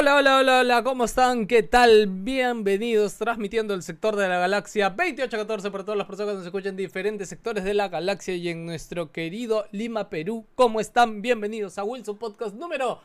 [0.00, 1.46] Hola, hola, hola, hola, ¿cómo están?
[1.46, 2.06] ¿Qué tal?
[2.08, 6.70] Bienvenidos, transmitiendo el sector de la galaxia 2814 para todas las personas que nos escuchan
[6.70, 10.46] en diferentes sectores de la galaxia y en nuestro querido Lima, Perú.
[10.54, 11.20] ¿Cómo están?
[11.20, 13.02] Bienvenidos a Wilson Podcast número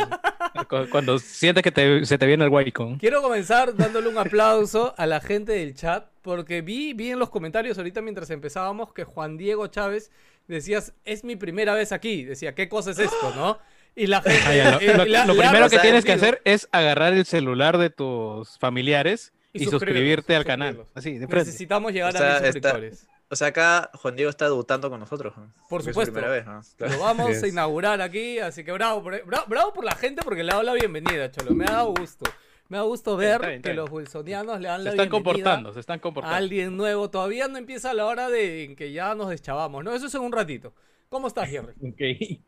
[0.68, 2.98] Cu- Cuando sientes que te- se te viene el Wacom.
[2.98, 7.30] Quiero comenzar dándole un aplauso a la gente del chat, porque vi, vi en los
[7.30, 10.10] comentarios ahorita mientras empezábamos que Juan Diego Chávez
[10.48, 12.24] decías, es mi primera vez aquí.
[12.24, 13.60] Decía, ¿qué cosa es esto, no?
[13.96, 14.38] Y la gente...
[14.46, 17.24] Ah, ya, lo, y lo- la- lo primero que tienes que hacer es agarrar el
[17.26, 20.84] celular de tus familiares Y y, suscribirte al canal.
[20.94, 21.46] Así, de frente.
[21.46, 23.06] Necesitamos llegar Está- a mil está- suscriptores.
[23.32, 25.36] O sea, acá Juan Diego está debutando con nosotros.
[25.36, 25.44] ¿no?
[25.68, 26.12] Por Porque es su supuesto.
[26.14, 26.60] primera vez, ¿no?
[26.76, 26.94] Claro.
[26.94, 27.42] Lo vamos Yes.
[27.44, 30.54] a inaugurar aquí, así que bravo por, bravo, bravo por la gente porque le ha
[30.54, 31.52] dado la bienvenida, Cholo.
[31.54, 32.28] Me ha dado gusto.
[32.68, 33.84] Me ha gusto ver Está bien, está que bien.
[33.84, 36.36] los wilsonianos le dan Se la están bienvenida comportando, se están a comportando.
[36.36, 37.08] alguien nuevo.
[37.10, 39.92] Todavía no empieza la hora de en que ya nos deschavamos, ¿no?
[39.94, 40.72] Eso es en un ratito.
[41.08, 41.72] ¿Cómo estás, Jerry?
[41.82, 42.40] Ok.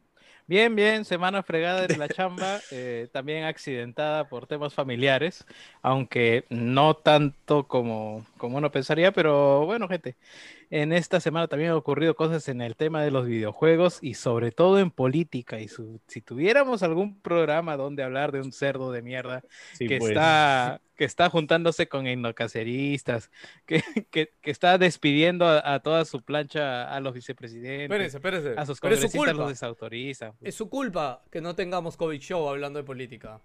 [0.53, 5.47] Bien, bien, semana fregada en la chamba, eh, también accidentada por temas familiares,
[5.81, 10.15] aunque no tanto como, como uno pensaría, pero bueno, gente,
[10.75, 14.53] en esta semana también han ocurrido cosas en el tema de los videojuegos y sobre
[14.53, 15.61] todo en política.
[15.61, 19.43] Y su- si tuviéramos algún programa donde hablar de un cerdo de mierda
[19.79, 20.13] que, pues.
[20.13, 23.31] está, que está juntándose con endocaceristas,
[23.67, 27.83] que, que, que está despidiendo a, a toda su plancha a los vicepresidentes.
[27.83, 28.55] Espérense, espérense.
[28.57, 29.49] A sus Pero es su congresistas los culpa.
[29.51, 30.33] desautorizan.
[30.41, 33.41] Es su culpa que no tengamos COVID Show hablando de política.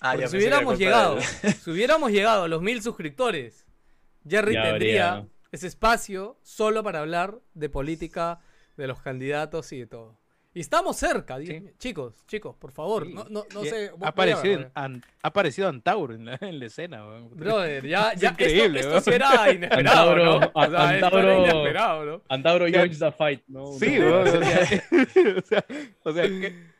[0.00, 3.66] Ah, ya si hubiéramos llegado, si hubiéramos llegado a los mil suscriptores,
[4.28, 8.40] Jerry Ya tendría habría- ese espacio solo para hablar de política,
[8.76, 10.18] de los candidatos y de todo.
[10.52, 11.64] Y estamos cerca, Sí.
[11.78, 13.12] chicos, chicos, por favor, Sí.
[13.14, 13.92] no, no, no sé.
[14.02, 17.04] Ha aparecido, ver, An- ha aparecido Antauro en la, en la escena.
[17.30, 20.40] Brother, ya, Es ya, increíble, esto, esto sí era inesperado, ¿no?
[20.40, 22.22] Antauro- O sea, esto era Antauro- inesperado, ¿no?
[22.28, 23.66] Antauro joins the fight, ¿no?
[23.78, 24.82] Sí, No, weón, o sea,
[25.38, 25.64] o sea,
[26.02, 26.70] o sea, que-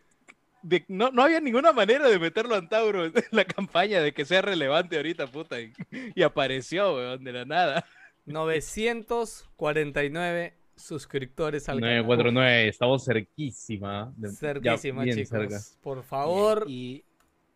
[0.63, 4.25] de- no, no había ninguna manera de meterlo a Antauro en la campaña de que
[4.25, 5.61] sea relevante ahorita, puta.
[5.61, 5.73] Y,
[6.17, 7.85] y apareció, weón, de la nada.
[8.33, 12.07] 949 suscriptores al canal.
[12.07, 14.13] 949, estamos cerquísima.
[14.17, 15.29] de- Cerquísima, chicos.
[15.29, 15.59] cerca.
[15.83, 17.05] Por favor, Y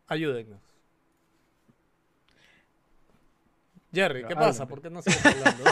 [0.06, 0.60] ayúdennos.
[3.92, 4.66] Jerry, ¿qué Pero pasa?
[4.66, 5.64] ¿Por qué no sigues hablando?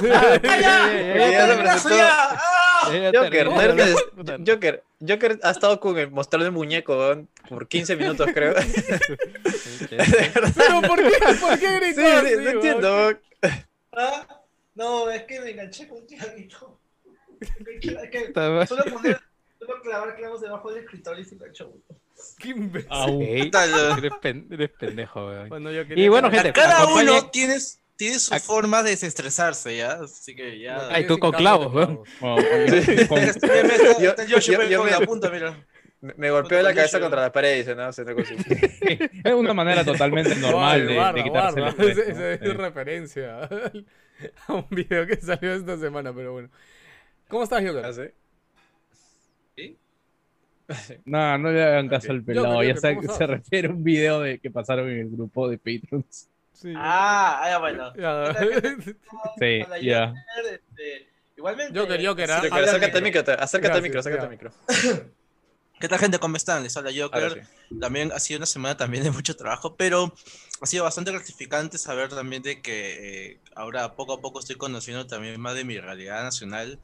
[3.13, 3.49] Joker.
[4.47, 8.55] Joker, Joker ha estado con el mostrando el muñeco por 15 minutos, creo.
[9.89, 11.19] Pero ¿por qué?
[11.41, 13.19] ¿Por qué gritó sí, no entiendo.
[14.73, 16.07] Ah, no, es que me enganché con un.
[17.41, 17.51] Es
[18.11, 18.33] que
[18.67, 19.21] solo poner,
[19.59, 21.73] solo clavar clavos debajo del escritorio y se enganchó.
[22.39, 22.89] Qué imbécil.
[22.91, 23.21] Au.
[23.21, 25.49] Ey, Tal- eres, pen- eres pendejo, weón.
[25.49, 27.59] Bueno, yo Y bueno, gente, Cada uno tiene,
[27.97, 29.93] tiene su forma de desestresarse, ¿ya?
[30.03, 30.89] Así que ya.
[30.89, 31.97] Ay, tú con clavos, weón.
[32.21, 32.37] con-
[34.01, 35.67] Yo- está Joshua yo- yo con me- la punta, mira.
[36.03, 38.03] Me, golpeó la cabeza contra la pared y dice, no, se
[39.25, 41.89] es una manera totalmente normal de, de quitarse Ese- ¿no?
[41.89, 42.47] ese es Sí.
[42.49, 43.49] referencia
[44.49, 46.49] a un video que salió esta semana, pero bueno.
[47.29, 47.85] ¿Cómo estás, Joker?
[47.87, 47.93] ¿Ah,
[49.57, 49.79] sí?
[51.05, 52.53] No, no le hagan caso al pelado.
[52.55, 55.49] Joker, ya se, ¿cómo se refiere a un video de que pasaron en el grupo
[55.49, 56.29] de Patrons.
[56.53, 56.73] Sí.
[56.77, 57.93] Ah, ah, ya bueno.
[57.95, 58.35] Ya.
[59.39, 60.09] Sí, ya.
[60.09, 61.73] Joker, este, Igualmente.
[61.75, 62.39] Yo quería que era.
[62.39, 63.21] Al acércate al micro.
[63.21, 64.51] micro, te- acércate al micro, acércate al micro.
[65.83, 66.21] ¿Qué tal, gente?
[66.21, 66.63] ¿Cómo están?
[66.63, 67.45] Les habla Joker.
[67.69, 67.77] sí.
[67.81, 70.15] También ha sido una semana también de mucho trabajo, pero
[70.61, 75.09] ha sido bastante gratificante saber también de que eh, ahora poco a poco estoy conociendo
[75.09, 76.79] también más de mi realidad nacional,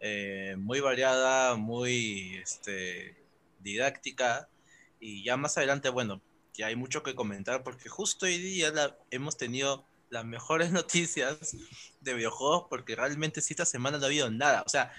[0.00, 3.22] eh, muy variada, muy este,
[3.60, 4.48] didáctica,
[4.98, 6.22] y ya más adelante, bueno,
[6.54, 11.54] ya hay mucho que comentar porque justo hoy día la- hemos tenido las mejores noticias
[12.00, 14.90] de videojuegos porque realmente sí esta semana no ha habido nada, o sea,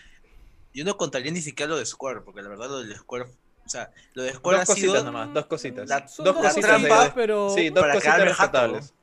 [0.73, 3.25] yo no contaría ni siquiera lo de Square, porque la verdad lo de Square,
[3.69, 4.93] o sea, lo de Square Dos ha sido...
[4.93, 5.87] cositas nomás, dos cositas.
[5.87, 7.49] La- Son dos dos cositas cositas, de- pero.
[7.51, 8.93] Sí, dos para cositas rescatables.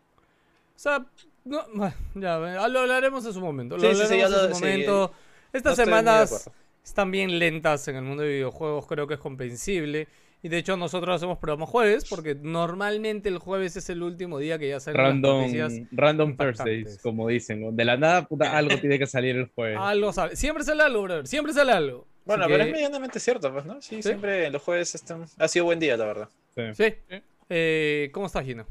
[0.74, 1.06] O sea,
[1.44, 1.62] no,
[2.16, 3.76] ya, eh, lo hablaremos en su momento.
[3.76, 5.12] Lo Sí, sí, sí, hablaremos ya lo- en su sí, momento.
[5.52, 6.50] Estas No semanas
[6.84, 10.08] están bien lentas en el mundo de videojuegos, creo que es comprensible.
[10.42, 14.58] Y de hecho nosotros hacemos programa jueves, porque normalmente el jueves es el último día
[14.58, 15.72] que ya salen las noticias.
[15.92, 16.66] random impactantes.
[16.84, 17.74] Thursdays, como dicen.
[17.74, 19.78] De la nada, puta, algo tiene que salir el jueves.
[19.80, 20.36] Algo sale.
[20.36, 21.26] Siempre sale algo, brother.
[21.26, 22.06] Siempre sale algo.
[22.26, 23.81] Bueno, Así pero que- es medianamente cierto, pues, ¿no?
[23.81, 24.02] Sí, ¿Sí?
[24.02, 25.25] siempre los jueves están...
[25.38, 26.28] ha sido buen día, la verdad.
[26.55, 26.62] Sí.
[26.75, 26.94] Sí.
[27.49, 28.67] Eh, ¿Cómo estás, Gino?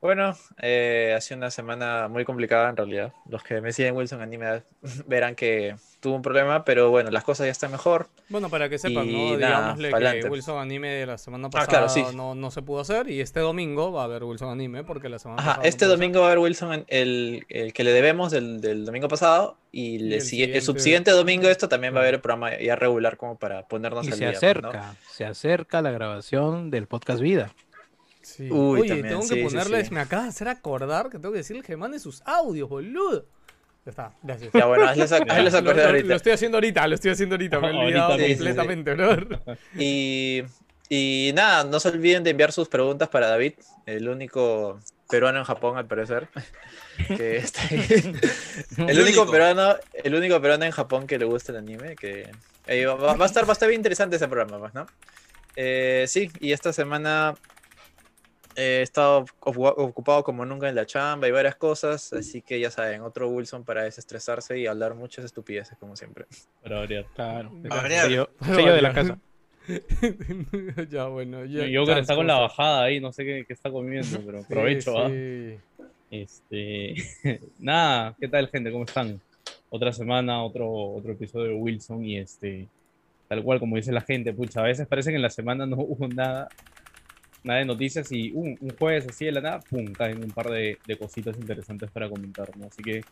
[0.00, 3.12] Bueno, eh, ha sido una semana muy complicada en realidad.
[3.28, 4.62] Los que me siguen Wilson Anime
[5.06, 8.06] verán que tuvo un problema, pero bueno, las cosas ya están mejor.
[8.28, 9.38] Bueno, para que sepan, Y ¿no?
[9.38, 10.28] nada, Digámosle que pa'lante.
[10.28, 12.04] Wilson Anime de la semana Ah, pasada claro, sí.
[12.14, 15.18] no, no se pudo hacer y este domingo va a haber Wilson Anime porque la
[15.18, 15.88] semana Ajá, pasada no este ser.
[15.88, 19.96] domingo va a haber Wilson el, el que le debemos del, del domingo pasado y,
[19.96, 22.76] Y el sigue- el, siguiente- subsiguiente domingo esto también va a haber el programa ya
[22.76, 24.38] regular como para ponernos Y al se día.
[24.40, 24.68] pues, ¿no?
[24.68, 27.50] acerca, se acerca la grabación del podcast Vida.
[28.36, 28.50] Sí.
[28.50, 29.94] Uy, Oye, también, tengo sí, que ponerles, sí.
[29.94, 33.24] me acaba de hacer acordar que tengo que decirle que mande sus audios, boludo.
[33.86, 34.50] Ya está, gracias.
[34.52, 36.14] Ya bueno, hazles, hazles Lo, acordar lo- lo ahorita.
[36.16, 38.36] estoy haciendo ahorita, lo estoy haciendo ahorita, me he Ahorita olvidado mismo.
[38.36, 39.40] completamente, brother.
[39.78, 40.42] Y,
[40.90, 43.54] y nada, no se olviden de enviar sus preguntas para David,
[43.86, 46.28] el único peruano en Japón al parecer.
[47.06, 47.86] Que está ahí.
[48.88, 49.30] el, único.
[49.30, 52.28] peruano, el único peruano en Japón que le gusta el anime, que
[52.66, 54.84] eh, va, va a estar, va a estar bien interesante ese programa, pues, ¿no?
[55.54, 57.34] Eh, sí, y esta semana
[58.58, 62.70] he estado ocu- ocupado como nunca en la chamba y varias cosas, así que ya
[62.70, 66.26] saben, otro Wilson para desestresarse y hablar muchas estupideces como siempre.
[66.62, 67.06] Para variar.
[67.14, 67.50] Claro.
[67.54, 68.06] Variar.
[68.06, 69.18] Sello, sello de la casa.
[70.90, 71.44] ya, bueno.
[71.44, 73.70] Ya, Yo ya, que está con ¿cómo la bajada ahí, no sé qué, qué está
[73.70, 75.08] comiendo, pero Sí, aprovecho, ¿ah?
[75.08, 75.58] sí.
[76.10, 76.94] Este,
[77.58, 78.72] nada, ¿qué tal gente?
[78.72, 79.20] ¿Cómo están?
[79.70, 82.66] Otra semana, otro, otro episodio de Wilson y este,
[83.28, 85.76] tal cual como dice la gente, pucha, a veces parece que en la semana no
[85.76, 86.48] hubo nada,
[87.48, 90.48] nada de noticias y un, un jueves así de la nada, pum, caen un par
[90.50, 92.66] de, de cositas interesantes para comentar, ¿no?
[92.66, 93.02] Así que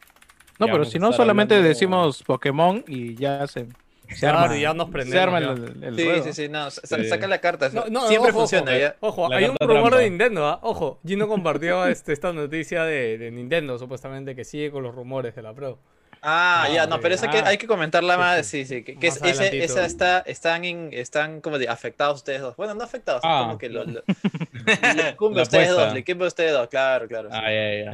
[0.61, 3.67] No, pero si no, solamente hablando- decimos Pokémon y ya se,
[4.09, 4.57] se Claro, arma.
[4.57, 5.51] ya nos se prendemos, arma ya.
[5.53, 7.05] el, el Sí, sí, sí, no, sa- Sí.
[7.09, 8.97] saca la carta, No, no, siempre ojo, funciona ojo, ya.
[9.01, 9.99] Ojo, hay un rumor trampa.
[9.99, 10.61] de Nintendo, ¿ah?
[10.63, 15.35] Ojo, Gino compartió este, esta noticia de, de Nintendo, supuestamente, que sigue con los rumores
[15.35, 15.79] de la Pro.
[16.23, 17.47] Ah, Ah, ya, no, pero esa que Ah.
[17.49, 18.65] hay que comentarla más, sí.
[18.65, 22.17] sí, sí, que, que Más es- ese- esa está, están, en- están como de afectados
[22.17, 22.57] ustedes dos.
[22.57, 23.45] Bueno, no afectados, Ah.
[23.47, 24.03] como que lo, lo-
[24.97, 27.31] le a ustedes dos, le incumbe a ustedes dos, claro, claro.
[27.31, 27.37] sí.
[27.41, 27.91] Ah, ya, ya.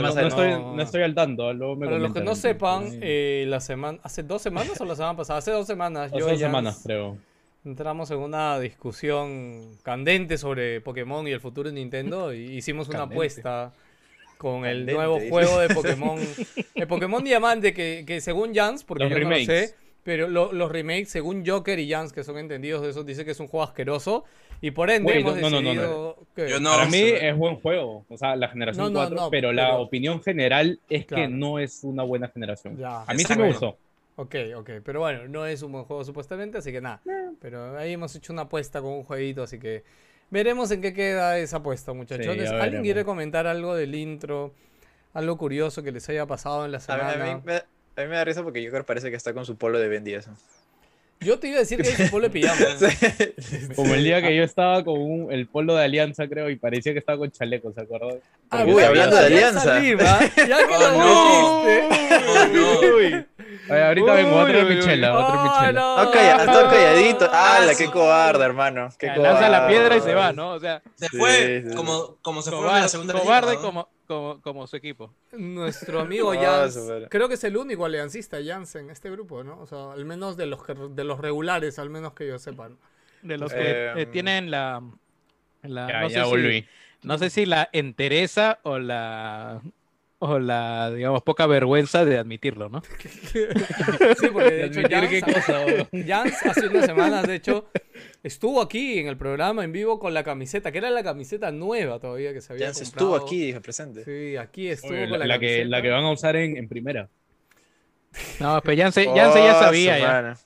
[0.00, 0.80] No, estoy, no.
[0.82, 4.42] estoy al tanto, luego me Para los que no sepan, eh, la semana, hace dos
[4.42, 7.16] semanas o la semana pasada, hace dos semanas, Hace yo dos semanas, creo.
[7.64, 12.98] entramos en una discusión candente sobre Pokémon y el futuro de Nintendo y hicimos una
[13.00, 13.14] Candente.
[13.16, 13.72] apuesta
[14.38, 15.30] con el Candente, nuevo dice.
[15.30, 16.18] juego de Pokémon,
[16.74, 19.70] el Pokémon Diamante que, que según Jans, porque Los yo no lo remakes.
[19.70, 23.24] sé, pero lo- los remakes, según Joker y Jans, que son entendidos de eso, dice
[23.24, 24.24] que es un juego asqueroso
[24.60, 25.70] y por ende hemos no, no, no, no, no.
[25.74, 28.98] decidido que- Yo no, Para mí es buen juego, o sea, la generación No, no,
[29.08, 31.22] 4, no, pero la pero- opinión general es Claro.
[31.24, 32.76] que no es una buena generación.
[32.78, 33.02] Ya.
[33.02, 33.66] A mí sí me Exacto.
[33.66, 33.78] gustó.
[34.18, 37.02] Ok, ok, pero bueno, no es un buen juego supuestamente, así que nada.
[37.38, 39.84] Pero ahí hemos hecho una apuesta con un jueguito, así que
[40.30, 42.28] veremos en qué queda esa apuesta, muchachones.
[42.50, 42.82] ¿Alguien veremos.
[42.82, 44.52] quiere comentar algo del intro?
[45.14, 47.12] Algo curioso que les haya pasado en la A mí, semana.
[47.32, 47.62] a mí me, a
[48.04, 49.88] mí me da risa porque yo creo que parece que está con su polo de
[49.88, 50.28] Ben 10.
[51.20, 52.60] Yo te iba a decir que es un polo de pijama.
[53.74, 56.92] Como el día que yo estaba con un- el polo de Alianza, creo, y parecía
[56.92, 58.18] que estaba con chaleco, ¿se acuerdan?
[58.50, 59.78] Ah, Uy, hablando de Alianza Alianza.
[59.80, 62.96] Lima, ya que Oh, lo no.
[62.96, 63.26] Uy.
[63.68, 66.04] Ay, ahorita vengo, Uy, uy, michela, otra Ah, michela.
[66.04, 66.10] no.
[66.10, 67.30] Calla, está calladito.
[67.32, 67.90] Ah, ¡Hala, qué sí.
[67.90, 68.88] cobarde, hermano!
[68.98, 69.68] ¡Qué lanza la cobarde.
[69.68, 70.50] piedra y se va, ¿no?
[70.52, 71.76] O sea, se Sí, fue sí, sí.
[71.76, 73.66] como, como se fue en la cobarde, segunda cobarde liga, ¿no?
[73.68, 75.12] como, como, como su equipo.
[75.32, 76.78] Nuestro amigo Ah, Jans,
[77.10, 79.58] creo que es el único aliancista Jans en este grupo, ¿no?
[79.60, 82.68] O sea, al menos de los que- de los regulares, al menos que yo sepa.
[82.68, 82.76] ¿no?
[83.22, 84.82] De los que Eh, eh, tienen la.
[85.62, 86.62] la Ya, no, ya sé volví.
[86.62, 86.68] Si,
[87.08, 89.60] no sé si la entereza o la.
[90.18, 92.82] O la, digamos, poca vergüenza de admitirlo, ¿no?
[94.18, 95.64] Sí, porque de hecho Admitir qué Jans, cosa.
[96.06, 97.68] Jans hace unas semanas, de hecho,
[98.22, 101.98] estuvo aquí en el programa en vivo con la camiseta, que era la camiseta nueva
[102.00, 102.82] todavía que se había comprado.
[102.84, 104.04] estuvo aquí, dije, presente.
[104.04, 105.68] Sí, aquí estuvo Oye, con la, la, la que, camiseta.
[105.68, 107.08] la que van a usar en, en primera.
[108.40, 110.36] No, pero Yance, Yance ya Oh, sabía, ya.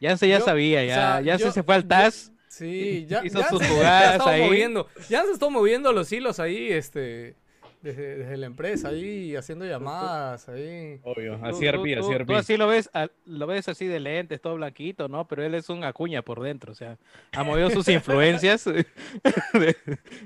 [0.00, 0.94] Yance ya Yo- sabía, o ya.
[0.94, 2.32] sea, Yance yo- se fue al yo- TAS.
[2.48, 4.42] Sí, ya, Hizo sus jugadas ahí.
[4.42, 4.86] moviendo.
[5.08, 7.34] Ya se estuvo moviendo los hilos ahí, este,
[7.82, 11.00] desde, desde la empresa ahí, haciendo llamadas ahí.
[11.02, 12.38] Obvio, Tú- así tú- arpía, tú- así tú arpía.
[12.38, 12.90] así lo ves,
[13.26, 15.26] lo ves así de lentes, todo blanquito, ¿no?
[15.26, 16.96] Pero él es un acuña por dentro, o sea,
[17.32, 18.64] ha movido sus influencias
[19.52, 19.76] de,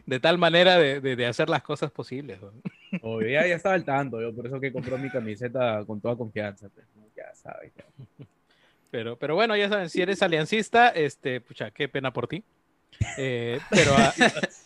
[0.07, 2.39] de tal manera de, de- de hacer las cosas posibles.
[2.41, 2.53] ¿no?
[3.03, 6.17] Obvio, ya, ya estaba al tanto, yo por eso que compró mi camiseta con toda
[6.17, 6.69] confianza.
[6.69, 6.87] pues.
[7.17, 7.73] Ya sabes.
[7.75, 7.85] ya.
[8.91, 12.45] Pero, pero bueno, ya saben, si eres aliancista, este, pucha, qué pena por ti.
[13.19, 14.13] Eh, pero ah,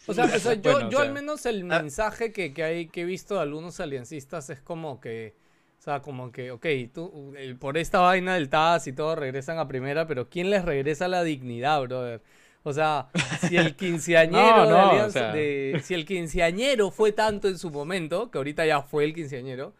[0.06, 2.62] O sea, o sea, yo, Bueno, o yo sea, al menos el mensaje que, que,
[2.64, 5.34] hay, que he visto de algunos aliancistas es como que,
[5.78, 9.68] o sea, como que, ok, tú, por esta vaina del TAS y todo regresan a
[9.68, 12.20] primera, pero ¿quién les regresa la dignidad, brother?
[12.62, 13.08] O sea,
[13.48, 15.32] si el quinceañero No, de no, o Alianza- sea.
[15.32, 19.72] de- si el quinceañero fue tanto en su momento, que ahorita ya fue el quinceañero,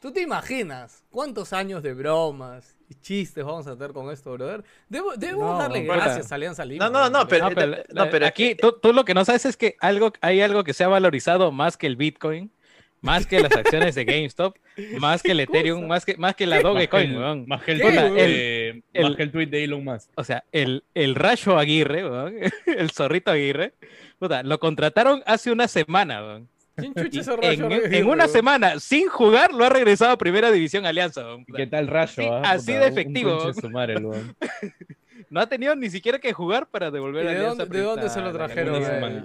[0.00, 4.62] ¿tú te imaginas cuántos años de bromas y chistes vamos a tener con esto, brother?
[4.88, 6.88] Debo, No, darle gracias a Alianza Lima.
[6.88, 9.24] No, no, no, pero- no, pero, eh, no, pero aquí tú, tú lo que no
[9.24, 12.50] sabes es que algo, hay algo que se ha valorizado más que el Bitcoin,
[13.02, 14.56] más que las acciones de GameStop,
[15.00, 17.44] más que el Ethereum, más que, más que la Dogecoin, weón.
[17.46, 20.10] Más que el, El- más que el tweet de Elon Musk.
[20.16, 22.34] O sea, el, el Rayo Aguirre, weón,
[22.66, 23.74] el zorrito Aguirre,
[24.18, 26.48] puta, lo contrataron hace una semana, weón.
[26.76, 31.24] ¿Quién chucha en, una semana, sin jugar, lo ha regresado a Primera División Alianza.
[31.54, 32.12] ¿Qué tal rayo?
[32.14, 32.42] Sí, ah?
[32.44, 33.82] así Puta, de un- un efectivo.
[33.82, 34.34] el.
[35.28, 37.62] No ha tenido ni siquiera que jugar para devolver ¿Y a de Alianza.
[37.64, 39.24] dónde- de dónde se lo trajeron, eh?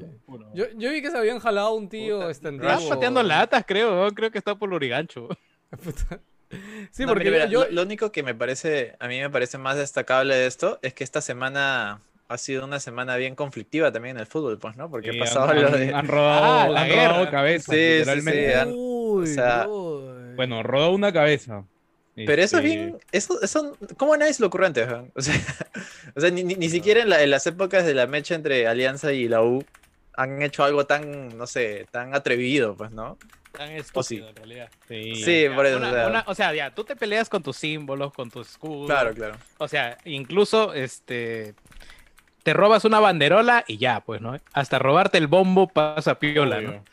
[0.54, 4.10] Yo, yo vi que se habían jalado un tío este Está pateando latas, creo.
[4.12, 5.28] Creo que está por Lurigancho.
[6.92, 9.58] Sí, No, porque mira, yo, lo, lo único que me parece, a mí me parece
[9.58, 12.02] más destacable de esto es que esta semana
[12.32, 14.90] ha sido una semana bien conflictiva también en el fútbol, pues, ¿no?
[14.90, 15.94] Porque Sí, pasaba han, lo de...
[15.94, 17.30] han rodado, Ah, la han guerra.
[17.32, 18.48] cabezas, Sí, sí, literalmente.
[18.48, 20.36] sí, han- Uy, o sea, brother.
[20.36, 21.66] Bueno, rodó una cabeza.
[22.16, 24.88] Pero eso es Este, bien, eso, eso, ¿cómo nadie se lo ocurre antes?
[24.88, 25.12] weón?
[25.16, 25.36] O sea,
[26.16, 28.68] o sea, ni, ni- ni siquiera en, la- en las épocas de la mecha entre
[28.68, 29.64] Alianza y la U
[30.16, 33.18] han hecho algo tan, no sé, tan atrevido, pues, ¿no?
[33.54, 33.72] Tan O
[34.04, 34.16] sí.
[34.18, 34.70] estúpido, en realidad.
[34.88, 35.16] Sí.
[35.16, 36.08] Sí, Ya, por eso, una- o sea.
[36.08, 38.88] una- o sea, ya, tú te peleas con tus símbolos, con tu escudo.
[38.88, 39.38] Claro, claro.
[39.58, 41.56] O sea, incluso, este...
[42.44, 44.36] Te robas una banderola y ya, pues, ¿no?
[44.54, 46.84] Hasta robarte el bombo pasa piola, ¿no?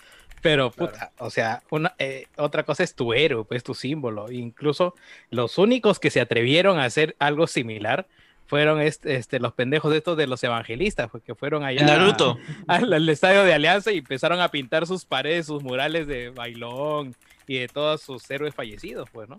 [0.40, 0.92] Pero, Claro.
[0.92, 4.30] puta, o sea, una, eh, otra cosa es tu héroe, pues tu símbolo.
[4.30, 4.94] Incluso
[5.30, 8.06] los únicos que se atrevieron a hacer algo similar
[8.46, 12.38] fueron este, este, los pendejos estos de los evangelistas, pues, que fueron allá El Naruto.
[12.68, 17.14] al, al estadio de Alianza y empezaron a pintar sus paredes, sus murales de bailón
[17.46, 19.36] y de todos sus héroes fallecidos, pues, ¿no?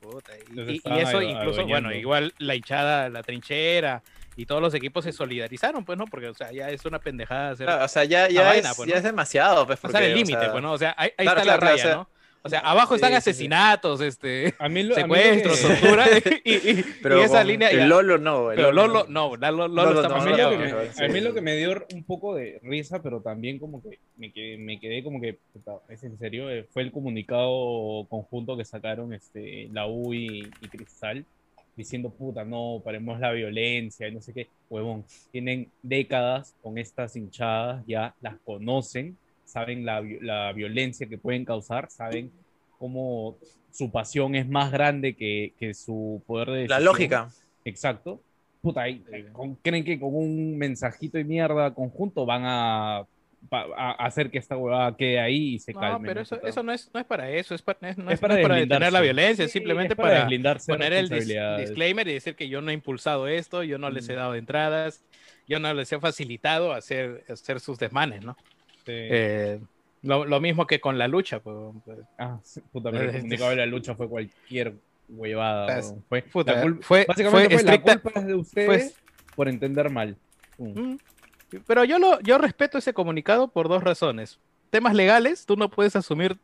[0.00, 4.02] Puta, y- eso incluso, bueno, igual la hinchada, la trinchera
[4.36, 6.04] y todos los equipos se solidarizaron, pues, ¿no?
[6.06, 8.76] Porque, o sea, ya es una pendejada hacer Claro, o sea, ya, ya, vaina, es,
[8.76, 8.98] pues, ya ¿no?
[8.98, 10.72] es demasiado, pues, porque, el o límite, sea, pues, ¿no?
[10.72, 12.08] O sea, ahí, ahí claro, está claro, la claro, raya, o sea, ¿no?
[12.42, 13.30] O sea, abajo están sí, sí, sí.
[13.30, 16.06] asesinatos, este, A mí lo, a mí lo que- secuestros, tortura,
[16.44, 17.68] y, y- Pero y esa línea...
[17.70, 20.26] el Lolo no, el pero Lolo Lolo, no, la- Lolo, Lolo Lolo está no, más
[20.26, 21.34] A mí, no, me, sí, a mí sí, lo sí.
[21.34, 25.02] que me dio un poco de risa, pero también como que me quedé, me quedé
[25.02, 25.38] como que,
[25.88, 30.68] es en serio, eh, fue el comunicado conjunto que sacaron este, la U y, y
[30.68, 31.24] Cristal,
[31.76, 37.14] diciendo, puta, no, paremos la violencia y no sé qué, huevón, tienen décadas con estas
[37.16, 39.16] hinchadas, ya las conocen,
[39.48, 42.30] saben la, la violencia que pueden causar, saben
[42.78, 43.36] cómo
[43.70, 47.28] su pasión es más grande que, que su poder de La lógica.
[47.64, 48.20] Exacto.
[48.60, 49.02] Puta, y-
[49.32, 52.98] con- ¿creen que con un mensajito de mierda conjunto van a,
[53.50, 56.08] a hacer que esta huevada quede ahí y se No, calme?
[56.08, 56.22] pero ¿no?
[56.22, 58.40] eso, eso no, es, no es para eso, es para, no Es es, para no
[58.40, 58.60] es para deslindarse.
[58.60, 62.48] detener la violencia, Sí, simplemente es para para, poner el dis- disclaimer y decir que
[62.48, 65.04] yo no he impulsado esto, yo no les he dado entradas,
[65.46, 68.36] yo no les he facilitado hacer, hacer sus desmanes, ¿no?
[68.88, 68.94] Sí.
[68.94, 69.60] Eh,
[70.02, 73.20] lo, lo mismo que con la lucha, pues, pues, Ah, sí, puta, pero el Este-
[73.20, 74.74] comunicado de la lucha fue cualquier
[75.08, 75.78] huevada.
[75.78, 76.04] Es- huevón.
[76.08, 78.96] Fue, puta, la fue- básicamente fue fue, estricta- la culpa de ustedes
[79.36, 80.16] por entender mal.
[80.56, 80.96] Mm.
[81.66, 84.38] Pero yo lo, yo respeto ese comunicado por dos razones.
[84.70, 86.36] Temas legales, tú no puedes asumir,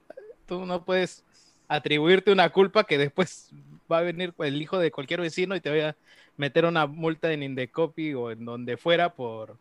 [0.46, 1.24] tú no puedes
[1.68, 3.50] atribuirte una culpa que después
[3.90, 5.96] va a venir el hijo de cualquier vecino y te vaya a
[6.36, 9.56] meter una multa en Indecopy o en donde fuera por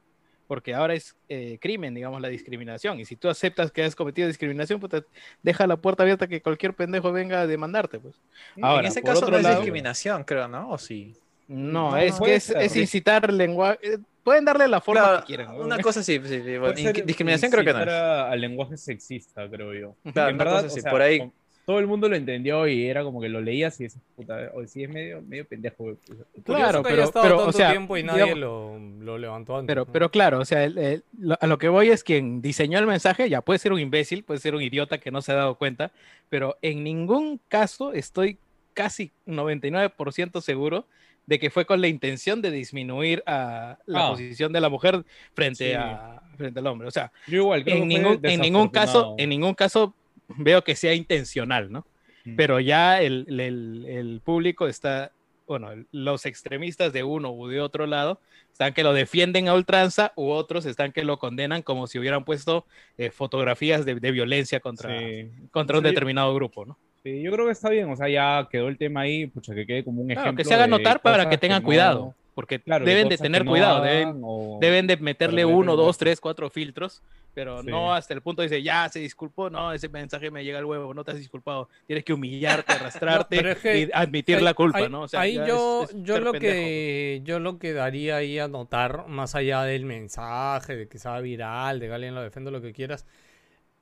[0.54, 3.00] porque ahora es eh, crimen, digamos, la discriminación.
[3.00, 5.04] Y si tú aceptas que has cometido discriminación, pues te
[5.42, 8.14] deja la puerta abierta que cualquier pendejo venga a demandarte, pues.
[8.62, 10.70] Ahora, en ese por caso otro no es lado- discriminación, creo, ¿no?
[10.70, 11.16] ¿O sí?
[11.48, 13.80] No, No, es que es, es incitar lenguaje.
[14.24, 15.48] Pueden darle la forma Claro, que quieran.
[15.58, 15.64] ¿no?
[15.64, 17.90] una cosa sí, sí, sí, discriminación creo que no es.
[17.90, 19.96] al lenguaje sexista, creo yo.
[20.14, 21.18] Claro, En verdad, cosa sí, o sea, por ahí.
[21.18, 21.34] con-
[21.66, 24.84] todo el mundo lo entendió y era como que lo leías y puta, o sí
[24.84, 25.78] es medio, medio pendejo.
[25.78, 29.56] Curioso Claro, que haya pero, pero, o sea, tiempo y nadie digamos- lo, lo levantó
[29.58, 29.68] antes.
[29.68, 29.92] Pero, ¿no?
[29.94, 32.86] pero claro, o sea, el- el- lo- a lo que voy es quien diseñó el
[32.88, 35.56] mensaje, ya puede ser un imbécil, puede ser un idiota que no se ha dado
[35.56, 35.92] cuenta,
[36.30, 38.38] pero en ningún caso estoy
[38.74, 40.86] casi 99% seguro
[41.26, 44.10] de que fue con la intención de disminuir a la Ah.
[44.12, 45.74] posición de la mujer frente, Sí.
[45.74, 46.88] a, frente al hombre.
[46.88, 49.94] O sea, Yo igual, creo en que ningún, en ningún caso, en ningún caso
[50.38, 51.86] veo que sea intencional, ¿no?
[52.26, 52.36] Mm.
[52.36, 55.12] Pero ya el, el- el público está,
[55.48, 58.20] bueno, los extremistas de uno u de otro lado
[58.52, 62.24] están que lo defienden a ultranza u otros están que lo condenan como si hubieran
[62.24, 62.66] puesto
[62.98, 65.30] eh, fotografías de, de violencia contra, Sí.
[65.52, 65.90] contra un Sí.
[65.90, 66.78] determinado grupo, ¿no?
[67.04, 69.66] Sí, yo creo que está bien, o sea, ya quedó el tema ahí, pucha, que
[69.66, 70.38] quede como un Claro, ejemplo.
[70.42, 73.52] que se haga notar para que tengan no- cuidado, porque claro, deben de tener no
[73.52, 77.02] cuidado, deben, o- deben de meterle uno, dos, tres, cuatro filtros,
[77.36, 77.68] pero Sí.
[77.70, 80.66] no hasta el punto de decir, ya se disculpó, no, ese mensaje me llega al
[80.66, 82.66] huevo, no te has disculpado, tienes que humillarte,
[83.28, 85.02] arrastrarte pero es que y admitir ahí- la culpa, ahí- ¿no?
[85.04, 88.40] O sea, ahí yo, es- es yo lo pendejo, que yo lo que daría ahí
[88.40, 92.50] a notar, más allá del mensaje, de que sea viral, de que alguien lo defienda,
[92.52, 93.06] lo que quieras,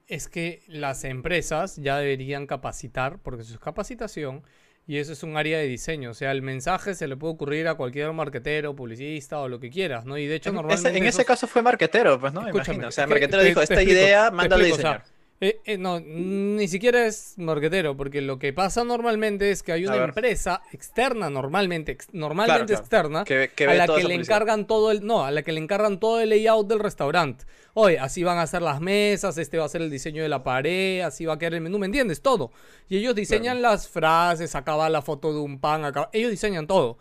[0.08, 4.44] es que las empresas ya deberían capacitar, porque es capacitación,
[4.88, 6.10] y eso es un área de diseño.
[6.12, 9.70] O sea, el mensaje se le puede ocurrir a cualquier marquetero, publicista o lo que
[9.70, 10.18] quieras, ¿no?
[10.18, 10.90] Y de hecho, En, normalmente.
[10.90, 12.42] ese, en ese caso fue marquetero, pues, ¿no?
[12.42, 12.88] Me Escúchame, imagino.
[12.90, 15.21] O sea, marquetero te- dijo, esta explico, idea, te mándalo a explico, o sea, diseñar.
[15.44, 19.88] Eh, eh, no, ni siquiera es marquetero, porque lo que pasa normalmente es que hay
[19.88, 22.80] una empresa externa, normalmente, ex- normalmente claro.
[22.82, 24.22] externa, Que, que a la que le publicidad.
[24.22, 27.46] encargan todo el, no, a la que le encargan todo el layout del restaurante.
[27.74, 30.44] Oye, así van a ser las mesas, este va a ser el diseño de la
[30.44, 32.22] pared, así va a quedar el menú, ¿me entiendes?
[32.22, 32.52] Todo.
[32.88, 36.68] Y ellos diseñan las frases, acá va la foto de un pan, acá, ellos diseñan
[36.68, 37.00] todo.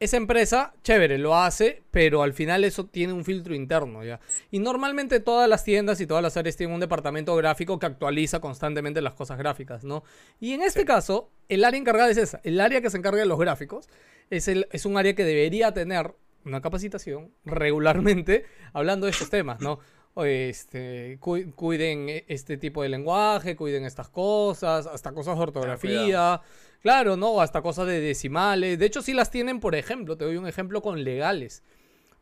[0.00, 4.18] Esa empresa, chévere, lo hace, pero al final eso tiene un filtro interno, ¿ya?
[4.50, 8.40] Y normalmente todas las tiendas y todas las áreas tienen un departamento gráfico que actualiza
[8.40, 10.02] constantemente las cosas gráficas, ¿no?
[10.40, 12.40] Y en este caso, el área encargada es esa.
[12.44, 13.90] El área que se encarga de los gráficos
[14.30, 16.14] es, el, es un área que debería tener
[16.46, 19.80] una capacitación regularmente hablando de estos temas, ¿no?
[20.16, 26.40] Este, cu- cuiden e- este tipo de lenguaje, cuiden estas cosas, hasta cosas de ortografía,
[26.82, 27.40] claro, ¿no?
[27.40, 28.78] Hasta cosas de decimales.
[28.78, 31.62] De hecho, sí las tienen, por ejemplo, te doy un ejemplo con legales,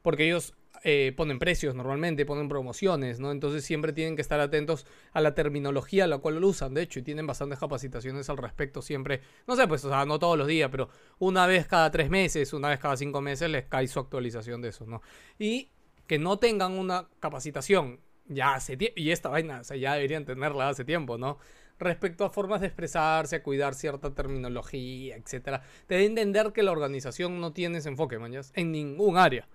[0.03, 3.33] porque ellos eh, ponen precios normalmente, ponen promociones, ¿no?
[3.33, 6.83] Entonces siempre tienen que estar atentos a la terminología a la cual lo usan, de
[6.83, 9.23] hecho, y tienen bastantes capacitaciones al respecto siempre.
[9.49, 12.53] No sé, pues, o sea, no todos los días, pero una vez cada tres meses,
[12.53, 15.03] una vez cada cinco meses les cae su actualización de eso, ¿no?
[15.39, 15.69] Y
[16.09, 20.25] que no tengan una capacitación ya hace tiempo, y esta vaina, o sea, ya deberían
[20.25, 21.39] tenerla hace tiempo, ¿no?
[21.79, 25.63] Respecto a formas de expresarse, a cuidar cierta terminología, etcétera.
[25.87, 29.49] Te da entender que la organización no tiene ese enfoque, mañas, en ningún área.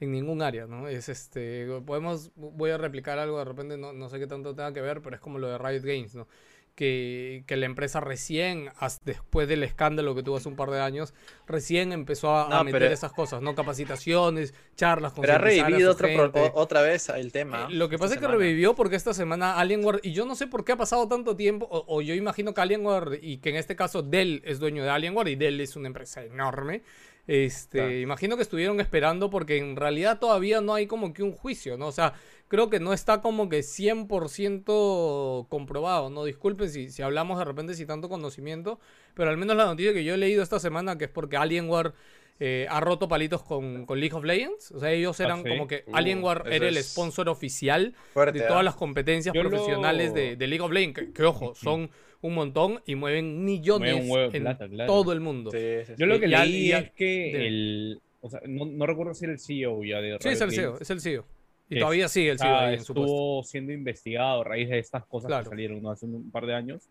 [0.00, 0.88] En ningún área, ¿no?
[0.88, 1.66] Es este.
[1.86, 2.32] Podemos.
[2.36, 5.16] Voy a replicar algo de repente, no, no sé qué tanto tenga que ver, pero
[5.16, 6.28] es como lo de Riot Games, ¿no?
[6.76, 8.68] Que, que la empresa recién,
[9.04, 11.14] después del escándalo que tuvo hace un par de años,
[11.46, 13.54] recién empezó a, a No, meter pero- esas cosas, ¿no?
[13.54, 17.68] Capacitaciones, charlas, Pero ha a revivido su otro pro- otra vez el tema.
[17.70, 18.38] Eh, lo que pasa es que semana.
[18.38, 21.68] revivió porque esta semana Alienware, y yo no sé por qué ha pasado tanto tiempo,
[21.70, 24.90] o, o yo imagino que Alienware, y que en este caso Dell es dueño de
[24.90, 26.82] Alienware, y Dell es una empresa enorme,
[27.26, 27.92] este, Claro.
[27.98, 31.86] imagino que estuvieron esperando porque en realidad todavía no hay como que un juicio, ¿no?
[31.88, 32.12] O sea,
[32.48, 36.24] creo que no está como que 100% comprobado, ¿no?
[36.24, 38.78] Disculpen si, si hablamos de repente sin tanto conocimiento,
[39.14, 41.92] pero al menos la noticia que yo he leído esta semana, que es porque Alienware...
[42.40, 44.72] eh, ha roto palitos con, con League of Legends.
[44.72, 45.48] O sea, ellos eran sí?
[45.50, 48.48] como que Uh, Alienware era el sponsor oficial Fuerte, de ¿ah?
[48.48, 50.98] todas las competencias Yo lo- profesionales de, de League of Legends.
[50.98, 51.90] Que, que, ojo, son
[52.26, 54.92] un montón y mueven millones Mueven de en plata, claro.
[54.92, 55.50] todo el mundo.
[55.50, 55.92] Sí, sí, sí.
[55.98, 57.46] Yo lo que Ya- leí es que dime.
[57.46, 58.00] el.
[58.22, 60.70] O sea, no, no recuerdo si era el CEO ya de Sí, es el CEO,
[60.72, 60.80] Games.
[60.80, 61.24] es el CEO.
[61.68, 64.78] Y Es- todavía sigue el CEO Ah, ahí en estuvo siendo investigado a raíz de
[64.78, 65.44] estas cosas Claro.
[65.44, 65.90] que salieron ¿no?
[65.90, 66.88] hace un par de años.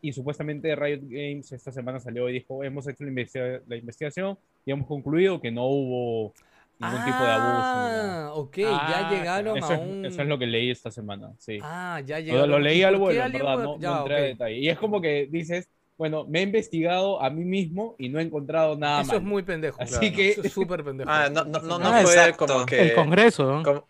[0.00, 4.36] Y supuestamente Riot Games esta semana salió y dijo, hemos hecho la, investiga- la investigación
[4.66, 6.32] y hemos concluido que no hubo
[6.78, 7.74] ningún tipo de abuso.
[7.74, 8.26] ni nada".
[8.28, 10.04] Ah, ok, ya Ah, llegaron Eso a es, un...
[10.06, 11.58] eso es lo que leí esta semana, sí.
[11.62, 12.50] Ah, ya llegaron.
[12.50, 14.24] lo ¿Y leí al vuelo, en verdad, no, Ya, no entré a ok.
[14.26, 14.58] detalle.
[14.58, 18.22] Y es como que dices, bueno, me he investigado a mí mismo y no he
[18.22, 19.80] encontrado nada Eso es muy pendejo.
[19.80, 20.16] Así claro.
[20.16, 21.10] que- Eso es súper pendejo.
[21.10, 22.46] Ah, no, no, no, no Ah, fue exacto.
[22.46, 22.80] como que.
[22.80, 23.44] El Congreso.
[23.44, 23.62] ¿no?
[23.62, 23.88] como-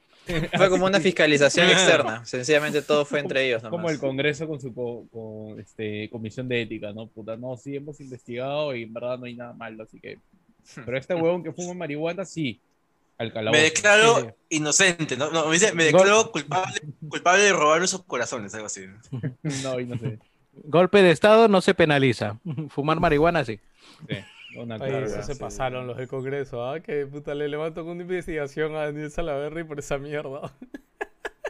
[0.56, 2.24] fue como una fiscalización externa.
[2.24, 3.62] Sencillamente todo fue entre ellos.
[3.64, 7.08] Como el Congreso con su co- con, este, comisión de ética, ¿no?
[7.08, 10.18] Puta, no, sí hemos investigado y en verdad no hay nada malo, así que...
[10.86, 12.60] Pero este huevón que fuma marihuana, sí,
[13.22, 13.58] al calabozo.
[13.60, 14.32] Me declaro Sí, sí.
[14.56, 15.30] inocente, ¿no?
[15.30, 18.86] no me, dice, me declaro culpable, culpable de robar nuestros corazones, algo así.
[19.62, 20.18] No, y no sé.
[20.64, 22.38] Golpe de Estado no se penaliza.
[22.68, 23.58] Fumar marihuana sí.
[24.08, 25.40] Sí, una eso se sí.
[25.40, 26.80] pasaron los del Congreso, ¿ah?
[26.80, 30.52] Que puta le levanto con una investigación a Daniel Salaverry por esa mierda.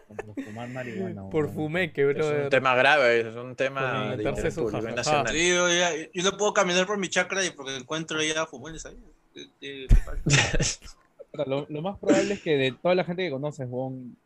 [0.06, 1.22] por fumar marihuana.
[1.30, 2.44] Por fumeque, Es bro.
[2.44, 4.96] un tema grave, es un tema de meterse interés su público y jajaja.
[5.22, 5.34] nacional.
[5.34, 8.84] Sí, yo, ya- yo no puedo caminar por mi chacra y porque encuentro ya fumones
[8.86, 8.96] ahí.
[9.34, 10.20] ¿Qué- qué- qué pasa?
[10.22, 10.58] Puta,
[11.46, 14.16] Lo, lo más probable es que de toda la gente que conoces, weón,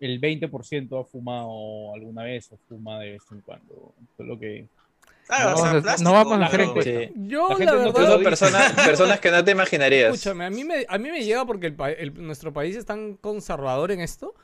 [0.00, 3.92] el 20% ha fumado alguna vez o fuma de vez en cuando.
[4.16, 4.66] Solo que.
[5.26, 7.08] Claro, No o sea, vamos a- plástico, no vamos a pero- hacer.
[7.08, 7.14] Sí.
[7.28, 8.10] Yo, La gente la no verdad.
[8.18, 8.24] dice.
[8.24, 10.14] personas, personas que no te imaginarías.
[10.14, 12.84] Escúchame, a mí me, a mí me llega porque el, pa- el- nuestro país es
[12.86, 14.34] tan conservador en esto.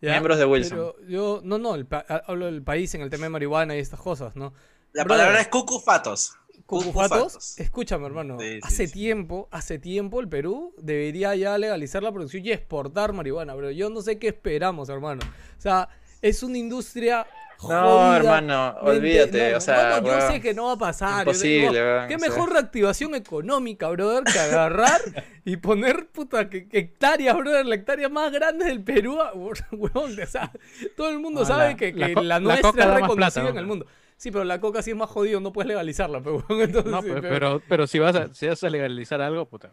[0.00, 0.10] ¿ya?
[0.12, 0.78] Miembros de Wilson.
[0.78, 3.80] Pero yo, no, no, el pa- hablo del país en el tema de marihuana y
[3.80, 4.52] estas cosas, ¿no?
[4.92, 5.22] La Brother.
[5.24, 6.34] palabra es cucufatos.
[6.68, 8.36] Cucufatos, escúchame, hermano.
[8.38, 8.92] Sí, sí, hace sí.
[8.92, 13.88] tiempo, hace tiempo el Perú debería ya legalizar la producción y exportar marihuana, pero yo
[13.90, 15.20] no sé qué esperamos, hermano.
[15.56, 15.88] O sea,
[16.20, 17.26] es una industria.
[17.60, 20.72] No, jodida, hermano, mente- olvídate, no, o sea, no, no, yo sé que no va
[20.74, 21.20] a pasar.
[21.26, 22.28] imposible, no, weón, Qué o sea.
[22.28, 25.00] mejor reactivación económica, brother, que agarrar
[25.44, 29.18] y poner, puta, que, que hectáreas, brother, la hectárea más grande del Perú,
[29.72, 30.52] weón, o sea,
[30.96, 33.54] todo el mundo Ah, sabe la- que, que la la, nuestra es reconocida plata, en
[33.54, 33.60] ¿no?
[33.60, 33.86] el mundo.
[34.18, 37.00] Sí, pero la coca sí es más jodido, no puedes legalizarla, pero bueno, entonces, No,
[37.02, 39.72] sí, pero- pero, pero si vas a, si vas a legalizar algo, puta.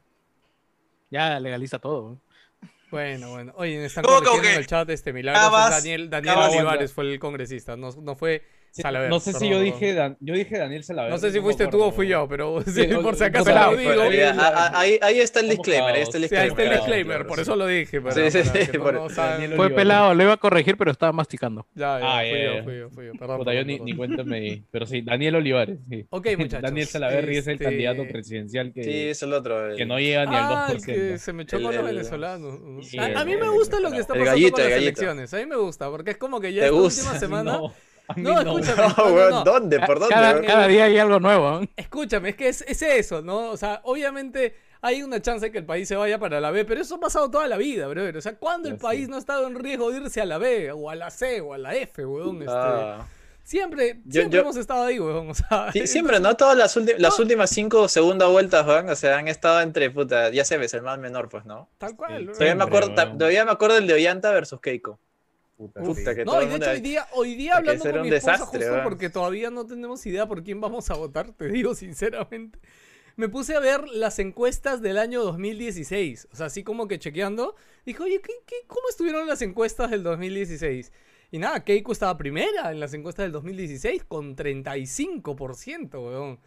[1.10, 2.12] Ya legaliza todo.
[2.12, 2.22] ¿no?
[2.92, 3.54] Bueno, bueno.
[3.58, 5.52] Oye, están ¿Cómo que corrigiendo en el chat este milagro.
[5.52, 8.44] Daniel, Daniel Olivares fue el congresista, no, no fue
[8.82, 9.10] Salaver.
[9.10, 11.12] no sé si yo dije, Dan- yo dije Daniel Salaver.
[11.12, 13.26] No sé si fuiste tú o fui yo, pero sí, Sí, no, por si no,
[13.28, 14.02] acaso pelado, lo digo.
[14.74, 17.26] Ahí, ahí- está el disclaimer, ahí está el Sí, ahí está el disclaimer.
[17.26, 18.02] por eso lo dije.
[18.02, 18.40] Pero, Sí,
[19.50, 21.66] no Fue pelado, lo iba a corregir, pero estaba masticando.
[21.76, 23.12] Ya, ya, Ah, fui ya, yo, fui yo, fui yo.
[23.14, 24.64] Perdón, Puta, yo perdón, ni, ni cuento me di.
[24.72, 25.80] Pero sí, Daniel Olivares.
[25.90, 26.06] Sí.
[26.10, 26.62] Ok, muchachos.
[26.62, 29.72] Daniel Salaverry es el este- candidato presidencial que, Sí, es el otro.
[29.72, 30.92] el- que no llega ni al Ah, 2%.
[30.92, 32.60] el que se me echó con los venezolanos.
[33.16, 35.34] A, mí me gusta lo que está pasando con las elecciones.
[35.34, 37.02] A mí me gusta, porque es como que ya ¿Te esta gusta?
[37.02, 37.60] última semana.
[38.16, 38.82] No, escúchame.
[38.98, 39.44] No, no, weón, no.
[39.44, 39.80] ¿dónde?
[39.82, 40.14] ¿Por dónde?
[40.16, 41.62] Cada, día hay algo nuevo.
[41.62, 41.68] ¿no?
[41.76, 43.50] Escúchame, es que es, es eso, ¿no?
[43.52, 46.82] O sea, obviamente hay una chance que el país se vaya para la B, pero
[46.82, 48.18] eso ha pasado toda la vida, brother.
[48.18, 50.72] O sea, ¿cuándo el país no ha estado en riesgo de irse a la B,
[50.72, 52.42] o a la C, o a la F, weón?
[52.42, 53.08] Este, Ah.
[53.44, 55.30] Siempre, Yo- siempre yo- hemos estado ahí, weón.
[55.30, 56.36] O sea, Sí, siempre, ¿no?
[56.36, 56.76] Todas las,
[57.20, 60.98] últimas cinco segundas vueltas, weón, o sea, han estado entre, puta, ya sabes, el más
[60.98, 61.70] menor, pues, ¿no?
[61.78, 62.34] Tal cual, Sí, weón.
[62.34, 65.00] Todavía me acuerdo, todavía me acuerdo del de Ollanta versus Keiko.
[65.58, 65.88] Puta, sí.
[65.88, 68.14] Puta, que No, todo y de hecho hoy día, hoy día hablando con un mi
[68.16, 71.74] esposa desastre, justo porque todavía no tenemos idea por quién vamos a votar, te digo
[71.76, 72.60] sinceramente.
[73.16, 77.56] Me puse a ver las encuestas del año 2016, o sea, así como que chequeando.
[77.86, 80.92] Dije, oye, ¿qué, qué- cómo estuvieron las encuestas del 2016?
[81.32, 86.40] Y nada, Keiko estaba primera en las encuestas del 2016 con 35%, weón.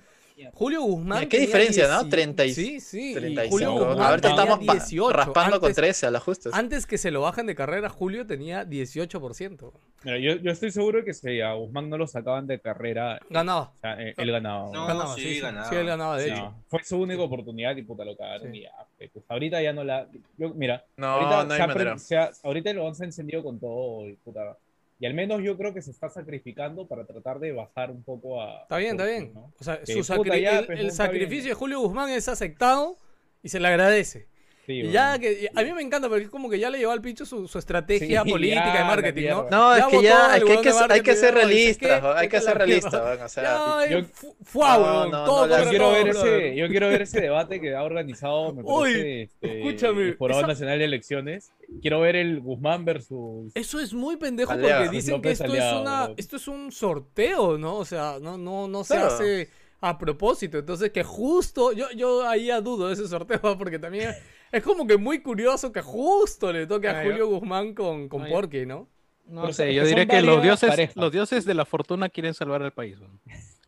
[0.55, 1.29] Julio Guzmán.
[1.29, 1.99] Qué diferencia, ¿no?
[2.05, 3.11] 10 30 y- Sí, sí.
[3.13, 3.51] y 35.
[3.51, 5.13] Julio Guzmán Ahorita tenía estamos pa- 18.
[5.17, 6.53] raspando con Antes- 13 a las justas.
[6.55, 9.73] Antes que se lo bajen de carrera, Julio tenía 18%.
[10.05, 13.73] Mira, yo, yo estoy seguro que si a Guzmán no lo sacaban de carrera, Ganaba.
[13.75, 14.71] o sea, eh, él ganaba.
[14.73, 15.69] No, ganaba, sí, sí, ganaba.
[15.69, 16.55] sí, él ganaba, de Sí, hecho.
[16.69, 18.59] fue su única oportunidad y puta lo cagaron Sí.
[18.59, 18.71] y ya,
[19.13, 21.99] pues, ahorita ya no la yo, mira No, ahorita no se hay ha pre- manera.
[21.99, 24.57] se ha- ahorita lo han encendido con todo y puta
[25.01, 28.43] y al menos yo creo que se está sacrificando para tratar de bajar un poco
[28.43, 29.33] a Está bien, está bien.
[29.35, 29.53] ¿no?
[29.59, 31.49] O sea, su sacri- ya, el, pues, el sacrificio bien.
[31.51, 32.97] de Julio Guzmán es aceptado
[33.43, 34.27] y se le agradece.
[34.69, 34.93] Sí, Y bueno.
[34.93, 37.25] ya que a mí me encanta porque es como que ya le llevó al pincho
[37.25, 39.49] su, su estrategia Sí, política ya, de marketing, ¿no?
[39.51, 40.53] No, es que ya, hay que,
[40.91, 45.11] hay que ser realista, hay que ser realista, o sea, yo- fu- fuá, No, weón,
[45.11, 47.75] no, todo no, la- contra yo quiero ver ese yo quiero ver ese debate que
[47.75, 51.51] ha organizado me parece este, escúchame, esa- Nacional de Elecciones.
[51.81, 55.73] Quiero ver el Guzmán versus Eso es muy pendejo porque dicen que López esto es
[55.81, 57.77] una, esto es un sorteo, ¿no?
[57.77, 59.49] O sea, no, no, no se hace
[59.81, 60.59] a propósito.
[60.59, 64.15] Entonces que justo, yo, yo ahí ya dudo de ese sorteo, porque también
[64.53, 68.09] es como que muy curioso que justo le toque a Ah, yo- Julio Guzmán con,
[68.09, 68.89] con No, Porky, ¿no?
[69.27, 70.97] No Pero sé, yo diré que los dioses, parejas.
[70.97, 72.99] los dioses de la fortuna quieren salvar al país.
[72.99, 73.09] ¿no?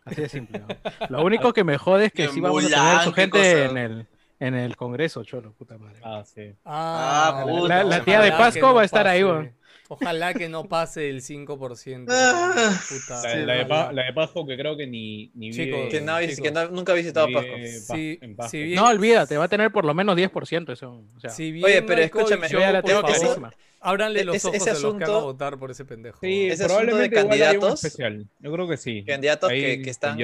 [0.07, 0.59] Así de simple.
[0.61, 0.67] ¿no?
[1.11, 4.07] Lo único que me jode es que sí vamos a tener su gente en el,
[4.39, 6.01] en el Congreso, cholo, puta madre.
[6.03, 9.53] ah sí Ah, la- puta, La, la tía de Pasco va a estar ahí, weón.
[9.93, 12.07] Ojalá que no pase el 5%.
[12.09, 13.67] Ah, puta, la, la de.
[13.67, 16.41] Pa- la de Pasco que creo que ni ni Chicos, vive- que, no, chicos.
[16.41, 17.51] que no- nunca ha visitado Pasco.
[17.93, 18.51] Sí, Pasco.
[18.51, 21.03] si bien- No, olvídate, va a tener por lo menos 10% eso.
[21.17, 23.53] O sea, Si bien Oye, pero escúchame, vea la favor, clarísima.
[23.81, 26.19] ábranle los Ese- ojos ese a los que van a asunto- votar por ese pendejo.
[26.21, 28.27] Sí, Ese asunto de probablemente un candidatos- especial.
[28.39, 29.05] Yo creo que sí.
[29.05, 30.17] candidatos que, que están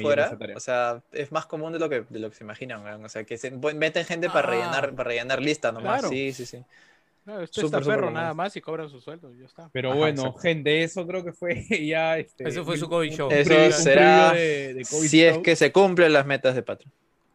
[0.00, 0.56] fuera, esa tarea.
[0.56, 3.04] o sea, es más común de lo que, de lo que se imaginan, weón.
[3.04, 4.50] o sea, que se meten gente para Ah.
[4.50, 6.08] rellenar, para rellenar lista nomás, Claro.
[6.08, 6.58] sí, sí, sí.
[7.26, 9.68] No, esto Súper, está perro nada más y cobran su sueldo, y ya está.
[9.72, 10.40] Pero Ajá, bueno, exacto.
[10.40, 12.18] gente, eso creo que fue ya.
[12.18, 13.28] Este, Ese fue su COVID show.
[13.30, 16.62] Eso un será preview de- de COVID Si es que se cumplen las metas de
[16.62, 16.92] Patreon.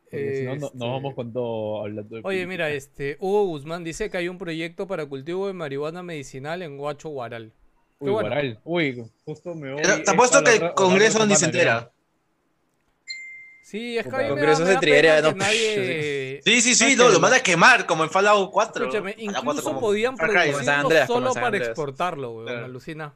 [0.09, 2.47] si no, no- Este- nos vamos con todo hablando de Oye, política.
[2.49, 6.79] mira, este Hugo Guzmán dice que hay un proyecto para cultivo de marihuana medicinal en
[6.79, 7.51] Huacho Guaral.
[7.99, 8.11] Uy.
[8.11, 8.59] Guaral.
[8.65, 9.81] Uy, justo me voy.
[9.81, 11.91] Te es apuesto que el Congreso ni se entera.
[13.65, 16.41] Sí, es que de da Triguería, pena no, que nadie...
[16.45, 18.85] Sí, sí, sí, ¿Sabes no, lo van a quemar, como en Fallout 4.
[18.85, 22.65] Escúchame, Fallout 4 incluso como podían producirlo solo para exportarlo, weón, Claro.
[22.65, 23.15] alucina.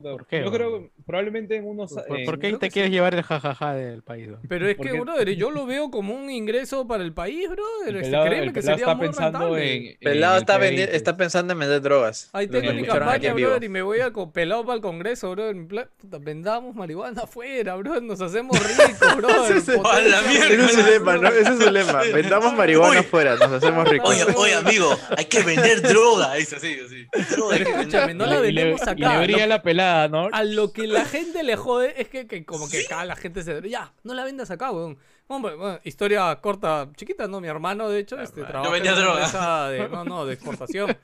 [0.00, 1.92] ¿Por qué, Yo creo que probablemente en unos.
[1.92, 2.94] ¿Por, por qué te quieres sí.
[2.94, 4.28] llevar el jajaja del país?
[4.48, 5.00] Pero es ¿Por que, qué?
[5.00, 7.96] brother, yo lo veo como un ingreso para el país, brother.
[7.96, 9.74] El pelado, créeme el que sería está muy pensando rentable.
[9.76, 9.86] en.
[9.86, 10.60] en Pelado el está, P20.
[10.60, 12.30] vendi- está pensando en vender drogas.
[12.32, 15.56] Ahí tengo mi campaña, brother, y me voy a co- pelado para el Congreso, brother.
[16.00, 18.00] puta, vendamos marihuana afuera, brother.
[18.04, 19.56] Nos hacemos ricos, brother.
[19.56, 20.64] Ese es- ¡A la Potencia, mierda!
[20.64, 21.28] Ese es su lema, ¿no?
[21.28, 22.00] Ese es su lema.
[22.14, 24.08] Vendamos marihuana afuera, nos hacemos ricos.
[24.10, 26.34] Oye, oye, amigo, hay que vender droga.
[26.34, 27.34] Dice así, así.
[27.34, 29.20] Droga, no la Y le- vendemos y le acá.
[29.22, 30.28] brilla Lo- la pelada, ¿no?
[30.32, 33.42] A lo que la gente le jode es que, que como que acá la gente
[33.42, 33.68] se...
[33.68, 34.98] Ya, no la vendas acá, weón.
[35.26, 37.40] Hombre, bueno, historia corta, chiquita, ¿no?
[37.40, 39.14] Mi hermano, de hecho, este, trabaja en vendía una droga.
[39.24, 39.88] empresa de...
[39.88, 40.96] No, no, de exportación.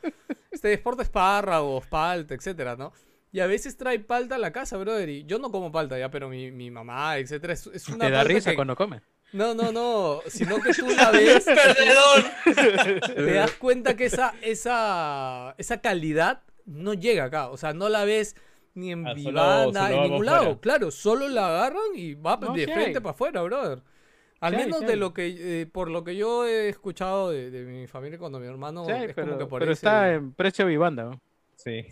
[0.50, 2.92] Este, exporta espárragos, palta, etcétera, ¿no?
[3.32, 5.08] Y a veces trae palta a la casa, brother.
[5.08, 8.10] Y yo no como palta ya, pero mi, mi mamá, etcétera, es, es una Te
[8.12, 9.02] da palta risa que- cuando comes.
[9.32, 10.20] No, no, no.
[10.28, 12.24] Sino que tú la ves, ¡Perdedor!
[13.16, 17.48] te das cuenta que esa, esa, esa calidad no llega acá.
[17.50, 18.36] O sea, no la ves
[18.74, 20.60] ni en Ah, solo- Vivanda, solo en ningún lado.
[20.60, 23.82] Claro, solo la agarran y va No, de sí frente para afuera, brother.
[24.40, 27.50] Al Sí menos sí de lo que, eh, por lo que yo he escuchado de,
[27.50, 30.12] de mi familia cuando mi hermano Sí, es como pero, que por pero ese- está
[30.12, 31.04] en precio vivanda.
[31.04, 31.20] ¿no?
[31.56, 31.86] Sí.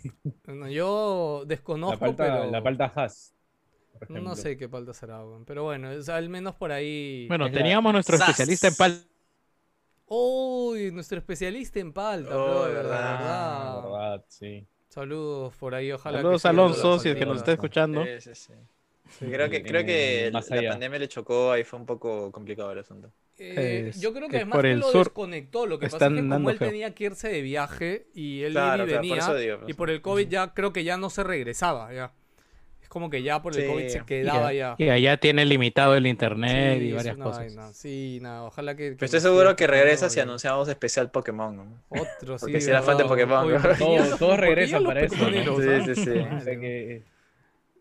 [0.45, 3.33] Bueno, yo La desconozco, palta, pero la palta Haas.
[4.09, 7.25] no sé qué palta será, pero bueno, es al menos por ahí.
[7.27, 8.29] Bueno, Es la- teníamos nuestro Sas.
[8.29, 9.03] especialista en pal.
[10.07, 13.19] Uy, nuestro especialista en palta, Oh, brother, de verdad.
[13.19, 13.83] Verdad.
[13.83, 14.67] verdad, sí.
[14.93, 16.19] Saludos por ahí, ojalá.
[16.19, 18.03] Saludos que a Alonso, si es que nos está escuchando.
[18.05, 18.53] Sí, sí, sí.
[19.19, 20.69] Creo que, en- creo que la allá.
[20.71, 23.11] pandemia le chocó, ahí fue un poco complicado el asunto.
[23.39, 25.65] Eh, Es yo creo que que además por el lo sur desconectó.
[25.65, 26.67] Lo que pasa es que como él feo.
[26.69, 29.57] tenía que irse de viaje y él Claro, iba y claro, por venía, eso digo,
[29.59, 29.77] por y eso.
[29.77, 31.91] por el COVID ya creo que ya no se regresaba.
[31.91, 32.13] ya
[32.93, 33.67] como que ya por el Sí.
[33.67, 34.75] COVID se Y quedaba ya.
[34.77, 37.37] Y allá tiene limitado el internet Sí, y varias cosas.
[37.55, 37.73] vaina.
[37.73, 38.91] Sí, nada, ojalá que.
[38.91, 41.55] que Pero estoy seguro que regresa si anunciamos especial Pokémon.
[41.55, 41.83] ¿no?
[41.89, 42.45] Otro, sí.
[42.45, 43.05] Porque si era fan de.
[43.05, 45.55] Pokémon, porque Todos- porque regresan para eso, ¿no?
[45.61, 46.03] Sí, sí, sí.
[46.43, 47.03] Sea que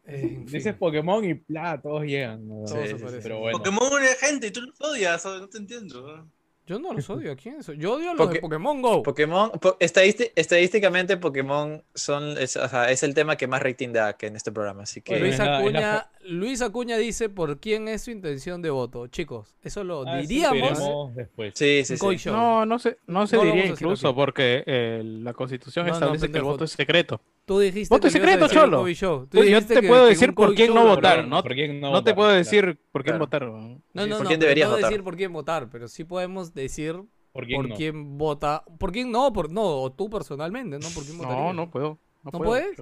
[0.06, 0.74] eh, dices.
[0.74, 2.48] Pokémon y bla, todos llegan.
[2.48, 2.64] ¿no?
[2.64, 3.18] Todos Sí, sí, sí.
[3.22, 3.58] Pero bueno.
[3.58, 6.26] Pokémon es gente y tú los odias, no te entiendo.
[6.72, 7.32] Yo no los odio.
[7.32, 7.66] ¿A quién es?
[7.76, 9.02] Yo odio a los de Poké- Pokémon Go.
[9.02, 13.92] Pokémon, po- estadísti- estadísticamente Pokémon son, es, o sea, es el tema que más rating
[13.92, 15.20] da que en este programa, así que...
[15.20, 19.06] Luis Acuña, Luis Acuña dice por quién es su intención de voto.
[19.08, 21.52] Chicos, eso lo Ah, diríamos después.
[21.56, 22.28] Sí, sí, sí.
[22.30, 26.30] No, no se, no se No diría incluso porque eh, la constitución No, no, establece
[26.30, 27.20] que el voto es secreto.
[27.44, 28.82] Tú dijiste Voto a secreto, cholo.
[28.82, 29.40] Pues yo te
[29.80, 31.26] que- puedo que decir por quién Show no votar.
[31.26, 31.42] ¿no?
[31.42, 32.38] ¿Por quién no, No te puedo Claro.
[32.38, 33.24] decir por quién Claro.
[33.24, 33.42] votar.
[33.46, 33.52] ¿no?
[33.58, 37.46] No, Sí, no, ¿por no, no decir por quién votar, pero sí podemos decir ¿Por
[37.46, 37.74] quién por no?
[37.76, 38.62] quién vota.
[38.78, 39.32] ¿Por quién no?
[39.32, 40.88] Por, no, o tú personalmente, ¿no?
[40.94, 41.54] ¿Por quién No, votarías?
[41.54, 41.98] no puedo.
[42.22, 42.78] ¿No, ¿No puedes?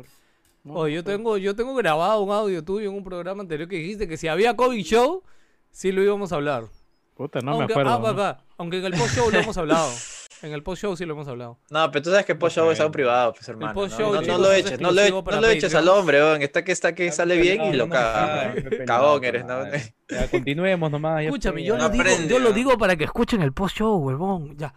[0.75, 4.09] Oye, yo tengo, yo tengo grabado un audio tuyo en un programa anterior que dijiste
[4.09, 5.23] que si había COVID Show,
[5.71, 6.65] sí lo íbamos a hablar.
[7.15, 7.91] Puta, no aunque, me acuerdo.
[7.93, 8.17] ah, ¿no?
[8.17, 8.45] va.
[8.57, 9.91] Aunque en el post show lo hemos hablado.
[10.43, 11.59] En el post show sí lo hemos hablado.
[11.71, 13.75] No, pero tú sabes que post show es algo privado, pues hermano.
[13.75, 14.23] ¿no?
[14.23, 16.41] No, lo es eches, no lo, no eches al hombre, weón.
[16.41, 18.55] Está que está que sale bien y lo caga.
[18.87, 19.65] Cagón no, eres, ¿no?
[20.09, 21.23] Ya, continuemos nomás.
[21.23, 24.57] Escúchame, yo lo, digo, yo lo digo para que escuchen el post show, huevón.
[24.57, 24.75] Ya.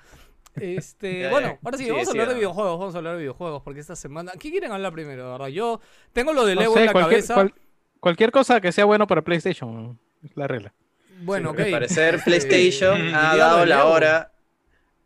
[0.55, 3.63] Este, Ya, bueno, ahora sí, vamos a hablar de videojuegos, vamos a hablar de videojuegos,
[3.63, 4.33] porque esta semana.
[4.39, 5.47] ¿Qué quieren hablar primero, verdad?
[5.47, 5.79] Yo
[6.13, 7.33] tengo lo del No Evo sé, en la cualquier, cabeza.
[7.33, 7.53] cual-
[7.99, 9.99] cualquier cosa que sea bueno para PlayStation.
[10.23, 10.73] Es la regla.
[11.21, 11.59] Bueno, ok.
[11.59, 14.31] Al parecer PlayStation el ha dado la hora.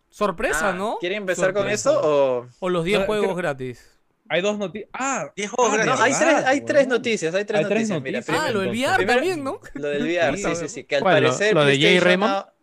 [0.09, 0.97] Sorpresa, Ah, ¿no?
[0.99, 2.47] ¿Quieren empezar con eso o...?
[2.59, 3.93] O los 10 No, juegos creo- gratis.
[4.29, 4.89] Hay dos noticias.
[4.93, 5.99] Ah, 10 juegos Ah, gratis.
[5.99, 8.01] No, hay tres, hay tres noticias, hay tres Hay tres noticias.
[8.03, 8.37] Mira, noticias.
[8.37, 9.59] Ah, primero- lo del VR también, ¿no?
[9.75, 10.83] Lo del VR, sí, sí, sí.
[10.83, 11.21] Que al ¿Cuál?
[11.23, 12.33] ¿Lo- parecer lo de Jay Raymond?
[12.33, 12.53] ha-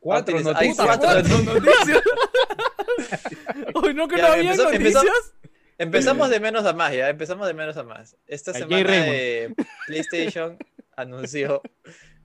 [0.00, 0.76] cuatro noticias.
[0.86, 1.62] cuatro Cuatro noticias.
[1.64, 2.02] noticias.
[3.74, 5.34] Hoy no que Ya, no había empezó- empezó- noticias.
[5.80, 7.08] Empezamos de menos a más, ya.
[7.08, 8.16] Empezamos de menos a más.
[8.26, 9.54] Esta semana eh,
[9.86, 10.58] PlayStation
[10.96, 11.62] anunció.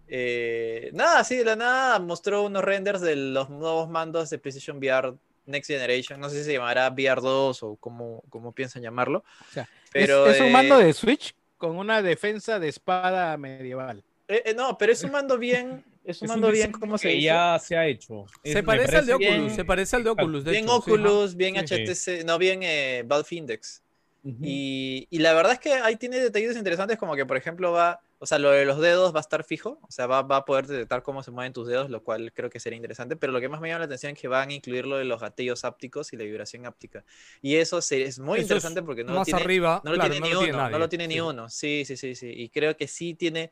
[0.07, 4.77] eh, nada, así de la nada mostró unos renders de los nuevos mandos de PlayStation
[4.77, 5.13] VR
[5.45, 6.19] Next Generation.
[6.19, 9.19] No sé si se llamará VR 2 o cómo, cómo piensan llamarlo.
[9.49, 13.37] O sea, Pero, es, es un eh, mando de Switch con una defensa de espada
[13.37, 14.03] medieval.
[14.27, 15.83] eh, eh, no, pero es un mando bien.
[16.05, 18.25] Es un Es mando bien, ¿cómo se ya se ha hecho.
[18.43, 20.51] Es- Se me parece al de parece Oculus, bien- se parece al de Oculus, de
[20.51, 20.91] Bien hecho, sí.
[20.91, 21.75] Oculus, bien Sí.
[21.75, 23.81] HTC, no, bien eh, Valve Index.
[24.25, 24.37] Ujú.
[24.41, 27.99] Y, y la verdad es que ahí tiene detallitos interesantes como que, por ejemplo, va,
[28.19, 30.45] o sea, lo de los dedos va a estar fijo, o sea, va, va a
[30.45, 33.41] poder detectar cómo se mueven tus dedos, lo cual creo que sería interesante, pero lo
[33.41, 35.65] que más me llama la atención es que van a incluir lo de los gatillos
[35.65, 37.03] ápticos y la vibración áptica.
[37.41, 39.95] Y eso se- es muy Eso es interesante porque no lo tiene, arriba, no lo
[39.97, 41.19] claro, tiene no ni lo tiene uno, no lo tiene ni sí.
[41.19, 43.51] uno, sí, sí, sí, sí, y creo que sí tiene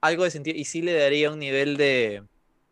[0.00, 2.22] algo de sentido y sí le daría un nivel de,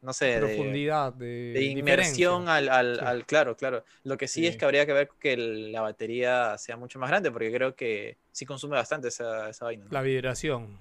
[0.01, 3.05] no sé, Profundidad, de, de inmersión al, al, Sí.
[3.05, 3.85] al- claro, claro.
[4.05, 7.11] Lo que sí, es que habría que ver que el- la batería sea mucho más
[7.11, 9.85] grande, porque creo que sí consume bastante esa, esa vaina.
[9.85, 9.91] ¿no?
[9.91, 10.79] La vibración.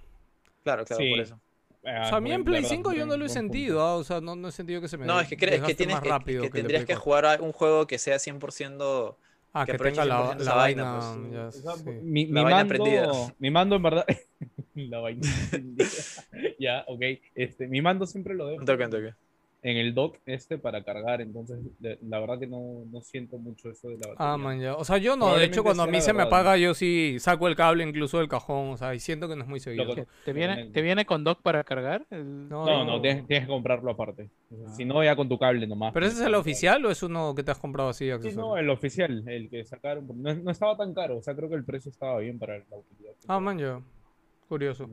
[0.63, 1.09] Claro, claro, Sí.
[1.11, 1.39] por eso.
[1.81, 4.19] O sea, a mí en Play 5 yo no lo he sentido, ah, o sea,
[4.19, 6.39] no, no he sentido que se me No, es que crees que tienes más que,
[6.41, 6.99] que tendrías que 4.
[7.03, 9.17] jugar a un juego que sea 100%
[9.57, 10.83] Ah, que que, tenga la, 100% la vaina.
[11.31, 11.89] ya, sí.
[12.03, 13.11] mi, La mi vaina mando, prendida.
[13.39, 14.05] mi mando en verdad.
[14.75, 15.85] la vaina prendida.
[16.59, 17.01] ya, ok.
[17.33, 19.13] Este, mi mando siempre lo dejo un toque, un toque.
[19.67, 23.71] En el dock este para cargar, entonces de- la verdad que no, no siento mucho
[23.71, 24.33] eso de la batería.
[24.33, 24.75] Ah, man, ya.
[24.75, 27.47] O sea, yo no, de hecho, cuando a mí se me apaga, yo sí saco
[27.47, 29.85] el cable incluso del cajón, o sea, y siento que no es muy seguido.
[29.85, 32.05] Loco, ¿Te viene, ¿Te viene con dock para cargar?
[32.11, 34.29] El- No, No, no, tienes, tienes que comprarlo aparte.
[34.49, 35.93] Sea, Si no, ya con tu cable nomás.
[35.93, 38.57] ¿Pero ese es el oficial o es uno que te has comprado así, Sí, no,
[38.57, 40.05] el oficial, el que sacaron.
[40.21, 42.77] No, no estaba tan caro, o sea, creo que el precio estaba bien para la
[42.77, 43.13] utilidad.
[43.27, 43.81] Ah, man, ya.
[44.47, 44.87] Curioso.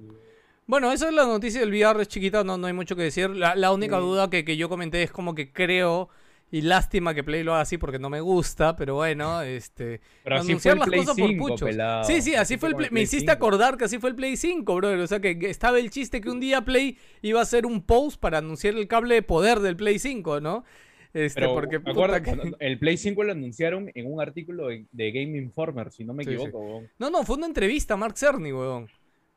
[0.72, 3.28] Bueno, esa es la noticia del VR, es chiquita, no, no hay mucho que decir.
[3.28, 6.08] La, la única duda que, que yo comenté es como que creo,
[6.50, 10.00] y lástima que Play lo haga así porque no me gusta, pero bueno, este...
[10.24, 11.68] Pero así fue anunciar el las Play cosas 5, por puchos.
[11.68, 12.04] pelado.
[12.04, 12.88] Sí, sí, así fue el Play.
[12.90, 13.32] Me hiciste 5.
[13.32, 14.98] acordar que así fue el Play 5, brother.
[15.00, 18.18] O sea, que, estaba el chiste que un día Play iba a hacer un post
[18.18, 20.64] para anunciar el cable de poder del Play 5, ¿no?
[21.12, 25.12] Este, Pero porque acuerdo que- el Play 5 lo anunciaron en un artículo de, de
[25.12, 26.36] Game Informer, si no me Sí, sí.
[26.36, 26.60] equivoco.
[26.60, 26.88] weón.
[26.98, 28.88] No, no, fue una entrevista a Mark Cerny, weón.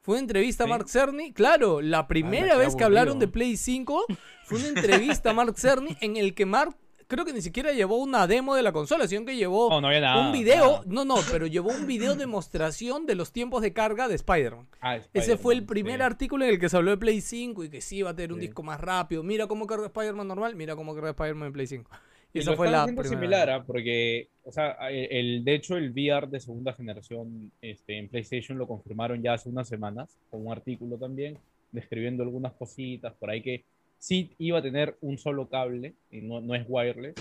[0.06, 0.68] Fue una entrevista a.
[0.68, 1.34] Mark Cerny.
[1.34, 4.06] Claro, la primera qué vez que hablaron de Play 5
[4.44, 7.98] fue una entrevista a Mark Cerny en el que Mark creo que ni siquiera llevó
[7.98, 10.28] una demo de la consola, sino que llevó no nada.
[10.28, 10.72] un video.
[10.74, 10.84] nada.
[10.86, 14.68] No, no, pero llevó un video demostración de los tiempos de carga de Spider-Man.
[14.80, 16.04] Ah, Ese fue el primer sí.
[16.04, 18.32] artículo en el que se habló de Play 5 y que sí iba a tener
[18.32, 19.24] un disco más rápido.
[19.24, 21.90] Mira cómo carga Spider-Man normal, mira cómo carga Spider-Man en Play 5.
[22.36, 23.22] Y esa lo fue están la haciendo primera.
[23.22, 23.64] similar, ¿ah?
[23.66, 28.58] porque, o sea, el, el- de hecho, el VR de segunda generación este, en PlayStation
[28.58, 31.38] lo confirmaron ya hace unas semanas, con un artículo también,
[31.72, 33.64] describiendo algunas cositas por ahí que
[33.98, 37.16] sí iba a tener un solo cable, y no, no es wireless.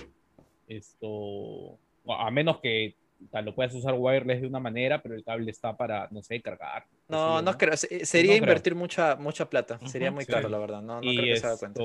[0.68, 2.94] Esto, a menos que
[3.31, 6.40] tal, lo puedas usar wireless de una manera, pero el cable está para, no sé,
[6.42, 6.85] cargar.
[7.09, 7.77] No, no creo.
[7.77, 8.44] se- Sería No creo.
[8.48, 9.79] invertir mucha, mucha plata.
[9.87, 10.33] Sería muy sí.
[10.33, 10.83] caro, la verdad.
[10.83, 11.81] No, no y creo que se haga cuenta.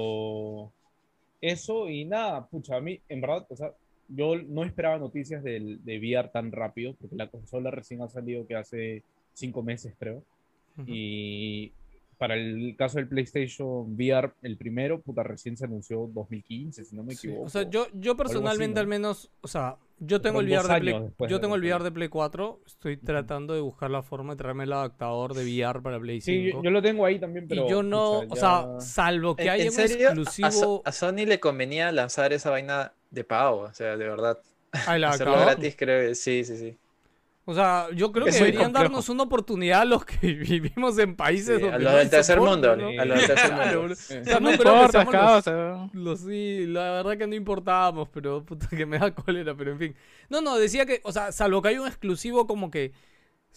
[1.41, 3.73] Eso y nada, pucha, a mí, en verdad, o sea,
[4.07, 8.47] yo no esperaba noticias del, de VR tan rápido, porque la consola recién ha salido
[8.47, 10.23] que hace cinco meses, creo.
[10.87, 11.73] Y
[12.19, 17.01] para el caso del PlayStation VR, el primero, puta, recién se anunció 2015, si no
[17.03, 17.45] me Sí, equivoco.
[17.45, 18.81] O sea, yo, yo personalmente ¿no?
[18.81, 20.93] al menos, o sea, yo tengo el VR de Play,
[21.29, 24.37] yo de tengo el VR de Play 4, estoy tratando de buscar la forma de
[24.37, 26.25] traerme el adaptador de VR para Play 5.
[26.25, 27.65] Sí, yo, yo lo tengo ahí también, pero.
[27.65, 30.09] y yo no, pucha, o sea, ya- salvo que ¿En, haya un serio?
[30.09, 30.81] A- A, So- exclusivo.
[30.83, 33.61] a Sony le convenía lanzar esa vaina de pago.
[33.61, 34.37] O sea, de verdad.
[34.73, 35.55] Ah, el Hacerlo adaptador.
[35.57, 36.77] gratis, creo que sí, sí, sí.
[37.49, 38.83] O sea, yo creo que Es deberían complejo.
[38.83, 42.35] darnos una oportunidad a los que vivimos en países Sí, donde a los del tercer
[42.37, 43.01] soporte, mundo, ¿no?
[43.01, 43.83] A los del tercer mundo.
[43.83, 43.95] bro.
[43.95, 44.17] Sí.
[44.17, 48.07] O sea, no no creo que importa, seamos los- sí, la verdad que no importábamos,
[48.09, 49.95] pero puta que me da cólera, pero en fin.
[50.29, 52.91] No, no, decía que, o sea, salvo que hay un exclusivo como que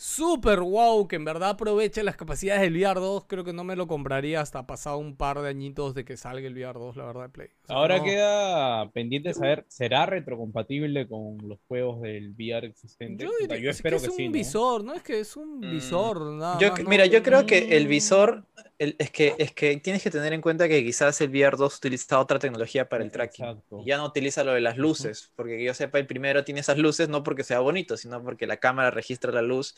[0.02, 3.76] super wow, que en verdad aproveche las capacidades del VR 2, creo que no me
[3.76, 7.04] lo compraría hasta pasado un par de añitos de que salga el VR 2, la
[7.04, 7.48] verdad, de Play.
[7.62, 8.04] O sea, Ahora no.
[8.04, 13.22] queda pendiente saber, ¿será retrocompatible con los juegos del VR existente?
[13.24, 14.32] Yo diría yo es espero que que, es un sí, ¿no?
[14.32, 14.94] visor, ¿no?
[14.94, 16.90] Es que es un Mm, visor, nada Yo, más, que- ¿no?
[16.90, 17.88] mira, yo creo que el Mm.
[17.88, 18.44] visor,
[18.82, 21.76] el- es, que, es que tienes que tener en cuenta que quizás el VR 2
[21.76, 23.44] utiliza otra tecnología para el tracking.
[23.44, 23.82] Exacto.
[23.86, 26.78] Ya no utiliza lo de las luces, porque que yo sepa, el primero tiene esas
[26.78, 29.74] luces no porque sea bonito, sino porque la cámara registra la luz.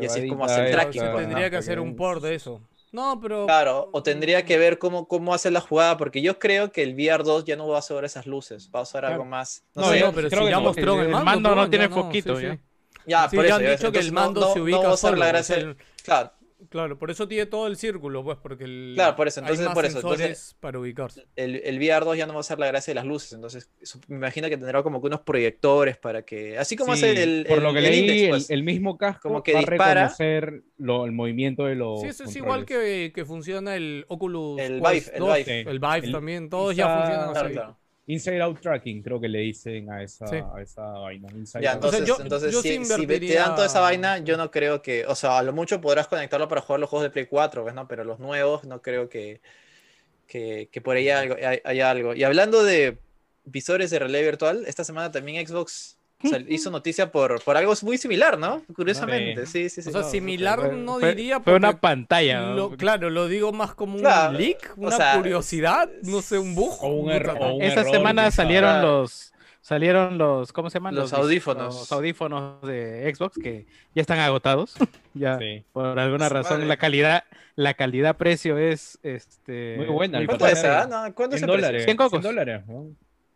[0.00, 2.62] Y así es como hace el tracking, pues, tendría que hacer un port de eso.
[2.92, 3.44] No, pero...
[3.46, 6.94] Claro, o tendría que ver cómo, cómo hace la jugada, porque yo creo que el
[6.94, 9.64] VR 2 ya no va a usar esas luces, va a usar algo más.
[9.74, 10.62] No, No, sé, no, pero creo si que ya no.
[10.62, 11.24] mostró El el mando.
[11.26, 12.54] mando no tiene foquito, sí, ya.
[12.54, 12.60] sí.
[13.06, 14.88] ya, Sí, por ya eso, han dicho que el mando no- se no ubica va
[14.90, 16.32] a usar la gracia Claro,
[16.70, 19.66] Claro, por eso tiene todo el círculo, pues, porque el, Claro, por eso, hay entonces,
[19.66, 21.26] más por eso, entonces- para ubicarse.
[21.36, 23.68] el, el VR 2 ya no va a usar la gracia de las luces, entonces
[24.08, 27.44] me imagino que tendrá como que unos proyectores para que, así como Sí, hace el,
[27.46, 28.50] por el- lo que el leí, Index, el, pues.
[28.50, 29.90] el mismo casco Como que va dispara.
[29.90, 34.06] a reconocer lo- el movimiento de los Sí, eso es igual que, que funciona el
[34.08, 35.60] Oculus El Vive, el 2, Vive.
[35.60, 37.54] el Vive también, todos ya funcionan Claro, así.
[37.54, 37.78] claro.
[38.08, 40.36] Inside Out Tracking, creo que le dicen a esa, Sí.
[40.36, 41.28] a esa vaina.
[41.34, 41.84] Inside Ya, Out.
[41.84, 44.80] O sea, entonces, yo- entonces yo si, te dan toda esa vaina, yo no creo
[44.80, 47.64] que, o sea, a lo mucho podrás conectarlo para jugar los juegos de Play 4,
[47.64, 47.88] ¿ves, no?
[47.88, 49.40] Pero los nuevos no creo que,
[50.28, 52.14] que, que por ahí algo, hay, hay algo.
[52.14, 52.98] Y hablando de
[53.44, 57.98] visores de realidad virtual, esta semana también Xbox sal- hizo noticia por, por algo muy
[57.98, 58.62] similar, ¿no?
[58.74, 59.88] Curiosamente, sí, sí, sí.
[59.88, 62.40] O sea, no, similar Fue- no diría Fue una pantalla.
[62.40, 62.76] lo- ¿no?
[62.76, 66.54] claro, lo digo más como Claro, un leak, o una sea, curiosidad, no sé, un
[66.54, 66.76] bug.
[66.82, 70.78] O un o un Esta error semana que está- salieron los salieron los ¿cómo se
[70.78, 70.94] llaman?
[70.94, 71.74] Los dis- audífonos.
[71.74, 74.74] Los audífonos de Xbox que ya están agotados.
[75.14, 75.64] ya Sí.
[75.72, 76.66] por alguna razón madre.
[76.68, 77.24] la calidad
[77.56, 80.86] la calidad precio es este Muy buena, ¿Cuánto es, ah?
[80.88, 81.66] No, ¿Cuánto es 100 el precio?
[81.66, 81.84] dólares.
[81.84, 82.10] 100 cocos.
[82.10, 82.62] 100 dólares.
[82.68, 82.84] ¿no?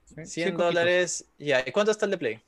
[0.05, 0.15] Sí.
[0.15, 0.67] 100 Cien coquitos.
[0.75, 1.63] dólares, ya.
[1.67, 2.41] ¿Y cuánto está el de Play?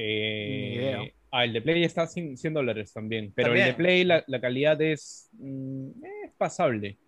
[0.00, 3.32] Eh, ah, el de Play está 100, 100 dólares también.
[3.34, 6.98] Pero el de Play, la, la calidad es, mm, es pasable.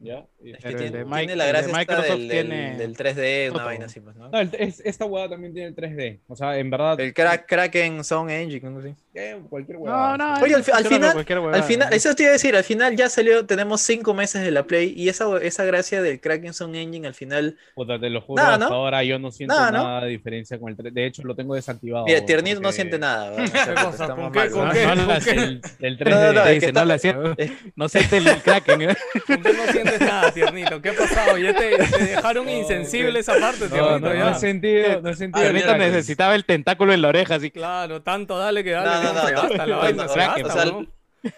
[0.00, 0.24] ¿Ya?
[0.42, 2.30] Es que Pero el tiene, de tiene Mic- la el de gracia esta del, del-
[2.48, 4.28] tiene del 3D, una vaina así, pues, ¿no?
[4.30, 6.20] No, el- es- esta hueá también tiene el 3D.
[6.28, 10.16] O sea, en verdad, El crack, Kraken Sound Engine, eh, cualquier No, hueá.
[10.16, 11.96] no, Oye, al, final, al huevada, final, ¿no?
[11.96, 14.94] eso te iba a decir, al final ya salió, tenemos cinco meses de la Play
[14.96, 18.54] y esa, esa gracia del Kraken Sound Engine al final, Puta, te lo juro, Nada,
[18.54, 18.74] hasta ¿no?
[18.74, 19.82] ahora yo no siento Nada, ¿no?
[19.84, 20.92] nada de diferencia con el 3D.
[20.92, 22.06] De hecho, lo tengo desactivado.
[22.06, 23.30] mira, Tiernito no siente nada.
[23.32, 24.04] weón, o sea, ¿Qué puta, cosa?
[24.04, 24.38] estamos ¿Con qué?
[24.38, 24.72] mal, ¿Con weón.
[24.72, 24.86] qué?
[24.86, 25.34] No, no, ¿Con la- qué?
[25.34, 26.10] Del, del 3D.
[26.10, 27.36] No, no, no, Te es dice, que no, está- la siento.
[27.76, 28.82] No siente el Kraken.
[28.82, 28.96] ¿eh?
[29.26, 29.52] ¿Con qué
[29.84, 30.80] no sientes nada, tiernito?
[30.82, 31.38] ¿Qué ha pasado?
[31.38, 33.98] Ya te, te dejaron insensible esa parte, No, tiernito.
[34.00, 34.20] no, ya.
[34.24, 35.42] no he sentido, no he sentido.
[35.42, 35.86] Tiernito Kraken.
[35.92, 37.50] necesitaba el tentáculo en la oreja, así.
[37.50, 38.86] Claro, tanto dale que dale.
[38.90, 40.86] No, no, no, no, la no, vaina, no, ¿no?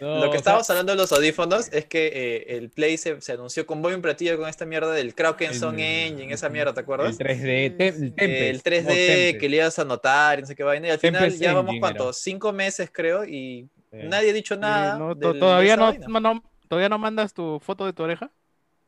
[0.00, 3.20] No, Lo que sea, estábamos hablando de los audífonos es que eh, el Play se,
[3.20, 6.78] se anunció con buen platillo con esta mierda del Kraken El- Engine, esa mierda, ¿te
[6.82, 7.18] acuerdas?
[7.18, 9.40] El 3D, te- el Tempest, el 3D no, Tempest.
[9.40, 10.86] que le ibas a anotar y no sé qué vaina.
[10.86, 12.04] Y al final Tempest ya vamos, Engine ¿cuánto?
[12.04, 12.12] era.
[12.12, 13.98] Cinco meses, creo, y Sí.
[14.04, 14.94] nadie ha dicho nada.
[14.94, 18.30] Eh, no, del- todavía, no, no- todavía no mandas tu foto de tu oreja.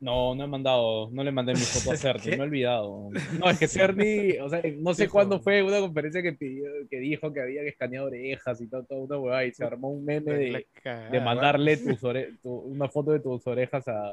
[0.05, 3.09] No, no he mandado, no le mandé mi foto a Cerny, me he olvidado.
[3.38, 6.98] No, es que Cerny, o sea, no sé cuándo fue una conferencia que pidió, que
[6.98, 10.05] dijo que había que escanear orejas y todo, todo una huevada, y se armó un
[10.05, 10.66] meme de,
[11.11, 14.11] de mandarle tus ore- tu- una foto de tus orejas a,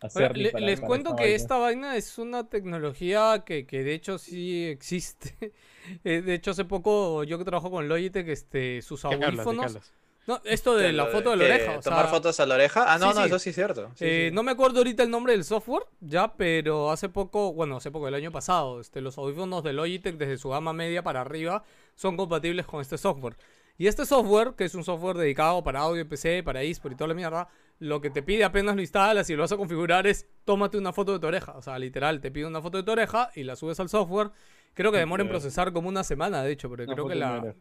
[0.00, 0.42] a Cerny.
[0.44, 1.36] le- para- les para cuento esta que vaina.
[1.36, 5.52] esta vaina es una tecnología que, que de hecho sí existe.
[6.02, 9.46] Eh, de hecho, hace poco yo que trabajo con Logitech, este, sus ¿De qué hablas?
[9.48, 9.92] ¿De qué audífonos.
[10.26, 11.78] No, esto de la foto de la oreja.
[11.78, 12.92] o ¿Tomar sea, fotos a la oreja?
[12.92, 13.26] Ah, no, sí, no, sí.
[13.28, 13.90] eso sí es cierto.
[13.94, 14.34] Sí, eh, sí.
[14.34, 18.08] No me acuerdo ahorita el nombre del software, ya, pero hace poco, bueno, hace poco,
[18.08, 21.64] el año pasado, este, los audífonos de Logitech desde su gama media para arriba
[21.94, 23.36] son compatibles con este software.
[23.76, 27.08] Y este software, que es un software dedicado para audio, PC, para eSport y toda
[27.08, 27.48] la mierda,
[27.80, 30.92] lo que te pide apenas lo instalas y lo vas a configurar es tómate una
[30.92, 31.52] foto de tu oreja.
[31.56, 34.30] O sea, literal, te pide una foto de tu oreja y la subes al software.
[34.74, 37.32] Creo que demora en procesar como una semana, de hecho, porque Una creo que la,
[37.40, 37.56] oreja.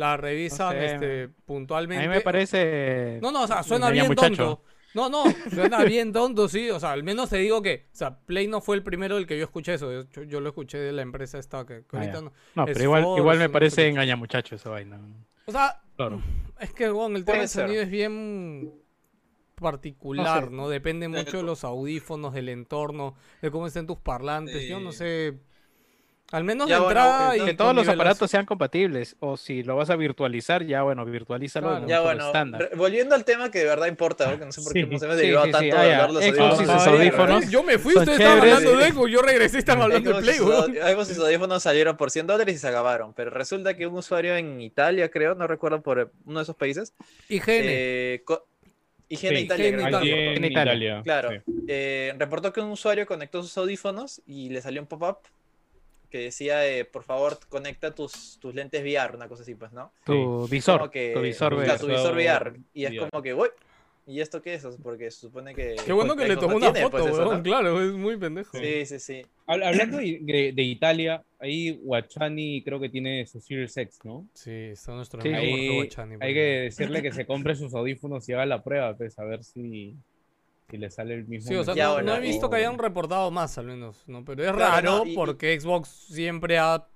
[0.00, 2.02] La revisan sé, este, A puntualmente.
[2.08, 3.18] mí me parece.
[3.22, 4.34] No, no, o sea, suena bien muchacho.
[4.36, 4.62] tonto.
[4.92, 5.22] No, no,
[5.54, 6.68] suena bien tonto, sí.
[6.70, 9.26] O sea, al menos te digo que, o sea, Play no fue el primero del
[9.26, 10.02] que yo escuché eso.
[10.26, 12.20] Yo lo escuché de la empresa esta que, que Ah, ahorita ya.
[12.22, 12.32] no.
[12.56, 14.98] No, es pero igual, Force, igual me parece engaña muchacho esa vaina.
[15.46, 16.20] O sea, Claro.
[16.58, 18.72] es que, bueno, el tema del sonido es bien
[19.54, 20.68] particular, No.
[20.68, 24.68] Depende mucho de los audífonos, del entorno, de cómo estén tus parlantes.
[24.68, 25.38] Yo no sé.
[26.32, 29.16] Al menos Ya, de bueno, entrada que y Que todos los aparatos sean compatibles.
[29.18, 31.82] O si lo vas a virtualizar, ya bueno, virtualízalo Claro.
[31.82, 32.70] en Ya bueno, estándar.
[32.76, 35.16] volviendo al tema que de verdad importa, porque no sé por qué Sí, nos hemos
[35.16, 37.50] sí, derivado sí, tanto sí, de ah, hablar de los audífonos.
[37.50, 40.36] Yo me fui, ustedes estaban hablando de Xbox, yo regresé y están hablando de Play,
[40.38, 43.96] Xbox y sus audífonos salieron por 100 dólares y se acabaron, pero resulta que un
[43.96, 46.94] usuario en Italia, creo, no recuerdo por uno de esos países,
[47.28, 47.42] IGN.
[47.48, 48.22] eh,
[49.08, 51.00] Higiene Sí, Italia, Higiene Italia.
[51.02, 51.52] Claro, sí.
[51.66, 55.18] eh, reportó que un usuario conectó sus audífonos y le salió un pop-up
[56.10, 59.92] que decía, eh, por favor, conecta tus, tus lentes VR, una cosa así, pues, ¿no?
[60.04, 60.90] Tu visor.
[60.90, 61.78] que- Tu visor VR.
[61.78, 62.52] Tu visor VR.
[62.74, 63.08] Y es VR.
[63.10, 63.48] como que, uy,
[64.06, 64.66] ¿y esto qué es?
[64.82, 65.76] Porque se supone que...
[65.86, 67.36] Qué bueno que le tomó una tiene, foto, pues, eso, weón.
[67.38, 67.42] ¿no?
[67.44, 68.58] Claro, es muy pendejo.
[68.58, 69.22] Sí, sí, sí.
[69.46, 74.26] Hab- Hablando de, de- Italia, ahí Guachani creo que tiene su Series X, ¿no?
[74.34, 78.32] Sí, está nuestro Sí, amigo Guachani, hay que decirle que se compre sus audífonos y
[78.32, 79.94] haga la prueba, pues, a ver si,
[80.70, 81.48] si le sale el mismo.
[81.48, 84.24] Sí, o sea, Ya, no, no he visto que hayan reportado más, al menos, ¿no?
[84.24, 86.86] Pero es Claro, raro no, y- y- porque Xbox siempre ha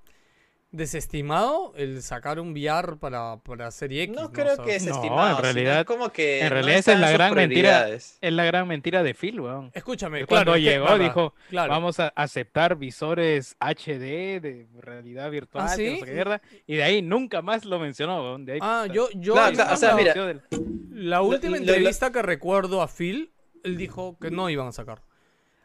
[0.70, 4.16] desestimado el sacar un VR para, para Serie X.
[4.16, 5.36] No creo que es No, estimado.
[5.36, 7.88] en realidad- es como que en no realidad esa es la gran mentira.
[7.90, 9.70] Es la gran mentira de Phil, weón.
[9.72, 10.28] Escúchame, claro.
[10.28, 11.70] Cuando que, llegó, dijo, claro.
[11.70, 16.00] vamos a aceptar visores HD de realidad virtual, ¿Ah, no sí?
[16.00, 18.44] sé qué mierda, y de ahí nunca más lo mencionó, weón.
[18.44, 20.42] De ahí, Ah, yo, yo Claro, vi claro, o sea, mira, del-
[20.90, 23.30] la última lo- lo- entrevista que recuerdo a Phil,
[23.64, 25.02] él dijo que no iban a sacar.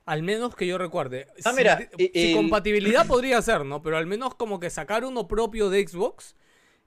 [0.05, 1.27] Al menos que yo recuerde.
[1.45, 3.83] Ah, Si- mira, si, compatibilidad podría ser, ¿no?
[3.83, 6.35] Pero al menos como que sacar uno propio de Xbox.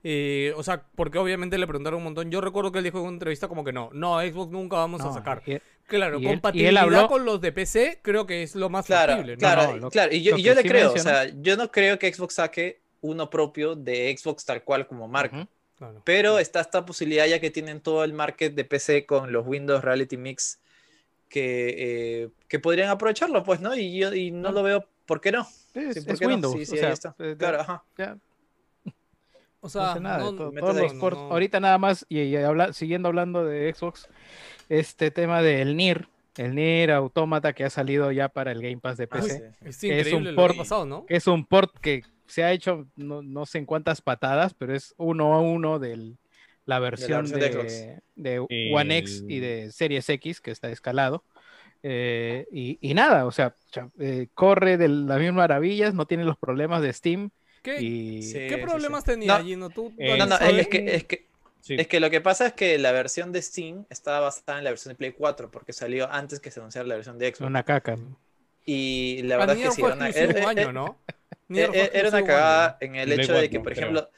[0.03, 2.29] eh, o sea, porque obviamente le preguntaron un montón.
[2.29, 4.99] Yo recuerdo que él dijo en una entrevista como que no, no, Xbox nunca vamos
[5.01, 5.41] a sacar.
[5.45, 5.57] y-
[5.87, 8.69] Claro, y él- y él compatibilidad habló- con los de PC creo que es lo
[8.69, 9.39] más Claro, factible, ¿no?
[9.39, 10.13] claro, No, lo- claro.
[10.13, 12.81] Y yo, yo le sí creo, mencionó- o sea, yo no creo que Xbox saque
[13.01, 15.47] uno propio de Xbox tal cual como marca.
[15.77, 16.01] Claro.
[16.05, 19.81] Pero está esta posibilidad ya que tienen todo el market de PC con los Windows
[19.83, 20.59] Reality Mix
[21.33, 23.75] que, eh, que podrían aprovecharlo, pues, ¿no?
[23.75, 25.41] Y yo y no lo veo, ¿por qué no?
[25.73, 26.31] Es, Sí, es ¿por qué no?
[26.33, 26.53] Windows.
[26.53, 27.15] Sí, sí, o ahí sea, está.
[27.17, 27.83] eh, Claro, ajá.
[27.97, 28.17] ya,
[28.85, 30.83] O no sea, hace nada, no- to- metes todos ahí.
[30.83, 31.31] los ports- No.
[31.31, 34.07] ahorita nada más, y, y habla- siguiendo hablando de Xbox,
[34.69, 36.07] este tema del NIR,
[36.37, 39.89] el NIR Automata que ha salido ya para el Game Pass de Ah, PC, sí.
[39.89, 41.05] es es un port- pasado, ¿no?
[41.07, 44.75] que es un port que se ha hecho no, no sé en cuántas patadas, pero
[44.75, 45.93] es uno a uno de
[46.65, 47.49] la versión versión de,
[48.15, 51.23] de de One X y de Series X que está escalado.
[51.81, 53.55] Eh, y, y nada, o sea,
[53.99, 57.31] eh, corre de las mismas maravillas, no tiene los problemas de Steam.
[57.61, 59.11] ¿Qué, Y Sí, qué sí, problemas sí.
[59.11, 59.69] tenía No, Gino?
[59.69, 61.27] ¿Tú, eh, No, no, es que, es que
[61.61, 61.75] Sí.
[61.79, 64.69] Es que lo que pasa es que la versión de Steam estaba basada en la
[64.71, 67.39] versión de Play 4 porque salió antes que se anunciara la versión de Xbox.
[67.49, 67.95] Una caca.
[68.65, 70.97] Y la Ah, verdad es que sí, era una, era- un año, era- ¿no?
[71.49, 74.09] era- una cagada en el hecho de que, 4, por creo.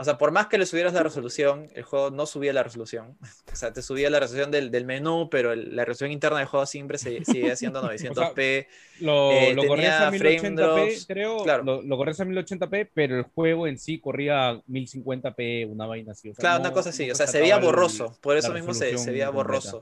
[0.00, 3.16] O sea, por más que le subieras la resolución, el juego no subía la resolución.
[3.52, 6.46] O sea, te subía la resolución del, del menú, pero el- la resolución interna del
[6.48, 8.66] juego siempre se, sigue siendo 900p.
[9.00, 11.42] Lo, Eh, lo corrías a tenía frame 1080p, drops, creo.
[11.44, 11.62] claro.
[11.64, 16.12] Lo, lo corrías a 1080p, pero el juego en sí corría a 1050p, una vaina
[16.12, 16.30] así.
[16.30, 18.52] o sea, Claro, no- una cosa así, no o sea, se veía borroso, por eso
[18.52, 19.72] mismo se, se veía completa.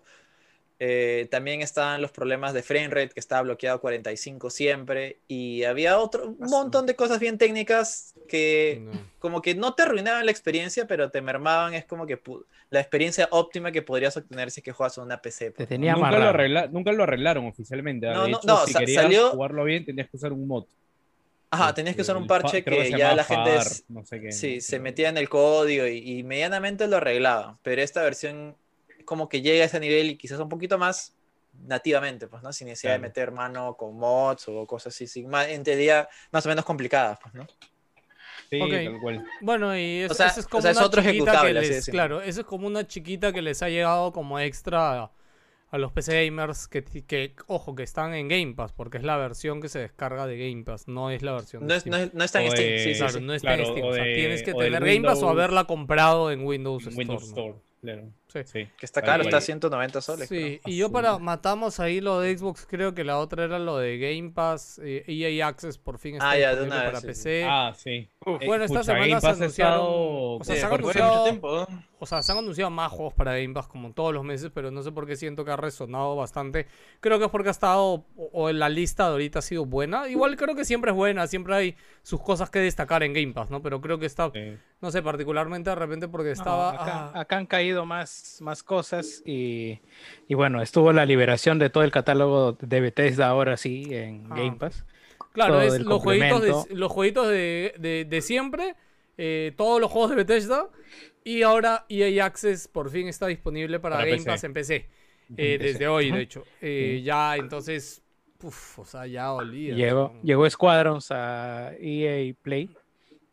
[0.81, 5.64] Eh, también estaban los problemas de frame rate, que estaba bloqueado a 45 siempre, y
[5.64, 8.93] había otro, un montón de cosas bien técnicas que No.
[9.18, 12.20] como que no te arruinaban la experiencia, pero te mermaban, es como que
[12.70, 15.47] la experiencia óptima que podrías obtener si es que juegas en una PC.
[15.47, 18.07] Te pues, tenía Nunca lo, arregla- nunca lo arreglaron oficialmente.
[18.09, 18.12] ¿ah?
[18.14, 20.47] No, de no, hecho, no, si sa- querías salió- jugarlo bien, tenías que usar un
[20.47, 20.64] mod.
[21.51, 24.31] Ajá, tenías que usar un parche que ya la gente FAR, es- no sé qué,
[24.33, 24.61] Sí, ¿no?
[24.61, 28.55] se Pero- metía en el código y, y medianamente lo arreglaba, pero esta versión
[29.09, 31.14] como que llega a ese nivel y quizás un poquito más
[31.66, 32.52] nativamente, pues, ¿no?
[32.52, 33.09] Sin necesidad de Claro.
[33.09, 37.18] meter mano con mods o cosas así, sin más, en teoría más o menos complicadas,
[37.22, 37.46] pues, ¿no?
[38.50, 38.70] Sí, Ok.
[38.70, 39.24] tal cual.
[39.40, 41.59] Bueno, y eso, O sea- eso es como o sea, es una otro chiquita que
[41.59, 45.11] así les, claro, eso es como una chiquita que les ha llegado como extra a,
[45.70, 49.16] a los PC gamers que, que, ojo, que están en Game Pass, porque es la
[49.16, 51.90] versión que se descarga de Game Pass, no es la versión No de es, Steam.
[51.98, 53.20] no es, no está en O Steam, de- sí, sí, claro, sí.
[53.24, 55.64] no está en Steam, o o sea, de- tienes que tener Game Pass o haberla
[55.64, 56.96] comprado en Windows Store.
[56.96, 57.28] Windows ¿no?
[57.28, 58.09] Store, claro.
[58.29, 58.41] Sí.
[58.45, 58.68] Sí.
[58.79, 60.29] Que está caro, está a 190 soles.
[60.29, 60.74] Sí, creo.
[60.74, 63.99] y yo para matamos ahí lo de Xbox, creo que la otra era lo de
[63.99, 67.07] Game Pass, eh, EA Access por fin está Ah, ya, de una para vez, sí,
[67.07, 67.07] sí.
[67.09, 67.45] PC.
[67.49, 67.91] Ah, sí.
[67.91, 69.91] Eh, Bueno, esta semana se anunciaron- estado-
[70.37, 71.66] o sea, Sí, se han Por mucho anunciado- tiempo.
[72.01, 74.70] O sea, se han anunciado más juegos para Game Pass como todos los meses, pero
[74.70, 76.66] no sé por qué siento que ha resonado bastante.
[77.01, 79.66] Creo que es porque ha estado, o, o en la lista de ahorita ha sido
[79.66, 80.09] buena.
[80.09, 83.51] Igual creo que siempre es buena, siempre hay sus cosas que destacar en Game Pass,
[83.51, 83.61] ¿no?
[83.62, 84.57] Pero creo que está, Sí.
[84.80, 86.70] no sé, particularmente de repente porque No, estaba...
[86.72, 89.80] acá, ah, acá han caído más, más cosas y,
[90.28, 94.36] y bueno, estuvo la liberación de todo el catálogo de Bethesda ahora sí en Ah,
[94.36, 94.84] Game Pass.
[95.32, 98.74] Claro, todo es los jueguitos, de, los jueguitos de, de- de siempre,
[99.18, 100.66] eh, todos los juegos de Bethesda,
[101.29, 104.31] y ahora EA Access por fin está disponible para, Para Game PC.
[104.31, 104.85] Pass en PC, eh,
[105.29, 105.59] En PC.
[105.72, 106.45] desde hoy, de hecho.
[106.61, 108.03] Eh, Ya, entonces,
[108.43, 109.74] uf, o sea, ya olvida.
[109.76, 112.70] Llegó, llegó Squadrons a EA Play,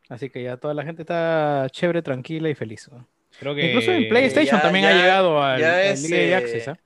[0.10, 2.90] así que ya toda la gente está chévere, tranquila y feliz.
[2.92, 3.08] ¿no?
[3.40, 6.68] Creo que Incluso en PlayStation ya- también ha llegado al, EA eh, Access.
[6.70, 6.80] ¿ah?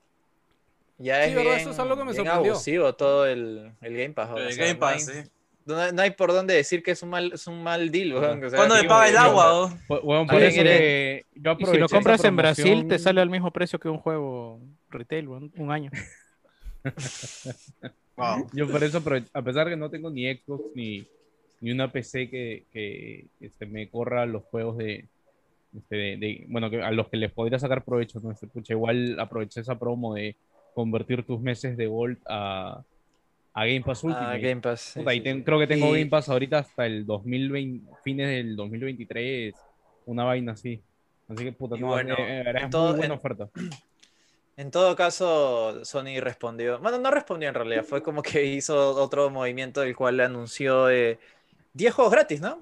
[0.97, 2.51] Ya Sí, es verdad, bien, eso es algo que me sorprendió.
[2.51, 4.29] abusivo todo el, el Game Pass.
[4.35, 5.29] El o sea, Game no Pass, sí.
[5.75, 8.13] No, hay- no hay por dónde decir que es un mal, es un mal deal,
[8.13, 9.73] weón, o sea, ¿Cuándo me paga el agua?
[9.87, 13.29] Weón, por eso quiere- que yo Y si lo compras en Brasil, te sale al
[13.29, 14.59] mismo precio que un juego
[14.89, 15.91] retail, weón, un año.
[18.15, 18.49] Wow.
[18.53, 19.01] Yo por eso,
[19.33, 21.07] a pesar que no tengo ni Xbox ni,
[21.61, 25.05] ni una PC que, que este, me corra los juegos de,
[25.77, 28.31] este, de- de- bueno, que a los que les podría sacar provecho, ¿no?
[28.31, 30.35] Este, pucha, igual aproveché esa promo de
[30.75, 32.81] convertir tus meses de Gold a,
[33.53, 34.39] a Game Pass Ah, Ultimate.
[34.39, 34.81] Game Pass.
[34.81, 35.43] sí, Puta, y sí, ten- sí.
[35.43, 39.53] creo que tengo Game Pass ahorita hasta el 2020, fines del 2023,
[40.05, 40.81] una vaina así.
[41.27, 43.49] Así que puta, no, bueno, eh, eh, es en todo- muy buena en- oferta.
[44.57, 46.79] En todo caso, Sony respondió.
[46.79, 47.85] Bueno, no respondió en realidad.
[47.85, 51.17] Fue como que hizo otro movimiento del cual anunció eh,
[51.71, 52.55] 10 juegos gratis, ¿no?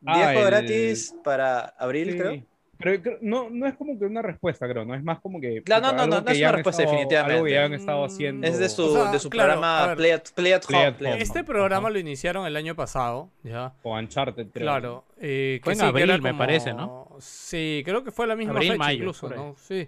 [0.00, 2.18] 10 Ah, juegos el- gratis para abril, Sí.
[2.18, 2.42] creo.
[2.82, 5.62] Pero no, no es como que una respuesta, creo, no es más como que.
[5.62, 7.34] Claro, no, no, no, no que es ya una han respuesta, estado- definitivamente.
[7.34, 8.46] Algo que ya han estado Mm, haciendo.
[8.46, 9.96] Es de su, O sea, de su claro, programa ver.
[9.98, 10.86] Play at, Play at Play Home.
[10.88, 11.22] at Play at Home.
[11.22, 11.46] Este Home.
[11.46, 11.92] programa Ajá.
[11.92, 13.74] lo iniciaron el año pasado, ¿ya?
[13.82, 14.64] O Uncharted, creo.
[14.64, 15.04] Claro.
[15.20, 17.08] eh, que Fue en sí, que abril, era me como- parece, ¿no?
[17.20, 19.28] Sí, creo que fue la misma Abril, fecha mayo, incluso.
[19.28, 19.54] ¿no?
[19.58, 19.86] Sí.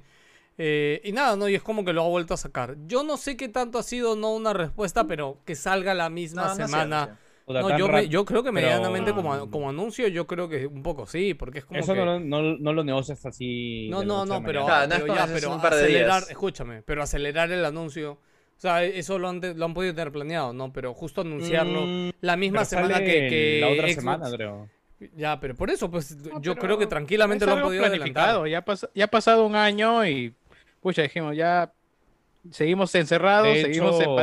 [0.59, 1.49] Eh, y nada, ¿no?
[1.49, 2.77] Y es como que lo ha vuelto a sacar.
[2.87, 6.43] Yo no sé qué tanto ha sido, no una respuesta, pero que salga la misma
[6.43, 7.19] No, no sé, semana.
[7.47, 10.83] No yo, me- yo creo que pero- medianamente como, como anuncio, yo creo que un
[10.83, 11.99] poco sí, porque es como Eso que...
[12.01, 13.89] no, lo- no, no lo negocias así.
[13.91, 16.31] No, no, no, pero, ya, acelerar, días.
[16.31, 20.13] escúchame, pero acelerar el anuncio, o sea, eso lo han, te- lo han podido tener
[20.13, 20.73] planeado, ¿no?
[20.73, 24.69] Pero justo anunciarlo Mm, la misma semana que, que La otra Xbox- semana, creo.
[25.17, 28.13] Ya, pero por eso, pues No, yo creo que tranquilamente lo han podido adelantar.
[28.13, 28.47] planificado.
[28.47, 30.33] Ya, pas- ya ha pasado un año y,
[30.81, 31.73] pucha, dijimos, ya
[32.51, 34.15] seguimos encerrados, De seguimos en hecho,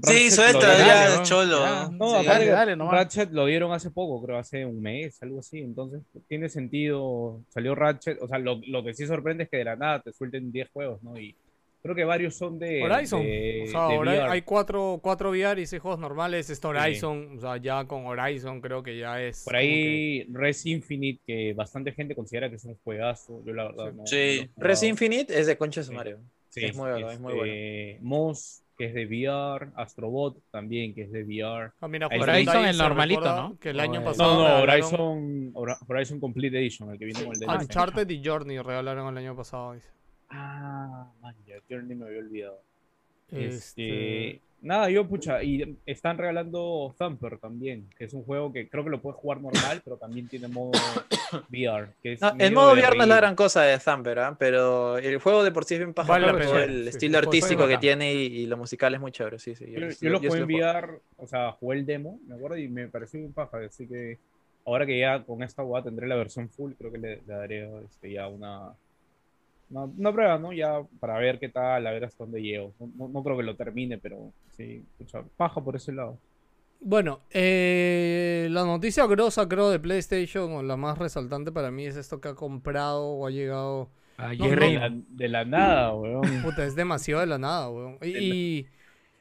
[0.00, 0.30] pandemia.
[0.30, 1.22] Sí, Ratchet suelta ya, ¿no?
[1.24, 1.58] cholo.
[1.60, 1.88] Ya.
[1.92, 2.14] No, Sí.
[2.14, 2.94] aparte Dale, dale, nomás.
[2.94, 5.58] Ratchet lo dieron hace poco, creo, hace un mes, algo así.
[5.60, 7.40] Entonces, tiene sentido.
[7.48, 8.18] Salió Ratchet.
[8.22, 10.70] O sea, lo, lo que sí sorprende es que de la nada te suelten 10
[10.70, 11.18] juegos, ¿no?
[11.18, 11.34] Y
[11.82, 12.82] creo que varios son de.
[12.82, 13.22] Horizon.
[13.22, 14.30] de- o sea, de ahora VR.
[14.32, 16.50] hay cuatro, cuatro VR y seis juegos normales.
[16.50, 19.44] Este Horizon, o sea, ya con Horizon creo que ya es.
[19.44, 23.42] Por como que- ahí, Res Infinite, que bastante gente considera que es un juegazo.
[23.44, 24.06] Yo, la verdad, no.
[24.06, 24.50] Sí.
[24.56, 24.82] no- Res.
[24.82, 25.92] Infinite es de concha de Sí.
[25.94, 26.18] Mario.
[26.50, 27.52] Sí, Es muy bueno, es muy bueno.
[27.52, 31.72] este, Moss, que es de VR, Astrobot también, que es de VR.
[31.80, 33.58] Ah, mira, Horizon, el normalito, ¿no?
[33.58, 34.34] Que el año el- pasado.
[34.34, 37.62] No, no, regalaron Horizon, Horizon Complete Edition, el que viene con el DLC.
[37.62, 39.72] Uncharted y Journey regalaron el año pasado.
[39.74, 39.88] dice.
[40.30, 42.62] Ah, man, ya, Journey me había olvidado.
[43.30, 43.46] Este,
[44.36, 48.82] Este, Nada, yo, pucha, y están regalando Thumper también, que es un juego que creo
[48.82, 50.72] que lo puedes jugar normal, pero también tiene modo
[51.50, 51.88] VR.
[52.02, 54.36] Que es No, el modo VR no es la gran cosa de Thumper, ¿ah?
[54.38, 57.62] pero el juego de por sí es bien paja Vale todo el Sí, estilo artístico
[57.62, 57.80] que bacán.
[57.80, 59.66] tiene y, y lo musical es muy chévere, sí, sí.
[59.70, 60.88] Yo, lo- yo lo yo jugué en VR,
[61.18, 64.18] o sea, jugué el demo, me acuerdo, y me pareció bien paja, así que
[64.66, 67.68] ahora que ya con esta guada tendré la versión full, creo que le, le daré
[67.84, 68.72] este, ya una,
[69.70, 70.52] una, una prueba, ¿no?
[70.52, 72.72] Ya para ver qué tal, a ver hasta dónde llego.
[72.78, 76.18] No, no- no creo que lo termine, pero sí, pucha, paja por ese lado.
[76.80, 81.96] Bueno, eh, la noticia grosa, creo, de PlayStation, o la más resaltante para mí, es
[81.96, 83.88] esto que ha comprado o ha llegado.
[84.16, 86.42] Ayer no, De la, de la nada, weón.
[86.42, 87.98] Puta, es demasiado de la nada, weón.
[88.02, 88.66] Y, y-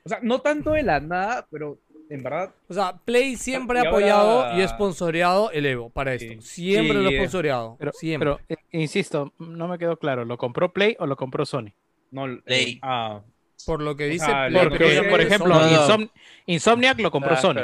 [0.03, 1.77] O sea, no tanto de la nada, pero
[2.09, 6.33] en verdad o sea, Play siempre ha apoyado ahora- y sponsoreado el Evo para esto.
[6.41, 6.63] Sí.
[6.63, 7.75] Siempre Sí, lo ha eh, sponsoreado.
[7.79, 8.29] Pero, siempre.
[8.31, 11.71] pero, eh, insisto, no me quedó claro, ¿lo compró Play o lo compró Sony?
[12.11, 12.27] no.
[12.31, 12.79] eh, Play.
[12.81, 13.21] ah,
[13.65, 15.87] Por lo que dice Play, Porque, por ejemplo, Sony- No, no.
[16.05, 16.09] Insom-
[16.45, 17.55] Insomniac lo compró Ah, Sony.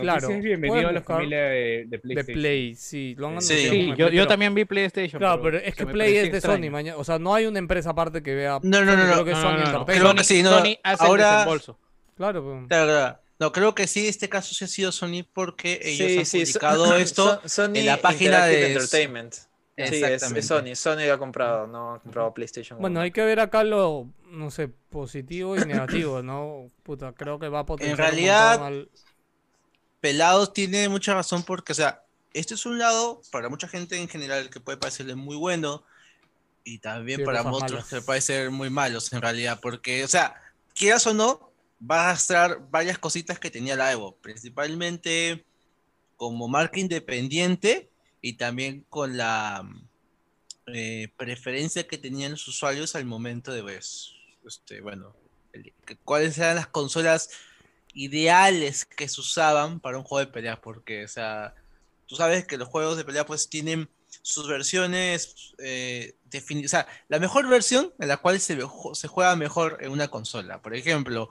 [0.00, 2.40] Claro, es bienvenido a la familia de, de de PlayStation.
[2.40, 3.14] Play, sí.
[3.18, 3.92] Lo han Sí.
[3.98, 5.18] yo, pero- también vi PlayStation.
[5.20, 6.64] Claro, pero es que Play es de extraño.
[6.64, 6.96] Sony, mañana.
[6.96, 8.60] O sea, no hay una empresa aparte que vea.
[8.62, 9.24] No, no, no, Creo no.
[9.24, 9.60] que es No, Sony no,
[10.84, 11.78] hace ahora- el desembolso.
[12.16, 12.68] Claro, pues.
[12.68, 13.18] Claro, claro.
[13.40, 16.46] No, creo que sí, este caso sí ha sido Sony porque ellos Sí, han sí,
[16.46, 19.34] so- publicado esto Sony en la página de- Entertainment.
[19.34, 20.40] Sí, es, Exactamente.
[20.40, 20.74] es Sony.
[20.76, 22.78] Sony ha comprado, no ha comprado PlayStation.
[22.80, 26.70] Bueno, hay que ver acá lo, no sé, positivo y negativo, ¿no?
[26.84, 28.88] Puta, creo que va a potenciar un realidad, al-
[30.00, 32.02] Pelados tiene mucha razón porque, o sea,
[32.34, 35.82] este es un lado para mucha gente en general que puede parecerle muy bueno
[36.62, 37.88] y también Sí, para cosas otros malas.
[37.88, 40.34] que puede ser muy malos en realidad, porque, o sea,
[40.74, 45.44] quieras o no, va a arrastrar varias cositas que tenía la Evo, principalmente
[46.16, 49.68] como marca independiente y también con la
[50.66, 53.82] eh, preferencia que tenían los usuarios al momento de ver,
[54.46, 55.14] este, bueno,
[56.04, 57.30] cuáles eran las consolas
[57.92, 61.54] ideales que se usaban para un juego de pelea, porque, o sea,
[62.06, 63.88] tú sabes que los juegos de pelea pues tienen
[64.22, 68.56] sus versiones, eh, defini- o sea, la mejor versión en la cual se
[69.08, 70.62] juega mejor en una consola.
[70.62, 71.30] Por ejemplo,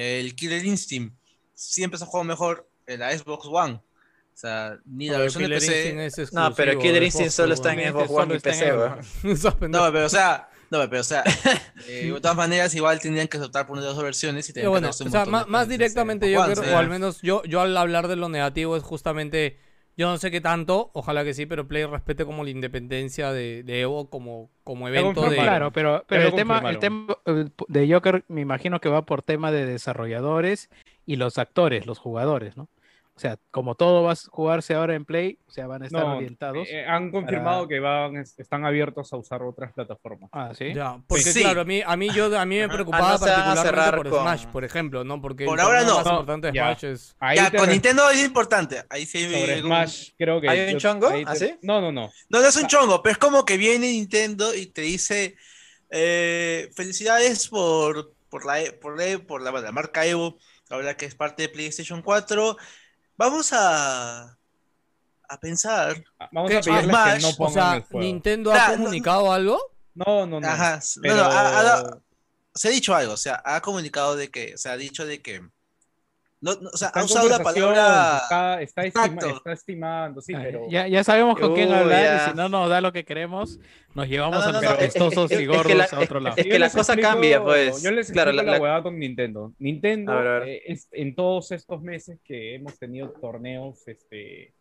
[0.00, 1.14] el Killer Instinct
[1.54, 3.74] siempre se juega mejor en la Xbox One.
[3.74, 6.22] O sea, ni la Pero versión de Killer PC.
[6.22, 7.92] Es No, pero Killer Instinct solo está en.
[7.92, 9.54] Xbox One y en PC, pendejos.
[9.68, 11.24] No, pero o sea, no, pero o sea,
[11.88, 14.52] eh, de todas maneras igual tendrían que optar por una de las dos versiones y
[14.52, 17.20] tendrían bueno, que hacer o un sea, más, en directamente yo creo, o al menos
[17.22, 19.58] yo, yo al hablar de lo negativo es justamente,
[20.00, 23.62] yo no sé qué tanto, ojalá que sí, pero Play respete como la independencia de,
[23.62, 25.36] de Evo como, como evento de...
[25.36, 29.20] Claro, pero, pero el tema, el tema eh, de Joker me imagino que va por
[29.20, 30.70] tema de desarrolladores
[31.04, 32.70] y los actores, los jugadores, ¿no?
[33.16, 36.02] O sea, como todo va a jugarse ahora en Play, o sea, van a estar
[36.06, 36.66] No, orientados.
[36.70, 40.30] eh, han confirmado para- que van, es- están abiertos a usar otras plataformas.
[40.32, 40.72] Ah, sí.
[40.72, 41.42] Ya, porque Sí.
[41.42, 43.44] claro, a mí, a mí, yo, a mí me preocupaba Ah, no se van a
[43.54, 45.20] particularmente por con- Smash, por ejemplo, ¿no?
[45.20, 45.96] Porque Por ahora no.
[45.96, 46.62] más No, importante ya.
[46.74, 47.16] Smash es...
[47.20, 48.84] Ahí Ya, te con re- Nintendo es importante.
[48.88, 50.48] Ahí sí hay sobre un- Smash, creo que.
[50.48, 51.08] ¿Hay un yo- chongo?
[51.10, 51.58] te- ¿Ah, sí?
[51.60, 52.10] No, no, no.
[52.30, 55.36] No, no es un chongo, pero es como que viene Nintendo y te dice
[55.90, 60.38] eh, felicidades por, por, la, por, la, por la, la marca Evo,
[60.70, 62.56] ahora que es parte de PlayStation 4.
[63.20, 64.34] Vamos a,
[65.28, 66.02] a pensar.
[66.32, 66.56] Vamos ¿Qué?
[66.56, 68.00] a pedirles Smash, que no O pongan sea, el juego.
[68.06, 69.60] ¿Nintendo Claro, ha no- comunicado algo?
[69.94, 70.48] No, no, no.
[70.48, 71.98] Ajá, no, pero- no, ha- ha-
[72.54, 75.42] se ha dicho algo, o sea, ha comunicado de que, se ha dicho de que,
[76.40, 80.32] no, no, o sea, está ha usado la palabra, Está, está, estima- está estimando, sí,
[80.34, 80.66] pero.
[80.70, 82.16] ya, ya sabemos con quién Uy, hablar ya.
[82.26, 83.58] y si no nos da lo que queremos,
[83.94, 86.36] nos llevamos No, no, a no, no, es- y que gordos la- a otro lado.
[86.38, 87.82] es Yo que la les cosa explico- cambia, pues.
[87.82, 89.52] Yo les Claro, explico la- la, la- huevada con Nintendo.
[89.58, 90.48] Nintendo, A ver, a ver.
[90.48, 94.52] eh, es- en todos estos meses que hemos tenido torneos este,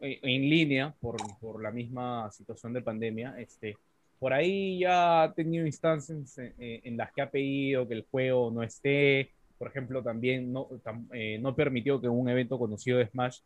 [0.00, 3.76] en, en línea por, por la misma situación de pandemia, este,
[4.18, 8.50] por ahí ya ha tenido instancias en, en las que ha pedido que el juego
[8.50, 9.30] no esté.
[9.62, 13.38] Por ejemplo, también no, tam- eh, no permitió que en un evento conocido de Smash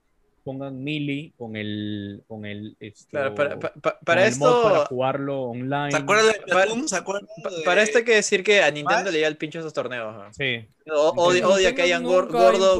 [0.44, 3.70] pongan Melee con el con el esto, Claro, para, con
[4.14, 5.90] mod esto, para jugarlo online.
[5.90, 6.88] ¿se acuerdan de Para- Splatoon?
[6.88, 9.12] ¿Se acuerdan pa- de- para esto hay que decir que a Nintendo Smash?
[9.12, 10.14] le el pincho esos torneos.
[10.16, 10.32] ¿no?
[10.32, 10.66] Sí.
[10.90, 12.32] O- odia, que hayan gordos,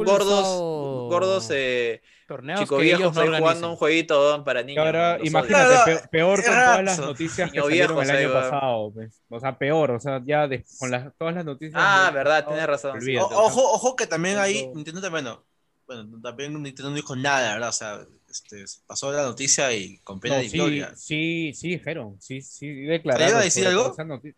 [0.03, 0.59] gordos,
[1.11, 3.69] gordos, eh, Torneos chicos que viejos ellos no jugando organizan.
[3.71, 4.85] un jueguito para niños.
[4.85, 8.91] ahora, imagínate, peor con todas las noticias que salieron viejos el año pasado.
[8.93, 9.21] pues.
[9.29, 11.81] O sea, peor, o sea, ya de- con, las, todas las noticias.
[11.83, 15.43] Ah, verdad, pasado, tienes razón, olvídate, O- ojo, ojo que también ahí Nintendo- también no.
[15.87, 17.69] Bueno, también Nintendo no dijo nada, ¿verdad?
[17.69, 17.99] O sea,
[18.29, 20.91] este, pasó la noticia y con pena no, y sí, gloria.
[20.97, 23.21] sí, sí dijeron, sí, sí declararon.
[23.29, 23.95] ¿Salieron a decir algo?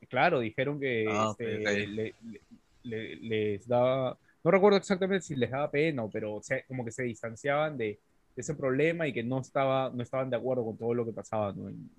[0.09, 1.63] Claro, dijeron que Ah, este, ok.
[1.63, 2.41] le- le-
[2.83, 6.85] le- les daba, no recuerdo exactamente si les daba pena, o- pero o sea, como
[6.85, 7.99] que se distanciaban de,
[8.35, 11.51] ese problema y que no, estaba, no estaban de acuerdo con todo lo que pasaba
[11.51, 11.67] ¿no?
[11.67, 11.89] en,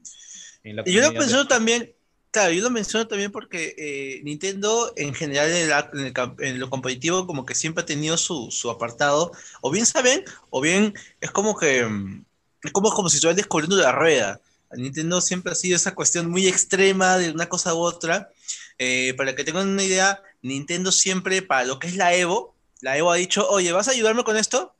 [0.64, 1.94] en la Y yo lo menciono de- también,
[2.30, 6.14] claro, yo lo menciono también porque eh, Nintendo en general en, la- en el
[6.46, 10.60] en lo competitivo como que siempre ha tenido su, su apartado, o bien saben, o
[10.60, 12.24] bien es como que mm,
[12.64, 14.40] es como, como si estuvieran descubriendo la rueda.
[14.72, 18.30] Nintendo siempre ha sido esa cuestión muy extrema de una cosa u otra.
[18.78, 22.96] Eh, para que tengan una idea, Nintendo siempre para lo que es la Evo, la
[22.96, 24.74] Evo ha dicho, oye, ¿vas a ayudarme con esto?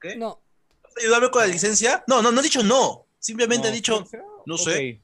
[0.00, 0.16] ¿Qué?
[0.16, 0.40] No,
[0.82, 2.04] ¿Vas a ayudarme con la licencia?
[2.06, 3.06] No, no, no ha dicho no.
[3.18, 4.04] Simplemente ha dicho,
[4.46, 5.00] no sé.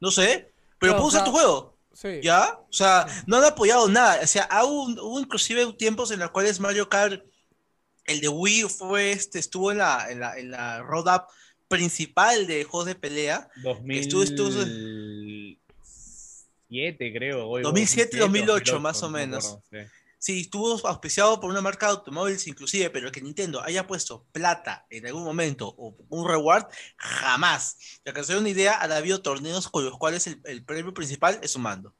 [0.00, 1.76] No sé, pero No, puedo usar tu juego.
[1.92, 2.20] sí.
[2.22, 2.58] ¿Ya?
[2.68, 4.20] O sea, no han apoyado nada.
[4.22, 7.24] O sea, hubo, hubo inclusive tiempos en los cuales Mario Kart,
[8.04, 11.22] el de Wii, fue este, estuvo en la, en la, en la road-up
[11.68, 13.48] principal de juegos de pelea.
[13.62, 14.62] 2007 estuvo- estuvo-
[16.68, 17.48] creo.
[17.48, 19.46] o 2007, 2008, más o no me menos.
[19.46, 19.92] acuerdo, sí.
[20.18, 24.84] Sí, estuvo auspiciado por una marca de automóviles inclusive, pero que Nintendo haya puesto plata
[24.90, 26.64] en algún momento o un reward,
[26.96, 28.00] jamás.
[28.04, 31.38] Ya que se una idea, ha habido torneos con los cuales el, el premio principal
[31.42, 31.94] es un mando.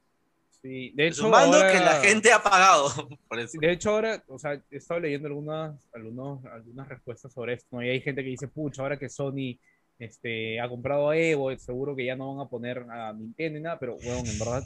[0.62, 2.88] Sí, de Es hecho, un mando ahora- que la gente ha pagado.
[3.28, 3.58] Por eso.
[3.60, 7.82] De hecho, ahora, o sea, he estado leyendo algunas, algunos, algunas respuestas sobre esto, ¿no?
[7.84, 9.58] Y hay gente que dice, pucha, ahora que Sony
[9.98, 13.62] este, ha comprado a Evo, seguro que ya no van a poner a Nintendo ni
[13.62, 14.64] nada, pero, bueno, en verdad,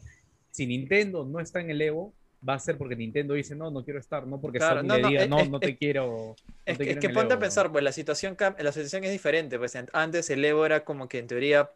[0.50, 2.12] si Nintendo no está en el Evo,
[2.46, 4.96] va a ser porque Nintendo dice, no, no quiero estar, no porque Claro, Sony no,
[4.98, 6.06] le diga, no, es- no te es- quiero.
[6.06, 7.40] no Es te que, quiero ponte a Evo".
[7.42, 9.58] pensar, pues la situación, la situación es diferente.
[9.58, 11.70] Pues antes el Evo era como que en teoría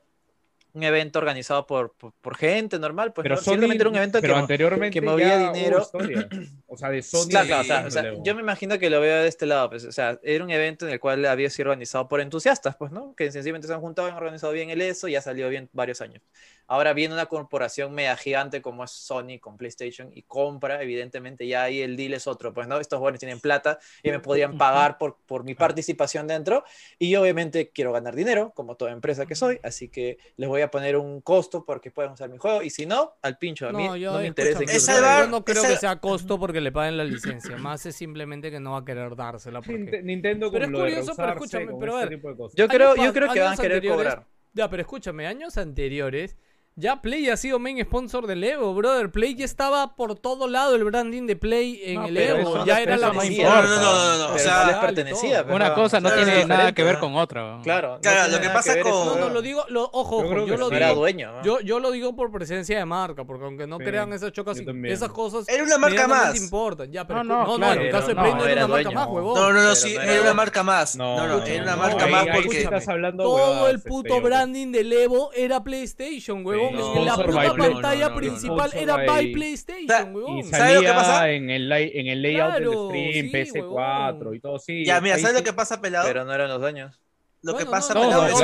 [0.72, 3.36] un evento organizado por, por, por gente normal, pues Pero.
[3.36, 5.86] Sony, simplemente era un evento pero que, mo- anteriormente que movía dinero.
[6.75, 7.29] O sea, de Sony.
[7.29, 9.70] Claro, claro, o sea, o sea, yo me imagino que lo veo de este lado,
[9.70, 12.93] pues, o sea, era un evento en el cual había sido organizado por entusiastas, pues,
[12.93, 13.14] ¿no?
[13.14, 15.68] Que sencillamente se han juntado y han organizado bien el ESO y ha salido bien
[15.72, 16.22] varios años.
[16.66, 21.64] Ahora viene una corporación mega gigante como es Sony con PlayStation y compra, evidentemente ya
[21.64, 22.81] ahí el deal es otro, pues, ¿no?
[22.81, 26.64] Estos jóvenes tienen plata y me podrían pagar por, por mi participación dentro
[26.99, 30.62] y yo obviamente quiero ganar dinero, como toda empresa que soy, así que les voy
[30.62, 33.72] a poner un costo porque puedan usar mi juego y si no, al pincho, a
[33.72, 34.61] mí no, yo, me interesa.
[34.64, 38.51] yo no creo es que sea costo porque le paguen la licencia, más es simplemente
[38.51, 39.79] que no va a querer dársela porque...
[39.79, 42.57] Ninte- Nintendo Pero es curioso, pero escúchame, pero a este ver, tipo de cosas.
[42.57, 44.27] Yo creo, yo creo que van a querer cobrar.
[44.53, 46.37] Ya, pero escúchame, años anteriores,
[46.77, 49.11] ya Play ha sido main sponsor del Evo, brother.
[49.12, 52.57] Play ya estaba por todo lado el branding de Play en No, el pero Evo.
[52.57, 53.43] eso ya no- era la no main.
[53.43, 55.35] No, no, no, no, no, o Pero sea, no les pertenecía.
[55.37, 55.45] todo.
[55.45, 57.01] pues, Una no, cosa no o sea, tiene nada que ver ¿no?
[57.01, 57.61] con otra.
[57.62, 60.22] Claro, Claro, no lo que pasa ver con- eso, No, no, lo digo, lo, ojo,
[60.22, 60.95] Yo ojo, yo que lo No digo.
[60.95, 61.33] dueño.
[61.33, 61.43] ¿no?
[61.45, 64.59] Yo, yo lo digo por presencia de marca, porque aunque no Sí, crean esas chocas,
[64.59, 66.37] esas cosas Era una marca más.
[66.41, 66.91] importan.
[66.91, 68.43] Ya, pero No, no, no, no, claro, en el pero caso de no, Play no,
[68.45, 69.35] era era una marca más, huevón.
[69.35, 70.97] No, no, no, Pero sí, no era era- una marca más.
[70.97, 72.68] No, No, no, no, era no, una no, marca más porque.
[73.16, 76.64] Todo el este, puto yo- branding del Evo era PlayStation, huevón.
[76.73, 80.39] No, en la puta pantalla No, principal era by- by Ta- PlayStation.
[80.39, 81.31] Y ¿Sabes lo que pasa?
[81.31, 84.35] en el, en el layout Claro, del stream, sí, PS4 huevón.
[84.37, 84.85] y todo, sí.
[84.85, 86.07] Ya, mira, ¿sabes lo que pasa, pelado?
[86.07, 87.01] Pero no eran los dueños.
[87.43, 88.43] Lo que pasa, pelado, es que.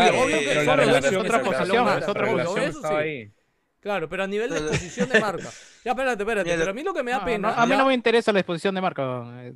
[0.61, 2.31] otra lo es otra
[2.69, 3.31] eso estaba ahí.
[3.81, 5.49] Claro, pero a nivel de exposición de marca.
[5.85, 6.51] Ya, espérate, espérate.
[6.57, 7.49] Pero a mí lo que me da No, pena.
[7.49, 9.03] no, a mí ya- no me interesa la exposición de marca.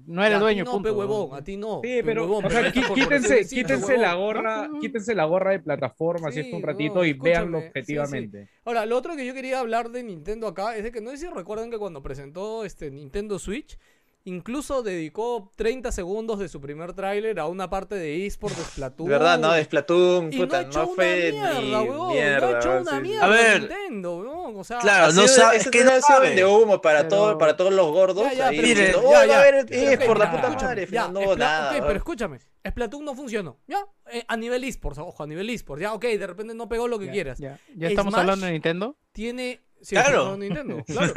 [0.06, 0.88] No ya, eres a ti dueño, no, punto.
[0.88, 1.80] pe huevón, a ti no.
[1.82, 6.34] Sí, pe pero, huevón, o sea, quítense, la gorra, quítense la gorra de plataforma, si
[6.34, 7.98] Sí, esto un no, ratito y véanlo escúchame, sí, sí.
[7.98, 8.48] objetivamente.
[8.64, 11.18] Ahora, lo otro que yo quería hablar de Nintendo acá es de que no sé
[11.18, 13.78] si recuerdan que cuando presentó este Nintendo Switch,
[14.26, 19.08] incluso dedicó 30 segundos de su primer tráiler a una parte de eSport de Splatoon.
[19.08, 19.38] ¿Verdad?
[19.38, 22.40] No, de Splatoon, Y no puta, no una fue mierda, ni mierda.
[22.50, 23.60] no ha hecho weón, una mierda A ver.
[23.60, 24.56] Nintendo, huevón.
[24.56, 26.34] O sea, Claro, no sabe, es que no no ha sido sabe.
[26.34, 28.24] de humo para, Pero- todo, para todos los gordos.
[28.30, 29.36] Ya, ya, ahí pero Mire, diciendo, ya, "Oh, ya.
[29.36, 30.88] a haber Pero, es por la ya, puta escúchame, madre.
[30.90, 31.66] ya, no nada.
[31.68, 31.86] ok, weón.
[31.86, 32.38] pero escúchame.
[32.66, 33.58] Splatoon no funcionó.
[33.66, 35.82] Ya, eh, a nivel eSports, ojo, a nivel eSports.
[35.82, 37.38] Ya, ok, de repente no pegó lo que quieras.
[37.38, 38.96] Ya, ya estamos Smash- hablando de Nintendo.
[39.12, 39.60] Tiene.
[39.84, 40.36] Sí, Claro.
[40.36, 41.12] Nintendo, claro.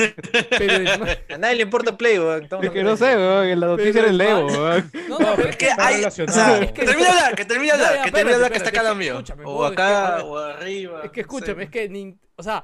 [0.50, 2.48] Pero Smash- A nadie le importa Play, weón.
[2.62, 4.92] Es que no sé, weón, la noticia era el Evo, weón.
[5.10, 6.04] No, no, pero Es que hay.
[6.04, 8.58] O sea, Es que- termina de hablar, que Ya, hablar, que termine de hablar, que
[8.58, 9.24] está acá mío.
[9.46, 11.02] O acá, o arriba.
[11.06, 12.16] Es que escúchame, es que.
[12.36, 12.64] O sea,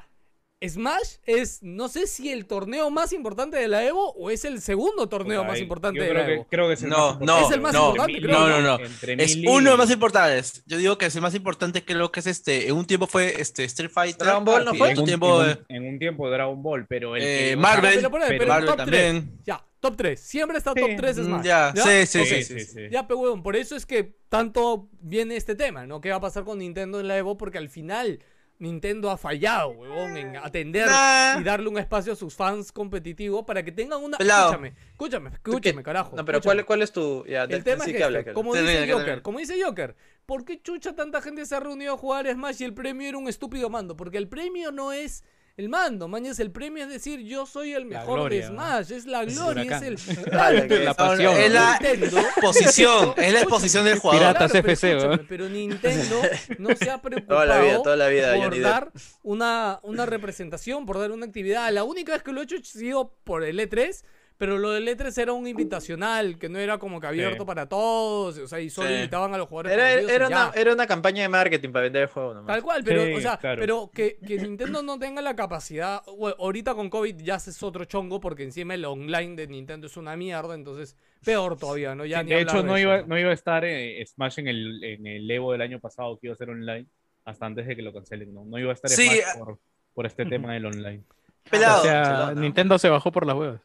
[0.67, 4.61] Smash es, no sé si el torneo más importante de la Evo o es el
[4.61, 6.47] segundo torneo más importante yo de la que, Evo.
[6.49, 7.43] creo que es el No, más no, importante.
[7.45, 8.61] Es el más no, importante, creo, no, ¿no?
[8.61, 8.85] no, no.
[8.85, 10.63] Entre Es uno de los más importantes.
[10.65, 12.67] Yo digo que es el más importante, creo que es este.
[12.67, 14.25] En un tiempo fue este Street Fighter.
[14.25, 14.91] Dragon Ball, ¿no fue?
[14.91, 15.43] En un tiempo.
[15.43, 18.39] en un- en un tiempo Dragon Ball, pero el Eh, que- Marvel, pero ponele, pero
[18.39, 19.21] pero Marvel top también.
[19.27, 19.39] 3.
[19.45, 20.19] Ya, top 3.
[20.19, 20.95] Siempre está top Sí.
[20.95, 21.43] 3 Mm, Smash.
[21.45, 22.79] Ya, sí, sí, sí, sí.
[22.91, 25.99] Ya, pero huevón, por eso es que tanto viene este tema, ¿no?
[26.01, 27.37] ¿Qué va a pasar con Nintendo en la Evo?
[27.37, 28.19] Porque al final
[28.59, 31.39] Nintendo ha fallado, huevón, en atender Nah.
[31.39, 34.17] y darle un espacio a sus fans competitivos para que tengan una...
[34.17, 34.51] Pelado.
[34.51, 36.15] Escúchame, escúchame, escúchame, carajo.
[36.15, 36.63] No, pero escúchame.
[36.63, 37.25] ¿cuál, ¿cuál es tu...?
[37.25, 39.95] Ya, El tema es que que, habla, que como dice que Joker, como dice Joker,
[40.25, 43.17] ¿por qué chucha tanta gente se ha reunido a jugar Smash y el premio era
[43.17, 43.97] un estúpido mando?
[43.97, 45.23] Porque el premio no es
[45.55, 48.47] el mando, mañas, el premio es decir, yo soy el mejor de.
[48.47, 49.97] Smash, es la Es gloria, es el...
[50.23, 51.37] Claro, que- La pasión.
[51.37, 54.21] Es la Nintendo- posición, es la exposición del jugador.
[54.21, 55.25] Piratas Claro, pero FC, weón.
[55.29, 56.21] Pero Nintendo
[56.57, 58.91] no se ha preocupado Toda la vida, toda la vida, por dar
[59.21, 61.71] una, una representación, por dar una actividad.
[61.71, 64.03] La única vez que lo he hecho ha sido por el E3,
[64.37, 67.45] pero lo del E3 era un invitacional, que no era como que abierto Sí.
[67.47, 68.95] para todos, o sea, y solo Sí.
[68.95, 72.33] invitaban a los jugadores Era, una, era una campaña de marketing para vender el juego
[72.33, 72.47] nomás.
[72.47, 73.59] Tal cual, pero, Sí, o sea, claro.
[73.61, 76.01] pero que, que Nintendo no tenga la capacidad.
[76.17, 79.97] bueno, ahorita con COVID ya es otro chongo, porque encima el online de Nintendo es
[79.97, 82.05] una mierda, entonces peor todavía, ¿no?
[82.05, 83.17] Ya Sí, ni de hecho, no iba, ¿no?
[83.17, 86.33] iba a estar eh, Smash en el, en el Evo del año pasado, que iba
[86.33, 86.87] a ser online,
[87.25, 88.33] hasta antes de que lo cancelen.
[88.33, 89.39] No, no iba a estar Sí, Smash ah.
[89.39, 89.59] por,
[89.93, 91.03] por este tema del online.
[91.49, 91.81] Pelado.
[91.81, 92.33] O sea.
[92.35, 93.61] Nintendo se bajó por las huevas.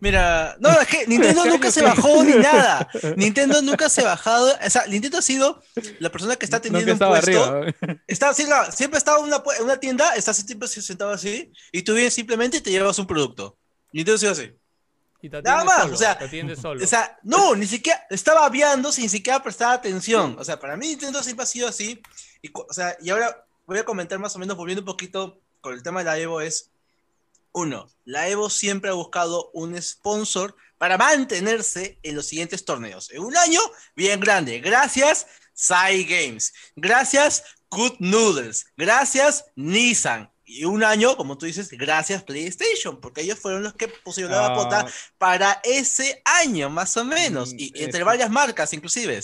[0.00, 2.88] Mira, no, es que Nintendo nunca se bajó ni nada.
[3.16, 4.56] Nintendo nunca se ha bajado.
[4.64, 5.62] O sea, Nintendo ha sido
[5.98, 7.54] la persona que está teniendo Nunca un estaba puesto.
[7.54, 8.00] arriba.
[8.06, 11.94] Está, sí, claro, siempre estado en una, una tienda, estás siempre sentado así, y tú
[11.94, 13.56] vienes simplemente y te llevas un producto.
[13.92, 14.52] Nintendo ha sido así.
[15.20, 16.84] Y te Nada más, solo, o sea, te solo.
[16.84, 20.36] O sea, no, ni siquiera estaba viendo sin siquiera prestar atención.
[20.38, 22.00] O sea, para mí Nintendo siempre ha sido así.
[22.40, 25.74] Y, o sea, y ahora voy a comentar más o menos, volviendo un poquito con
[25.74, 26.70] el tema de la Evo, es
[27.58, 33.10] uno, la Evo siempre ha buscado un sponsor para mantenerse en los siguientes torneos.
[33.10, 33.60] En un año
[33.96, 34.60] bien grande.
[34.60, 36.52] Gracias, Sai Games.
[36.76, 38.66] Gracias, Good Noodles.
[38.76, 40.30] Gracias, Nissan.
[40.44, 44.46] Y un año, como tú dices, gracias PlayStation, porque ellos fueron los que pusieron la
[44.46, 44.86] Ah, bota
[45.18, 49.20] para ese año, más o menos, Mm, y entre varias marcas, inclusive.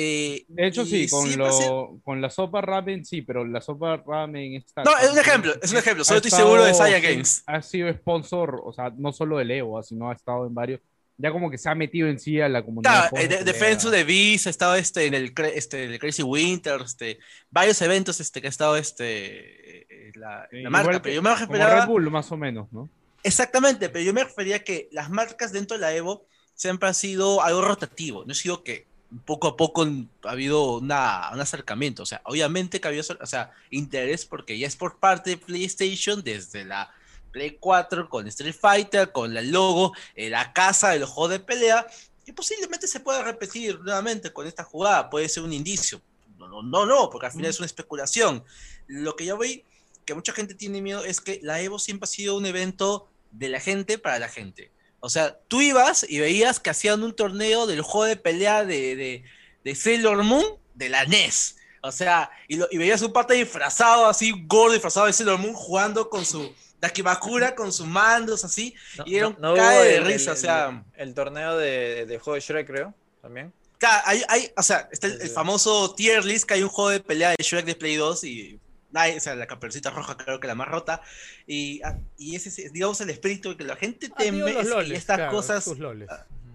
[0.00, 4.84] Eh, De hecho, sí, con, ha la sopa ramen, sí, pero la sopa ramen está.
[4.84, 7.42] No, es un ejemplo, es un ejemplo, ha solo estoy seguro de sí, Games.
[7.46, 10.80] Ha sido sponsor, o sea, no solo del Evo, sino ha estado en varios.
[11.20, 13.10] Ya como que se ha metido en sí a la comunidad.
[13.10, 16.80] Claro, eh, de- Defense de Beast, ha estado este, en el, este, el Crazy Winter,
[16.84, 17.18] este,
[17.50, 21.80] varios eventos este, que ha estado este, eh, la, la marca, pero yo me esperaba...
[21.80, 22.88] Red Bull, más o menos, ¿no?
[23.24, 26.24] Exactamente, pero yo me refería a que las marcas dentro de la Evo
[26.54, 28.86] siempre han sido algo rotativo, no ha sido que
[29.24, 29.86] poco a poco
[30.24, 34.66] ha habido una, un acercamiento, o sea, obviamente que había o sea, interés porque ya
[34.66, 36.92] es por parte de PlayStation desde la
[37.30, 41.40] Play 4 con Street Fighter, con el logo, eh, la casa de los juegos de
[41.40, 41.86] pelea,
[42.26, 46.00] y posiblemente se pueda repetir nuevamente con esta jugada, puede ser un indicio.
[46.36, 48.44] No, no, no, no, porque al final es una especulación.
[48.86, 49.64] Lo que yo vi,
[50.04, 53.48] que mucha gente tiene miedo, es que la Evo siempre ha sido un evento de
[53.48, 54.70] la gente para la gente.
[55.00, 58.96] O sea, tú ibas y veías que hacían un torneo del juego de pelea de,
[58.96, 59.24] de,
[59.64, 60.44] de Sailor Moon
[60.74, 61.56] de la NES.
[61.82, 65.54] O sea, y, lo- y veías un pata disfrazado, así, gordo, disfrazado de Sailor Moon,
[65.54, 68.74] jugando con su Dakimakura, con sus mandos, así.
[68.96, 70.84] No- y era un no- no cae de el- risa, el- o sea.
[70.96, 73.52] El, torneo de, de juego de Shrek, creo, también.
[73.78, 76.98] Claro, hay, hay- o sea, está el, famoso tier list que hay un juego de
[76.98, 78.58] pelea de Shrek de Play 2 y
[78.90, 81.00] nadie, o sea, la caperucita roja creo que la más rota.
[81.46, 84.64] Y, ah, y ese es, digamos, el espíritu que la gente Ah, teme es que
[84.64, 85.64] loles, estas claro, cosas.
[85.64, 86.08] sus loles.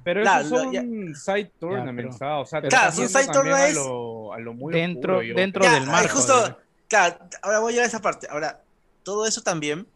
[0.04, 3.26] Pero Claro, esos ya- son side tournaments, pero- ah, o sea, te Claro, son side
[3.26, 5.64] también a tournaments lo, a lo muy Dentro- oscuro, dentro.
[5.64, 6.16] Ya, del ahí marco.
[6.18, 6.56] justo, de-
[6.90, 8.28] claro, ahora voy a llegar a esa parte.
[8.30, 8.62] Ahora,
[9.04, 9.88] todo eso también,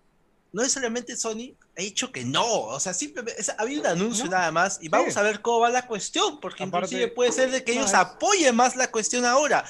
[0.54, 4.32] no necesariamente Sony ha dicho que no, o sea, simplemente, ha habido un anuncio No,
[4.32, 4.90] nada más, y sí.
[4.90, 7.82] vamos a ver cómo va la cuestión, porque Aparte- inclusive puede ser de que no,
[7.82, 9.64] ellos es- apoyen más la cuestión ahora,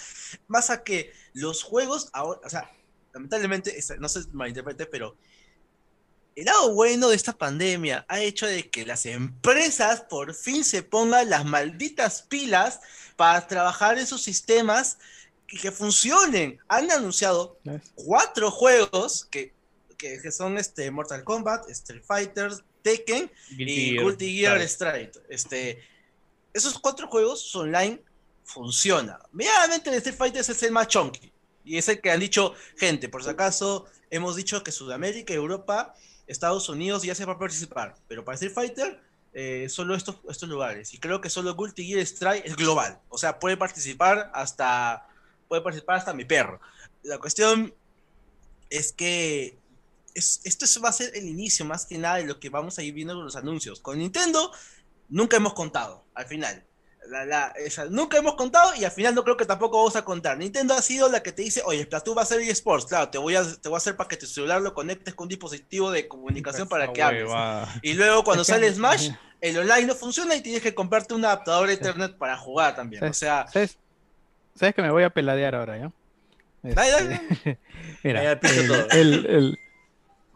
[0.48, 2.72] más a que los juegos ahora, o sea,
[3.14, 5.18] lamentablemente, es- no se malinterprete, pero
[6.36, 10.84] el lado bueno de esta pandemia ha hecho de que las empresas por fin se
[10.84, 12.80] pongan las malditas pilas
[13.16, 14.98] para trabajar en sus sistemas
[15.50, 16.60] y que funcionen.
[16.68, 17.60] Han anunciado
[17.96, 19.57] cuatro juegos que,
[19.98, 24.62] que, que son este Mortal Kombat, Street Fighter, Tekken Guilty y Gear, Guilty Gear.
[24.62, 25.20] Strike.
[25.30, 25.84] Este,
[26.54, 28.02] esos cuatro juegos online
[28.44, 29.20] funciona.
[29.32, 31.32] Medianamente el Street Fighter es el más chunky.
[31.66, 35.94] Y es el que han dicho, gente, por si acaso, hemos dicho que Sudamérica, Europa,
[36.26, 37.96] Estados Unidos ya se va a participar.
[38.08, 39.02] Pero para Street Fighter,
[39.34, 40.94] eh, solo estos, estos lugares.
[40.94, 43.00] Y creo que solo Guilty Gear Strike es global.
[43.10, 45.08] O sea, puede participar hasta.
[45.50, 46.60] Puede participar hasta mi perro.
[47.04, 47.74] La cuestión
[48.70, 49.58] es que
[50.18, 52.78] es- esto es- va a ser el inicio más que nada de lo que vamos
[52.78, 53.80] a ir viendo con los anuncios.
[53.80, 54.52] Con Nintendo
[55.10, 56.64] nunca hemos contado, al final.
[57.10, 60.04] La- la- esa- nunca hemos contado y al final no creo que tampoco vamos a
[60.04, 60.38] contar.
[60.38, 62.86] Nintendo ha sido la que te dice, oye, Splatoon va a ser eSports.
[62.86, 65.26] Claro, te voy a, te voy a hacer para que tu celular lo conectes con
[65.26, 67.30] un dispositivo de comunicación para que hables.
[67.82, 71.70] Y luego cuando sale Smash, el online no funciona y tienes que comprarte un adaptador
[71.70, 73.02] Ethernet para jugar también.
[73.04, 73.10] Sí.
[73.10, 73.78] O sea, ¿Sabes?
[74.56, 75.92] ¿Sabes que me voy a peladear ahora, ya?
[76.64, 77.04] dale, Este,
[77.46, 77.60] dale.
[78.04, 78.90] Mira, el- todo.
[78.90, 79.60] el- el-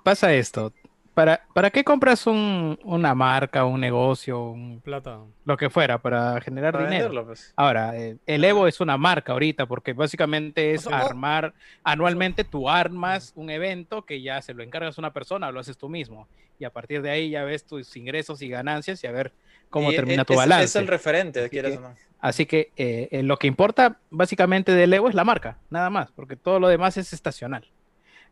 [0.03, 0.73] pasa esto.
[1.13, 5.19] ¿para, ¿para qué compras un- una marca, un negocio, un- Plata.
[5.43, 7.09] lo que fuera, para generar Para dinero?
[7.09, 7.53] venderlo, pues.
[7.57, 12.45] Ahora, eh, el Evo es una marca ahorita, porque básicamente es O sea, armar, anualmente
[12.45, 15.77] tú armas un evento que ya se lo encargas a una persona o lo haces
[15.77, 16.29] tú mismo.
[16.57, 19.33] Y a partir de ahí ya ves tus ingresos y ganancias y a ver
[19.69, 20.63] cómo Y termina es- tu balance.
[20.63, 21.95] Es el referente, Así quieras que- o no.
[22.21, 26.09] Así que eh, eh, lo que importa básicamente del Evo es la marca, nada más,
[26.11, 27.67] porque todo lo demás es estacional.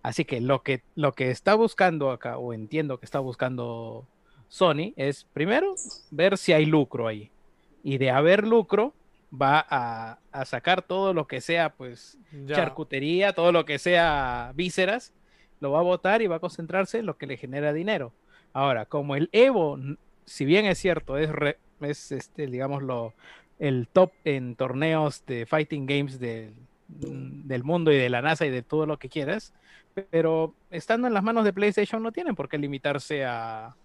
[0.02, 4.06] Así que lo que, lo que está buscando acá, o entiendo que está buscando
[4.48, 5.76] Sony, es primero
[6.12, 7.32] ver si hay lucro ahí.
[7.84, 8.94] Y de haber lucro,
[9.32, 12.56] va a, a sacar todo lo que sea, pues, Ya.
[12.56, 15.14] charcutería, todo lo que sea vísceras,
[15.60, 18.14] lo va a votar y va a concentrarse en lo que le genera dinero.
[18.54, 19.78] Ahora, como el Evo,
[20.26, 23.14] si bien es cierto, es, re- es este, digámoslo,
[23.60, 26.54] el top en torneos de fighting games del,
[26.88, 29.54] del mundo y de la NASA y de todo lo que quieras,
[30.10, 33.76] pero estando en las manos de PlayStation no tienen por qué limitarse a,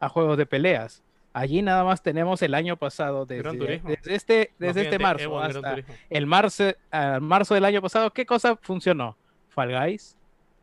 [0.00, 1.02] a juegos de peleas.
[1.32, 5.78] Allí nada más tenemos el año pasado, desde, desde este, desde este marzo Evo hasta
[6.08, 9.16] el marzo, al marzo del año pasado, ¿qué cosa funcionó?
[9.48, 10.16] Fall Guys,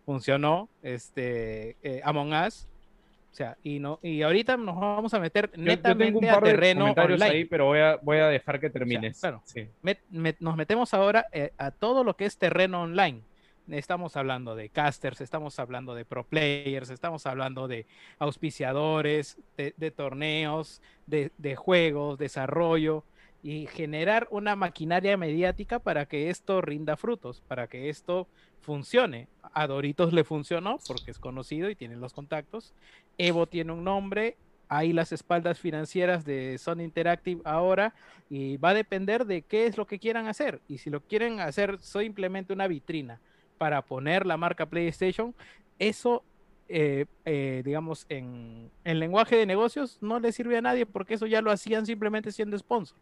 [0.05, 2.70] funcionó este, eh, Among Us,
[3.32, 6.26] o sea, y, no, y ahorita nos vamos a meter Yo, yo netamente tengo un
[6.26, 7.38] a de terreno comentarios online.
[7.38, 9.20] ahí, pero voy a, voy a dejar que termines.
[9.20, 9.41] claro.
[9.45, 9.68] Sí.
[10.39, 13.22] Nos metemos ahora eh, a todo lo que es terreno online.
[13.72, 17.86] Estamos hablando de casters, estamos hablando de pro players, estamos hablando de
[18.20, 23.06] auspiciadores, de, torneos, de, de juegos, desarrollo
[23.44, 28.28] y generar una maquinaria mediática para que esto rinda frutos, para que esto
[28.60, 29.30] funcione.
[29.54, 32.74] A Doritos le funcionó porque es conocido y tiene los contactos.
[33.18, 34.36] Evo tiene un nombre,
[34.68, 37.94] hay las espaldas financieras de Sony Interactive ahora
[38.30, 40.60] y va a depender de qué es lo que quieran hacer.
[40.68, 43.22] Y si lo quieren hacer simplemente una vitrina
[43.62, 45.36] para poner la marca PlayStation,
[45.78, 46.24] eso,
[46.68, 51.28] eh, eh, digamos, en, en lenguaje de negocios no le sirve a nadie porque eso
[51.28, 52.97] ya lo hacían simplemente siendo sponsor.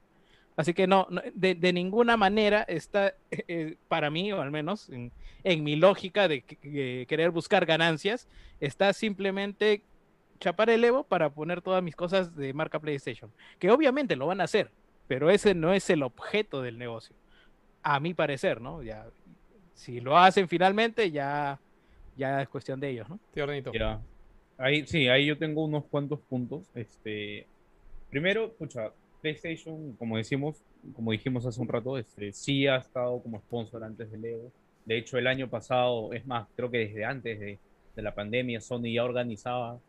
[0.58, 4.90] Así que no, no, de, de ninguna manera está, eh, para mí, o al menos
[4.90, 8.28] en, mi lógica de que querer buscar ganancias,
[8.60, 9.84] está simplemente
[10.42, 13.32] chapar el Evo para poner todas mis cosas de marca PlayStation.
[13.60, 14.72] Que obviamente lo van a hacer,
[15.08, 17.16] pero ese no es el objeto del negocio.
[17.82, 18.84] A mi parecer, ¿no?
[18.84, 19.08] Ya,
[19.80, 21.58] si lo hacen finalmente, ya,
[22.18, 23.18] ya es cuestión de ellos, ¿no?
[23.34, 23.72] Tío Hornito.
[23.72, 24.02] Ya.
[24.58, 26.64] Ahí, sí, ahí yo tengo unos cuantos puntos.
[26.76, 27.48] Este,
[28.10, 30.58] primero, pucha, PlayStation, como decimos,
[30.94, 34.52] como dijimos hace un rato, este, sí ha estado como sponsor antes del Evo.
[34.84, 37.58] De hecho, el año pasado, es más, creo que desde antes de,
[37.96, 39.80] de la pandemia, Sony ya organizaba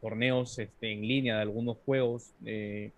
[0.00, 2.32] torneos este, en línea de algunos juegos.
[2.46, 2.92] eh,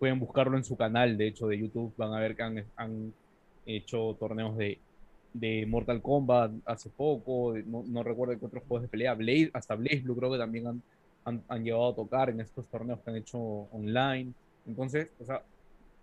[0.00, 1.94] pueden buscarlo en su canal, de hecho, de YouTube.
[1.96, 3.14] Van a ver que han, han
[3.66, 4.80] hecho torneos de,
[5.32, 9.50] de Mortal Kombat hace poco, de- no, no recuerdo qué otros juegos de pelea, Blaze,
[9.54, 10.82] hasta Blaze Blue creo que también han,
[11.24, 14.34] han, han llegado a tocar en estos torneos que han hecho online.
[14.64, 15.42] Entonces, o sea,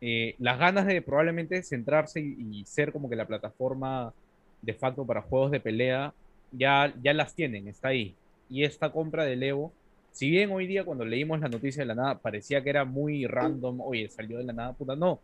[0.01, 4.13] eh, las ganas de probablemente centrarse y, y ser como que la plataforma
[4.61, 6.13] de facto para juegos de pelea
[6.51, 8.17] ya, ya las tienen, está ahí.
[8.47, 9.75] Y esta compra del Evo,
[10.11, 13.25] si bien hoy día cuando leímos la noticia de la nada parecía que era muy
[13.27, 15.23] random, oye, salió de la nada, puta, no.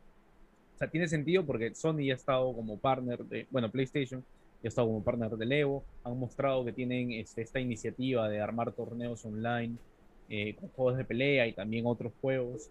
[0.75, 4.21] O sea, tiene sentido porque Sony ya ha estado como partner de, bueno, PlayStation
[4.61, 8.41] ya ha estado como partner del Evo, han mostrado que tienen este, esta iniciativa de
[8.41, 9.75] armar torneos online
[10.27, 12.69] eh, con juegos de pelea y también otros juegos.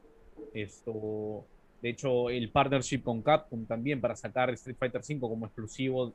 [0.53, 1.47] Esto,
[1.81, 6.13] de hecho, el partnership con Capcom también para sacar Street Fighter V como exclusivo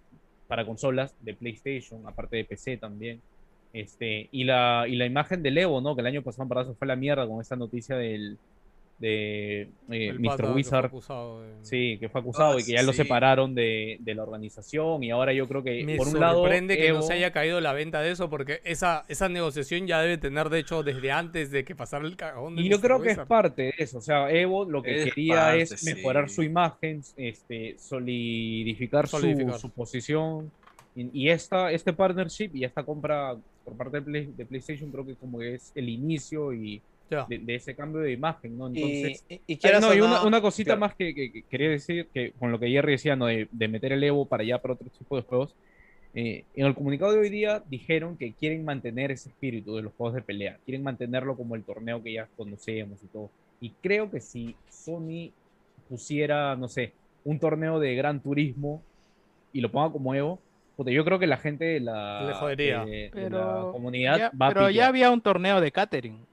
[0.48, 3.22] para consolas de PlayStation, aparte de PC también.
[3.74, 5.96] Este, y la, y la imagen del Evo, ¿no?
[5.96, 8.38] Que el año pasado se fue la mierda con esta noticia del
[9.00, 10.38] de eh, Mr.
[10.41, 10.86] que Wizard.
[10.88, 12.97] acusado de- Sí, que fue acusado Ah, y que ya lo sí.
[12.97, 16.76] separaron de, de la organización y ahora yo creo que Me por un lado sorprende
[16.78, 20.02] que no Evo- se haya caído la venta de eso porque esa, esa negociación ya
[20.02, 22.58] debe tener, de hecho, desde antes de que pasara el cagón.
[22.58, 22.82] de Y yo Mr.
[22.82, 23.28] creo que es Wizard.
[23.28, 24.00] parte de eso.
[24.00, 26.36] O sea, Evo lo que Es quería parte, es mejorar sí.
[26.36, 29.60] su imagen, este, solidificar, su- Solidificar.
[29.60, 30.52] Su, posición.
[30.95, 35.06] Y, y esta, este partnership y esta compra por parte de, Play- de PlayStation creo
[35.06, 36.82] que como que es el inicio y.
[37.28, 38.70] de, de ese cambio de imagen, ¿no?
[38.74, 40.80] Y, Entonces, y, y quieras no, y una, una cosita claro.
[40.82, 43.26] más que, que- que quería decir, que con lo que Jerry decía, ¿no?
[43.28, 45.55] de, de meter el Evo para allá, para otro tipo de juegos.
[46.14, 49.93] eh, en el comunicado de hoy día dijeron que quieren mantener ese espíritu de los
[49.95, 53.32] juegos de pelea, quieren mantenerlo como el torneo que ya conocemos y todo.
[53.60, 55.34] Y creo que si Sony
[55.88, 58.84] pusiera, no sé, un torneo de gran turismo
[59.53, 60.41] y lo ponga como Evo,
[60.76, 62.86] puta, yo creo que la gente de la, Le jodería.
[62.86, 64.89] de- de Pero la comunidad ya, va a pero ya pillar.
[64.89, 66.29] había un torneo de catering.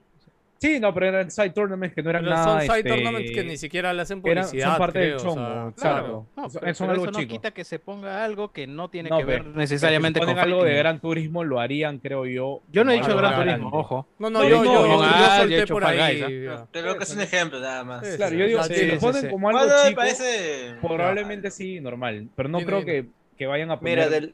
[0.58, 2.44] Sí, no, pero eran side tournaments que no eran Pero nada.
[2.44, 4.68] son side este, tournaments que ni siquiera le hacen eran- publicidad.
[4.70, 5.76] son parte del creo, o chongo, sea, exacto.
[5.80, 6.26] claro.
[6.36, 7.32] No, Son- pero, son pero algo eso no chico.
[7.32, 10.34] quita que se ponga algo que no tiene No, que ver pero- necesariamente si con
[10.34, 10.74] ponen algo de.
[10.74, 12.62] Gran Turismo, lo harían, creo yo.
[12.72, 13.66] Yo no he dicho Gran Turismo, grande.
[13.70, 14.06] ojo.
[14.18, 16.20] No, no, No, yo, no, yo, no, yo, ah, yo ya he solté por ahí.
[16.20, 16.66] Guys, ya.
[16.72, 18.06] Creo que es un ejemplo nada más.
[18.06, 20.74] Sí, Claro, yo digo, si lo ponen como algo chico, parece.
[20.80, 22.28] probablemente sí, normal.
[22.34, 23.04] Pero no creo que,
[23.36, 23.98] que vayan a poner...
[23.98, 24.32] Mira, del,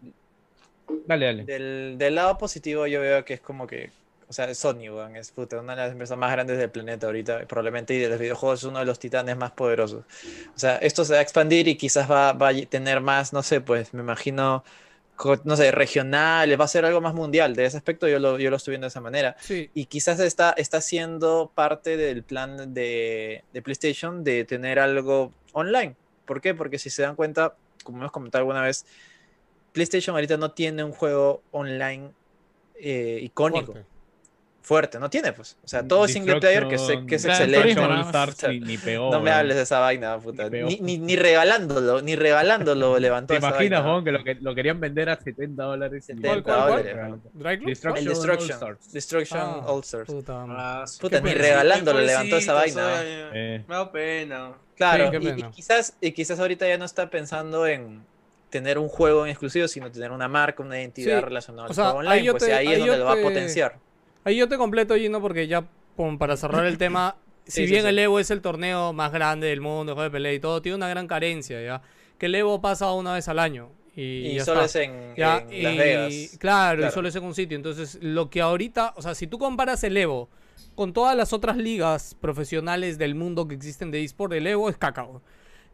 [1.07, 1.45] Dale, dale.
[1.45, 3.91] del, del lado positivo yo veo que es como que,
[4.29, 7.47] o sea, Sony, weón, es puta, una de las empresas más grandes del planeta ahorita,
[7.47, 10.05] probablemente y de los videojuegos es uno de los titanes más poderosos.
[10.55, 13.43] O sea, esto se va a expandir y quizás va, va a tener más, no
[13.43, 14.65] sé, pues me imagino,
[15.45, 17.55] no sé, regionales, va a ser algo más mundial.
[17.55, 19.37] De ese aspecto yo lo, yo lo estoy viendo de esa manera.
[19.41, 25.33] Sí, Y quizás está, está siendo parte del plan de, de PlayStation de tener algo
[25.53, 25.97] online.
[26.25, 26.55] ¿Por qué?
[26.55, 28.87] Porque si se dan cuenta, como hemos comentado alguna vez,
[29.73, 32.11] PlayStation ahorita no tiene un juego online
[32.77, 33.89] eh, icónico, fuerte.
[34.63, 34.99] Fuerte.
[34.99, 35.57] no tiene pues.
[35.65, 37.79] O sea, todo single player que, sé- que es excelente.
[37.81, 38.01] All.
[38.07, 39.13] Stars ni, ni peor.
[39.13, 40.49] No me hables de esa vaina, puta.
[40.49, 40.79] Ni.
[40.81, 43.93] Ni, ni, regalándolo, ni regalándolo levantó ¿Te esa imaginas, vaina.
[43.93, 46.05] Juan, que lo, que lo querían vender a 70 dólares?
[46.05, 47.21] 70 ¿Cuál, cuál, cuál?
[47.35, 47.67] dólares.
[47.67, 48.51] Destruction El All Destruction.
[48.57, 48.93] Stars.
[48.93, 50.07] Destruction Ah, All Stars.
[50.07, 50.45] Puta.
[50.49, 50.85] Ah.
[51.01, 51.43] Puta, ni pena.
[51.43, 53.01] regalándolo levantó esa vaina.
[53.03, 53.65] Eh.
[53.69, 54.53] Me da pena.
[54.77, 58.03] Claro, y- quizás, y quizás ahorita ya no está pensando en
[58.51, 61.75] tener un juego en exclusivo, sino tener una marca, una identidad Sí, relacionada o al
[61.75, 63.77] sea, juego ahí online, pues te- ahí es donde lo va a te- potenciar.
[64.25, 65.65] Ahí yo te completo, Gino, porque ya
[66.19, 67.17] para cerrar el tema,
[67.47, 67.89] si Sí, bien sí.
[67.89, 70.77] el Evo es el torneo más grande del mundo, juego de pelea y todo, tiene
[70.77, 71.83] una gran carencia, ¿ya?
[72.19, 73.71] Que el Evo pasa una vez al año.
[73.95, 74.81] Y, Y, ya solo está.
[74.83, 76.37] es en, Ya, en Las y- Vegas.
[76.39, 76.95] Claro, y Claro.
[76.95, 77.57] solo es en un sitio.
[77.57, 80.31] Entonces, lo que ahorita, o sea, si tú comparas el Evo
[80.75, 84.79] con todas las otras ligas profesionales del mundo que existen de eSport, el Evo es
[84.79, 85.21] cacao.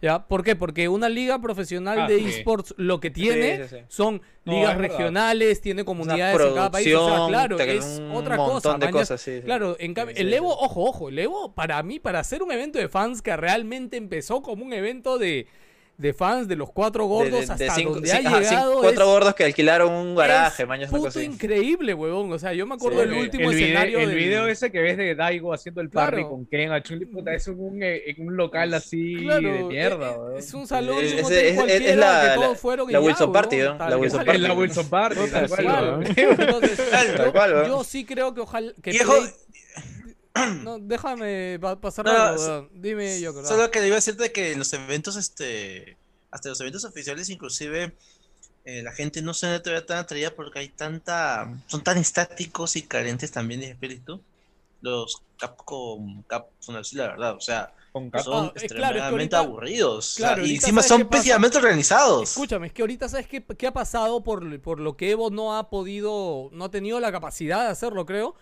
[0.00, 0.26] ¿Ya?
[0.26, 0.54] ¿Por qué?
[0.54, 2.26] Porque una liga profesional Ah, de sí.
[2.26, 3.82] eSports lo que tiene sí, sí.
[3.88, 6.94] son ligas regionales, tiene comunidades en cada país.
[6.94, 8.78] O sea, claro, es otra cosa.
[8.78, 9.30] de cosas.
[9.44, 12.78] Claro, en cambio, el Evo, ojo, ojo, el Evo para mí, para hacer un evento
[12.78, 15.46] de fans que realmente empezó como un evento de,
[15.98, 18.28] de fans de los cuatro De- gordos de- hasta de cinco- donde sí, ha ajá,
[18.38, 18.80] cinco- llegado.
[18.80, 22.32] cuatro es- gordos que alquilaron un garaje, es mañas, una puto increíble, huevón.
[22.32, 24.46] O sea, yo me acuerdo Sí, del el- último el video, escenario el del- video
[24.46, 26.30] ese que ves de Daigo haciendo el parry Claro.
[26.30, 30.16] con Ken a Chun-Li, puta, es un, eh, un local así Claro, de mierda, es-
[30.18, 30.38] weón.
[30.38, 33.04] Es un salón Es- de un es- la- que todos la- fueron y la ya,
[33.04, 33.76] Wilson Party, ¿no?
[33.78, 33.96] La.
[33.98, 34.38] Wilson Party.
[34.40, 36.06] la Wilson Party, tal cual.
[36.16, 38.92] Entonces, yo, sí creo que ojalá que
[40.64, 42.68] No, déjame pa- pasar No, algo.
[42.72, 43.46] Dime yo, creo.
[43.46, 45.96] Solo que iba a decirte que en los eventos, este,
[46.30, 47.94] hasta los eventos oficiales, inclusive,
[48.64, 52.82] eh, la gente no se ve tan atraída porque hay tanta, son tan estáticos y
[52.82, 54.20] carentes también de espíritu.
[54.80, 58.60] Los Capcom, Cap, son así la verdad, o sea, Con son Ah, eh, claro, es
[58.60, 59.96] que extremadamente ahorita- aburridos.
[59.96, 62.30] o sea, claro, y encima ¿sabes son pésimamente organizados.
[62.30, 65.56] Escúchame, es que ahorita sabes qué, qué ha pasado por, por lo que Evo no
[65.56, 68.36] ha podido, no ha tenido la capacidad de hacerlo, creo.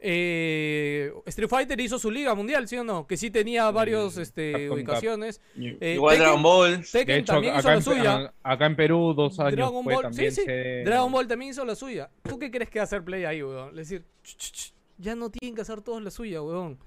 [0.00, 3.06] Eh, Street Fighter hizo su liga mundial, ¿sí o no?
[3.06, 4.76] Que sí tenía varios este, Capcom Cup.
[4.76, 5.40] ubicaciones.
[5.58, 6.84] Eh, Igual Tekken- Dragon Ball.
[6.84, 8.14] Tekken De hecho, también hizo la suya.
[8.42, 10.46] a- acá en Perú, dos años Dragon fue Ball, también sí, sí.
[10.46, 12.10] sede- Dragon Ball también hizo la suya.
[12.22, 13.70] ¿Tú qué crees que va a hacer Play ahí, weón?
[13.70, 16.78] Es decir, "Ch, ch, ch, ya no tienen que hacer todos la suya, weón.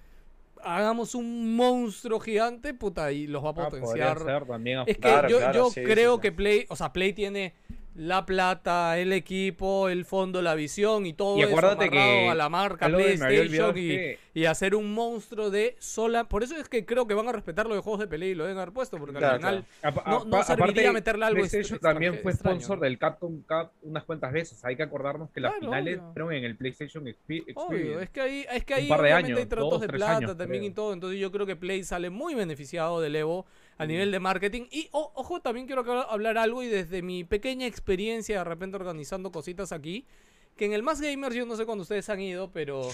[0.63, 4.19] Hagamos un monstruo gigante, puta, y los va a Ah, potenciar.
[4.23, 6.21] ser también a Es que Claro, yo, claro, yo sí, creo sí.
[6.21, 7.55] que Play, o sea, Play tiene
[7.93, 12.29] la plata, el equipo, el fondo, la visión y todo Y eso acuérdate amarrado que
[12.29, 16.23] a la marca PlayStation y, que- y hacer un monstruo de sola.
[16.23, 18.35] Por eso es que creo que van a respetar lo de juegos de pelea y
[18.35, 21.79] lo deben haber puesto, porque Claro, al final Apa- no- no serviría meterle algo PlayStation
[21.79, 24.63] también fue extraño, sponsor del Capcom Cup unas cuantas veces.
[24.63, 26.13] Hay que acordarnos que las Claro, finales obvio.
[26.13, 27.53] fueron en el PlayStation Expe- Experience.
[27.55, 29.87] Obvio, es que ahí, es que Un ahí par de obviamente hay tratos dos, de
[29.89, 33.45] plata años, también y todo, entonces yo creo que Play sale muy beneficiado del Evo
[33.77, 34.63] a nivel de marketing.
[34.71, 39.71] Y ojo, también quiero hablar algo y desde mi pequeña experiencia de repente organizando cositas
[39.71, 40.05] aquí,
[40.55, 42.89] que en el Más Gamers yo no sé cuándo ustedes han ido, pero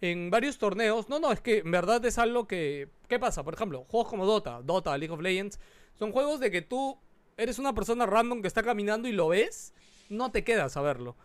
[0.00, 3.44] en varios torneos, no, no, es que en verdad es algo que, ¿qué pasa?
[3.44, 5.58] Por ejemplo, juegos como Dota, Dota, League of Legends,
[5.98, 6.98] son juegos de que tú
[7.36, 9.72] eres una persona random que está caminando y lo ves,
[10.08, 11.16] no te quedas a verlo.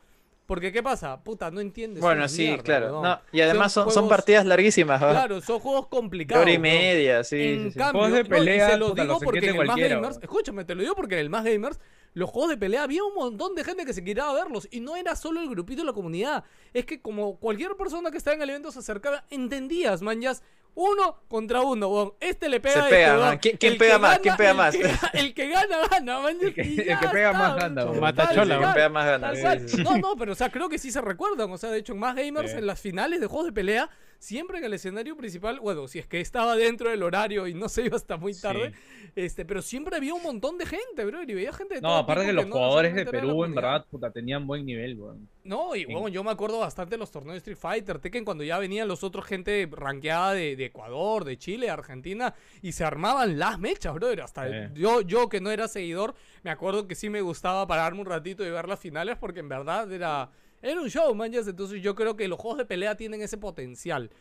[0.46, 1.24] Porque, ¿qué pasa?
[1.24, 2.02] Puta, no entiendes.
[2.02, 3.02] Bueno, sí, mierda, claro.
[3.02, 5.12] No, y además son, son juegos- partidas larguísimas, ¿va?
[5.12, 6.42] Claro, son juegos De complicados.
[6.44, 7.42] hora y media, sí.
[7.42, 7.78] en sí, sí.
[7.80, 9.78] cambio, Juegos de no, y pelea, se lo puta, digo los porque en el Más
[9.78, 11.80] Gamers, escúchame, te lo digo porque en el Más Gamers,
[12.14, 14.98] los juegos de pelea había un montón de gente que se quería verlos y no
[14.98, 16.44] era solo el grupito de la comunidad.
[16.74, 20.32] Es que como cualquier persona que estaba en el evento se acercaba, entendías, man, ya
[20.32, 20.44] es
[20.76, 22.14] uno contra uno, weón.
[22.20, 23.26] Este le pega Se este, pega, weón.
[23.28, 23.40] man.
[23.40, 24.20] ¿Quién- pega más?
[24.20, 24.76] ¿Quién pega el más?
[24.76, 26.38] que El que gana, gana, man.
[26.42, 28.00] El que- el pega más gana, weón.
[28.00, 28.74] Matachola, El que cual.
[28.74, 29.28] pega más gana.
[29.28, 29.70] Tal sí, cual.
[29.70, 29.84] sí, sí.
[29.84, 31.52] No, no, pero o sea, creo que sí se recuerdan.
[31.52, 32.58] O sea, de hecho, en más gamers, Sí.
[32.58, 33.90] en las finales de juegos de pelea,
[34.20, 37.68] siempre en el escenario principal, bueno, si es que estaba dentro del horario y no
[37.70, 38.72] se iba hasta muy tarde,
[39.16, 42.22] este, pero siempre había un montón de gente, bro, y veía gente de No, aparte
[42.22, 45.28] tipo que los no jugadores de Perú, en verdad, puta, tenían buen nivel, weón.
[45.44, 48.44] No, y bueno, yo me acuerdo bastante de los torneos de Street Fighter, Tekken, cuando
[48.44, 53.40] ya venían los otros gente rankeada de, de Ecuador, de Chile, Argentina, y se armaban
[53.40, 54.22] las mechas, brother.
[54.22, 56.14] Hasta yo, yo que no era seguidor,
[56.44, 59.50] me acuerdo que sí me gustaba pararme un ratito y ver las finales, porque en
[59.50, 60.30] verdad era,
[60.62, 61.34] era un show, man.
[61.34, 64.12] Entonces yo creo que los juegos de pelea tienen ese potencial.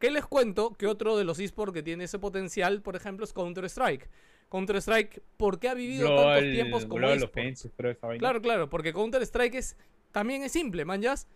[0.00, 0.72] ¿Qué les cuento?
[0.72, 4.10] Que otro de los esports que tiene ese potencial, por ejemplo, es Counter-Strike.
[4.50, 7.00] Counter-Strike, ¿por qué ha vivido tantos tiempos como.
[8.18, 9.76] Claro, claro, porque Counter-Strike es,
[10.14, 11.26] también es simple, manjas.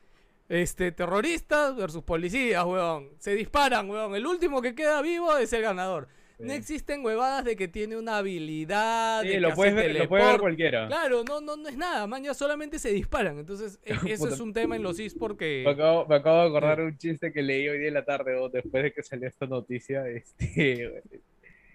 [0.49, 3.11] Este, terroristas versus policías, weón.
[3.19, 4.15] Se disparan, weón.
[4.15, 6.07] El último que queda vivo es el ganador.
[6.39, 9.23] No existen huevadas de que tiene una habilidad.
[9.23, 10.87] Sí, de lo puedes, ver, lo puede ver cualquiera.
[10.87, 13.41] Claro, no, no, no es nada, man, ya solamente se disparan.
[13.41, 15.63] Entonces, e- eso es un tema en los esports que.
[15.65, 18.37] Me acabo, me acabo de acordar un chiste que leí hoy día en la tarde,
[18.37, 20.05] o después de que salió esta noticia.
[20.09, 21.03] Este,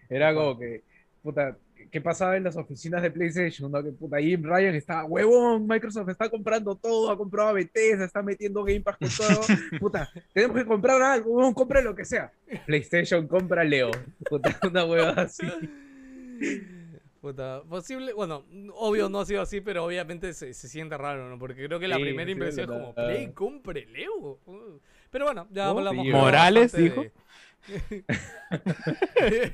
[0.10, 0.84] era como que,
[1.22, 1.58] puta,
[1.94, 3.72] ¿qué pasaba en las oficinas de PlayStation?
[3.72, 3.84] ¿no?
[3.84, 8.24] Que puta, Jim Ryan estaba, huevón, Microsoft está comprando todo, ha comprado a Bethesda, está
[8.24, 9.42] metiendo Game Pass con todo.
[9.80, 12.32] Puta, tenemos que comprar algo, huevón, compre lo que sea.
[12.66, 13.92] PlayStation compra Leo.
[14.28, 15.46] Puta, una hueva así.
[17.22, 18.44] Puta, posible, bueno,
[18.74, 21.38] obvio no ha sido así, pero obviamente se, se siente raro, ¿no?
[21.40, 24.40] Porque creo que la Sí, primera sí, impresión es como, Play, compre Leo.
[24.46, 24.80] Uh.
[25.10, 26.06] Pero bueno, ya hablamos.
[26.08, 27.04] Morales dijo.
[27.04, 27.12] de-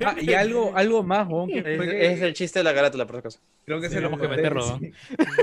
[0.04, 3.38] Ah, y algo, algo más, que Es, es el chiste de la carátula, por acaso.
[3.64, 4.92] creo que Sí, se los tenemos que conté, meterlo, sí.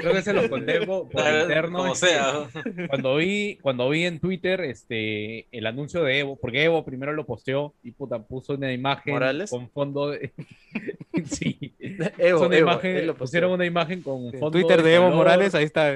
[0.02, 1.08] Creo que se los conté por,
[1.42, 1.78] interno.
[1.80, 2.48] Como sea.
[2.90, 7.26] cuando vi, cuando vi en Twitter este, el anuncio de Evo, porque Evo primero lo
[7.26, 9.50] posteó y puta, puso una imagen ¿Morales?
[9.50, 10.32] con fondo de...
[11.26, 11.74] sí,
[12.18, 15.56] Evo, Evo, imagen- él lo pusieron una imagen con fondo Twitter de Evo color, Morales,
[15.56, 15.94] ahí está.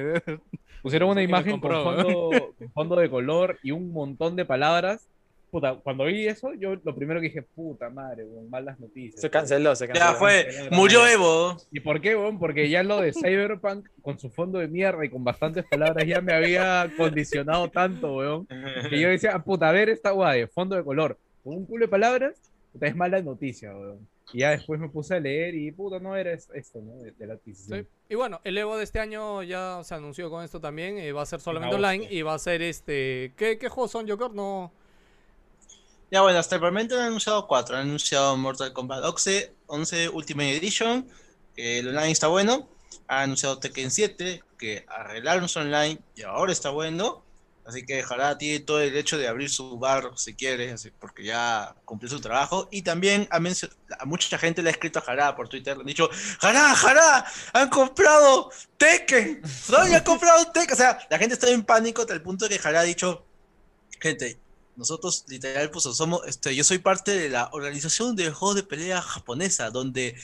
[0.82, 1.84] pusieron una imagen con compró.
[1.84, 5.08] fondo, con fondo de color y un montón de palabras.
[5.52, 9.20] Puta, cuando vi eso, yo lo primero que dije, puta madre, weón, malas noticias.
[9.20, 10.12] Se canceló, se canceló.
[10.12, 11.58] Ya fue, murió Evo.
[11.72, 12.40] ¿Y por qué, weón?
[12.40, 16.22] Porque ya lo de Cyberpunk, con su fondo de mierda y con bastantes palabras, ya
[16.22, 18.48] me había condicionado tanto, weón.
[18.90, 21.86] Que yo decía, puta, a ver esta guay de fondo de color, con un culo
[21.86, 22.34] de palabras,
[22.72, 24.08] puta, es mala noticia, weón.
[24.34, 26.96] Y ya después me puse a leer y, puta, no era es- esto, ¿no?
[27.04, 27.82] De, de la adquisición.
[27.82, 27.88] Sí.
[28.08, 30.98] Y bueno, el Evo de este año ya se anunció con esto también.
[30.98, 33.34] eh, va a ser solamente online y va a ser este.
[33.36, 34.32] ¿Qué, qué juegos son, Joker?
[34.32, 34.72] No.
[36.12, 37.76] Ya bueno, hasta el momento han anunciado cuatro.
[37.78, 41.10] Han anunciado Mortal Kombat 11, 11 Ultimate Edition,
[41.56, 42.68] que el online está bueno.
[43.08, 47.24] Han anunciado Tekken 7, que arreglaron su online y ahora está bueno.
[47.66, 51.76] Así que Jara tiene todo el derecho de abrir su bar si quiere, porque ya
[51.86, 52.68] cumplió su trabajo.
[52.72, 55.88] Y también mencio- a mucha gente le ha escrito a Jara por Twitter, le han
[55.88, 56.10] dicho,
[56.42, 60.74] Jara, Jara, han comprado Tekken, Sony ha comprado Tekken.
[60.74, 63.26] O sea, la gente está en pánico hasta el punto que Jara ha dicho,
[64.00, 64.40] gente,
[64.76, 69.02] nosotros literal pues somos, este, yo soy parte de la organización de juegos de pelea
[69.02, 70.16] japonesa, donde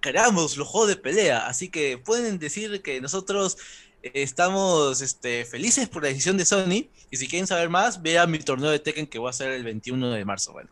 [0.00, 3.58] creamos los juegos de pelea, así que pueden decir que nosotros
[4.02, 8.30] eh, estamos este, felices por la decisión de Sony, y si quieren saber más, vean
[8.30, 10.70] mi torneo de Tekken que va a ser el 21 de marzo, bueno.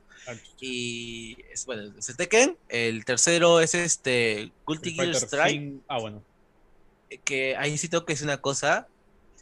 [0.61, 6.23] Y es, bueno, es el Tekken, el tercero es este Guilty Gear Strike, Ah, bueno.
[7.25, 8.89] que ahí sí tengo que decir una cosa.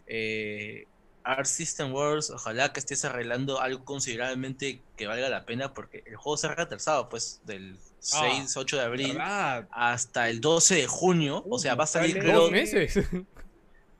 [0.06, 0.86] Eh,
[1.25, 6.17] Art System Wars, ojalá que estés arreglando algo considerablemente que valga la pena, porque el
[6.17, 9.67] juego se ha retrasado, pues, del 6, 8 de abril ¿Verdad?
[9.73, 11.43] hasta el 12 de junio.
[11.49, 12.95] O sea, Uh, va a salir, creo, Dos meses.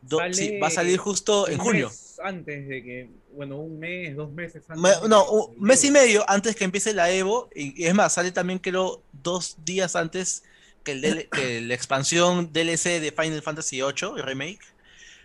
[0.03, 1.91] do- sale sí, va a salir justo en Un junio.
[2.23, 4.83] antes de que, bueno, un mes, dos meses antes.
[5.03, 8.13] Me- no, un mes y medio antes que empiece la Evo, y, y es más,
[8.13, 10.43] sale también creo dos días antes
[10.85, 14.61] que, el DL que la expansión DLC de Final Fantasy VIII, el remake.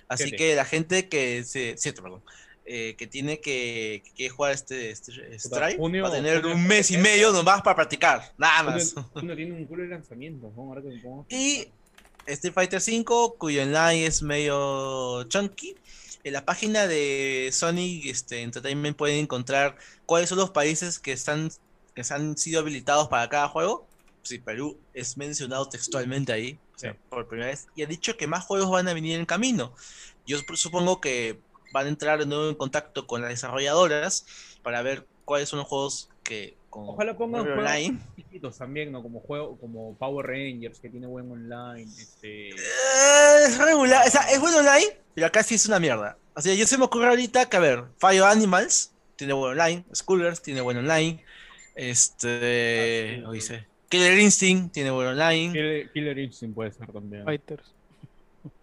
[0.09, 2.21] Así que la gente que se, siete, perdón,
[2.65, 6.67] eh, que tiene que, que quiere jugar este, este Strike junio- va a tener un
[6.67, 8.93] mes y medio nomás para practicar, nada más.
[9.15, 10.63] Uno, tiene un culo de lanzamientos, ¿no?
[10.63, 11.67] Ahora que Y
[12.25, 15.75] Street Fighter V, cuyo online es medio chunky.
[16.23, 21.49] En la página de Sony este, Entertainment pueden encontrar cuáles son los países que están
[21.95, 23.87] que han sido habilitados para cada juego.
[24.21, 26.99] Sí, Perú es mencionado textualmente ahí, o sea, Sí.
[27.09, 27.67] por primera vez.
[27.75, 29.73] Y ha dicho que más juegos van a venir en camino.
[30.25, 31.39] Yo sup- supongo que
[31.73, 34.25] van a entrar de nuevo en contacto con las desarrolladoras
[34.63, 39.01] para ver cuáles son los juegos que con Ojalá pongan juegos Online chiquitos también, ¿no?
[39.03, 41.91] Como juego, como Power Rangers, que tiene buen online.
[41.99, 42.49] Este...
[42.49, 42.55] Eh,
[43.45, 46.17] es regular, o sea, es bueno online, pero acá sí es una mierda.
[46.35, 49.83] O sea, yo se me ocurre ahorita que, a ver, Fire Animals tiene buen online,
[49.93, 51.23] Schoolers tiene buen online,
[51.75, 53.55] este, Ah, sí, lo sí.
[53.89, 57.23] Killer Instinct tiene buen online, Killer, Killer Instinct puede ser también.
[57.25, 57.63] Fighters.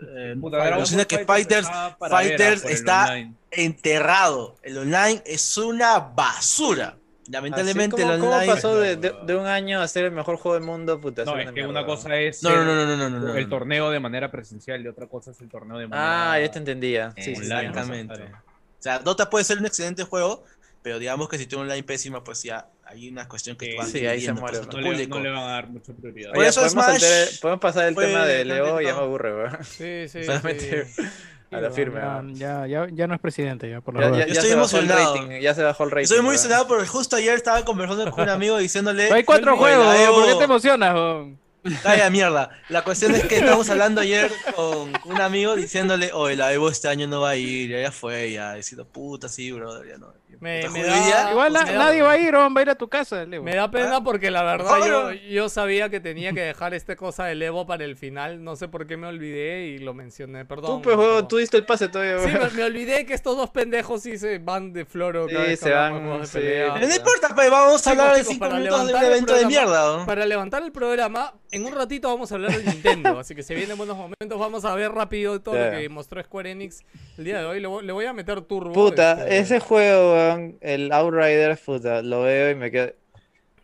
[0.00, 0.58] eh, Puta,
[1.06, 3.34] que Fighters, Fighters ah, está online.
[3.50, 6.96] enterrado, el online es una basura,
[7.28, 8.52] Lamentablemente Así el como- ¿Cómo online.
[8.54, 11.00] pasó de, de- de un año a ser el mejor juego del mundo?
[11.00, 13.34] Puta, No, es que mierda, una cosa es No, no, no, no, no, no, no,
[13.34, 16.48] el torneo de manera presencial y otra cosa es el torneo de manera Ah, ya
[16.52, 17.12] te entendía.
[17.18, 17.66] Sí, online.
[17.68, 18.14] Exactamente.
[18.22, 20.44] O sea, Dota puede ser un excelente juego,
[20.86, 23.78] pero digamos que si tiene online pésima, pues ya hay una cuestión que Sí, tú
[23.78, 25.18] vas sí, ahí se muere, pues, a tu No le, público.
[25.18, 26.30] no le van a dar mucha prioridad.
[26.30, 29.64] Por Oye, eso podemos, Smash podemos pasar el tema de Leo, ya me aburre, weón.
[29.64, 30.22] Sí, sí.
[30.22, 31.02] Solamente sí.
[31.50, 31.98] a la firme.
[32.00, 34.50] Ya, ya, ya, ya no es presidente, ya por la Ya, ya- Yo ya estoy
[34.50, 35.14] se bajó el emocionado.
[35.16, 36.02] rating, ya se bajó el rating.
[36.04, 39.02] Estoy muy emocionado porque justo ayer estaba conversando con un amigo diciéndole.
[39.06, 40.94] Pero hay cuatro "Oye, juegos, la weón, ¿por qué te emocionas?
[40.94, 41.46] weón?
[41.82, 42.50] Calla mierda.
[42.68, 46.86] La cuestión es que estamos hablando ayer con un amigo diciéndole, oye, la Evo este
[46.86, 48.54] año no va a ir, ya, ya fue, ya.
[48.54, 50.12] Diciendo, puta, sí, brother, ya no.
[50.40, 52.62] Me- Puta, me da- Igual pues na- me da- nadie va a ir, va a
[52.62, 53.42] ir a tu casa, Leo.
[53.42, 57.24] Me da pena porque la verdad yo, yo sabía que tenía que dejar esta cosa
[57.24, 58.42] del Evo para el final.
[58.44, 60.44] No sé por qué me olvidé y lo mencioné.
[60.44, 60.82] Perdón.
[60.82, 64.02] Tú, pues, tú diste el pase todavía, Sí, me, me olvidé que estos dos pendejos
[64.02, 65.26] sí se van de floro.
[65.28, 66.86] Sí, se van, de de sí.
[66.88, 69.10] no importa, pues vamos a hablar de Chicos, 5 para minutos de un levantar el
[69.12, 69.96] evento de mierda.
[69.98, 70.06] ¿no?
[70.06, 73.54] Para levantar el programa, en un ratito vamos a hablar de Nintendo, así que se
[73.54, 74.38] vienen buenos momentos.
[74.38, 76.82] Vamos a ver rápido todo lo que mostró Square Enix
[77.18, 77.60] el día de hoy.
[77.60, 78.72] Le voy, le voy a meter turbo.
[78.72, 82.92] Puta, este, ese juego, weón, el Outriders, puta, lo veo y me quedo.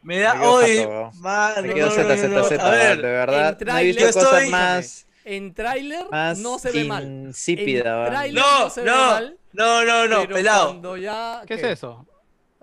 [0.03, 3.57] Me da mano, Me quedo no, Z, no, Z, no, Z, A ver, de verdad.
[3.61, 7.05] en No he visto trailer cosas estoy- más, En tráiler más no se ve mal.
[7.05, 9.39] insípida, No, no se ve no, mal.
[9.53, 10.67] no, no, no, pero pelado.
[10.69, 12.05] cuando ya- ¿Qué es eso?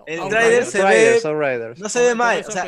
[0.06, 0.70] El Outriders.
[0.70, 1.74] trailer se ve.
[1.78, 2.44] No se ve mal.
[2.46, 2.64] O sea.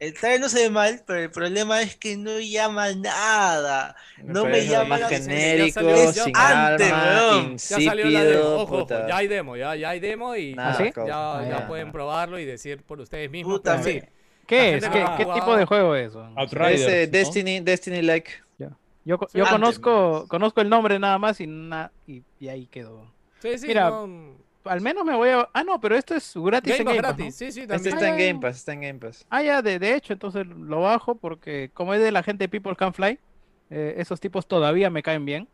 [0.00, 3.96] El trailer no se ve mal, pero el problema es que no llama nada.
[4.22, 7.56] No me llama más la genérico, Ya salió- ya- sin Antes, alma, weón.
[7.58, 8.44] Ya salió la demo.
[8.48, 10.92] Ojo, ojo, ya hay demo, ya, ya hay demo y Nada, ¿Ah, sí?
[10.94, 11.66] ya, Ah, ya ya.
[11.66, 13.58] pueden probarlo y decir por ustedes mismos.
[13.58, 14.00] Puta, pero me- sí.
[14.00, 14.08] La
[14.46, 14.88] ¿Qué es?
[14.88, 16.12] ¿Qué, qué tipo de juego es?
[16.14, 17.12] Outriders, Ese ¿no?
[17.12, 18.30] Destiny, Destiny like.
[19.04, 19.38] Yo, co- Sí.
[19.38, 23.10] yo Antes, conozco, conozco el nombre nada más y, na- y, y ahí quedó.
[23.40, 24.36] Sí, sí, Mira, no,
[24.68, 25.48] Al menos me voy a...
[25.52, 27.32] Ah, no, pero esto es gratis Game en Pass Game Pass, gratis, ¿no?
[27.32, 27.94] sí, sí, Este también.
[27.94, 28.16] está en Ah.
[28.18, 29.26] Game Pass, está en Game Pass.
[29.30, 32.48] Ah, ya, de, de hecho, entonces lo bajo porque como es de la gente de
[32.48, 33.18] People Can Fly,
[33.70, 35.48] eh, esos tipos todavía me caen bien.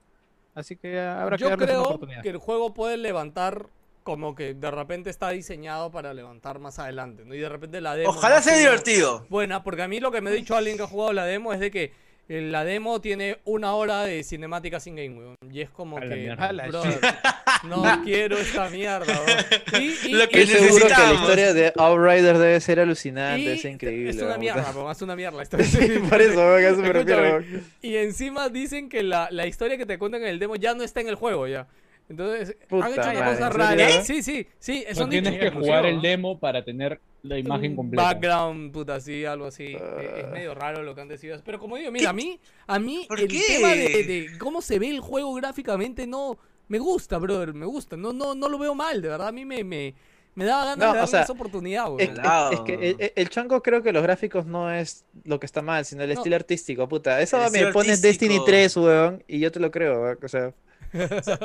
[0.55, 2.23] Así que habrá que Yo darles una creo oportunidad.
[2.23, 3.66] que el juego puede levantar
[4.05, 7.35] como que de repente está diseñado para levantar más adelante, ¿no?
[7.35, 8.11] Y de repente la demo...
[8.11, 9.27] Ojalá sea divertido.
[9.31, 11.53] Buena, porque a mí lo que me ha dicho alguien que ha jugado la demo
[11.55, 11.93] es de que
[12.29, 15.35] la demo tiene una hora de cinemática sin game, weón.
[15.53, 16.35] Y es como A que...
[16.69, 17.01] brother,
[17.65, 19.83] no quiero esta mierda, weón.
[19.83, 21.21] Y, y- Lo que y- seguro que la necesitamos.
[21.21, 24.11] historia de Outriders debe ser alucinante, y es increíble.
[24.11, 25.43] Es una mierda, weón, es una mierda.
[25.43, 27.65] Esto- Por eso, weón, weón.
[27.83, 30.83] Y encima dicen que la, la historia que te cuentan en el demo ya no
[30.83, 31.67] está en el juego ya.
[32.09, 33.89] Entonces, Puta han hecho una madre, cosa ¿en rara.
[33.89, 34.05] serio?
[34.05, 34.85] Sí, sí, sí.
[34.90, 38.02] No Son tienes que jugar el demo para tener la imagen Un completa.
[38.05, 39.68] Background, puta, sí, algo así.
[39.74, 40.20] Eh.
[40.24, 41.39] Es medio raro lo que han decidido.
[41.44, 43.43] Pero como digo, mira, a mí, a mí ¿Por el qué?
[43.48, 47.97] tema de, de cómo se ve el juego gráficamente no me gusta, brother, me gusta.
[47.97, 49.28] No, no, no lo veo mal, de verdad.
[49.28, 49.94] A mí me, me,
[50.35, 52.05] me daba ganas No, de o darle sea, esa oportunidad, güey.
[52.52, 55.86] es- que el, el chango creo que los gráficos no es lo que está mal,
[55.86, 56.14] sino el No.
[56.14, 57.22] estilo artístico, puta.
[57.22, 58.02] Eso me pones.
[58.02, 60.18] Destiny 3, weón, y yo te lo creo, weón.
[60.22, 60.52] O sea,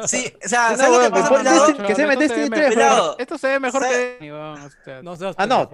[0.08, 1.66] Sí, o sea, No, ¿sabes lo que pasa, pelado?
[1.66, 3.16] Se me Esto ve Destiny mejor- 3, weón.
[3.18, 3.96] Esto se ve mejor que.
[3.98, 4.56] Destiny, Ah,
[5.02, 5.16] no,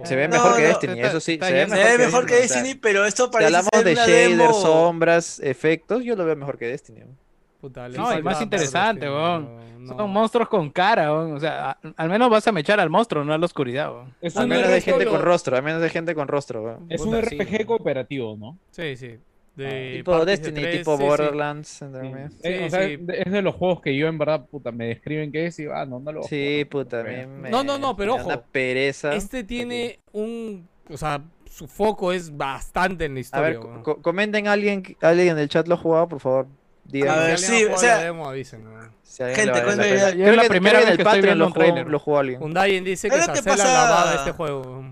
[0.04, 1.38] se ve mejor que Destiny, eso sí.
[1.42, 4.56] Se ve mejor ve que mejor que Destiny, pero esto Si parece hablamos de shaders,
[4.62, 7.00] sombras, efectos, yo lo veo mejor que Destiny.
[7.00, 7.18] weón.
[7.60, 9.84] Puta, No, falta más interesante, weón.
[9.86, 11.34] no, Son monstruos con cara, weón.
[11.34, 14.14] O sea, a- al menos vas a mechar al monstruo, no a la oscuridad, weón.
[14.36, 16.86] Al menos hay esto gente lo- con rostro, al menos hay gente con rostro, weón.
[16.88, 17.20] es un sí.
[17.38, 18.58] RPG cooperativo, ¿no?
[18.70, 19.18] Sí, sí.
[19.56, 21.08] De Tipo parties de Destiny, tres, tipo sí, sí.
[21.08, 22.32] Borderlands, comillas.
[22.42, 22.96] Eh, Sí, o sea, sí.
[23.00, 25.66] de- es de los juegos que yo en verdad, puta, me describen que es y
[25.66, 28.34] ah, no, no lo Sí, puta, a mí Pero- me, No, no, no, pero una
[28.34, 29.14] ojo, pereza.
[29.14, 30.68] Este tiene un.
[30.90, 33.48] O sea, su foco es bastante en la A historia.
[33.48, 33.82] ver, weón.
[33.82, 36.46] co- comenten alguien, alguien en el chat lo ha jugado, por favor.
[36.84, 37.22] Díganme.
[37.22, 38.92] A ver, Si sí, o sea- la demo, avisen, weón.
[39.02, 41.00] si gente, le vale la yo- Creo es la que- primera vez en que el
[41.00, 41.86] estoy Patreon viendo lo un jugó, tráiler.
[41.88, 42.42] lo jugó alguien.
[42.42, 44.84] Undying dice que pasa- lavaba este juego.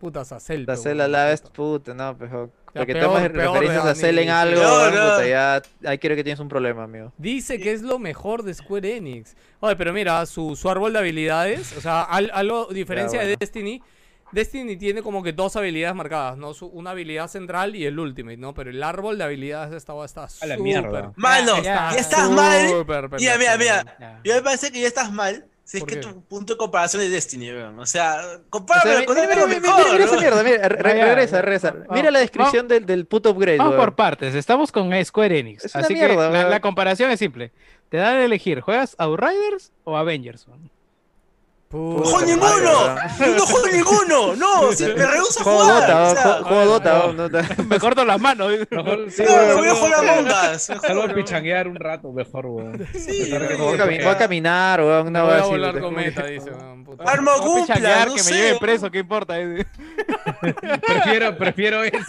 [0.00, 0.24] Puta,
[0.96, 1.52] weón, la vez, puta.
[1.54, 2.50] puta, no, pejo.
[2.74, 4.66] Ya, Porque peor, tomas peor referencias de a Cell en algo, sí.
[4.66, 5.10] weón, No, no.
[5.14, 7.12] puta, ya ahí creo que tienes un problema, amigo.
[7.16, 9.36] Dice que es lo mejor de Square Enix.
[9.60, 13.36] Oye, pero mira, su, su árbol de habilidades, o sea, al- algo diferencia de bueno.
[13.40, 13.82] Destiny.
[14.30, 16.52] Destiny tiene como que dos habilidades marcadas, ¿no?
[16.52, 18.52] Su- una habilidad central y el ultimate, ¿no?
[18.52, 21.12] Pero el árbol de habilidades estaba está A la súper- mierda.
[21.16, 22.66] Mano, Ya, ya estás mal.
[23.18, 24.20] Mira, mira, mira.
[24.22, 25.46] Yo me parece que ya estás mal.
[25.68, 26.00] Si es ¿Por que qué?
[26.00, 27.78] tu punto de comparación es Destiny, weón.
[27.78, 29.92] O sea, O sea, compárame con mira, mira, mira, mejor.
[29.92, 31.70] mira esa mierda, mira, re- Vaya, regresa, regresa.
[31.72, 32.20] vamos, Mira la vamos.
[32.20, 33.84] descripción del, del puto upgrade, Vamos weón.
[33.84, 35.66] por partes, estamos con Square Enix.
[35.66, 37.52] Es una así mierda, que la comparación es simple.
[37.90, 40.48] Te dan a elegir, ¿juegas Outriders o Avengers?
[40.48, 40.70] weón?
[41.68, 42.94] Puta ¡Juego madre, ninguno!
[43.36, 44.36] ¡No juego ninguno!
[44.36, 44.72] ¡No!
[44.72, 45.80] sí, me rehuso a Juego jugar.
[45.82, 47.42] Dota, o sea, juego- juego Dota, weón, Dota.
[47.68, 48.52] Me corto las manos.
[48.70, 50.62] Mejor, sí, no, me voy a jugar Among Us.
[50.62, 52.88] Salgo a mejor, pichanguear un rato, mejor, weón.
[52.94, 53.30] Sí.
[53.58, 56.50] Voy a, a caminar, weón, una No voy a así, volar cometa, dice.
[56.52, 56.86] weón.
[57.04, 58.34] Arma a Gumpla, pichanguear, no que me sé.
[58.34, 59.34] lleven preso, ¿qué importa?
[60.86, 62.02] Prefiero, prefiero eso.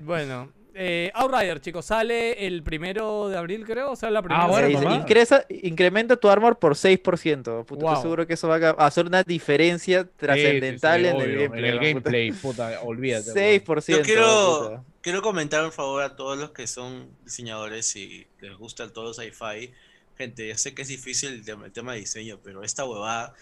[0.00, 3.92] Bueno, eh, Outrider, chicos, sale el primero de abril, creo.
[3.92, 7.64] O sea, la primera Ah, bueno, Sí, incrementa tu armor por 6%.
[7.64, 7.92] Puta, Wow.
[7.92, 11.36] Estoy seguro que eso va a hacer una diferencia trascendental Sí, sí, sí, en el
[11.38, 11.58] gameplay.
[11.58, 11.86] En el puta.
[11.88, 13.32] gameplay, puta, olvídate.
[13.32, 13.36] weón.
[13.36, 13.96] 6%.
[13.98, 14.84] Yo quiero, puta.
[15.00, 19.14] quiero comentar por favor a todos los que son diseñadores y les gusta todo el
[19.14, 19.72] sci-fi.
[20.18, 23.34] Gente, ya sé que es difícil el tema, de diseño, pero esta huevada,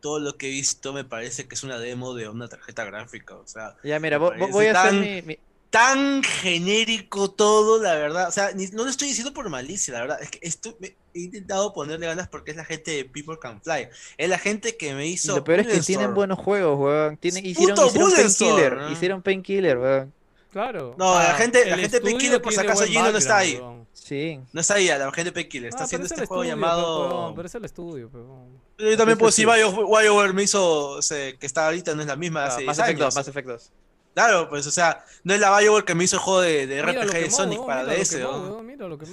[0.00, 3.34] todo lo que he visto me parece que es una demo de una tarjeta gráfica.
[3.34, 5.38] O sea, Ya, mira, voy a hacer tan- mi, mi-
[5.70, 8.28] tan genérico todo, la verdad.
[8.28, 10.22] O sea, ni- no lo estoy diciendo por malicia, la verdad.
[10.22, 13.60] Es que esto me- he intentado ponerle ganas porque es la gente de People Can
[13.62, 13.88] Fly.
[14.16, 15.36] Es la gente que me y hizo.
[15.36, 17.16] Lo peor es que tienen buenos juegos, weón.
[17.18, 18.76] Tienen, hicieron Painkiller.
[18.76, 18.90] ¿no?
[18.92, 20.12] Hicieron Painkiller, weón.
[20.52, 20.94] Claro.
[20.96, 23.56] No, la gente- la gente Painkiller, por si acaso, Gino no está ahí.
[23.56, 23.86] weón.
[23.92, 24.40] Sí.
[24.52, 25.68] No está ahí, la gente Painkiller.
[25.68, 27.08] Está Ah, haciendo pero es este juego estudio, llamado.
[27.08, 28.60] pe, weón, Pero es el estudio, pe, weón.
[28.78, 32.16] Yo también puedo decir, BioWare me hizo, o sea, que está ahorita, no es la
[32.16, 33.14] misma Ah, hace más 10 efectos, años.
[33.16, 33.72] más efectos.
[34.16, 36.80] Claro, pues, o sea, no es la BioWare que me hizo el juego de, de
[36.82, 38.50] lo RPG de quemó, Sonic para mira lo DS, quemó, weón.
[38.50, 39.06] weón, Mira lo que.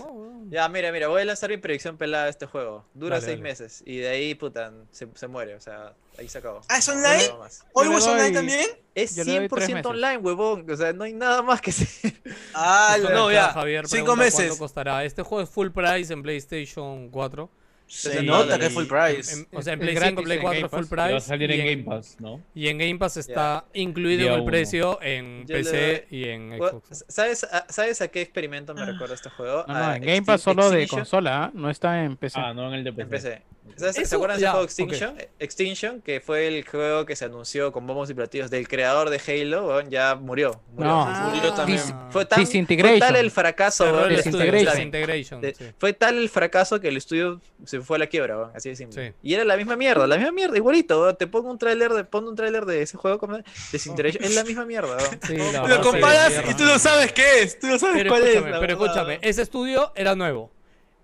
[0.50, 2.86] Ya, mira, mira, voy a lanzar mi predicción pelada de este juego.
[2.94, 3.50] Dura Dale, seis dale.
[3.50, 5.56] meses y de ahí, puta, se, se muere.
[5.56, 6.62] O sea, ahí se acabó.
[6.70, 7.34] Ah, ¿es No online?
[7.38, 7.66] más.
[7.74, 8.68] ¿Hoy es online doy- también?
[8.96, 9.86] Es Yo le doy tres 100% meses.
[9.86, 10.72] online, huevón.
[10.72, 12.14] O sea, no hay nada más que se...
[12.54, 13.50] Ah, no, ya.
[13.52, 14.36] Javier Cinco meses.
[14.48, 15.04] ¿Cuánto costará?
[15.04, 17.50] Este juego es full price en PlayStation 4.
[17.86, 19.34] Se Sí, nota que es full price.
[19.34, 20.94] En- o sea, en Play gratis 5, Play en 4 Game full.
[20.94, 21.28] Y va a price.
[21.28, 22.42] salir y en Game Pass, ¿no?
[22.56, 24.50] Y en Game Pass está incluido Día en el uno.
[24.52, 27.06] precio en Yo le PC y en Xbox.
[27.08, 29.66] ¿Sabes a, ¿Sabes a qué experimento me recuerda este juego?
[29.68, 31.52] No, no, A en Game Pass solo de consola, ¿ah?
[31.54, 32.40] no está en PC.
[32.40, 33.02] Ah, no en el de PC.
[33.04, 33.42] En PC.
[33.76, 34.66] ¿Sabes- ¿Se Eso, acuerdan de ya, ese juego.
[34.66, 35.16] Extinction?
[35.40, 39.20] Extinction, que fue el juego que se anunció con bombos y platillos del creador de
[39.26, 40.62] Halo, ya murió.
[40.74, 40.92] murió.
[40.92, 41.06] No.
[41.06, 41.56] Sí, Murió Ah.
[41.56, 41.80] también.
[42.12, 45.66] Fue, tan, fue tal el fracaso, el del estudio, estudio, Disintegration, de- sí.
[45.80, 49.08] Fue tal el fracaso que el estudio se fue a la quiebra, así de simple.
[49.10, 49.14] Sí.
[49.24, 52.30] Y era la misma mierda, la misma mierda, igualito, te pongo un tráiler de pongo
[52.30, 53.40] un tráiler de ese juego como
[53.72, 54.98] Disintegration, es la misma mierda.
[55.26, 57.58] Sí, la Lo comparas sí, y tú no sabes qué es.
[57.58, 58.42] Tú no sabes Pero cuál es.
[58.60, 60.52] pero escúchame, ese estudio era nuevo.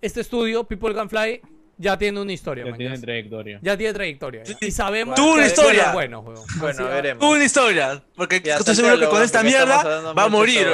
[0.02, 1.42] Este estudio, People Can Fly,
[1.80, 3.02] ya tiene una historia, Ya man, tiene ya.
[3.02, 3.60] trayectoria.
[3.62, 4.46] Ya tiene trayectoria.
[4.46, 4.56] Sí.
[4.62, 5.92] Y sabemos Tuvo una que historia.
[5.94, 6.46] Bueno, juego.
[6.58, 7.22] Bueno, Así, veremos.
[7.22, 8.04] Tuvo una historia.
[8.16, 10.68] Porque Ya, estoy seguro que con esta mierda va a morir.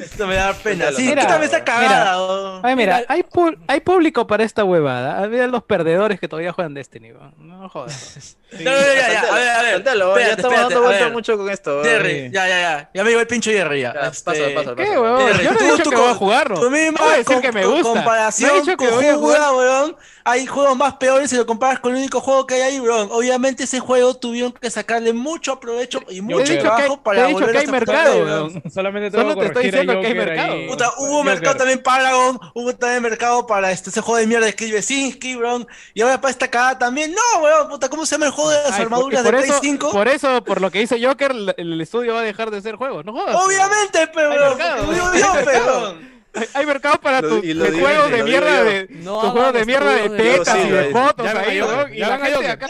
[0.00, 0.86] Esto me da pena.
[0.92, 2.60] Sí, tú también está cagada.
[2.62, 5.18] mira, Mira- hay, pu- hay público para esta huevada.
[5.22, 7.12] Había los perdedores que todavía juegan Destiny.
[7.12, 7.34] weón.
[7.38, 8.36] No jodas.
[8.50, 9.82] No, no, no, ya, ya, a ver, a ver.
[9.84, 11.12] Weón, ya estamos espérate, dando a vuelta ver.
[11.12, 11.84] mucho con esto.
[11.84, 12.90] Jerry, ya, ya, ya.
[12.92, 13.94] Ya me llegó el pincho Jerry ya.
[13.94, 15.26] Ya, Este, pásalo, pásalo, ¿Qué, huevón?
[15.28, 16.60] Jerry, Yo no tú- he dicho tú que con- voy a jugarlo.
[16.60, 17.82] Tú mismo, No voy a decir que me gusta.
[17.92, 19.96] comparación No he dicho que voy a jugar, weón.
[20.24, 23.08] Hay juegos más peores si lo comparas con el único juego que hay ahí, weón.
[23.12, 27.02] Obviamente ese juego tuvieron que sacarle mucho provecho y mucho dicho que hay, trabajo te
[27.04, 28.50] para he dicho volver que a hay mercado.
[28.74, 30.52] Solamente te estoy corregir a diciendo que hay mercado.
[30.52, 30.68] ahí.
[30.68, 31.24] Puta, hubo Joker.
[31.34, 35.36] mercado también Paragon, hubo también mercado para este, ese juego de mierda de Clive Besinski,
[35.36, 35.66] weón.
[35.94, 37.12] Y ahora para esta cagada también.
[37.14, 39.50] No, weón, puta, ¿cómo se llama el juego de las Ay, armaduras por de Play
[39.50, 39.90] eso, 5?
[39.92, 42.76] Por eso, por lo que hizo Joker, el, el estudio va a dejar de ser
[42.76, 43.02] juego.
[43.02, 43.36] No jodas.
[43.36, 45.80] Obviamente, pero, Hay weón, mercado, porque lo hay digo yo, mercado.
[45.82, 46.19] weón.
[46.32, 47.40] Hay, hay mercado para Lo- tus
[47.80, 51.94] juegos de mierda de juegos de mierda de tetas y de fotos ahí, weón.
[51.94, 52.68] Y la gente acá.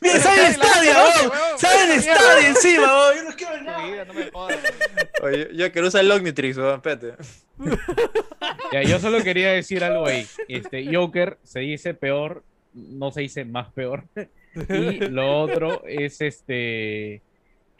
[0.00, 1.32] Mira, sale Stadia, weón.
[1.58, 2.00] Sale.
[2.00, 3.16] Stadia encima, weón.
[3.16, 4.04] Yo no quiero nada.
[4.06, 4.56] No me jodas.
[5.22, 7.14] Oye, yo quiero usar el Omnitrix, weón, espérate.
[8.72, 10.26] Ya, yo solo quería decir algo ahí.
[10.48, 12.42] Este, Joker se dice peor,
[12.72, 14.04] no se dice más peor.
[14.68, 17.22] Y lo otro es este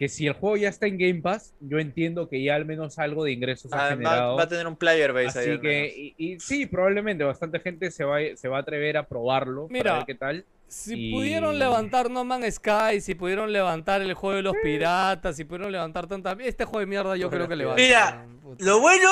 [0.00, 2.98] que si el juego ya está en Game Pass, yo entiendo que ya al menos
[2.98, 4.36] algo de ingresos ha Ah, va, generado.
[4.36, 5.50] va a tener un player base ahí.
[5.50, 9.06] Así que, y, y sí, probablemente bastante gente se va, se va a atrever a
[9.06, 10.44] probarlo Mira, para ver qué tal.
[10.68, 15.36] Si Y- pudieron levantar No Man's Sky, si pudieron levantar el juego de los piratas,
[15.36, 16.34] si pudieron levantar tanta...
[16.40, 17.82] Este juego de mierda yo creo que levanta.
[17.82, 18.64] Mira, puta.
[18.64, 19.08] Lo bueno,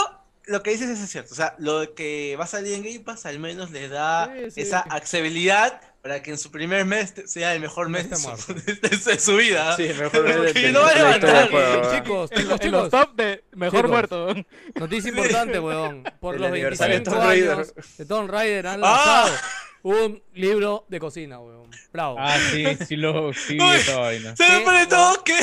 [0.46, 1.32] lo que dices es cierto.
[1.32, 4.50] O sea, lo que va a salir en Game Pass al menos les da Sí,
[4.52, 8.54] sí, esa accesibilidad para que en su primer mes sea el mejor mes de su,
[8.54, 8.72] de-
[9.12, 9.76] de su vida.
[9.76, 11.48] Sí, mejor Porque el- no va a levantar.
[11.48, 13.90] Chicos, En, chicos, los- en los chicos, top de mejor Chicos.
[13.90, 14.34] muerto.
[14.76, 16.04] noticia importante, weón.
[16.20, 17.50] Por El los aniversario de 25 Tomb Raider.
[17.52, 19.28] años de Tomb Raider han Ah.
[19.82, 21.70] Un libro de cocina, weón.
[21.92, 22.16] Bravo.
[22.18, 24.36] Ah, sí, sí lo sí esa vaina.
[24.36, 25.34] Se me todo que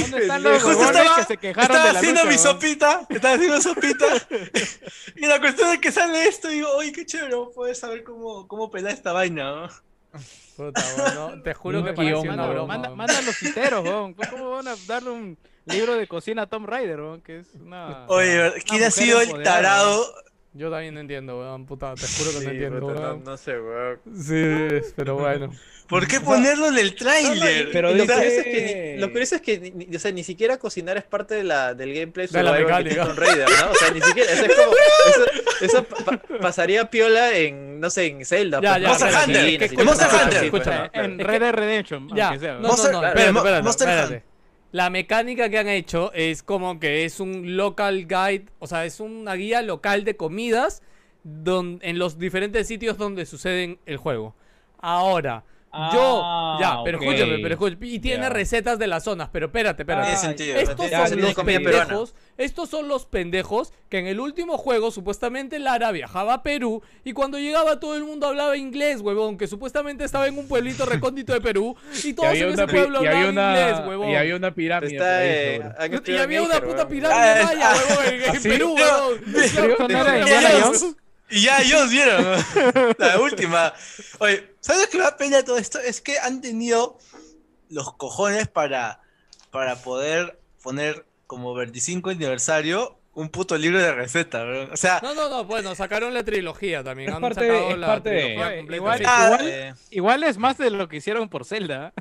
[0.00, 2.54] ¿Dónde están los justo estaba, que se quejaron estaba de la haciendo lucha, mi weón?
[2.54, 4.06] sopita, estaba haciendo sopita.
[5.16, 8.46] y la cuestión es que sale esto y digo, oye, qué chévere, puedes saber cómo,
[8.46, 9.68] cómo pelar esta vaina, ¿no?
[10.56, 12.66] Puta, weón, no, te juro que parece una Manda, broma.
[12.66, 12.98] manda, weón.
[12.98, 14.14] manda a los citeros, weón.
[14.14, 17.20] ¿Cómo van a darle un libro de cocina a Tom Raider, weón?
[17.22, 18.06] Que es una.
[18.08, 20.14] Oye, una ¿quién ha sido el empoderada, tarado?
[20.52, 24.00] Yo también no entiendo, weón, puta, te juro que no entiendo, no, no sé, weón.
[24.16, 25.52] Sí, pero bueno.
[25.88, 27.68] ¿Por qué ponerlo en el No, no, y- tráiler?
[27.72, 30.24] Pero lo, dice- curioso es que, ni- lo curioso es que ni, o sea, ni
[30.24, 33.04] siquiera cocinar es parte de la, del gameplay De la mecánica.
[33.06, 33.70] Tomb Raider, ¿no?
[33.70, 37.88] O sea, ni siquiera, eso es como, eso, eso pa- pa- pasaría piola en, no
[37.90, 38.60] sé, en Zelda.
[38.60, 38.88] Ya, pues, ya.
[38.88, 40.28] Monster Hunter, Monster Hunter.
[40.30, 41.02] pues, Escúchame, ¿no?
[41.04, 42.54] En Red Dead Redemption, Ya, sea.
[42.54, 44.22] no, no, no, espérate, espérate.
[44.72, 49.00] La mecánica que han hecho es como que es un local guide, o sea, es
[49.00, 50.82] una guía local de comidas
[51.24, 54.34] en los diferentes sitios donde suceden el juego.
[54.78, 55.44] Ahora,
[55.92, 57.04] yo, Ah, ya, pero ok.
[57.04, 58.28] escúchame, pero escúchame, y tiene Ya.
[58.28, 60.16] recetas de las zonas, pero espérate, espérate.
[60.16, 60.56] Sentido.
[60.56, 61.44] Estos son los peruana.
[61.86, 66.82] pendejos, estos son los pendejos que en el último juego supuestamente Lara viajaba a Perú
[67.04, 70.86] y cuando llegaba todo el mundo hablaba inglés, huevón, que supuestamente estaba en un pueblito
[70.86, 74.08] recóndito de Perú y Y todos había, en ese pueblo y hablaban inglés, huevón.
[74.10, 74.92] y había una pirámide.
[74.94, 75.28] Está, ahí
[75.92, 78.48] eh, Y había una puta pirámide Ah, maya, ah, huevón, en, en ¿sí?
[78.48, 79.20] Perú, huevón.
[81.30, 83.72] Pero- ¿Eso no era de Y ya ellos- vieron la última.
[84.18, 85.78] Oye, ¿sabes lo que me da pena todo esto?
[85.78, 86.98] Es que han tenido
[87.68, 89.00] los cojones para,
[89.50, 94.72] para poder poner como 25 aniversario un puto libro de recetas, bro.
[94.72, 97.10] O sea, No, no, no, bueno, sacaron la trilogía también.
[97.10, 98.76] Es han parte- sacado es la parte de- trilogía Oye, completa.
[98.76, 99.04] igual- sí.
[99.06, 101.92] ah, igual- Eh, Igual es más de lo que hicieron por Zelda.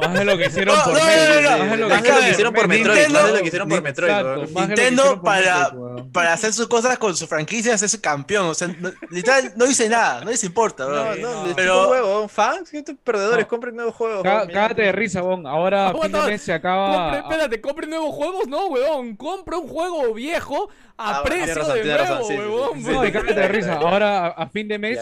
[0.00, 3.38] Más de lo que hicieron por Metroid, de lo que hicieron por Metroid, de lo
[3.40, 4.68] que hicieron por Metroid, weón.
[4.68, 6.10] Nintendo para, weón.
[6.12, 8.46] para hacer sus cosas con sus franquicias es campeón.
[8.46, 11.14] O sea, no- literal, no dice nada, no les importa, bro.
[11.16, 13.48] No, no, Pero- huevo, fans, gente perdedores, No.
[13.48, 14.22] compren nuevos juegos.
[14.22, 15.46] Cá- weón, Cágate de risa, Bon.
[15.46, 15.92] Ahora
[16.38, 17.16] se acaba.
[17.18, 19.16] Espérate, compre nuevos juegos, no, huevón.
[19.16, 20.68] Compra un juego viejo
[20.98, 22.38] a Ah, bueno, precio razón, de nuevo, sí, sí, sí.
[22.38, 22.82] huevón.
[22.84, 23.74] Sí, No, cágate de risa.
[23.74, 24.98] Ahora a, a fin de mes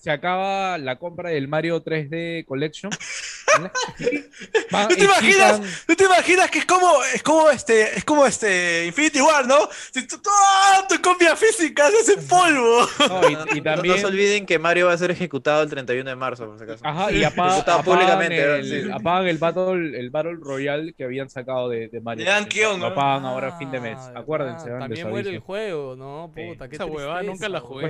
[0.00, 2.90] se, acaba la compra del Mario 3D Collection.
[4.74, 5.60] Va- ¿No te imaginas?
[5.60, 9.46] quitan- ¿No te imaginas que es como, es como este, es como este Infinity War,
[9.46, 9.68] ¿no?
[9.92, 12.86] Si tu- toda tu copia física se hace polvo.
[13.08, 13.94] no, y, y No- no- también.
[13.94, 16.64] No se olviden que Mario va a ser ejecutado el 31 de marzo, por si
[16.64, 16.80] acaso.
[16.84, 18.90] Ajá, y apa- Ejecutado apagan, públicamente, el, Sí, sí.
[18.92, 22.24] apagan el Battle, el Battle Royale que habían sacado de, de Mario.
[22.24, 22.48] Le dan
[22.80, 23.98] Lo apagan ahora a fin de mes.
[24.00, 24.80] Ah, Acuérdense, verdad, ¿eh?
[24.80, 26.30] También muere el juego, ¿no?
[26.34, 26.42] Sí.
[26.48, 27.86] Puta, qué Esa huevada nunca la jugué.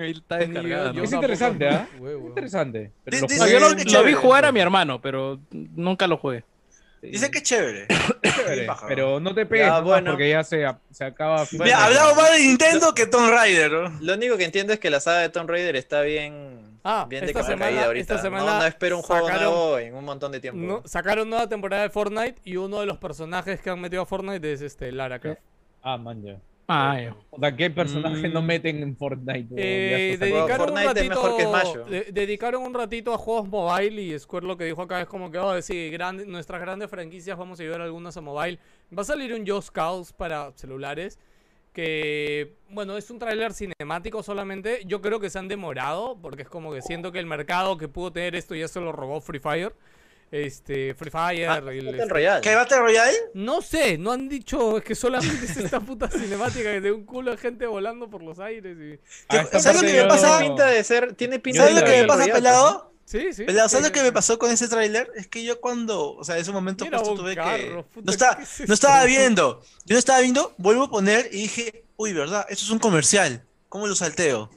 [0.00, 0.92] Ahí está descargada.
[0.92, 1.02] ¿no?
[1.02, 1.88] Es interesante, lo ¿ah?
[2.28, 2.92] Interesante.
[3.06, 6.44] Lo No, vi jugar a mi hermano, pero nunca lo jugué.
[7.02, 7.86] Dice que es chévere.
[8.88, 10.10] pero no te pegues Ya, nomás bueno.
[10.12, 11.46] porque ya se, se acaba.
[11.52, 13.98] Mira, hablamos más de Nintendo que Tomb Raider, ¿no?
[14.00, 17.24] Lo único que entiendo es que la saga de Tomb Raider está bien, Ah, bien
[17.24, 18.00] de semana- caída ahorita.
[18.02, 20.60] esta No- semana no, espero un juego nuevo en un montón de tiempo.
[20.60, 24.06] No, sacaron nueva temporada de Fortnite y uno de los personajes que han metido a
[24.06, 25.40] Fortnite es este Lara Croft.
[25.82, 26.36] Ah, man, ya.
[26.72, 27.16] Ah, ya.
[27.30, 28.32] O sea, ¿qué personaje Mm.
[28.32, 29.54] no meten en Fortnite?
[29.56, 31.84] Eh, dedicaron, un Fortnite ratito, mejor que Smash, ¿no?
[31.86, 35.32] de- dedicaron un ratito a juegos mobile y Square lo que dijo acá es como
[35.32, 38.60] que, oh, sí, grande- nuestras grandes franquicias vamos a ayudar algunas a mobile.
[38.96, 41.18] Va a salir un Just Cause para celulares
[41.72, 44.82] que, bueno, es un tráiler cinemático solamente.
[44.86, 47.88] Yo creo que se han demorado porque es como que siento que el mercado que
[47.88, 49.72] pudo tener esto ya se lo robó Free Fire.
[50.30, 51.48] Este, Free Fire.
[51.48, 52.40] Ah, el- Battle este- Royale.
[52.40, 53.16] ¿Qué Battle Royale?
[53.34, 57.32] no sé, no han dicho, es que solamente es esta puta cinemática de un culo
[57.32, 58.98] de gente volando por los aires y...
[59.28, 60.38] Ah, ¿Sabes lo que me pasa?
[60.38, 62.92] Tiene pinta de ser, tiene pinta ¿Sabes lo que me pasa, Royale, pelado?
[63.04, 63.44] Sí, sí.
[63.44, 64.04] ¿sabes sí, lo que sí.
[64.04, 65.10] me pasó con ese tráiler?
[65.16, 67.84] Es que yo cuando, o sea, en ese momento Mira, justo tuve que...
[67.92, 71.28] puta, No, está, ¿qué es no estaba viendo, yo no estaba viendo, vuelvo a poner
[71.32, 72.46] y dije, uy, ¿verdad?
[72.48, 74.48] Esto es un comercial, ¿cómo lo salteo?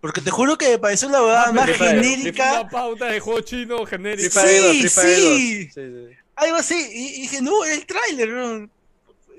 [0.00, 3.78] Porque te juro que me pareció la verdad más genérica, Una pauta de juego chino
[3.78, 4.72] 2, Sí, Free Fire 2.
[4.76, 5.64] sí.
[5.64, 6.08] Sí, sí.
[6.36, 8.68] algo así, y, y dije, no, el tráiler,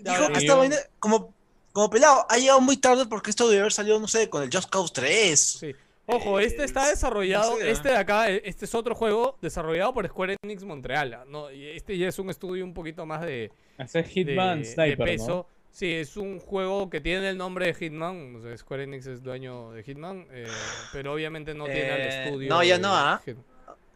[0.01, 1.33] Dijo que esta vaina, como,
[1.73, 4.49] como pelado, ha llegado muy tarde porque esto debe haber salido, no sé, con el
[4.53, 5.39] Just Cause 3.
[5.39, 5.75] Sí.
[6.11, 7.71] Ojo, este está Eh, desarrollado, no sé, ¿eh?
[7.71, 11.19] este de acá, eh, este es otro juego desarrollado por Square Enix Montreal.
[11.27, 14.65] No, y este ya es un estudio un poquito más de, Hacer de- Hitman de
[14.65, 15.27] Sniper, peso.
[15.27, 15.58] ¿no?
[15.71, 18.35] Sí, es un juego que tiene el nombre de Hitman.
[18.35, 20.45] o sea, Square Enix es dueño de Hitman, eh,
[20.91, 22.49] pero obviamente no tiene al Eh, estudio.
[22.49, 23.21] no, ya no, ¿ah?
[23.23, 23.45] Hitman.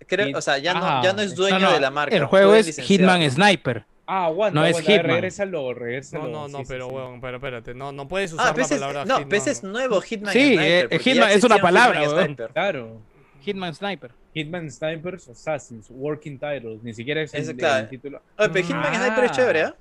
[0.06, 2.16] Creo, o sea, ya no, ya no es dueño No, no, de la marca.
[2.16, 2.78] El juego es.
[2.78, 3.86] Hitman Sniper.
[4.06, 5.12] Ah, aguanta, No es aguanta, Hitman.
[5.16, 6.24] Regrésalo, regrésalo.
[6.26, 6.96] No, no, no, sí, sí, pero sí.
[6.96, 9.30] weón, pero espérate, no, no puedes usar Ah, la pero ese es, palabra no, Hitman.
[9.30, 10.66] pero ese es nuevo Hitman Sí, Sniper.
[10.66, 12.26] eh, porque ya Hitman es una palabra, Hitman.
[12.26, 12.50] Sniper.
[12.50, 13.02] Claro.
[13.42, 14.12] Hitman Sniper.
[14.34, 17.84] Hitman Snipers Assassins, Working Titles, ni siquiera es el, claro.
[17.84, 18.22] el título.
[18.38, 19.06] Oye, pero Hitman Ah.
[19.06, 19.76] Sniper es chévere, ¿ah?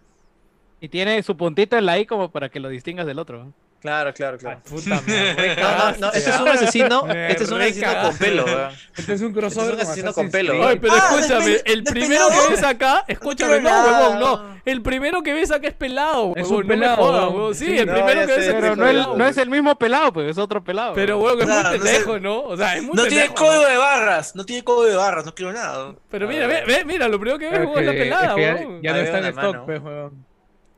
[0.82, 3.52] Y tiene su puntito en la I como para que lo distingas del otro.
[3.80, 4.60] Claro, claro, claro.
[4.68, 6.42] Puta, me re No, no, no, este es ah.
[6.42, 8.70] un asesino, Me este es un asesino con pelo, weón.
[8.96, 10.66] Este es un Este crossover es un asesino con pelo.
[10.66, 14.56] Ay, pero Ah, escúchame, el primero que ves acá, escúchame, no, huevón, no.
[14.64, 17.34] El primero que ves acá es pelado, Es un pelado, jodas, huevón.
[17.36, 17.54] huevón.
[17.56, 19.16] Sí, Sí, el primero que ves es Pero no, el- pelado.
[19.16, 20.94] no es el mismo pelado, pues es otro pelado.
[20.94, 22.40] Pero, huevón, es muy pendejo, ¿no?
[22.42, 25.34] O sea, es muy No tiene código de barras, no tiene código de barras, no
[25.34, 25.94] quiero nada.
[26.10, 28.80] Pero mira, ve, ve, mira, lo primero que ves, huevón, es la pelada, huevón.
[28.82, 29.80] Ya no está en stock, pues.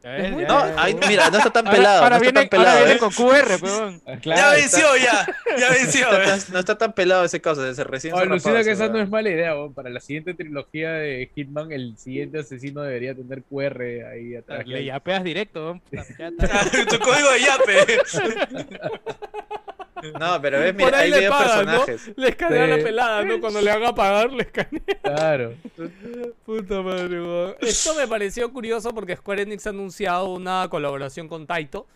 [0.05, 0.74] Ya No, ves.
[0.76, 2.02] ahí, mira, no está tan pelado.
[2.05, 2.98] ahora no está viene, tan ahora pelado, viene ¿eh?
[2.98, 5.26] con QR, Ya venció, ya.
[5.59, 6.10] Ya venció.
[6.12, 6.35] No eh.
[6.36, 9.01] está, no está tan pelado ese caso, se recién Oh, alucina rapado que esa no
[9.01, 9.55] es mala idea.
[9.74, 13.81] Para la siguiente trilogía de Hitman, el siguiente asesino debería tener QR
[14.12, 14.66] ahí atrás.
[14.66, 16.70] Le yapeas directo, ya está.
[16.90, 17.98] tu código de yape.
[20.18, 21.85] No, pero ves, Por mira, ahí ahí le pagan, ¿no?
[22.16, 23.40] Le escanea la pelada, ¿no?
[23.40, 24.82] Cuando le haga pagar, le escanea.
[25.02, 25.55] Claro.
[26.47, 27.56] Puta madre, weón.
[27.60, 31.86] Esto me pareció curioso porque Square Enix ha anunciado una colaboración con Taito.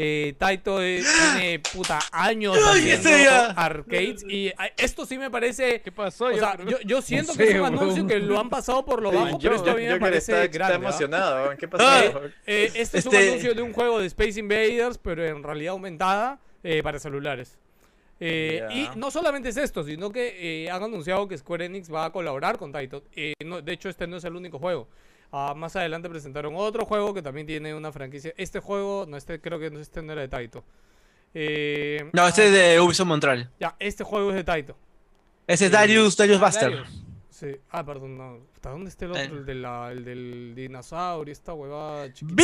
[0.00, 1.02] Eh, Taito eh,
[1.32, 3.10] tiene puta años haciendo
[3.56, 6.26] arcades y ah, esto sí me parece ¿Qué pasó?
[6.26, 8.84] o Yo sea, yo, yo siento No que es un anuncio que lo han pasado
[8.84, 10.74] por lo Sí, bajo, pero esto a mí me parece está, está grande.
[10.74, 10.88] ¿ah?
[10.88, 11.42] emocionado.
[11.46, 11.56] weón.
[11.56, 12.20] ¿Qué Ah, pasó?
[12.46, 15.72] Eh, este, es un Este- anuncio de un juego de Space Invaders, pero en realidad
[15.72, 17.58] aumentada eh, para celulares.
[18.20, 18.66] Eh.
[18.70, 22.10] Y no solamente es esto, sino que eh, han anunciado que Square Enix va a
[22.12, 23.04] colaborar con Taito.
[23.14, 24.88] Eh, no- de hecho, este no es el único juego.
[25.30, 28.32] Ah, más adelante presentaron otro juego que también tiene una franquicia.
[28.36, 30.64] Este juego, no, este creo que no, este no era de Taito.
[31.34, 33.50] Eh, No, este es de Ubisoft Montreal.
[33.60, 34.76] Ya, este juego es de Taito.
[35.46, 36.70] Ese es Darius, Darius Buster.
[36.70, 37.04] Darius.
[37.38, 37.54] Sí.
[37.70, 38.38] Ah, perdón, no.
[38.54, 39.22] ¿Hasta dónde está el otro?
[39.22, 39.26] Eh.
[39.30, 42.42] El, de la- el del dinosaurio, esta huevada chiquita.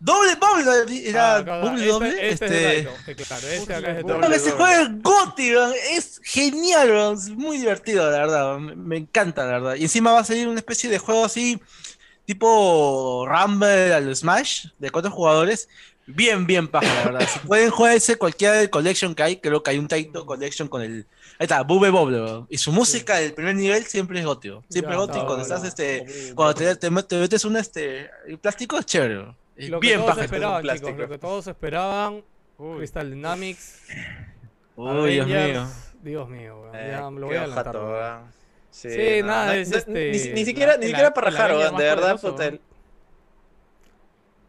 [0.00, 2.08] Doble, doble, era Ah, acá, doble, este- doble.
[2.30, 3.12] Este, es de Este.
[3.12, 8.10] Eh, claro, este acá es de es Gotti, weón, es genial, weón, es muy divertido,
[8.10, 9.74] la verdad, me, me encanta, la verdad.
[9.76, 11.60] Y encima va a salir una especie de juego así,
[12.24, 15.68] tipo Rumble al Smash, de cuatro jugadores,
[16.06, 17.28] bien, bien paja, la verdad.
[17.28, 20.82] Si pueden jugarse cualquiera del collection que hay, creo que hay un Taito collection con
[20.82, 21.06] el...
[21.38, 22.46] Ahí está, Bube weón.
[22.50, 24.40] Y su música del primer nivel siempre es weón.
[24.68, 25.42] Siempre Ya, es Gotti, no, cuando no.
[25.42, 29.36] estás, este, cuando te, te, te metes un, este, el plástico es chévere, weón.
[29.56, 30.24] Es Lo que bien todos paja.
[30.24, 30.80] esperaban, un chicos.
[30.80, 31.08] Lo plástico.
[31.12, 32.22] que todos esperaban.
[32.76, 33.80] Crystal Dynamics.
[34.76, 35.66] Uy, Dios mío.
[36.02, 36.74] Dios mío, weón.
[36.76, 38.22] Eh, Ya me lo qué voy a adelantar.
[38.70, 41.30] Sí, Sí, no, nada, no, es no, este- Ni, ni siquiera, ni el- siquiera para
[41.30, 41.50] rajar.
[41.52, 42.52] De verdad, poderoso, puta.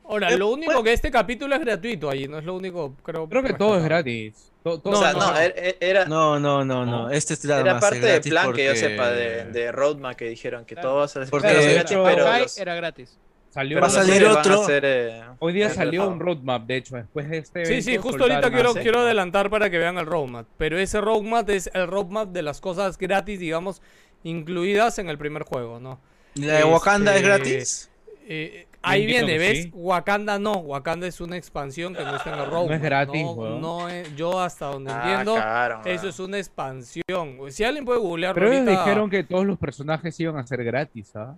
[0.07, 0.83] Ahora, Eh, lo único bueno.
[0.83, 3.27] que este capítulo es gratuito ahí, no es lo único, creo.
[3.27, 4.51] Creo que todo es gratis.
[4.63, 5.39] Todo O sea, no, gratis.
[5.41, 7.09] er- er- era, No, no, no, no.
[7.09, 9.71] Este es nada era más, parte del gratis plan que yo porque- sepa de, de
[9.71, 11.07] Roadmap que dijeron que Claro.
[11.07, 13.17] todo Porque, iba a ser de gratis, hecho, pero los- era gratis.
[13.49, 14.61] Salió Va a los salir otro.
[14.61, 17.97] a ser, eh, Hoy día salió un roadmap, de hecho, después de este Sí, sí,
[17.97, 20.45] justo ahorita quiero, quiero adelantar para que vean el roadmap.
[20.57, 23.81] Pero ese roadmap es el roadmap de las cosas gratis, digamos,
[24.23, 25.99] incluidas en el primer juego, ¿no?
[26.35, 27.89] ¿La de Wakanda es Este, gratis?
[28.27, 29.63] Eh, ahí viene, ¿ves?
[29.63, 29.71] sí.
[29.73, 32.81] Wakanda no, Wakanda es una expansión que no está en el roadmap.
[32.81, 37.37] gratis, no, no es- yo hasta donde Ah, entiendo, cagaron, eso es una expansión.
[37.49, 40.63] Si alguien puede googlearlo Pero ellos ahorita, dijeron que todos los personajes iban a ser
[40.63, 41.35] gratis, ¿ah?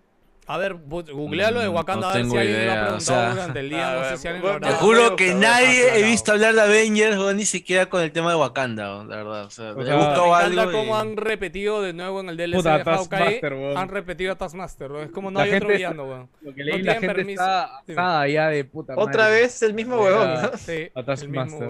[0.50, 2.82] A ver, googlealo de Mm, Wakanda no a ver si tengo alguien lo ha idea,
[2.82, 5.10] o preguntado sea, durante el día, no sé ver, si alguien bueno, lo Te juro
[5.10, 8.30] no, que no, nadie he visto hablar de Avengers, weón, ni siquiera con el tema
[8.30, 9.44] de Wakanda, weón, la verdad.
[9.46, 10.54] O sea, O he sea, buscado Me algo.
[10.54, 13.40] encanta y- cómo han repetido de nuevo en el DLC Puta, de Hawkeye.
[13.44, 13.78] Weón.
[13.78, 15.04] Han repetido a Taskmaster, weón.
[15.06, 16.30] Es como no La hay otro villano, weón.
[16.42, 17.42] Lo que No leí, la tienen gente permiso.
[17.44, 19.10] está asada ya de puta madre.
[19.10, 19.98] Otra vez el mismo.
[20.10, 20.52] ¿no?
[20.58, 21.70] Sí, A el Taskmaster.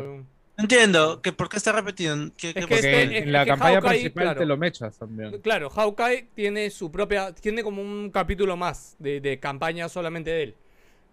[0.58, 2.16] Entiendo, que ¿por qué está repetido?
[2.38, 2.62] ¿Qué, Es que?
[2.62, 4.40] Porque este- en la que campaña Hawkeye, principal claro.
[4.40, 5.40] te lo mechas también.
[5.42, 7.34] Claro, Hawkeye tiene su propia.
[7.34, 10.56] Tiene como un capítulo más de, de campaña solamente de él.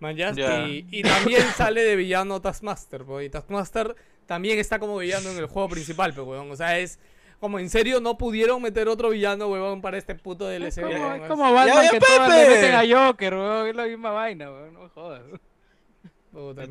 [0.01, 0.33] ¿Man, ya?
[0.33, 0.67] Ya.
[0.67, 3.95] Y, y también sale de villano Taskmaster, pues, Y Taskmaster
[4.27, 6.51] también está como villano en el juego principal, pues, weón.
[6.51, 6.99] O sea, es.
[7.41, 10.83] Como en serio no pudieron meter otro villano, weón, para este puto Es DLC.
[10.83, 11.23] como, weón.
[11.23, 12.43] es como Batman que todas Pepe.
[12.49, 13.69] le meten a Joker, weón.
[13.69, 14.73] Es la misma vaina, weón.
[14.75, 15.23] No jodas.
[16.33, 16.63] Puta,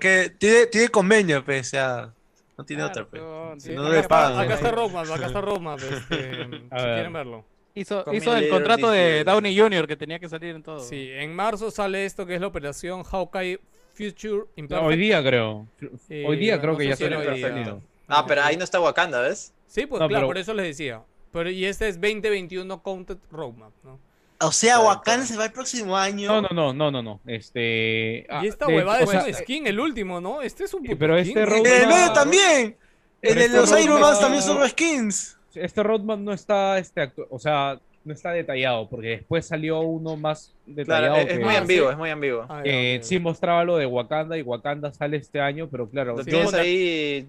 [0.00, 2.14] que tiene, tiene convenio, pues, o sea,
[2.58, 3.22] no tiene Claro, otra, pues.
[3.22, 4.38] weón, Si no acá pagan.
[4.38, 4.54] Acá ¿no?
[4.54, 6.68] está Roadmap, acá está Roadmap, este, si ver.
[6.68, 7.44] quieren verlo.
[7.74, 9.24] Hizo, hizo el contrato de.
[9.24, 9.86] Downey Jr.
[9.86, 10.80] que tenía que salir en todo.
[10.80, 13.58] Sí, en marzo sale esto que es la operación Hawkeye
[13.94, 14.88] Future No, Imperfect.
[14.88, 15.66] hoy día creo.
[16.08, 17.08] Eh, Hoy día creo no que ya día.
[17.18, 17.82] perfecto.
[18.08, 19.54] Ah, pero ahí no está Wakanda, ¿ves?
[19.66, 21.02] Sí, pues No, claro, pero- por eso les decía.
[21.32, 23.98] Pero, y este es 2021 Counted Roadmap, ¿no?
[24.44, 26.28] O sea, Wakanda se va el próximo año.
[26.28, 27.20] No, no, no, no, no, no.
[27.26, 28.26] Este.
[28.30, 30.42] ah, y esta de- huevada o es sea, un skin, el último, ¿no?
[30.42, 31.38] Este es un puto pero skin.
[31.38, 32.76] este En roadmap- el medio también.
[33.20, 35.38] Pero En el este de los Iron Man también son skins.
[35.54, 40.16] Este roadmap no está, este, actu- o sea, no está detallado, porque después salió uno
[40.16, 42.46] más detallado Claro, es, es que muy Ah, ambiguo, es muy ambiguo.
[42.48, 46.18] Ah, eh, sí mostraba lo de Wakanda y Wakanda sale este año, pero claro, Lo
[46.18, 47.28] yo tienes no- ahí,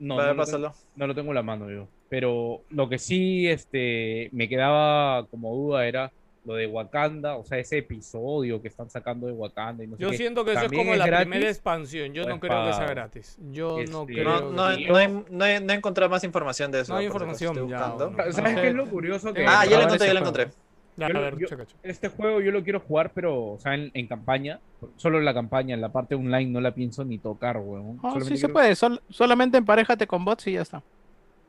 [0.00, 1.86] no, no lo tengo- no lo tengo en la mano yo.
[2.08, 6.10] Pero lo que sí este, me quedaba como duda era
[6.48, 10.02] lo de Wakanda, o sea, ese episodio que están sacando de Wakanda y no sé
[10.02, 10.16] Yo qué.
[10.16, 11.28] siento que eso es ¿También como es la gratis?
[11.28, 12.14] primera expansión.
[12.14, 13.36] Yo ¿O no creo que sea gratis.
[13.50, 14.24] Yo no Este, creo.
[14.24, 16.92] No, que- no, Y no, he, no, he, no he encontrado más información de eso.
[16.94, 17.78] No hay información, ya.
[18.32, 19.34] ¿Sabes No qué es lo curioso?
[19.34, 20.48] Que Ah, ya lo encontré, ya lo encontré.
[20.96, 21.78] Ya, Yo a lo- ver, yo- checa, checa.
[21.82, 24.58] Este juego yo lo quiero jugar, pero, o sea, en, en campaña.
[24.96, 27.98] Solo en la campaña, en la parte online no la pienso ni tocar, weón.
[28.00, 30.82] Solamente sí se quiero- puede, sol- solamente emparejate con bots y ya está.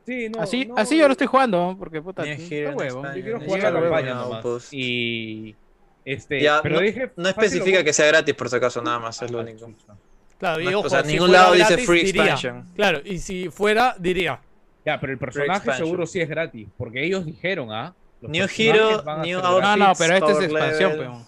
[0.06, 3.02] Sí, no, así, no, así yo lo estoy jugando, porque puta, en huevo.
[3.04, 4.42] Yo quiero ni jugar here la campaña nomás.
[4.42, 4.68] pues.
[4.72, 5.54] Y,
[6.04, 8.98] Este, Ya, pero no, dije, no especifica lo- que sea gratis, por si acaso, nada
[8.98, 9.70] más, es lo Ah, único.
[10.38, 12.22] Claro, y No, o ojo, sea, si ningún lado dice free diría.
[12.22, 12.64] expansion.
[12.74, 14.40] Claro, y si fuera, diría.
[14.86, 17.94] Ya, pero el personaje seguro sí es gratis, porque ellos dijeron, ¿ah?
[18.22, 19.60] Los New Hero, a New ser Outfit.
[19.60, 19.78] gratis.
[19.80, 21.24] No, no, pero este es expansión, peón.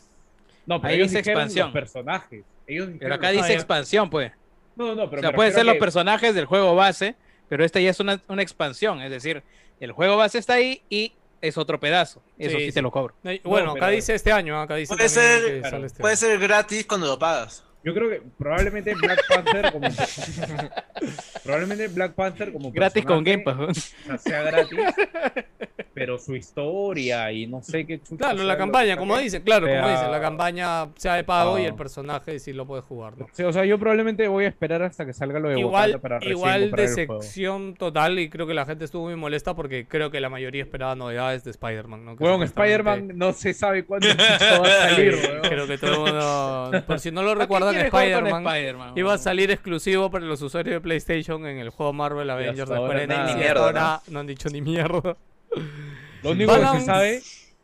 [0.67, 1.67] No, pero ahí ellos dice dijeron expansión.
[1.67, 2.45] los personajes.
[2.67, 4.33] Ellos Pero acá dice Ah, expansión, pues.
[4.75, 7.15] No, no, no, pero O sea, pueden ser los personajes del juego base,
[7.53, 9.03] pero esta ya es una, una expansión.
[9.03, 9.43] Es decir,
[9.79, 11.13] el juego base está ahí y
[11.43, 12.23] es otro pedazo.
[12.39, 12.73] Eso Sí, sí, sí.
[12.73, 13.15] te lo cobro.
[13.45, 16.01] Bueno, acá pero- dice este año, acá dice Puede también ser- que claro, sale este
[16.01, 16.19] Puede año.
[16.21, 17.63] ser gratis cuando lo pagas.
[17.85, 19.89] Yo creo que probablemente Black Panther como
[21.45, 23.95] probablemente Black Panther como Gratis con Game Pass.
[24.19, 24.79] sea, gratis,
[25.95, 30.09] pero su historia y no sé qué Claro, la campaña, como dice, claro, como dice,
[30.09, 31.69] la campaña sea de pago y Ah.
[31.69, 33.27] el personaje sí lo puedes jugar, ¿no?
[33.33, 36.19] Sí, o sea, yo probablemente voy a esperar hasta que salga lo de Igual, para
[36.25, 36.71] igual
[37.75, 40.95] total y creo que la gente estuvo muy molesta porque creo que la mayoría esperaba
[40.95, 42.17] novedades de Spider-Man, ¿no?
[42.17, 46.85] Que supuestamente- Spider-Man no se sabe cuándo va a salir, creo que todo el mundo,
[46.87, 48.01] por si no lo ¿Para con
[48.47, 48.93] Spider-Man.
[48.97, 52.75] Iba a salir exclusivo para los usuarios de PlayStation en el juego Marvel Avengers de
[52.77, 53.07] Square
[53.59, 55.17] ahora Enix no han dicho ni mierda.
[56.23, 57.23] Lo único que se sabe,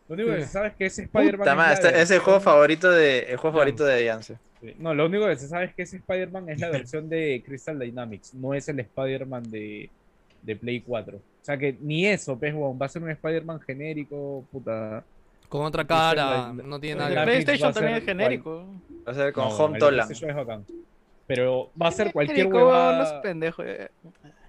[0.09, 2.91] lo único que se sabe es que ese Spider-Man es este- es el juego favorito
[2.91, 4.37] de, el juego favorito de Yance.
[4.79, 7.79] No, lo único que se sabe es que ese Spider-Man es la versión de Crystal
[7.79, 9.89] Dynamics, no es el Spider-Man de,
[10.43, 11.17] de Play 4.
[11.17, 15.05] O sea que ni eso, pues, va a ser un Spider-Man genérico, puta.
[15.49, 17.45] Con otra cara, la- no tiene nada que de ver.
[17.45, 18.67] PlayStation también es genérico.
[19.07, 20.65] Va a ser con No, Home Toland.
[21.27, 22.99] Pero va a ser cualquier huevada.
[22.99, 23.63] No es pendejo.
[23.65, 23.91] eh.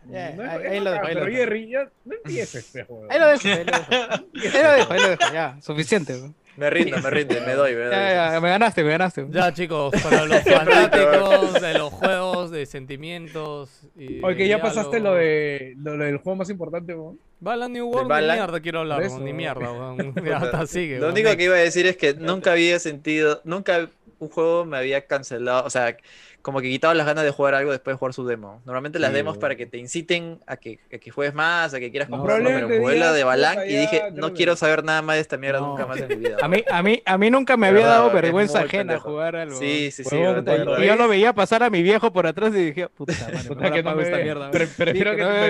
[0.05, 1.38] No es- ahí- es ahí lo dejo, ahí lo Pero dejo.
[1.38, 3.11] Jerry, ya no empieces, weón.
[3.11, 3.91] Ahí lo dejo, ahí lo dejo.
[4.55, 5.57] Ahí lo dejo, ahí lo dejo, ya.
[5.61, 6.13] Suficiente.
[6.60, 7.91] Me rindo, me rindo, me doy, me doy.
[7.91, 9.26] Ya, ya, me ganaste, me ganaste.
[9.30, 15.15] Ya chicos, para los fanáticos de los juegos, de sentimientos y Oye, ya pasaste lo
[15.15, 17.18] de lo del juego más importante, weón.
[17.40, 18.38] Balan New World, ni Balan?
[18.38, 19.19] mierda quiero hablar, eso.
[19.19, 20.14] ni mierda, weón.
[20.23, 20.99] Ya hasta sigue.
[20.99, 24.77] Lo único que iba a decir es que nunca había sentido, nunca un juego me
[24.77, 25.95] había cancelado, o sea,
[26.41, 28.61] como que quitado las ganas de jugar algo después de jugar su demo.
[28.66, 31.80] Normalmente las Sí, demos para que te inciten a que, a que juegues más, a
[31.80, 34.34] que quieras No, comprarlo, pero probablemente jugué la digas, de Balan y dije, no que-
[34.36, 35.68] quiero saber nada más de esta mierda No.
[35.68, 36.38] nunca más en mi vida.
[36.41, 39.10] A mí, a mí, a mí nunca me había dado vergüenza ajena pendejo.
[39.10, 39.60] jugar algo.
[39.60, 40.16] Sí, sí, sí.
[40.16, 40.84] Weón, de cuando verdad.
[40.84, 43.72] Y yo lo veía pasar a mi viejo por atrás y dije, puta madre, Puta,
[43.72, 44.52] que no me esta mierda.
[44.52, 45.49] Pre- prefiero Sí, que no, me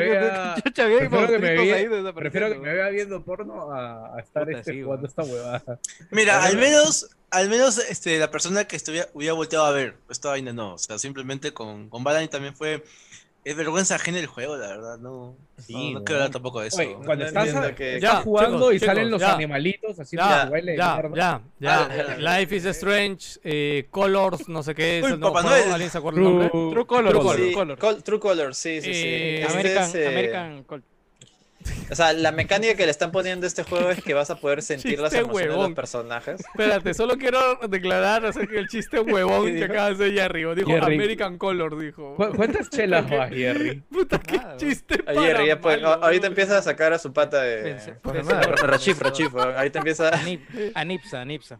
[2.74, 5.64] vea- viendo porno a, estar este, sí, jugando esta huevada.
[6.12, 6.62] Mira, al Bueno.
[6.68, 10.74] menos, al menos este, la persona que estuviera, hubiera volteado a ver esta vaina no.
[10.74, 12.84] O sea, simplemente con, con Balan también fue.
[13.46, 14.98] Es vergüenza ajena el juego, la verdad.
[15.00, 15.34] No,
[15.66, 16.78] Sí, no, no quiero hablar tampoco de eso.
[16.80, 19.34] Oye, cuando no estás, entiendo que- estás Ya, jugando chicos, y salen los ya.
[19.34, 21.84] animalitos así Ya, baile de ya, ya, ya.
[21.86, 22.40] Ah, ya.
[22.40, 25.18] Life is Strange, eh, Colors, no sé qué es Uy.
[25.18, 25.72] Noel.
[25.72, 26.50] ¿Alguien se acuerda el nombre?
[26.50, 29.02] True, True Color, True True Sí, True Colors, sí, sí, sí.
[29.06, 30.84] Eh, Este American, es, eh, American Col-
[31.92, 34.36] O sea, la mecánica que le están poniendo a este juego es que vas a
[34.36, 36.40] poder sentir las Chiste emociones de los personajes.
[36.42, 40.56] Espérate, solo quiero declarar acerca del chiste huevón que acaba de hacer arriba.
[40.56, 40.96] Dijo Jerry.
[40.96, 42.16] American Color, dijo.
[42.16, 43.82] ¿Cu- ¿Cuántas chelas vas, Jerry?
[43.92, 47.42] Puta, qué Ah, chiste para ya pues, malo, ahorita empieza a sacar a su pata
[47.42, 47.78] de.
[48.62, 50.12] Rachif, Rachif, ahorita empieza.
[50.12, 51.60] Anip- Anipsa, Anipsa.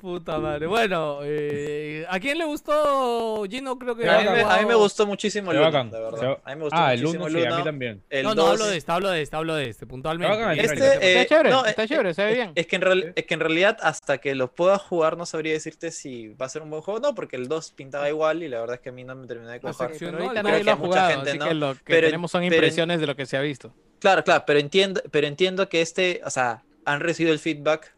[0.00, 0.66] Puta madre.
[0.66, 3.78] Bueno, eh, ¿a quién le gustó Gino?
[3.78, 6.38] Creo que A mí, me, a mí me gustó muchísimo el 1, bacán, se verdad.
[6.44, 8.02] A mí me gustó Ah, el muchísimo 1 sí, a mí también.
[8.10, 10.42] El No, no, 2 hablo de este, hablo de este, hablo de este, puntualmente.
[10.42, 10.74] El Este-.
[10.94, 12.52] Este, Está chévere, no, está eh, chévere, se ve bien.
[12.56, 15.52] Es que, en real- es que en realidad, hasta que lo pueda jugar, no sabría
[15.52, 18.42] decirte si va a ser un buen juego o no, porque el 2 pintaba igual
[18.42, 20.64] y la verdad es que a mí no me terminó de sección- Pero ahorita nadie
[20.64, 21.48] lo ha jugado, gente así no.
[21.48, 23.72] que lo que Pero- tenemos son pero- impresiones de lo que se ha visto.
[24.00, 27.94] Claro, claro, pero entiendo, pero entiendo que este, o sea, han recibido el feedback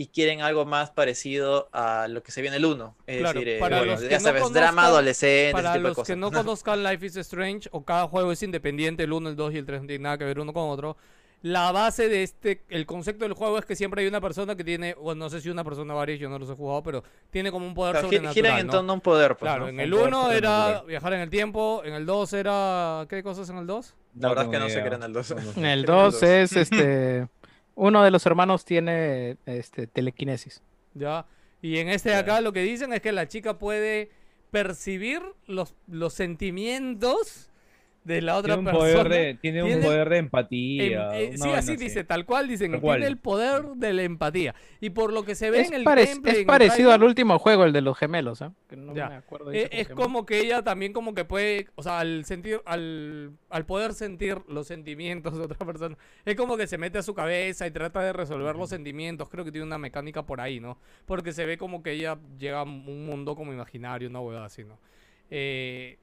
[0.00, 2.94] y quieren algo más parecido a lo que se viene el 1.
[3.08, 5.52] Es Claro, decir, eh, para bueno, los que ya no sabes, conozcan- drama adolescente, ese
[5.52, 6.06] Para tipo de los cosas.
[6.06, 9.54] que no conozcan Life is Strange, o cada juego es independiente, el 1, el 2
[9.54, 10.96] y el 3 no tienen nada que ver uno con otro.
[11.42, 14.62] La base de este, el concepto del juego es que siempre hay una persona que
[14.64, 17.02] tiene, bueno, no sé si una persona o varias, yo no los he jugado, pero
[17.30, 18.34] tiene como un poder Claro, sobrenatural.
[18.34, 18.72] giran en ¿no?
[18.72, 19.68] torno a un poder, pues, Claro, ¿no?
[19.68, 23.06] en el Un poder 1 era viajar en el tiempo, en el 2 era...
[23.08, 23.94] ¿Qué cosas en el 2?
[24.20, 24.82] La verdad es que no ni sé idea.
[24.82, 25.30] qué era en el 2.
[25.30, 25.58] No, no sé.
[25.60, 26.22] En el El 2 dos.
[26.22, 27.28] es este.
[27.78, 30.62] Uno de los hermanos tiene este, telequinesis.
[30.94, 31.26] ¿ya?
[31.62, 34.10] Y en este de acá lo que dicen es que la chica puede
[34.50, 37.50] percibir los, los sentimientos
[38.08, 39.02] de la otra Tiene un persona.
[39.04, 41.08] poder de, tiene un Tiene- poder de Em, empatía.
[41.20, 42.96] eh, sí, así dice, tal cual dicen, Tal cual.
[42.98, 44.54] tiene el poder de la empatía.
[44.80, 47.02] Y por lo que se ve Es, en el parec- gameplay, es en parecido al
[47.04, 48.40] último juego, el de los gemelos.
[48.42, 48.52] ¿ah?
[48.68, 49.08] Que no Ya.
[49.10, 52.24] me acuerdo de eh, es como que ella también como que puede, o sea, al
[52.24, 56.98] sentir, al, al poder sentir los sentimientos de otra persona, es como que se mete
[56.98, 59.28] a su cabeza y trata de resolver los sentimientos.
[59.28, 60.78] Creo que tiene una mecánica por ahí, ¿no?
[61.04, 64.64] Porque se ve como que ella llega a un mundo como imaginario, una huevada así,
[64.64, 64.78] ¿no?
[65.30, 65.98] Eh,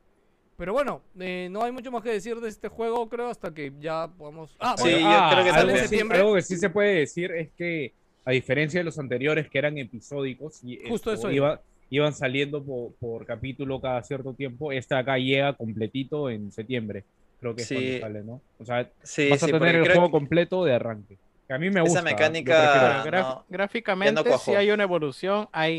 [0.57, 3.72] pero bueno, eh, no hay mucho más que decir de este juego, creo, hasta que
[3.80, 4.56] ya podamos...
[4.60, 6.18] Ah, Sí, bueno, yo Ah, creo que algo, sale en septiembre.
[6.19, 7.94] algo que sí se puede decir es que
[8.27, 11.61] A diferencia de los anteriores que eran episódicos y Justo esto, eso iba-
[11.91, 17.03] iban saliendo por, por capítulo cada cierto tiempo, esta acá llega completito en septiembre.
[17.40, 17.76] Creo que es Sí.
[17.76, 18.41] cuando sale, ¿no?
[18.60, 21.18] O sea, Sí, vas a sí, tener el juego que- completo de arranque.
[21.48, 21.99] Que a mí me Esa gusta.
[21.99, 23.45] yo mecánica- no.
[23.48, 25.77] Gráficamente no sí hay una evolución, hay,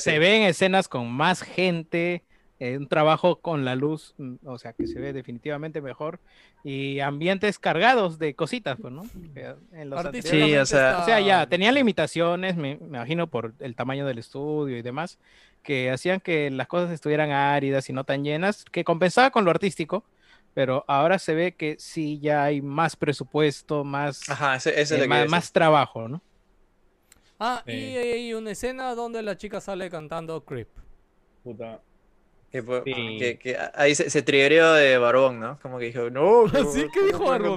[0.00, 2.24] se ven escenas con más gente,
[2.58, 6.20] eh, un trabajo con la luz, mm, o sea que se ve definitivamente mejor,
[6.64, 9.02] y ambientes cargados de cositas, pues, ¿no?
[9.34, 13.52] Eh, En los Sí, o sea- O sea, ya tenían limitaciones, me, me imagino por
[13.60, 15.18] el tamaño del estudio y demás,
[15.62, 19.50] que hacían que las cosas estuvieran áridas y no tan llenas, que compensaba con lo
[19.50, 20.04] artístico,
[20.54, 25.02] pero ahora se ve que sí ya hay más presupuesto, más, Ajá, ese, ese es
[25.04, 26.22] eh, más trabajo, ¿no?
[27.38, 27.72] Ah, Sí.
[27.72, 30.68] y hay una escena donde la chica sale cantando Creep.
[31.44, 31.80] Puta.
[32.52, 33.16] Que, po- Sí.
[33.18, 34.22] que- que ahí se, se
[34.74, 35.58] de Barbón, ¿no?
[35.60, 37.56] Como que dijo, no, Así que dijo Barbón,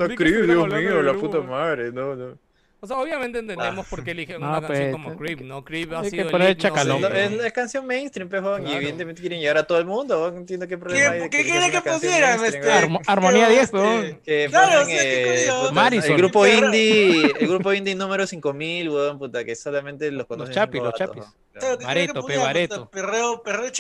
[0.95, 1.21] No, la Blue.
[1.21, 2.37] puta madre, no, no.
[2.81, 3.89] O sea, obviamente entendemos Ah.
[3.89, 5.65] por qué eligen No, una canción pues, como te- Creep, ¿no?
[5.65, 8.77] Creep ha sido el chacalón, No, es, es canción mainstream, pejón, y Claro.
[8.77, 10.37] evidentemente quieren llegar a todo el mundo, ¿no?
[10.37, 11.29] entiendo qué problema hay.
[11.29, 12.45] ¿Qué, que qué canción pusieran?
[12.45, 12.71] Este.
[12.71, 14.05] Armo- Armonía pero, 10, weón.
[14.05, 15.71] este, Que Claro, sí, qué eh, curioso.
[16.07, 20.81] el grupo indie, el grupo indie número 5000, weón, puta, que solamente los conocen chapis,
[20.81, 21.23] los chapis.
[21.51, 22.37] Claro, ¿qué Bareto, pe?
[22.37, 22.89] Bareto.
[22.89, 23.71] Perreo, perreo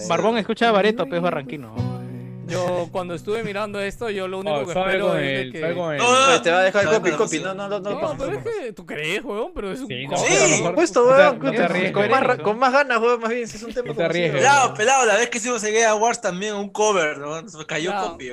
[0.00, 0.08] sé.
[0.08, 2.01] Barbón escucha Bareto, pez barranquino.
[2.48, 5.60] Yo cuando estuve mirando esto, yo lo único Oh, que espero con es de que...
[5.60, 8.32] No, no, Pues te va a dejar copy, copy, no, no, no, no, No, pero
[8.38, 10.06] es que tú crees, weón, pero es un Sí.
[10.16, 13.20] Sí, Por supuesto, o sea, weón, no con, te con más, con más ganas, weón,
[13.20, 14.40] más bien, si es un tema No te arriesgues.
[14.40, 17.48] Pelado, pelado, la vez que hicimos el Game Wars también un cover, ¿no?
[17.48, 18.30] Se cayó copy.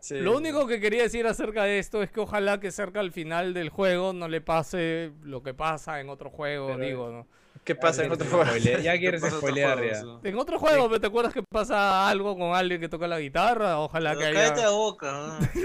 [0.00, 0.18] Sí.
[0.20, 3.54] Lo único que quería decir acerca de esto es que ojalá que cerca al final
[3.54, 7.26] del juego no le pase lo que pasa en otro juego, Pero- digo, ¿no?
[7.66, 8.56] ¿Qué pasa en otro juego?
[8.56, 10.00] Ya quieres spoilear ya.
[10.22, 13.80] En otro juego, pero ¿te acuerdas que pasa algo con alguien que toca la guitarra?
[13.80, 14.70] Ojalá que Pero Cállate la haya...
[14.70, 15.60] boca, ¿no?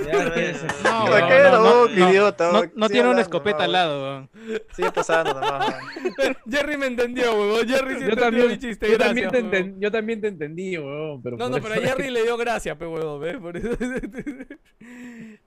[1.06, 4.02] Me cae la boca, idiota, no- tiene una escopeta al lado.
[4.02, 4.30] weón.
[4.74, 5.76] Sigue pasando nomás,
[6.18, 6.38] weón.
[6.50, 7.68] Jerry me entendió, weón.
[7.68, 11.22] Jerry sí entendió mi chiste, yo, también te yo también te entendí, weón.
[11.22, 13.38] Pero No, no, pero a Jerry le dio gracia, pe huevo, ¿ves?
[13.38, 13.70] Por eso.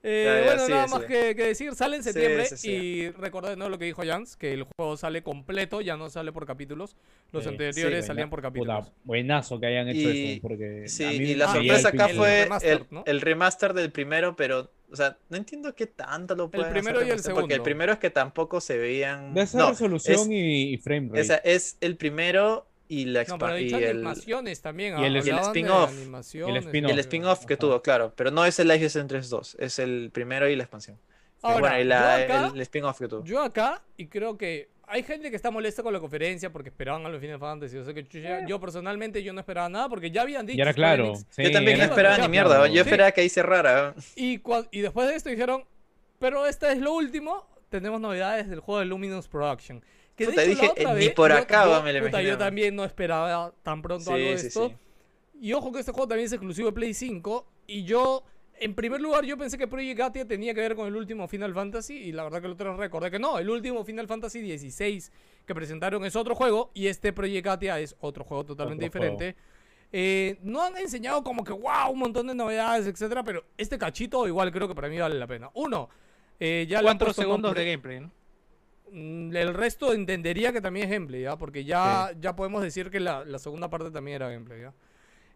[0.07, 3.69] Eh, bueno, nada más que, decir, sale en septiembre y recordad ¿no?
[3.69, 6.95] lo que dijo Jans, que el juego sale completo, ya no sale por capítulos.
[7.31, 8.91] Los Sí, anteriores sí, salían por Puta, capítulos.
[9.03, 12.43] buenazo que hayan hecho Y- eso, porque Sí, y la sorpresa acá el fue pinche-
[12.43, 13.03] remaster, el, ¿no?
[13.05, 17.07] el remaster del primero, pero, o sea, no entiendo qué tanto lo pueden primero hacer
[17.07, 17.63] y el remaster, Porque el segundo.
[17.63, 19.33] primero es que tampoco se veían...
[19.33, 21.21] De esa No, resolución es- y, y frame rate.
[21.21, 24.99] o sea, es el primero y la No, pero y el, animaciones también.
[24.99, 25.91] y el- el spin-off.
[25.91, 27.59] el spin-off que Ajá.
[27.59, 30.63] tuvo, claro, pero no es el Life is Strange 2, es el primero y la
[30.63, 30.97] expansión.
[31.41, 33.23] Ahora, bueno, y la- acá- el, el spin-off que tuvo.
[33.23, 37.05] Yo acá, y creo que hay gente que está molesta con la conferencia porque esperaban
[37.05, 37.75] a los Final Fantasy.
[37.75, 40.57] Yo sé que chucha, yo personalmente yo no esperaba nada porque ya habían dicho.
[40.57, 41.13] Y era claro.
[41.29, 42.67] Sí, Yo también no era- esperaba ni ya, mierda, claro.
[42.67, 42.79] yo Sí.
[42.89, 43.95] esperaba que ahí cerrara.
[44.15, 44.37] Y,
[44.81, 45.63] después de esto dijeron,
[46.19, 49.83] pero esta es lo último, tenemos novedades del juego de Luminous Production.
[50.15, 52.05] Que de Puta, hecho, dije, la otra ni vez, por yo- acá, yo, me lo
[52.05, 54.69] puta, yo también no esperaba tan pronto algo de esto.
[54.69, 54.75] sí.
[55.41, 57.45] Y ojo que este juego también es exclusivo de Play 5.
[57.67, 58.23] Y yo,
[58.59, 61.53] en primer lugar, yo pensé que Project Gatia tenía que ver con el último Final
[61.53, 61.93] Fantasy.
[61.95, 63.37] Y la verdad que el otro recordé que no.
[63.39, 65.11] El último Final Fantasy 16
[65.45, 66.71] que presentaron es otro juego.
[66.73, 69.13] Y este Project Gatia es otro juego totalmente Otro juego.
[69.17, 69.39] diferente.
[69.91, 74.27] Eh, no han enseñado como que wow, un montón de novedades, etcétera, pero este cachito
[74.27, 75.49] igual creo que para mí vale la pena.
[75.53, 75.89] Uno,
[76.39, 78.11] eh, ya Cuatro segundos de gameplay, ¿no?
[78.91, 81.37] Mm, El resto entendería que también es gameplay, ¿ya?
[81.37, 84.73] Porque ya, ya podemos decir que la, la segunda parte también era gameplay, ¿ya?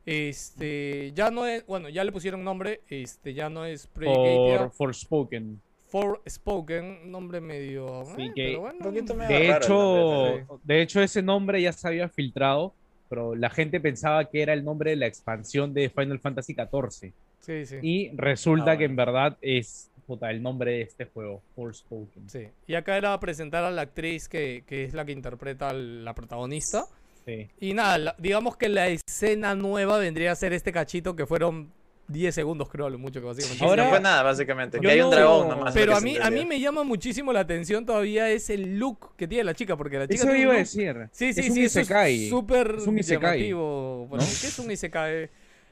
[0.05, 4.51] Este, ya no es, bueno, ya le pusieron nombre, este, ya no es Project por
[4.51, 5.61] Gatia, Forspoken.
[5.89, 8.77] Forspoken, nombre medio, Sí, eh, que- pero bueno.
[8.79, 12.73] Un poquito medio De hecho, nombre, de hecho, ese nombre ya se había filtrado,
[13.09, 17.11] pero la gente pensaba que era el nombre de la expansión de Final Fantasy XIV.
[17.39, 17.77] Sí, sí.
[17.81, 18.91] Y resulta Ah, que bueno.
[18.91, 22.27] en verdad es puta, el nombre de este juego, Forspoken.
[22.29, 22.47] Sí.
[22.65, 26.15] Y acá era presentar a la actriz que, que es la que interpreta a la
[26.15, 26.85] protagonista.
[27.25, 27.47] Sí.
[27.59, 31.71] Y nada, la- digamos que la escena nueva vendría a ser este cachito que fueron
[32.07, 33.63] 10 segundos, creo, lo mucho que básicamente.
[33.63, 34.79] Ahora- no fue nada, básicamente.
[34.79, 35.73] Que hay un no- dragón nomás.
[35.75, 39.27] Pero a mí, a mí me llama muchísimo la atención todavía es el look que
[39.27, 41.07] tiene la chica, porque la chica Eso tiene un iba a decir.
[41.11, 42.23] Sí, sí, es un sí, eso isekai.
[42.23, 44.07] es súper un llamativo.
[44.07, 45.29] Bueno, ¿Qué es un isekai?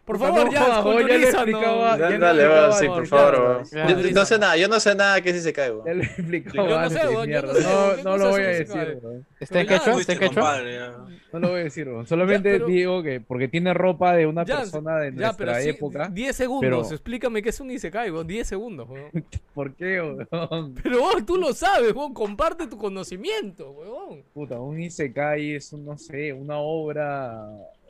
[0.08, 1.34] Por favor, no, ya, weón, ya culturízanos.
[1.36, 3.64] explicaba, ya dale, va, explicaba sí, por favor.
[3.72, 5.98] Ya, Yo- no sé nada, yo no sé nada que sí se cae, Ya weón.
[5.98, 8.24] lo he explicado Yo no antes, sé, weón, no sé, No, weón, ¿qué no cosa
[8.24, 9.26] lo voy a decir, weón.
[9.42, 10.00] ¿Está en ya, quechua?
[10.00, 10.34] ¿Está en quechua?
[10.36, 10.92] compadre, ya.
[11.34, 12.08] No lo voy a decir, weón.
[12.08, 15.62] Solamente pero- digo que porque tiene ropa de una Ya, persona de Ya, pero nuestra
[15.70, 16.08] época.
[16.10, 19.12] 10 segundos, pero- explícame qué es un isekai, weón, 10 segundos, weón.
[19.54, 20.74] ¿Por qué, weón?
[20.82, 24.24] Pero vos, tú lo sabes, weón, comparte tu conocimiento, weón.
[24.34, 27.44] Puta, un Isekai es, un, no sé, una obra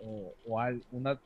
[0.04, 1.20] o, o al- una,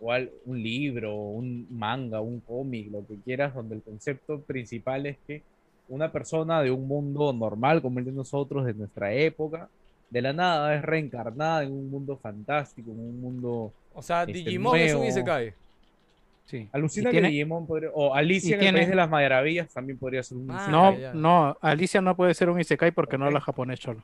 [0.00, 5.06] o al- un libro, un manga, un cómic, lo que quieras, donde el concepto principal
[5.06, 5.42] es que
[5.88, 9.68] una persona de un mundo normal como el de nosotros, de nuestra época,
[10.08, 13.72] de la nada es reencarnada en un mundo fantástico, en un mundo...
[13.94, 15.04] O sea, este, Digimon es un.
[15.04, 15.52] Isekai.
[16.46, 16.68] Sí.
[16.72, 17.90] Alucina que tiene- Digimon podría...
[17.92, 20.72] O Alicia en el País de las Maravillas también podría ser un Ah, Isekai.
[20.72, 21.12] No, ya.
[21.14, 24.02] no, Alicia no puede ser un Isekai porque no habla japonés, cholo.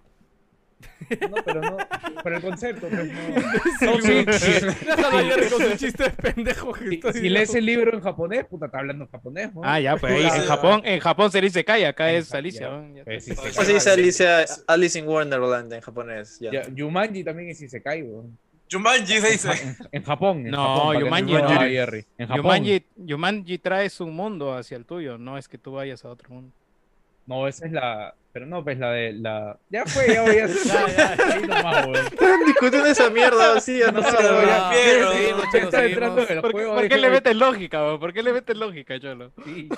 [1.31, 1.77] No, pero no...
[2.23, 3.93] Pero el concepto, pues no...
[3.93, 4.67] No, sí, sí.
[5.51, 8.79] Con sus chistes pendejos que Si, estoy si lees el libro en japonés, puta, está
[8.79, 9.61] hablando en japonés, ¿no?
[9.65, 10.47] Ah, ya, pues ahí Ah, en ya.
[10.49, 12.71] Japón, en Japón se dice Isekai, acá En es Alicia.
[13.05, 16.39] Pues, sí, Así dice Alicia, Alice in Wonderland en japonés.
[16.41, 16.51] Ya.
[16.53, 18.37] Ya, Yumanji también es Isekai, weón.
[18.71, 19.77] Jumanji se dice.
[19.93, 20.39] En Japón.
[20.45, 21.49] En No, Japón, Yumanji no no.
[21.61, 22.05] Jerry.
[22.19, 22.43] En Japón.
[22.45, 26.31] Yumanji, Yumanji traes un mundo hacia el tuyo, no es que tú vayas a otro
[26.31, 26.53] mundo.
[27.27, 28.15] No, esa es la.
[28.37, 29.59] Pero no, pues la de la.
[29.71, 30.59] Ya fue, ya voy a hacer.
[30.67, 31.35] Ya, ya.
[31.37, 32.05] Ahí nomás, weón.
[32.05, 36.31] Están discutiendo esa mierda, sí, ya no No seguimos, chicos, está seguimos.
[36.31, 37.99] en el ¿Por, por qué le metes lógica, weón?
[37.99, 39.33] ¿Por qué le metes lógica, cholo?
[39.43, 39.71] Sí.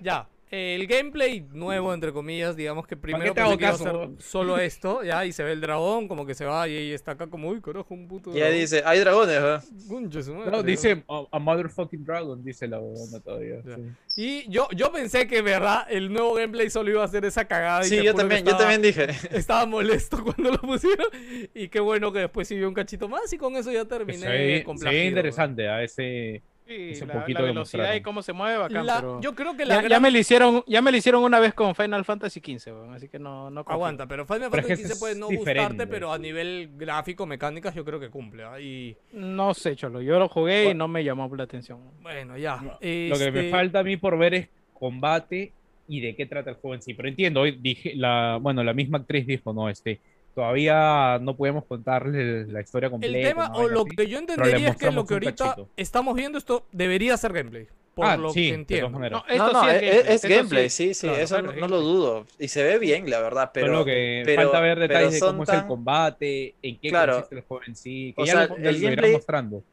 [0.00, 5.02] Ya, el gameplay nuevo, entre comillas, digamos que primero pensé que iba a solo esto,
[5.02, 7.60] ya, y se ve el dragón, como que se va y está acá como, uy,
[7.60, 9.64] carajo, un puto Ya dice, hay dragones, ¿verdad?
[9.88, 13.62] Concha su madre, No, dice a, a motherfucking dragon, dice la huevona todavía.
[13.62, 14.20] Sí.
[14.20, 17.86] Y yo, yo pensé que, verdad, el nuevo gameplay solo iba a ser esa cagada.
[17.86, 19.06] y Sí, yo también, yo estaba- también dije.
[19.36, 21.06] Estaba molesto cuando lo pusieron.
[21.54, 24.26] Y qué bueno que después siguió un cachito más y con eso ya terminé.
[24.26, 24.94] Ve weón.
[24.94, 26.42] interesante a ese.
[26.68, 29.20] Sí, Ese la, poquito la que velocidad y cómo se mueve bacán, La- pero...
[29.22, 31.74] Yo creo que la Ya, me lo hicieron, ya me lo hicieron una vez con
[31.74, 33.46] Final Fantasy XV, así que no.
[33.66, 35.62] Aguanta, pero Final Fantasy XV es puede no diferente.
[35.70, 38.44] gustarte, pero a nivel gráfico, mecánicas, yo creo que cumple.
[38.62, 41.80] Y No sé, cholo, yo lo jugué y no me llamó la atención.
[42.02, 42.56] bueno, ya.
[42.62, 45.52] Lo que me Este, falta a mí por ver es combate
[45.88, 46.92] y de qué trata el juego en sí.
[46.92, 50.00] Pero entiendo, hoy dije, la, bueno, la misma actriz dijo, no, este,
[50.38, 53.28] todavía no podemos contarle la historia El completa.
[53.28, 53.96] tema, una o lo así.
[53.96, 55.68] que yo entendería es que lo que ahorita cachito.
[55.76, 57.66] estamos viendo esto debería ser gameplay.
[57.94, 58.90] Por Ah, lo sí, que entiendo.
[58.90, 59.22] maneras.
[59.26, 60.94] No, esto No, no, sí es, gameplay, es esto gameplay, sí.
[60.94, 62.26] sí, claro, eso claro, no, lo dudo.
[62.38, 63.66] Y se ve bien, la verdad, pero...
[63.66, 67.14] Solo que pero- falta ver detalles de cómo es el combate, en qué Claro.
[67.14, 69.64] consiste el juego en sí, que O ya sea, lo, el gameplay- mostrando.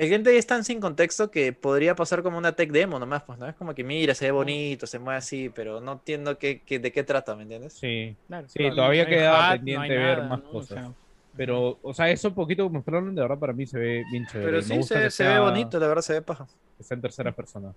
[0.00, 3.38] El gameplay es tan sin contexto que podría pasar como una tech demo nomás, pues,
[3.38, 3.46] ¿no?
[3.48, 6.78] Es como que mira, se ve bonito, se mueve así, pero no entiendo qué, qué-
[6.78, 7.74] de qué trata, ¿me entiendes?
[7.74, 10.60] Sí, Claro, sí, claro, todavía no queda no pendiente ver nada, más ¿no?
[10.62, 10.68] O cosas.
[10.68, 10.94] sea,
[11.36, 14.50] Pero, o sea, eso poquito que mostraron, de verdad, para mí se ve bien chévere.
[14.50, 16.46] Pero sí, se, se ve bonito, la verdad se ve paja.
[16.80, 17.74] sea en tercera persona.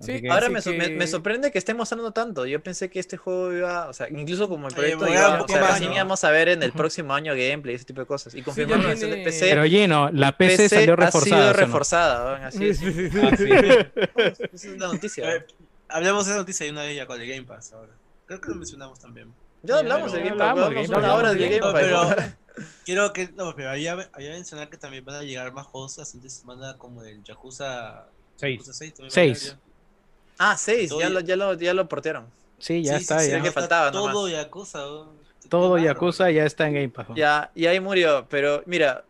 [0.00, 0.78] Sí, ahora me, so, que...
[0.78, 2.46] me, me, sorprende que esté mostrando tanto.
[2.46, 5.46] Yo pensé que este juego iba, o sea, incluso como el proyecto eh, iba, o
[5.46, 5.92] sea, más, ¿no?
[5.92, 8.34] íbamos a ver en el próximo año gameplay, y ese tipo de cosas.
[8.34, 9.22] Y confirmaron sí, tiene...
[9.22, 9.50] PC.
[9.50, 11.50] Pero lleno, la PC, PC salió reforzada.
[11.50, 12.46] Ha sido reforzada, no?
[12.46, 12.66] así.
[12.66, 12.80] Es.
[12.82, 13.50] ah, sí.
[14.54, 15.36] Esa es la noticia.
[15.36, 15.46] Eh,
[15.88, 17.92] hablamos de esa noticia y una de ellas con el Game Pass ahora.
[18.24, 19.34] Creo que lo mencionamos también.
[19.62, 22.34] Ya hablamos del Game Pass, hablamos, de Game Pass.
[22.86, 26.06] Quiero que, no, pero había, había mencionado que también van a llegar más juegos la
[26.06, 28.06] siguiente semana como del Yakuza
[28.36, 28.52] 6.
[28.52, 29.56] Yakuza 6, 6.
[30.42, 32.24] Ah, seis, ya lo, ya lo, ya lo portearon.
[32.58, 33.42] Sí, ya Sí, está, sí, ya.
[33.42, 34.32] que está faltaba Todo nomás.
[34.32, 34.80] Yakuza.
[35.50, 37.10] Todo Qué Yakuza ya está en Game Pass.
[37.10, 37.16] ¿no?
[37.16, 38.26] Ya, y ahí murió.
[38.30, 39.04] Pero mira,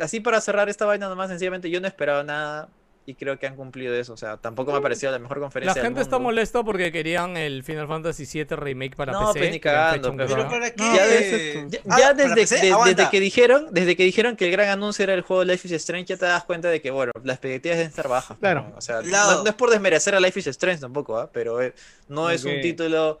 [0.00, 2.68] así para cerrar esta vaina nomás, sencillamente yo no esperaba nada
[3.10, 4.12] y creo que han cumplido eso.
[4.12, 6.90] O sea, tampoco me ha parecido la mejor La conferencia del gente está molesta porque
[6.92, 9.38] querían el Final Fantasy VII Remake para No, PC.
[9.38, 10.82] pues, ni cagando, Pero para qué.
[10.82, 12.56] Ya desde- Ya, Ah, ya ¿para desde, PC?
[12.60, 12.94] de- Aguanta.
[12.94, 15.72] desde que dijeron, desde que dijeron que el gran anuncio era el juego Life is
[15.74, 18.38] Strange, ya te das cuenta de que bueno, las expectativas deben estar bajas.
[18.38, 18.66] Claro.
[18.70, 18.76] ¿no?
[18.76, 21.30] O sea, no, no es por desmerecer a Life is Strange tampoco, ¿ah?
[21.32, 21.74] pero eh,
[22.08, 23.20] no es un título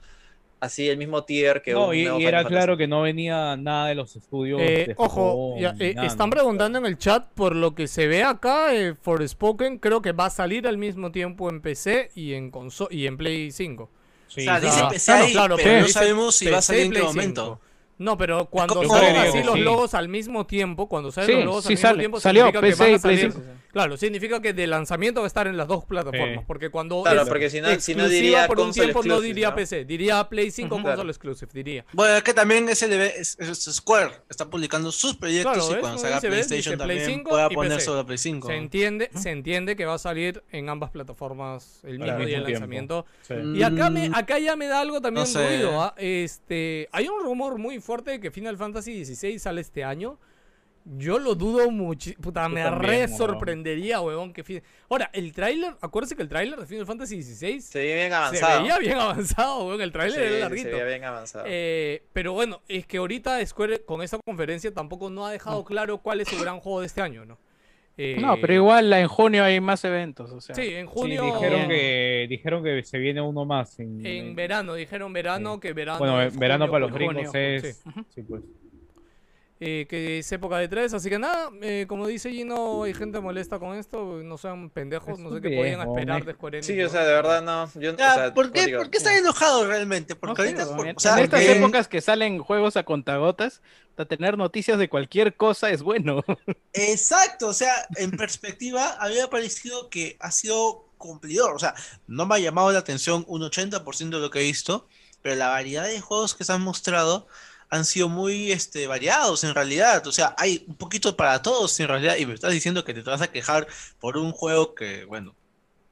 [0.60, 2.54] así el mismo tier que No, un y, nuevo y era Fantasy.
[2.54, 4.60] claro que no venía nada de los estudios.
[4.60, 5.08] Eh, de ojo,
[5.54, 6.36] Japón, ya, eh, nada, están ¿no?
[6.36, 10.26] preguntando en el chat por lo que se ve acá, eh, Forspoken creo que va
[10.26, 13.90] a salir al mismo tiempo en PC y en conso y en Play 5.
[14.28, 14.84] Sí, O sea, dice sí.
[14.90, 17.44] PC Claro, ahí, claro, pero no sabemos si va a salir en qué Play momento.
[17.44, 17.60] 5.
[17.98, 19.60] No, pero cuando salen que así los sí.
[19.60, 21.98] logos al mismo tiempo, cuando salen Sí, los logos sí al mismo sale.
[21.98, 23.46] tiempo, Salió significa que PC van y a Play salir- 5.
[23.72, 26.44] Claro, significa que de lanzamiento va a estar en las dos plataformas, Sí.
[26.46, 29.50] porque cuando Claro, es porque si no, si no diría por un tiempo no diría
[29.50, 29.54] ¿no?
[29.56, 30.82] PC, diría Play 5 Ujú.
[30.82, 31.10] console Claro.
[31.10, 31.84] exclusive, diría.
[31.92, 35.98] Bueno, es que también SLB, es, es Square está publicando sus proyectos Claro, y cuando
[35.98, 36.20] Como salga.
[36.20, 37.84] PlayStation Play también 5 pueda poner PC.
[37.84, 38.48] sobre Play 5.
[38.48, 42.50] Se entiende, se entiende que va a salir en ambas plataformas el mismo día de
[42.52, 43.06] lanzamiento.
[43.22, 43.34] Sí.
[43.54, 45.46] Y acá, me, Mm, acá ya me da algo también no sé.
[45.46, 45.80] ruido.
[45.82, 45.94] ¿ah?
[45.96, 50.18] Este, hay un rumor muy fuerte de que Final Fantasy XVI sale este año.
[50.84, 52.10] Yo lo dudo mucho.
[52.20, 53.16] Puta, me también, re huevón.
[53.18, 54.32] sorprendería, huevón.
[54.32, 57.94] Que fin- Ahora, el tráiler, acuérdense que el tráiler de Final Fantasy XVI Se ve
[57.94, 58.62] bien se avanzado.
[58.62, 59.80] veía bien avanzado, huevón.
[59.82, 60.70] El tráiler Sí, era se larguito.
[60.70, 61.44] veía bien avanzado.
[61.48, 65.98] Eh, pero bueno, es que ahorita Square con esta conferencia tampoco no ha dejado claro
[65.98, 67.38] cuál es su gran juego de este año, ¿no?
[67.98, 70.30] Eh, No, pero igual la- en junio hay más eventos.
[70.32, 70.54] O sea.
[70.54, 71.22] Sí, en Sí, junio.
[71.22, 73.78] dijeron que, dijeron que se viene uno más.
[73.78, 75.98] En, En en- verano, dijeron verano, que verano.
[75.98, 77.76] bueno, verano junio, para los gringos junio, es.
[77.76, 77.90] sí.
[78.14, 78.42] Sí, pues.
[79.62, 83.20] Eh, que es época de tres, así que nada, eh, como dice Gino, hay gente
[83.20, 86.66] molesta con esto, no sean pendejos, no sé qué podían esperar de Square Enix.
[86.66, 86.88] Sí, o ¿no?
[86.88, 87.70] sea, de verdad no.
[87.80, 90.14] Yo, Ya, o sea, ¿por, qué, ¿Por qué están enojados realmente?
[90.14, 92.76] No Porque ahorita, weón, por- en, o sea, en estas que- épocas que salen juegos
[92.78, 93.60] a contagotas,
[93.90, 96.24] hasta tener noticias de cualquier cosa es bueno.
[96.72, 101.54] Exacto, o sea, en perspectiva, a mí me ha parecido que ha sido cumplidor.
[101.54, 101.74] O sea,
[102.06, 104.86] no me ha llamado la atención un 80% de lo que he visto,
[105.22, 107.26] pero la variedad de juegos que se han mostrado
[107.70, 110.06] han sido muy este, variados en realidad.
[110.06, 112.16] O sea, hay un poquito para todos en realidad.
[112.16, 113.66] Y me estás diciendo que te vas a quejar
[114.00, 115.34] por un juego que, bueno,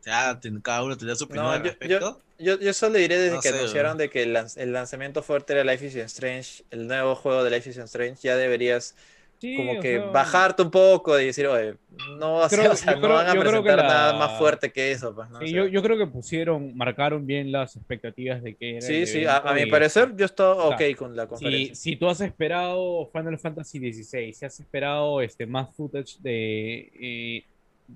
[0.05, 2.21] ya cada uno tendrá su opinión No, al yo- respecto.
[2.41, 5.65] Yo, yo solo diré desde No que sé, anunciaron de que el lanzamiento fuerte era
[5.65, 8.95] Life is Strange, el nuevo juego de Life is Strange, ya deberías
[9.41, 11.75] Sí, como que sea, bajarte un poco y decir, oye,
[12.19, 15.15] no, Creo- o sea, yo no creo- van a presentar nada más fuerte que eso,
[15.15, 15.39] pues, ¿no?
[15.41, 19.25] Sí, yo, yo creo que pusieron, marcaron bien las expectativas de que era sí, sí,
[19.27, 21.75] a, mi parecer yo sea, ok con la Si, conferencia.
[21.77, 27.45] si tú has esperado Final Fantasy XVI, si has esperado este, más footage de eh,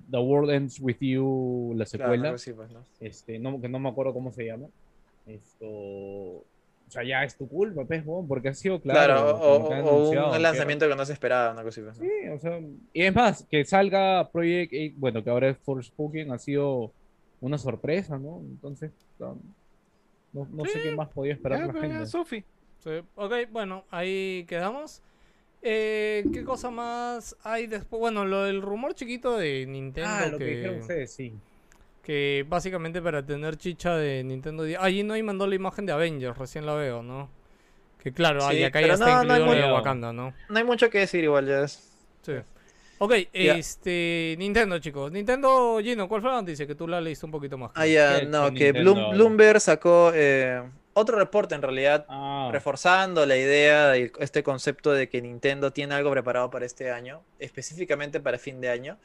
[0.09, 2.47] The World Ends With You, la Claro, secuela, pues,
[3.01, 4.67] este, no, que no me acuerdo cómo se llama,
[5.27, 6.45] esto,
[6.93, 9.15] sea, ya es tu culpa, pues, porque ha sido claro.
[9.15, 12.11] Claro, o, un lanzamiento que no se esperaba, una cosa así, pues.
[12.11, 12.59] Sí, o sea,
[12.93, 16.91] y es más, que salga Project 8, bueno, que ahora es Forspoken, ha sido
[17.41, 18.39] una sorpresa, ¿no?
[18.41, 18.91] Entonces,
[20.33, 22.05] no, sé qué más podía esperar Ya, la pues, ya, gente.
[22.07, 22.43] Sofi.
[22.79, 25.01] Sí, Ok, bueno, ahí quedamos.
[25.61, 27.99] Eh, ¿Qué cosa más hay después?
[27.99, 31.33] Bueno, lo del rumor chiquito de Nintendo Ah, lo que que, dijeron ustedes, sí.
[32.03, 34.77] Que básicamente para tener chicha de Nintendo 10.
[34.81, 37.29] Allí no hay mandó la imagen de Avengers, recién la veo, ¿no?
[37.97, 40.33] Que claro, Sí, ahí acá ya está no, no hay incluido de mucho- Wakanda, ¿no?
[40.49, 41.89] No hay mucho que decir igual, ya es.
[42.21, 42.33] Sí.
[42.99, 45.11] Ok, este, Nintendo, chicos.
[45.11, 46.67] Nintendo, Gino, ¿cuál fue la noticia?
[46.67, 47.71] Que tú la leíste un poquito más.
[47.75, 49.11] Ah, ya, ¿Qué no, que Bloom-?
[49.13, 50.61] Bloomberg sacó eh,
[50.93, 55.95] otro reporte en realidad Ah, reforzando la idea de este concepto de que Nintendo tiene
[55.95, 58.97] algo preparado para este año, específicamente para fin de año,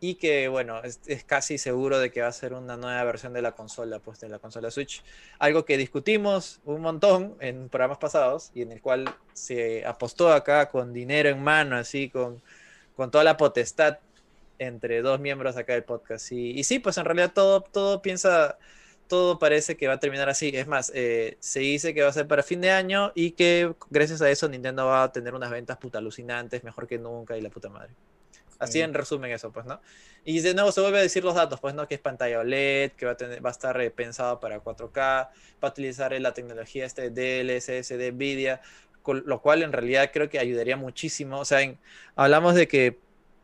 [0.00, 3.42] y que, bueno, es, casi seguro de que va a ser una nueva versión de
[3.42, 5.02] la consola, pues de la consola Switch.
[5.38, 10.70] Algo que discutimos un montón en programas pasados y en el cual se apostó acá
[10.70, 12.42] con dinero en mano, así, con,
[12.96, 13.98] con toda la potestad
[14.58, 16.32] entre dos miembros acá del podcast.
[16.32, 18.58] Y, y sí, pues en realidad todo, todo piensa
[19.08, 20.50] todo parece que va a terminar así.
[20.54, 23.74] Es más, eh, se dice que va a ser para fin de año y que
[23.90, 27.40] gracias a eso Nintendo va a tener unas ventas puta alucinantes, mejor que nunca y
[27.40, 27.94] la puta madre.
[28.58, 29.80] Así en resumen eso, pues, ¿no?
[30.24, 31.86] Y de nuevo se vuelve a decir los datos, pues, ¿no?
[31.88, 35.28] Que es pantalla OLED, que va a, tener, va a estar eh, pensado para 4K,
[35.62, 38.60] va a utilizar eh, la tecnología este DLSS de NVIDIA,
[39.02, 41.38] con lo cual en realidad creo que ayudaría muchísimo.
[41.40, 41.78] O sea, en-
[42.16, 42.98] hablamos de que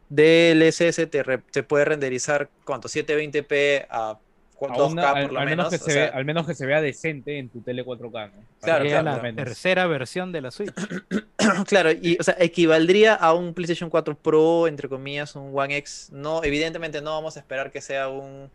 [0.09, 2.89] DLSS te, re- te puede renderizar, ¿cuánto?
[2.89, 4.30] 720p a a 2K
[4.69, 5.71] una- al, por lo al menos menos.
[5.73, 8.43] que se sea, ve- al menos que se vea decente en tu tele 4K, ¿no?
[8.61, 9.37] Claro, la menos.
[9.45, 10.73] tercera versión de la Switch.
[11.67, 16.11] Claro, y o sea, equivaldría a un PlayStation 4 Pro, entre comillas, un One X.
[16.13, 18.51] No, evidentemente no vamos a esperar que sea un,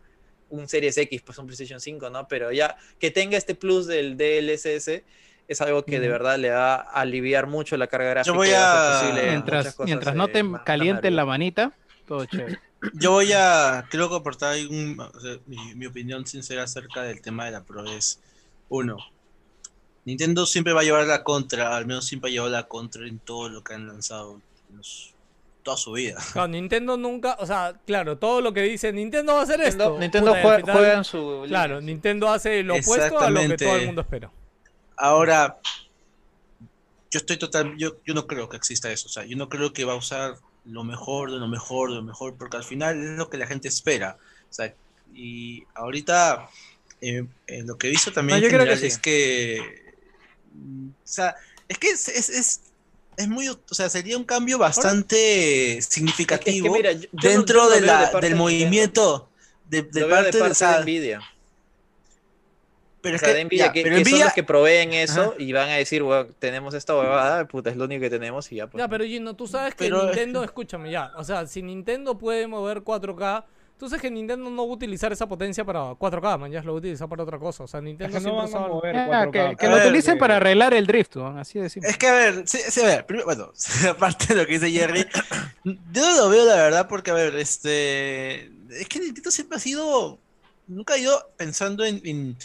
[0.50, 2.26] un Series X, pues un PlayStation 5, ¿no?
[2.28, 5.02] Pero ya que tenga este plus del DLSS
[5.48, 8.36] es algo que de verdad le va a aliviar mucho la carga gráfica.
[8.36, 11.72] voy y va a Mientras, cosas, mientras eh, no te calienten la manita,
[12.06, 12.58] todo chévere.
[12.94, 17.02] Yo voy a, creo que aportar ahí un, o sea, mi, mi opinión sincera acerca
[17.02, 18.20] del tema de la Pro es,
[18.68, 18.96] uno,
[20.04, 23.18] Nintendo siempre va a llevar la contra, al menos siempre ha llevado la contra en
[23.18, 24.40] todo lo que han lanzado,
[24.70, 25.12] en los-
[25.62, 26.22] toda su vida.
[26.32, 29.84] Claro, Nintendo nunca, o sea, claro, todo lo que dice Nintendo va a hacer Nintendo,
[29.86, 29.98] esto.
[29.98, 31.44] Nintendo puta, juega, final- juega en su.
[31.48, 31.80] Claro.
[31.80, 34.30] Nintendo hace lo opuesto a lo que todo el mundo espera.
[34.96, 35.58] Ahora,
[37.10, 39.72] yo estoy total, yo, yo no creo que exista eso, o sea, yo no creo
[39.72, 40.36] que va a usar
[40.68, 43.46] lo mejor de lo mejor de lo mejor, porque al final es lo que la
[43.46, 44.18] gente espera.
[44.50, 44.74] O sea,
[45.14, 46.48] y ahorita
[47.00, 48.86] eh, eh, lo que he visto también No, en yo creo que general sí.
[48.86, 49.82] es que,
[50.54, 51.34] mm, o sea,
[51.68, 52.60] es que es, es, es,
[53.16, 57.00] es muy, o sea, sería un cambio bastante Es que- significativo es que mira, yo-
[57.02, 59.30] yo no- dentro yo no de la, del de movimiento.
[59.68, 61.20] De, parte, de parte o sea, de Nvidia.
[63.06, 64.92] Pero O es sea, que, de Nvidia, ya, que, pero que son los que proveen
[64.92, 68.50] eso y van a decir, bueno, tenemos esta huevada, puta, es lo único que tenemos
[68.52, 68.66] y ya.
[68.66, 68.90] Pues, Ya, ¿no?
[68.90, 72.82] pero Gino, tú sabes que Pero- Nintendo, escúchame ya, o sea, si Nintendo puede mover
[72.82, 73.44] 4K,
[73.78, 76.72] tú sabes que Nintendo no va a utilizar esa potencia para 4K, man, ya lo
[76.72, 77.64] va a utilizar para otra cosa.
[77.64, 79.50] O sea, Es Nintendo que no siempre a usaba- mover Ah, 4K.
[79.50, 81.90] que que A lo ver, utilicen eh, para arreglar el drift, weón, así de simple.
[81.90, 83.52] Es que a ver, sí, sí, a ver, primero, bueno,
[83.90, 85.04] aparte de lo que dice Jerry,
[85.64, 89.60] yo no lo veo la verdad porque, a ver, este, es que Nintendo siempre ha
[89.60, 90.18] sido,
[90.68, 92.36] nunca ha ido pensando en, en,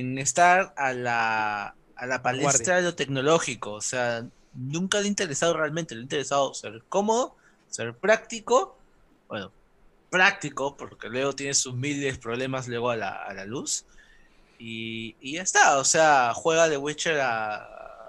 [0.00, 5.08] en estar a la, a la palestra de lo tecnológico, o sea, nunca le ha
[5.08, 7.36] interesado realmente, le ha interesado ser cómodo,
[7.68, 8.82] ser práctico,
[9.28, 9.54] bueno,
[10.10, 13.86] práctico, porque luego tiene sus miles de problemas luego a la, a la luz,
[14.58, 17.56] y, y ya está, o sea, juega de Witcher a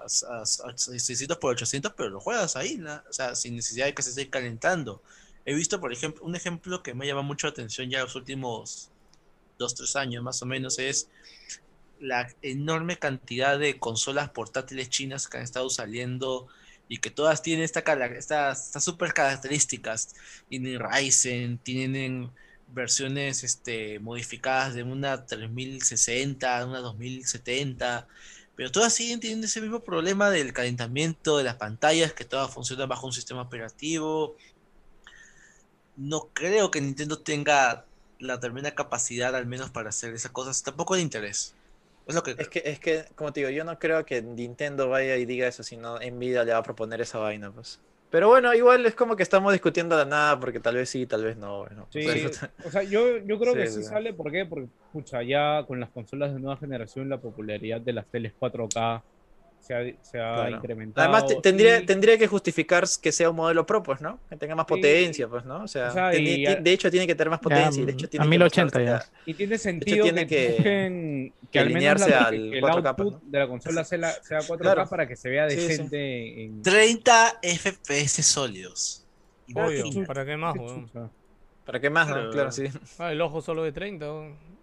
[0.04, 0.06] a,
[0.38, 2.94] a- a 600 por 800, pero lo juegas ahí, ¿no?
[3.08, 5.02] o sea, sin necesidad de que se esté calentando.
[5.46, 8.92] He visto, por ejemplo, un ejemplo que me llama mucho la atención ya los últimos
[9.58, 11.10] dos, tres años más o menos, es
[12.04, 16.46] la enorme cantidad de consolas portátiles chinas que han estado saliendo
[16.88, 17.80] y que todas tienen esta,
[18.16, 20.14] estas, estas super características.
[20.48, 22.30] Tienen Ryzen, tienen
[22.68, 28.06] versiones este, modificadas de una 3060, una 2070,
[28.54, 32.88] pero todas siguen teniendo ese mismo problema del calentamiento de las pantallas, que todas funcionan
[32.88, 34.36] bajo un sistema operativo.
[35.96, 37.86] No creo que Nintendo tenga
[38.18, 41.54] la tremenda capacidad, al menos para hacer esas cosas, tampoco de interés.
[42.06, 44.88] Es lo que Es que, es que, como te digo, yo no creo que Nintendo
[44.88, 47.80] vaya y diga eso, sino Nvidia le va a proponer esa vaina, pues.
[48.10, 51.24] Pero bueno, igual es como que estamos discutiendo la nada, porque tal vez sí, tal
[51.24, 51.58] vez no.
[51.58, 51.88] bueno.
[51.90, 53.82] Sí, O sea, eso- o sea, yo, yo creo que sí.
[53.82, 54.44] sale, ¿por qué?
[54.46, 59.02] Porque, pucha, ya con las consolas de nueva generación la popularidad de las teles 4K
[59.64, 60.56] se ha, se ha Claro.
[60.56, 61.08] incrementado.
[61.14, 64.18] Además, tendría, y- tendría que justificar que sea un modelo pro, pues, ¿no?
[64.28, 64.74] Que tenga más Sí.
[64.74, 65.62] potencia, pues, ¿no?
[65.64, 67.92] O sea, O sea, y a- de hecho tiene que tener más potencia y de
[67.92, 69.22] hecho a tiene que 1080 mostrarse ya.
[69.24, 72.62] Y tiene sentido tiene que, que- que, que al menos la- alinearse al que el
[72.64, 74.88] 4K, output pues, de la consola sea, la- sea 4K Claro.
[74.90, 75.66] para que se vea Sí, sí.
[75.68, 76.62] decente en...
[76.62, 79.06] 30 FPS sólidos.
[79.54, 79.84] Obvio.
[80.06, 80.90] ¿para qué más, weón?
[81.64, 82.14] ¿Para qué más, no?
[82.14, 82.30] Claro.
[82.30, 82.64] Claro, sí.
[82.98, 84.53] Ah, el ojo solo de 30, weón.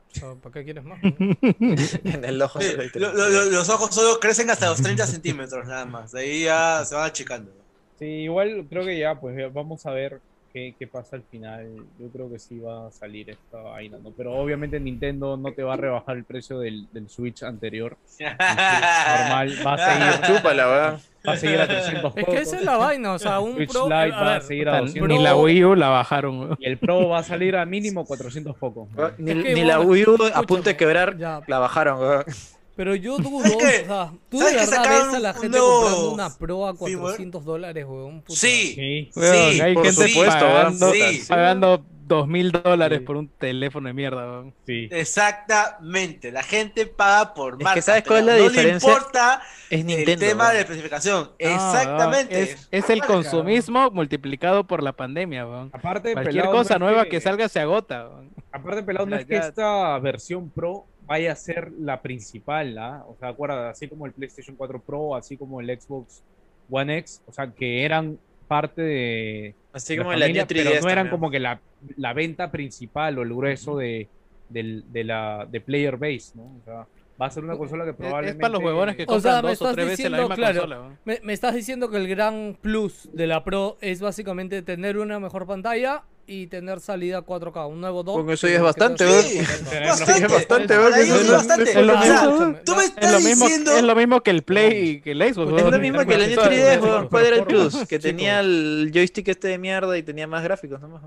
[0.42, 1.00] ¿Para qué quieres más?
[1.04, 2.60] en el ojo.
[2.62, 6.12] Sí, lo- lo- los ojos solo crecen hasta los 30 centímetros nada más.
[6.12, 7.52] De ahí ya se van achicando.
[8.00, 10.20] Sí, igual creo que ya, pues vamos a ver
[10.54, 11.68] qué, qué pasa al final.
[12.00, 14.12] Yo creo que sí va a salir esta vaina, ¿no?
[14.12, 17.98] Pero obviamente Nintendo no te va a rebajar el precio del, del Switch anterior.
[18.06, 21.00] Switch normal va a seguir, Chúpala, weón.
[21.28, 23.72] va a seguir a 300 Es que esa es la vaina, o sea, un Switch
[23.72, 23.84] pro.
[23.84, 26.40] Lite va a ver, seguir a 200 Ni la Wii U la bajaron.
[26.40, 26.58] weón.
[26.60, 28.88] Y el Pro va a salir a mínimo 400 pocos.
[29.18, 31.42] Ni, Es que, ni la Wii U a punto de quebrar ya.
[31.48, 32.24] la bajaron, weón.
[32.76, 33.82] Pero yo dudo, ¿Sabes qué?
[33.84, 36.68] o sea, tú de ¿Sabes que verdad ves a la gente nuevo comprando una pro
[36.68, 37.00] a firmware?
[37.00, 38.22] 400 dólares, weón.
[38.22, 38.40] puta.
[38.40, 39.12] Sí, Sí.
[39.16, 40.92] Weón, sí, hay por gente supuesto, pagando.
[40.94, 41.22] Sí.
[41.28, 43.06] pagando dos mil dólares Sí.
[43.06, 44.26] por un teléfono de mierda.
[44.26, 44.54] weón.
[44.66, 44.88] Sí.
[44.92, 46.32] exactamente.
[46.32, 47.82] La gente paga por que marca.
[47.82, 48.90] ¿sabes cuál es la no diferencia?
[48.90, 50.26] le importa Es el Nintendo.
[50.26, 50.56] tema weón.
[50.56, 51.24] de especificación.
[51.24, 52.36] No, Exactamente.
[52.36, 53.14] weón, Es, es el Marca.
[53.14, 55.46] consumismo multiplicado por la pandemia.
[55.46, 55.70] weón.
[55.74, 58.08] Aparte, Cualquier pelado, cosa no es nueva que salga se agota.
[58.10, 58.32] weón.
[58.52, 63.04] Aparte, pelado, no es que esta versión Pro vaya a ser la principal, ¿ah?
[63.08, 66.24] O sea, acuerda, así como el PlayStation 4 Pro, así como el Xbox
[66.70, 68.18] One X, o sea, que eran
[68.48, 71.12] parte de Así la como la familia, New pero 3DS no eran también.
[71.12, 71.60] como que la,
[71.98, 74.08] la venta principal o el grueso de,
[74.50, 76.44] del- de la de player base, ¿no?
[76.44, 76.88] O sea,
[77.22, 78.38] va a ser una consola que Es- probablemente...
[78.38, 80.30] Es para los huevones que O compran sea, me dos o tres veces la diciendo,
[80.30, 81.00] misma claro, consola.
[81.24, 85.46] me estás diciendo que el gran plus de la Pro es básicamente tener una mejor
[85.46, 88.16] pantalla y tener salida 4K, un nuevo dock.
[88.18, 89.24] Con eso ya es bastante, te- weón.
[89.24, 90.22] Sí, bastante, es es
[91.28, 91.70] lo- bastante.
[91.72, 92.56] es lo O sea, mismo.
[92.66, 93.72] tú me Es estás lo, mismo, diciendo.
[93.78, 95.58] es lo mismo que el Play y que el Xbox.
[95.62, 97.00] Es lo mismo que New Todo, 3DS, todo, weón.
[97.02, 97.76] todo, ¿Cuál era el plus?
[97.88, 101.02] Que tenía el joystick este de mierda y tenía más gráficos nomás.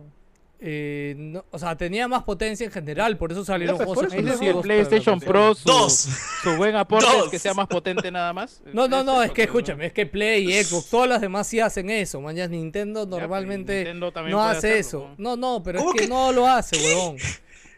[0.66, 4.14] Eh, no, o sea, tenía más potencia en general, por eso salieron Ya, pues, juegos
[4.14, 5.20] el exclusivos la PlayStation.
[5.20, 6.08] Pro, su, Dos.
[6.42, 7.28] su buen aporte es Dos.
[7.28, 8.62] que sea más potente nada más.
[8.72, 11.60] No, no, no, es que escúchame, es que Play y Xbox, todas las demás sí
[11.60, 12.20] hacen eso.
[12.22, 15.10] Mañana Nintendo Ya, pues, normalmente Nintendo no hace hacerlo, eso.
[15.18, 15.36] ¿no?
[15.36, 17.16] No, no, pero es ¿Cómo que, que- no lo hace, huevón.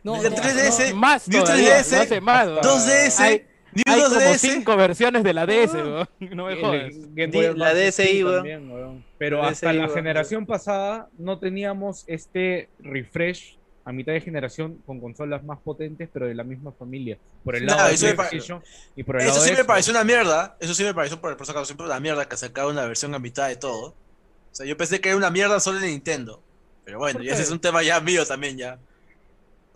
[0.05, 0.97] No, El no, 3DS, no.
[0.97, 2.47] Más todavía, 3DS, no hace más.
[2.47, 2.61] weón.
[2.63, 3.47] 2DS, Hay,
[3.87, 4.37] hay como 2DS.
[4.39, 6.09] cinco versiones de la DS, weón.
[6.37, 7.57] No me El jodas.
[7.57, 8.35] La DSi, weón.
[8.37, 9.05] también, weón.
[9.19, 9.95] Pero La hasta DSi, la weón.
[9.97, 16.27] generación pasada no teníamos este refresh a mitad de generación con consolas más potentes, pero
[16.27, 17.19] de la misma familia.
[17.45, 18.63] Por el lado de eso me pa- PlayStation
[18.97, 20.57] y por el Eso lado sí de me pareció una mierda.
[20.59, 23.19] Eso sí me pareció por, por sacar siempre una mierda que sacaron una versión a
[23.21, 23.91] mitad de todo.
[23.91, 26.43] O sea, yo pensé que era una mierda solo de Nintendo.
[26.85, 28.79] Pero bueno, ¿Por y ese es un tema ya mío también ya.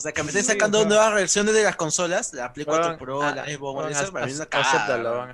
[0.00, 2.98] O sea, que me estén sacando nuevas versiones de las consolas, la Play 4 Weón,
[2.98, 3.94] Pro, ah, la Xbox One.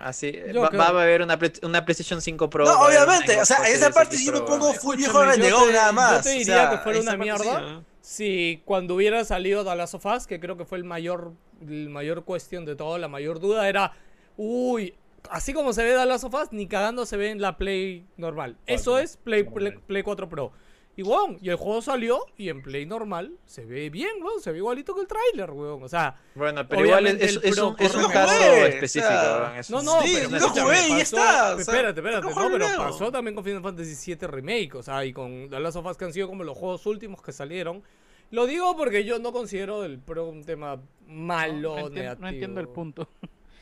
[0.03, 2.65] Así, Yo va, a haber una, una PlayStation 5 Pro.
[2.65, 5.73] No, obviamente, o sea, en esa parte sí me pongo full viejo yo renegón te-
[5.73, 6.23] nada yo más.
[6.25, 7.61] te o diría sea, que fuera una mierda.
[7.61, 7.85] ¿no?
[8.01, 11.89] Si cuando hubiera salido The Last of Us, que creo que fue el mayor, el
[11.89, 13.93] mayor cuestión de todo, la mayor duda era,
[14.37, 14.97] uy,
[15.31, 18.05] así como se ve The Last of Us, ni cagando se ve en la Play
[18.17, 18.57] normal.
[18.67, 19.17] Eso es.
[19.17, 20.51] Play, Play 4 Pro.
[20.99, 24.51] Y weón, y el juego salió y en Play normal se ve bien, weón, se
[24.51, 25.83] ve igualito que el tráiler, weón.
[25.83, 29.07] O sea, Bueno, pero igual es, es, el un, es un caso mejor, específico.
[29.07, 31.55] o sea, weón, es no, no, Sí, pero lo jugué y ya pasó- está, o
[31.55, 35.05] sea, espérate, espérate, no, jugué pero pasó también con Final Fantasy VII Remake, o sea,
[35.05, 37.83] y con The Last of Us que han sido como los juegos últimos que salieron.
[38.31, 42.23] Lo digo porque yo no considero el Pro un tema malo, No, entiendo, negativo.
[42.23, 43.09] no entiendo el punto.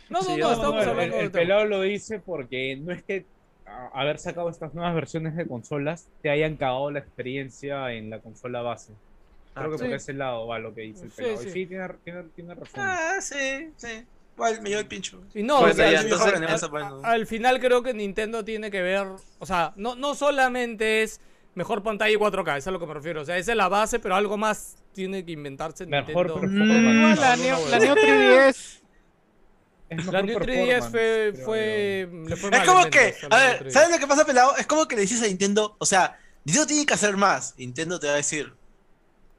[0.08, 1.32] No, no, Sí, no, estamos No, el- hablando el, tema.
[1.32, 3.26] pelado lo dice porque no es que
[3.66, 8.62] haber sacado estas nuevas versiones de consolas te hayan cagado la experiencia en la consola
[8.62, 8.92] base.
[9.54, 9.84] Creo Ah, que sí.
[9.84, 11.38] por ese lado va lo que dice el Sí, pelado.
[11.42, 11.48] sí.
[11.48, 12.74] Y sí, tiene, tiene, tiene razón.
[12.76, 14.04] Ah, sí, sí.
[14.34, 15.22] igual me llevo el pincho.
[15.32, 16.70] Y no, Bueno, o sea, ya, al- entonces- al-
[17.20, 19.06] pues, final creo que Nintendo tiene que ver,
[19.38, 21.20] o sea, no, no solamente es
[21.54, 23.68] mejor pantalla y 4K, es a lo que me refiero, o sea, esa es la
[23.68, 26.34] base, pero algo más tiene que inventarse Mejor Nintendo.
[26.34, 27.16] performance.
[27.16, 27.78] Mm, la, No, la.
[27.78, 28.80] Neo 3DS.
[29.98, 33.14] Es La mejor New 3DS performance, fue, creo fue, le fue Es mal como que,
[33.30, 33.70] a ver, New 3DS.
[33.70, 34.56] ¿sabes lo que pasa, pelado?
[34.56, 37.54] Es como que le dices a Nintendo, o sea, Nintendo tiene que hacer más.
[37.56, 38.52] Nintendo te va a decir,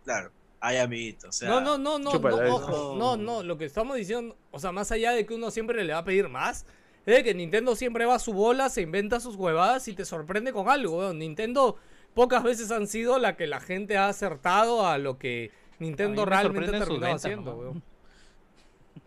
[0.04, 1.50] claro, ay, amiguito, o sea.
[1.50, 4.92] No, no, no, no, no, ojo, no, no, lo que estamos diciendo, o sea, más
[4.92, 6.66] allá de que uno siempre le va a pedir más,
[7.06, 10.06] es de que Nintendo siempre va a su bola, se inventa sus huevadas y te
[10.06, 11.20] sorprende con algo, weón.
[11.20, 11.78] Nintendo
[12.16, 16.26] pocas veces han sido la que la gente ha acertado a lo que Nintendo A
[16.26, 17.84] realmente terminaba ventas haciendo, weón.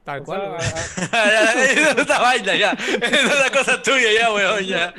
[0.08, 2.70] Tal O cual, sea, es una vaina ya.
[2.72, 4.94] Es una cosa tuya ya, weón, ya.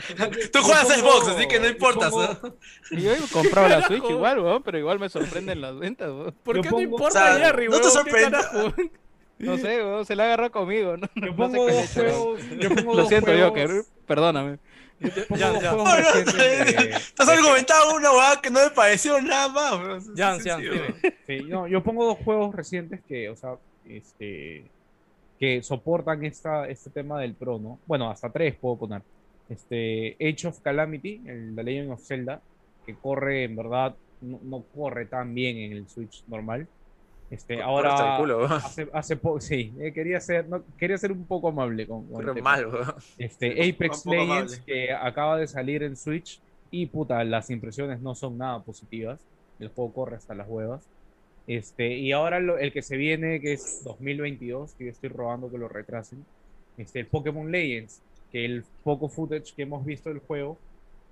[0.54, 2.10] Tú juegas yo Xbox, pongo- así que no yo importa.
[2.12, 2.56] pongo- ¿no?
[2.92, 3.88] Y yo he comprado la.
[3.88, 6.36] Switch igual, weón, pero igual me sorprenden las ventas, weón.
[6.44, 8.38] ¿Por yo qué pongo- no importa o sea, Jerry, no te sorprende.
[9.40, 11.08] No sé, weón, se la agarró conmigo, ¿no?
[11.16, 12.42] Yo No sé pongo qué le dos hecho, juegos.
[12.60, 13.70] Yo pongo Lo dos siento, juegos- Joker,
[14.06, 14.58] perdóname.
[15.28, 15.72] pongo Ya, dos ya.
[15.72, 20.16] juegos No, no, has argumentado una weá que no me pareció nada más, weón.
[20.16, 21.10] Jan, Sí, sí.
[21.26, 23.56] Sí, no, yo pongo dos juegos recientes que, o sea,
[23.88, 24.66] este,
[25.40, 27.80] que soportan esta, este tema del Pro, ¿no?
[27.86, 29.02] Bueno, hasta tres puedo poner.
[29.50, 32.42] Este, Age of Calamity, el The Legend of Zelda,
[32.86, 36.68] que corre, en verdad, no, no corre tan bien en el Switch normal.
[37.32, 41.50] Este, ahora, culo, hace, hace poco, sí, eh, quería ser, no, quería ser un poco
[41.50, 42.58] amable con, con el tema.
[42.58, 42.96] mal.
[43.18, 44.64] Este, Apex Legends, amable.
[44.66, 46.42] que acaba de salir en Switch,
[46.72, 49.20] y puta, las impresiones no son nada positivas.
[49.60, 50.88] El juego corre hasta las huevas.
[51.50, 55.58] Este, y ahora el que se viene, que es 2022, que yo estoy robando que
[55.58, 56.24] lo retrasen,
[56.78, 60.60] este, el Pokémon Legends, que el poco footage que hemos visto del juego,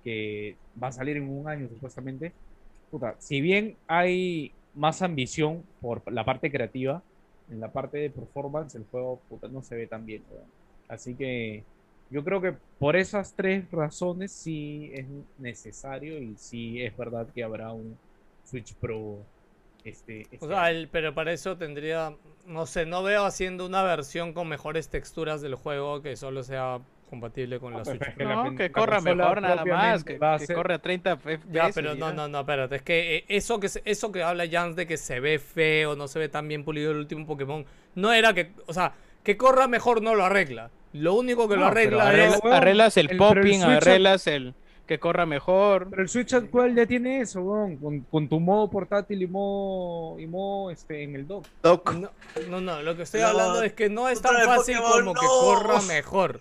[0.03, 2.33] que va a salir en un año supuestamente,
[2.91, 7.01] puta, si bien hay más ambición por la parte creativa,
[7.49, 10.21] en la parte de performance el juego puta, no se ve tan bien.
[10.87, 11.63] Así que
[12.11, 15.07] yo creo que por esas tres razones sí es
[15.39, 17.97] necesario y sí es verdad que habrá un
[18.45, 19.25] Switch Pro
[19.83, 22.13] este, este O sea, el- pero para eso tendría,
[22.45, 26.79] no sé, no veo haciendo una versión con mejores texturas del juego que solo sea
[27.09, 28.01] compatible con la pues, Switch.
[28.01, 28.29] es que Pro.
[28.29, 31.41] la No, pen- que corra mejor nada más, que, que ser- corre a 30 FPS.
[31.51, 32.13] Ya, pero no, ya.
[32.13, 35.21] no, no, espérate, es que eh, eso que eso que habla Jans de que se
[35.21, 38.73] ve feo, no se ve tan bien pulido el último Pokémon, no era que, o
[38.73, 38.91] sea,
[39.23, 40.69] que corra mejor no lo arregla.
[40.93, 44.53] Lo único que lo No, pero arregla arregla- es arreglas el, el- popping, arreglas el
[44.87, 45.87] que corra mejor.
[45.89, 50.19] Pero el Switch actual ya tiene eso, weón, con, con tu modo portátil y modo,
[50.19, 51.45] y modo este, en el dock.
[51.61, 51.93] Doc.
[51.93, 52.09] No,
[52.49, 55.13] no, no, lo que estoy No, hablando es que no es tan fácil Pokémon, como
[55.13, 56.39] que corra mejor.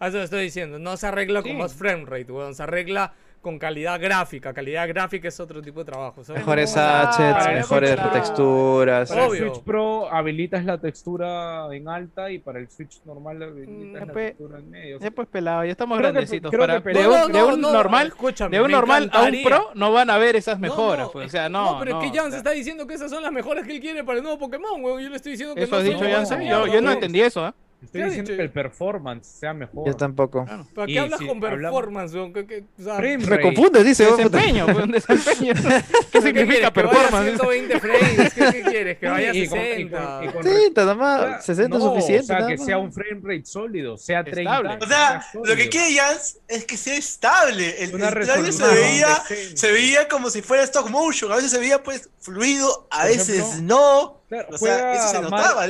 [0.00, 4.00] Eso estoy diciendo, no se arregla con más frame rate, weón, se arregla con calidad
[4.00, 4.52] gráfica.
[4.52, 6.24] Calidad gráfica es otro tipo de trabajo.
[6.24, 6.40] ¿sabes?
[6.42, 9.08] Mejores Ah, assets, para mejores eso, texturas.
[9.08, 9.44] Para Obvio.
[9.44, 14.06] el Switch Pro habilitas la textura en alta y para el Switch normal habilitas Mm,
[14.06, 14.98] la pe- textura en medio.
[15.00, 16.50] Ya pues pelado, ya estamos Creo que- grandecitos.
[16.50, 19.22] creo para, que de un, No, de un no, normal, escúchame, de un normal a
[19.22, 21.06] un pro no van a ver esas mejoras.
[21.06, 21.76] no, pues, es o sea, que- no.
[21.78, 23.80] pero es que Jan o se está diciendo que esas son las mejores que él
[23.80, 25.02] quiere para el nuevo Pokémon, weón.
[25.02, 27.44] Yo le estoy diciendo que Eso no has dicho mierda, Yo, yo no entendí eso,
[27.44, 27.54] ¿ah?
[27.80, 28.36] Estoy ¿Qué has diciendo dicho?
[28.38, 29.86] que el performance sea mejor.
[29.86, 30.44] Yo tampoco.
[30.74, 32.32] ¿Para qué Y hablas si con hablamos- performance, weón?
[32.32, 34.04] ¿Qué- qué- o sea, Frame Me confundes, dice.
[34.04, 35.54] Desempeño, un desempeño.
[35.54, 36.72] ¿Qué ¿qué significa?
[36.72, 37.24] Que performance?
[37.38, 38.34] 120 frames.
[38.34, 38.98] ¿Qué, qué quieres?
[38.98, 39.98] Que vaya a y con- y 60.
[40.18, 41.44] con- y con- 60 nomás.
[41.46, 42.24] 60 es No, suficiente.
[42.24, 42.66] O sea, nada que más.
[42.66, 44.40] sea un frame rate sólido, sea 30.
[44.56, 44.78] Estable.
[44.84, 47.84] O sea, lo que Jans es que sea estable.
[47.84, 49.22] El, Una el se veía,
[49.54, 51.30] se veía como si fuera stop motion.
[51.30, 54.18] A veces se veía pues fluido, a veces ejemplo, no.
[54.28, 55.64] Claro, O sea, eso se notaba.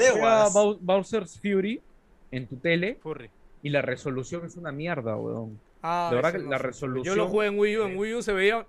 [0.51, 1.83] Bau- Bowser's Fury
[2.31, 3.31] en tu tele Furry.
[3.63, 5.59] y la resolución es una mierda, weón.
[5.83, 6.63] Ah, De verdad que no la sé.
[6.67, 7.83] resolución- Yo lo jugué en Wii U.
[7.85, 8.67] En Wii U se veía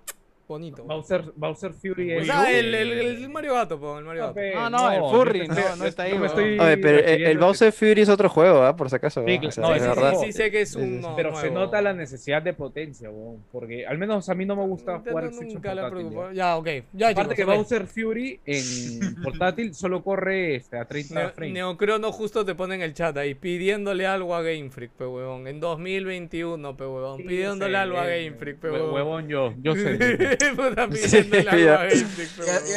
[0.50, 0.84] bonito.
[0.84, 4.34] Bowser, Bowser Fury O sea, el, el, el Mario Gato, po, el Mario Gato.
[4.34, 6.26] pe, No, no, el Furry, no, no está ahí, weón.
[6.26, 8.76] estoy Oye, pero el, el Bowser Fury es otro juego, ¿ah?
[8.76, 9.24] Por si acaso.
[9.26, 9.40] Sí.
[9.46, 10.14] O sea, no, sí, sí, verdad.
[10.20, 11.00] sí, sí, sé que es un.
[11.00, 11.64] no, Pero se nuevo.
[11.66, 13.42] nota la necesidad de potencia, weón.
[13.52, 16.32] Porque al menos a mí no me gusta jugar nunca ya.
[16.32, 16.68] Ya, ok.
[16.92, 17.44] Ya, Aparte que.
[17.44, 21.54] Bowser Fury en portátil solo corre este, a 30 Neo- frames.
[21.54, 25.46] Neocrono justo te pone en el chat ahí pidiéndole algo a Game Freak, pe huevón.
[25.46, 27.16] En 2021, pe huevón.
[27.18, 28.94] Sí, pidiéndole algo a eh, Game Freak, pe hue- huevón.
[28.94, 29.98] Huevón yo, yo sé.
[30.40, 31.30] Sí,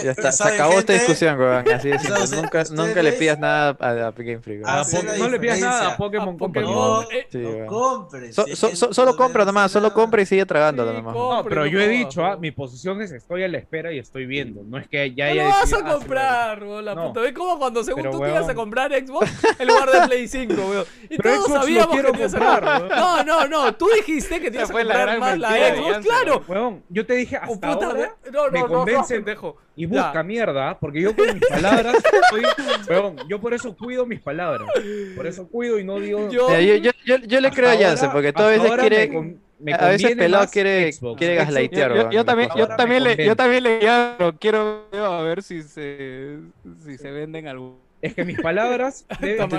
[0.04, 0.12] ya.
[0.12, 1.72] está, se ¿Saben, acabó esta discusión, weón.
[1.72, 2.28] Así de simple.
[2.28, 2.72] ¿Saben Nunca, ustedes?
[2.72, 4.62] nunca le pidas nada a, a Game Freak.
[4.66, 5.98] Ah, A no le pidas nada a diferencia.
[5.98, 6.38] Pokémon.
[6.38, 6.74] Pokémon.
[6.74, 7.68] No, eh, Sí, no weón.
[7.68, 8.36] compres.
[8.36, 10.92] So- si es so- que so- no solo compra nomás, solo compra y sigue tragándola
[10.92, 11.16] Sí, nomás.
[11.16, 14.00] No, pero yo he no dicho, ah, mi posición es estoy a la espera y
[14.00, 14.62] estoy viendo.
[14.64, 17.08] No es que ya No haya lo vas a ah, comprar, weón, la No.
[17.08, 17.22] puta.
[17.22, 19.30] ¿Ves como cuando según tú te ibas a comprar Xbox
[19.60, 20.86] en lugar de Play 5, weón?
[21.10, 22.82] Y Pero todos sabíamos que te ibas a comprar, comprar.
[22.82, 23.26] weón.
[23.28, 23.76] No, no, no.
[23.76, 26.82] Tú dijiste que te ibas a comprar más la Xbox, claro.
[26.90, 29.58] Yo te dije hasta puta, ahora me- no, me no, no, convence pendejo.
[29.76, 30.04] y Ya.
[30.04, 32.44] busca mierda, porque yo con mis palabras estoy,
[32.90, 34.68] weón, yo por eso cuido mis palabras.
[35.16, 36.30] Por eso cuido y no digo.
[36.30, 39.08] Yo- yo, yo, yo, yo le creo a Jansen, porque todo a hasta veces quiere.
[39.08, 41.18] me con- me a veces pelado quiere, Xbox.
[41.18, 45.22] quiere gaslightear, Yo, yo- también, yo me también le, yo también leía, pero quiero a
[45.22, 46.38] ver si se,
[46.84, 47.78] si se venden algún.
[48.04, 49.50] Es que mis palabras deben,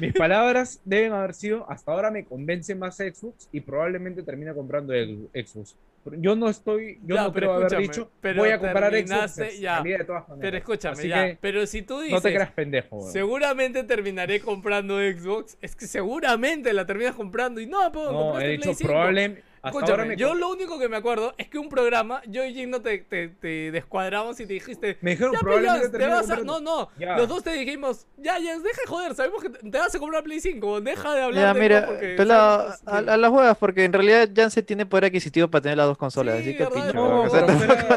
[0.00, 4.92] mis palabras deben haber sido hasta ahora me convence más Xbox y probablemente termine comprando
[4.92, 5.76] el Xbox.
[6.18, 9.58] Yo no estoy, yo Ya, no pero creo haber dicho pero voy a comprar Xbox
[9.60, 9.82] ya.
[9.82, 10.24] de todas.
[10.40, 11.26] Pero escúchame, Así ya.
[11.26, 12.96] que Pero si tú dices, no te creas pendejo.
[12.96, 13.12] weón.
[13.12, 18.48] seguramente terminaré comprando Xbox, es que seguramente la terminas comprando y no, pues, No, he
[18.50, 19.38] dicho Play
[19.72, 19.78] 5.
[19.78, 19.86] probablemente.
[19.86, 22.44] Hasta ahora Escúchame, me, yo lo único que me acuerdo es que un programa, yo
[22.44, 26.06] y Jim no te, te, te descuadramos y te dijiste, me dijeron ya, probablemente te
[26.06, 26.36] vas a...
[26.36, 27.16] No, no, Ya.
[27.16, 30.22] los dos te dijimos, ya, ya, deja de joder, sabemos que te, vas a comprar
[30.22, 33.92] Play 5, deja de hablar Ya, de mira, porque pelado, a, las huevas, porque en
[33.92, 37.22] realidad Jansen tiene poder adquisitivo para tener las dos consolas, Sí, así que pinche, no,
[37.22, 37.42] o sea,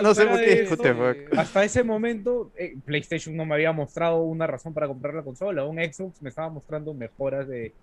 [0.01, 0.95] no sé por qué discute.
[1.37, 5.65] Hasta ese momento, eh, PlayStation no me había mostrado una razón para comprar la consola.
[5.65, 7.73] Un Xbox me estaba mostrando mejoras de.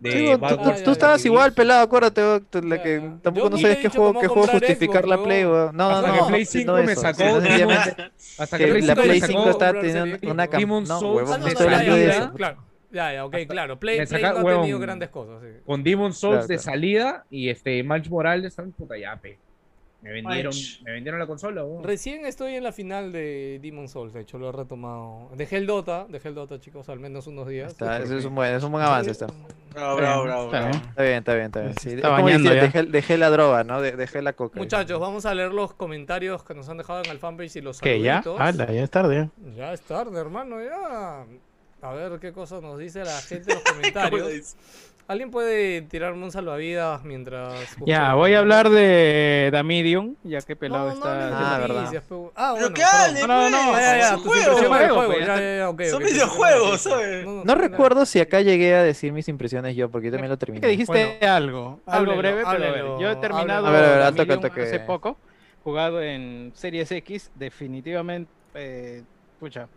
[0.00, 2.22] De Sí, tú, tú- tú estabas igual, pelado, acuérdate,
[2.62, 5.24] la que tampoco Yo no he qué juego, qué juego justificar Xbox, la.
[5.24, 5.42] Play.
[5.44, 7.24] No, no, Hasta no, que Play no 5 me eso, sacó
[8.38, 10.58] Hasta que que la 5 Play me 5 sacó está comprar teniendo una X, cam-
[10.60, 12.32] Demon's no, huevón, no no, estoy no, ya, hablando de ya, eso.
[12.34, 12.56] Claro,
[12.92, 13.78] ya, ya, ok, Hasta- claro.
[13.78, 14.60] Play, me Play saca- no ha weón.
[14.60, 15.42] tenido grandes cosas.
[15.42, 15.48] sí.
[15.64, 16.62] con Demon Souls Claro, de claro.
[16.62, 19.38] salida y este Miles Morales también puta ya, pe.
[20.02, 20.52] Me vendieron,
[20.84, 21.82] me vendieron la consola, weón.
[21.82, 25.30] Recién estoy en la final de Demon Souls, de hecho lo he retomado.
[25.34, 27.72] Dejé el Dota, dejé el Dota, chicos, al menos unos días.
[27.72, 29.26] Está, eso es un buen, es un buen avance, está.
[29.72, 30.70] Bravo, bravo, bravo, Está bravo.
[30.70, 30.88] bien.
[30.90, 31.74] Está bien, está bien, está bien.
[31.80, 32.62] Sí, está como bañando dice, ya.
[32.62, 33.80] dejé, dejé la droga, ¿no?
[33.80, 34.58] De- Dejé la coca.
[34.60, 37.80] Muchachos, vamos a leer los comentarios que nos han dejado en el fanpage y los
[37.80, 38.22] ¿Qué ya?
[38.38, 39.30] Hala, ya es tarde.
[39.56, 41.24] Ya es tarde, hermano, ya.
[41.82, 44.56] A ver qué cosa nos dice la gente en los comentarios.
[45.08, 47.76] ¿Alguien puede tirarme un salvavidas mientras...
[47.86, 51.54] Ya, voy a hablar de Damirion, ya que pelado está.
[51.54, 52.02] Ah, verdad.
[52.34, 54.10] Ah, Pero bueno, hable, No, no, no, pues, Ya, ya,
[55.90, 56.80] son pues, videojuegos.
[56.80, 57.24] ¿sabes?
[57.24, 60.34] No no, recuerdo si acá llegué a decir mis impresiones yo, porque yo también lo
[60.34, 60.60] Es terminé.
[60.60, 63.68] que dijiste Bueno, algo, algo háblelo, breve, pero a ver, háblelo, yo he terminado háblelo.
[63.68, 64.62] A ver, a ver, al toque, Damirion al toque.
[64.62, 65.20] hace poco,
[65.60, 69.04] jugado en Series X, definitivamente, eh,
[69.38, 69.68] pucha,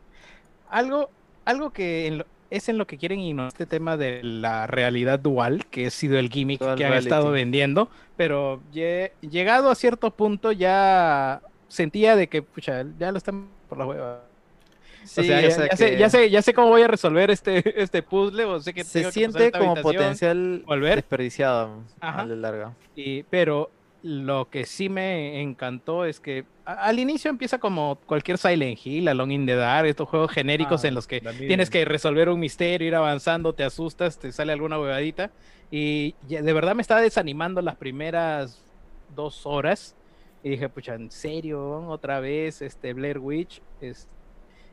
[0.67, 1.11] algo,
[1.45, 5.19] algo que en lo- es en lo que quieren ignorar este tema de la realidad
[5.19, 9.75] dual, que ha sido el gimmick Dual que han estado vendiendo, pero lle- llegado a
[9.75, 14.23] cierto punto ya sentía de que, pucha, ya lo están por la hueva.
[15.03, 16.87] Sí, o sea, o ya, sea ya sé, ya, sé, ya sé cómo voy a
[16.87, 20.95] resolver este, este puzzle, o sé que se que siente como potencial volver.
[20.95, 22.21] desperdiciado Ajá.
[22.21, 22.73] a la larga.
[22.95, 23.71] y- pero
[24.01, 29.33] lo que sí me encantó es que al inicio empieza como cualquier Silent Hill, Alone
[29.33, 32.87] in the Dark, estos juegos genéricos Ah, en los que tienes que resolver un misterio,
[32.87, 35.31] ir avanzando, te asustas, te sale alguna huevadita.
[35.71, 38.63] Y de verdad me estaba desanimando las primeras
[39.15, 39.95] dos horas.
[40.43, 41.87] Y dije, pucha, ¿en serio?
[41.89, 43.61] ¿Otra vez este Blair Witch?
[43.81, 44.07] Es-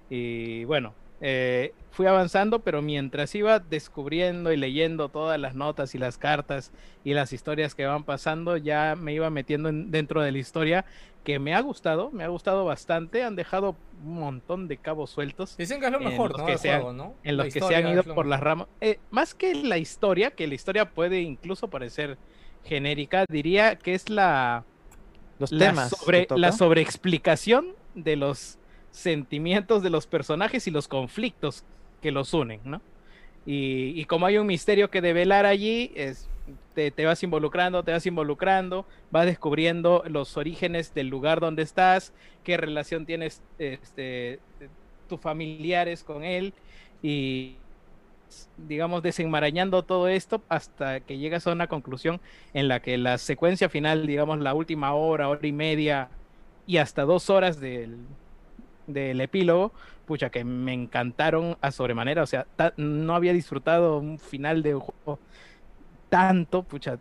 [0.09, 5.99] Y bueno, eh, fui avanzando, pero mientras iba descubriendo y leyendo todas las notas y
[5.99, 6.73] las cartas
[7.05, 10.85] y las historias que van pasando, ya me iba metiendo en- dentro de la historia
[11.25, 13.25] que me ha gustado, me ha gustado bastante.
[13.25, 16.45] Han dejado un montón de cabos sueltos Dicen que es lo mejor, ¿no?
[16.45, 17.15] que del se han- juego, ¿no?
[17.25, 18.69] en La los que se han ido por las ramas.
[18.81, 22.19] eh, más que la historia, que la historia puede incluso parecer
[22.63, 24.65] genérica, diría que es la,
[25.39, 25.91] Los la, temas.
[25.91, 28.59] sobre, la sobreexplicación de los
[28.97, 31.65] sentimientos de los personajes y los conflictos
[32.01, 32.81] que los unen, ¿no?
[33.45, 36.29] Y, como hay un misterio que develar allí, es,
[36.75, 42.13] te, te vas involucrando, te vas involucrando, vas descubriendo los orígenes del lugar donde estás,
[42.43, 44.41] qué relación tienes este,
[45.09, 46.55] tus familiares con él
[47.03, 47.55] y
[48.57, 52.21] digamos desenmarañando todo esto hasta que llegas a una conclusión
[52.53, 56.09] en la que la secuencia final, digamos la última hora, hora y media
[56.67, 57.99] y hasta dos horas del,
[58.87, 59.73] del epílogo,
[60.07, 62.23] pucha, que me encantaron a sobremanera.
[62.23, 62.47] O sea,
[62.77, 65.19] no había disfrutado un final de un juego
[66.09, 66.99] tanto, pucha,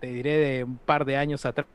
[0.00, 1.66] te diré de un par de años atrás.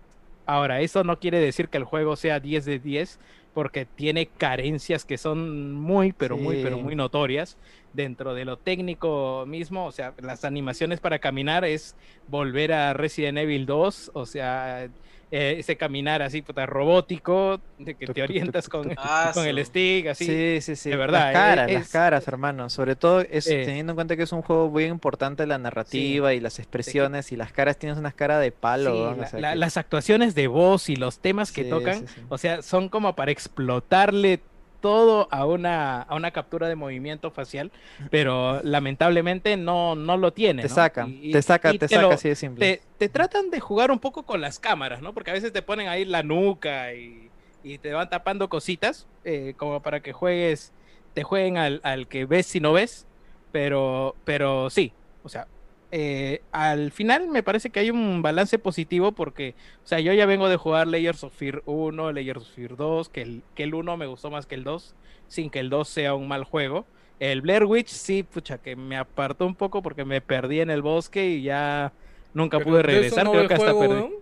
[0.45, 3.19] Ahora, eso no quiere decir que el juego sea 10 de 10,
[3.53, 7.57] porque tiene carencias que son muy, pero muy, pero muy notorias
[7.93, 9.85] dentro de lo técnico mismo.
[9.85, 11.95] O sea, las animaciones para caminar es
[12.27, 14.89] volver a Resident Evil 2, o sea,
[15.35, 20.05] eh, ese caminar así, puta, robótico, de que te orientas con, Ah, con el stick,
[20.07, 20.25] así.
[20.27, 20.89] Sí, sí, sí.
[20.91, 22.69] de verdad, Las caras, eh, las es- caras, hermano.
[22.69, 23.63] Sobre todo es Eh.
[23.65, 27.35] teniendo en cuenta que es un juego muy importante la narrativa y las expresiones y
[27.35, 27.77] las caras.
[27.79, 28.91] Tienes unas caras de palo.
[28.93, 31.63] Sí, weón, o la- sea la- que- las actuaciones de voz y los temas que
[31.63, 32.21] Sí, tocan, sí, sí.
[32.29, 34.39] o sea, son como para explotarle
[34.83, 37.71] todo a una, a una captura de movimiento facial,
[38.11, 40.61] pero lamentablemente no, no lo tiene.
[40.61, 40.75] Te ¿no?
[40.75, 42.77] saca, Y- te saca, y te lo- saca así de simple.
[42.77, 45.13] te, te tratan de jugar un poco con las cámaras, ¿no?
[45.13, 47.31] Porque a veces te ponen ahí la nuca y,
[47.63, 50.73] y te van tapando cositas, eh, como para que juegues,
[51.13, 53.07] te jueguen al, al que ves si no ves,
[53.51, 54.91] pero, pero sí,
[55.23, 55.47] o sea,
[55.95, 59.53] eh, al final me parece que hay un balance positivo porque,
[59.83, 63.09] o sea, yo ya vengo de jugar Layers of Fear 1, Layers of Fear 2,
[63.09, 64.95] que el, que el 1 me gustó más que el 2,
[65.27, 66.85] sin que el 2 sea un mal juego.
[67.19, 70.81] El Blair Witch sí, pucha, que me apartó un poco porque me perdí en el
[70.81, 71.93] bosque y ya
[72.33, 73.25] nunca Pero pude ¿de eso regresar.
[73.25, 73.93] no Creo ve que el hasta juego, perdí.
[73.93, 74.13] weón?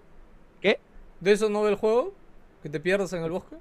[0.62, 0.80] ¿Qué?
[1.22, 2.14] ¿De eso no ve el juego?
[2.62, 3.56] ¿Que te pierdas en el bosque?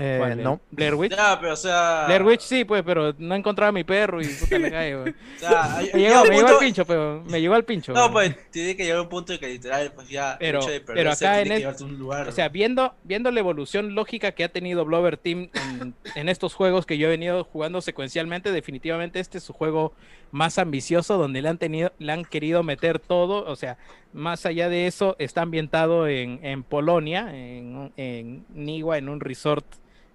[0.00, 0.60] Eh, ¿Cuál, el no.
[0.70, 1.10] Blair Witch.
[1.16, 2.04] Ya, pero o sea.
[2.06, 5.08] Blair Witch sí, pues, pero no encontraba a mi perro y puta la calle, weón.
[5.08, 7.92] o sea, hay- Me llegó, me llegó al pincho, pero me llegó al pincho.
[7.92, 10.36] No, pues tiene que llegar a un punto de que literal, pues ya.
[10.38, 12.28] Pero, de pero acá en el, un lugar.
[12.28, 15.50] o sea, viendo, viendo la evolución lógica que ha tenido Blover Team
[15.80, 19.94] en, en estos juegos que yo he venido jugando secuencialmente, definitivamente este es su juego
[20.30, 23.78] más ambicioso donde le han tenido, le han querido meter todo, o sea,
[24.12, 29.66] más allá de eso, está ambientado en, en Polonia, en, en Niwa, en un resort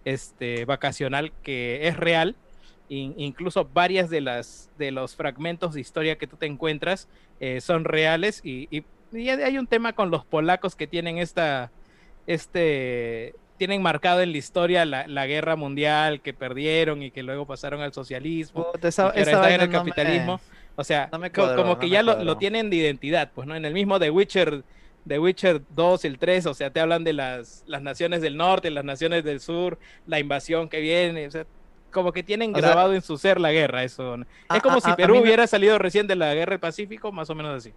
[0.06, 2.36] este vacacional que es real.
[2.90, 7.08] In- incluso varias de las de los fragmentos de historia que tú te encuentras
[7.40, 11.72] eh, son reales y, y- y hay un tema con los polacos que tienen esta
[12.38, 17.46] este tienen marcado en la historia la, la guerra mundial que perdieron y que luego
[17.46, 20.42] pasaron al socialismo Puta, esa- y que ahora esa están en el no me- capitalismo
[20.76, 21.20] o sea no
[21.56, 24.64] como que ya lo, lo tienen de identidad pues no en el mismo The Witcher
[25.08, 28.70] The Witcher 2 el 3 o sea te hablan de las las naciones del norte
[28.72, 29.78] las naciones del sur
[30.08, 31.46] la invasión que viene o sea
[31.92, 34.16] como que tienen O sea- grabado en su ser la guerra eso
[34.54, 37.12] es como a- si a Perú me- hubiera salido recién de la guerra del Pacífico
[37.12, 37.74] más o menos así.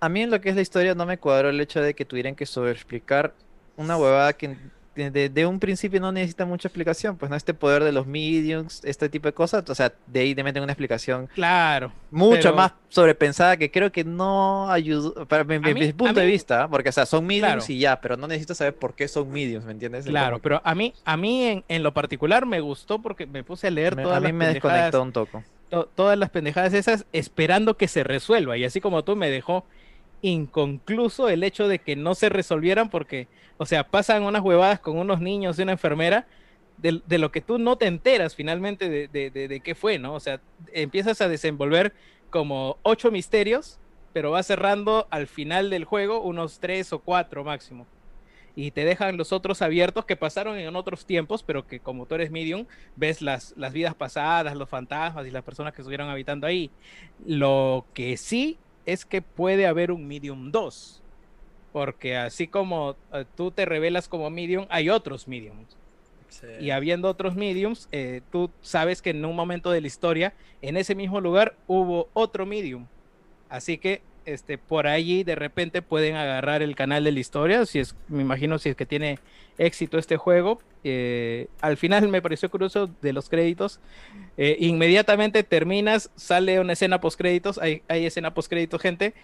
[0.00, 2.04] A mí en lo que es la historia no me cuadró el hecho de que
[2.04, 3.32] tuvieran que sobreexplicar
[3.76, 4.56] una huevada que
[4.96, 8.82] de, de- un principio no necesita mucha explicación, pues no este poder de los mediums,
[8.84, 12.56] este tipo de cosas, o sea, de ahí te meten una explicación claro mucho pero-
[12.56, 16.66] más sobrepensada que creo que no ayudó, para mi, mi- mí- punto de mí- vista,
[16.68, 17.72] porque o sea, son mediums Claro.
[17.72, 20.06] y ya, pero no necesito saber por qué son mediums, ¿me entiendes?
[20.06, 23.44] Es Claro, pero a mí, a mí en, en lo particular me gustó porque me
[23.44, 25.44] puse a leer me- todas a mí las me desconectó un toco.
[25.70, 29.64] to- todas las pendejadas esas esperando que se resuelva y así como tú me dejó
[30.30, 33.28] inconcluso el hecho de que no se resolvieran porque,
[33.58, 36.26] o sea, pasan unas huevadas con unos niños y una enfermera
[36.78, 40.14] de, de lo que tú no te enteras finalmente de, de, de- qué fue, ¿no?
[40.14, 40.40] O sea,
[40.72, 41.94] empiezas a desenvolver
[42.30, 43.78] como ocho misterios,
[44.12, 47.86] pero va cerrando al final del juego unos tres o cuatro máximo.
[48.58, 52.14] Y te dejan los otros abiertos que pasaron en otros tiempos, pero que como tú
[52.14, 52.66] eres medium,
[52.96, 56.70] ves las, las vidas pasadas, los fantasmas y las personas que estuvieron habitando ahí.
[57.26, 61.02] Lo que sí es que puede haber un medium 2.
[61.72, 65.76] Porque así como eh, tú te revelas como medium, hay otros mediums.
[66.28, 66.46] Sí.
[66.60, 70.76] Y habiendo otros mediums, eh, tú sabes que en un momento de la historia, en
[70.76, 72.86] ese mismo lugar, hubo otro medium.
[73.48, 77.78] Así que este, por allí de repente pueden agarrar el canal de la historia, si
[77.78, 79.20] es, me imagino si es que tiene
[79.56, 80.60] éxito este juego.
[80.82, 83.80] Eh, al final me pareció curioso de los créditos.
[84.36, 89.14] Eh, inmediatamente terminas, sale una escena post créditos, hay, hay escena post créditos, gente.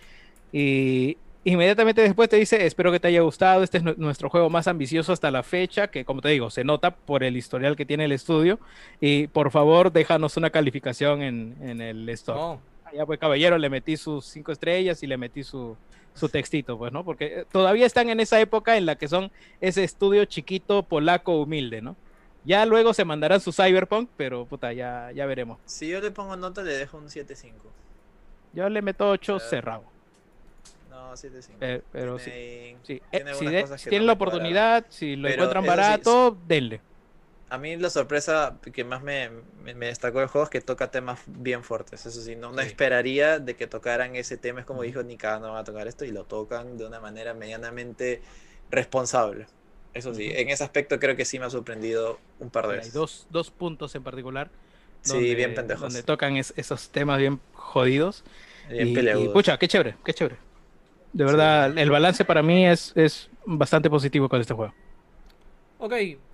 [0.52, 4.48] Y inmediatamente después te dice, espero que te haya gustado, este es nu- nuestro juego
[4.51, 7.86] más ambicioso hasta la fecha, que como te digo, se nota por el historial que
[7.86, 8.60] tiene el estudio.
[9.01, 12.39] Y por favor, déjanos una calificación en, en el store.
[12.39, 12.60] No.
[12.94, 15.78] Ya pues caballero, le metí sus cinco estrellas y le metí su,
[16.14, 17.05] su textito, pues, ¿no?
[17.05, 19.32] Porque eh, todavía están en esa época en la que son
[19.62, 21.97] ese estudio chiquito, polaco, humilde, ¿no?
[22.44, 25.59] Ya luego se mandarán su cyberpunk, pero puta, ya, ya veremos.
[25.66, 27.52] Si yo le pongo nota, le dejo un 7.5.
[28.52, 29.40] Yo le meto 8 Ah.
[29.40, 29.85] cerrado.
[30.90, 31.59] No, 7.5.
[31.59, 32.31] Pe- pero sí.
[32.31, 35.62] Tiene- Sí, eh, tiene si, de- si tienen no la oportunidad, si lo Pero encuentran
[35.64, 36.81] sí, barato, denle.
[37.48, 39.31] A mí la sorpresa que más me,
[39.62, 42.06] me, me destacó del juego es que toca temas bien fuertes.
[42.06, 42.66] Eso sí, no, no Sí.
[42.69, 44.60] esperaría de que tocaran ese tema.
[44.60, 47.35] Es como dijo Nika, no va a tocar esto y lo tocan de una manera
[47.35, 48.23] medianamente
[48.70, 49.47] responsable.
[49.94, 52.78] Eso sí, en ese aspecto creo que sí me ha sorprendido un par de Hay
[52.78, 52.94] veces.
[52.94, 54.51] dos, dos puntos en particular.
[55.02, 55.82] Sí, bien pendejos.
[55.82, 58.24] Donde tocan es- esos temas bien jodidos.
[58.69, 60.36] Bien y, pucha, qué chévere, qué chévere.
[61.12, 64.73] De verdad, el balance para mí es, es bastante positivo con este juego.
[65.78, 65.93] Ok,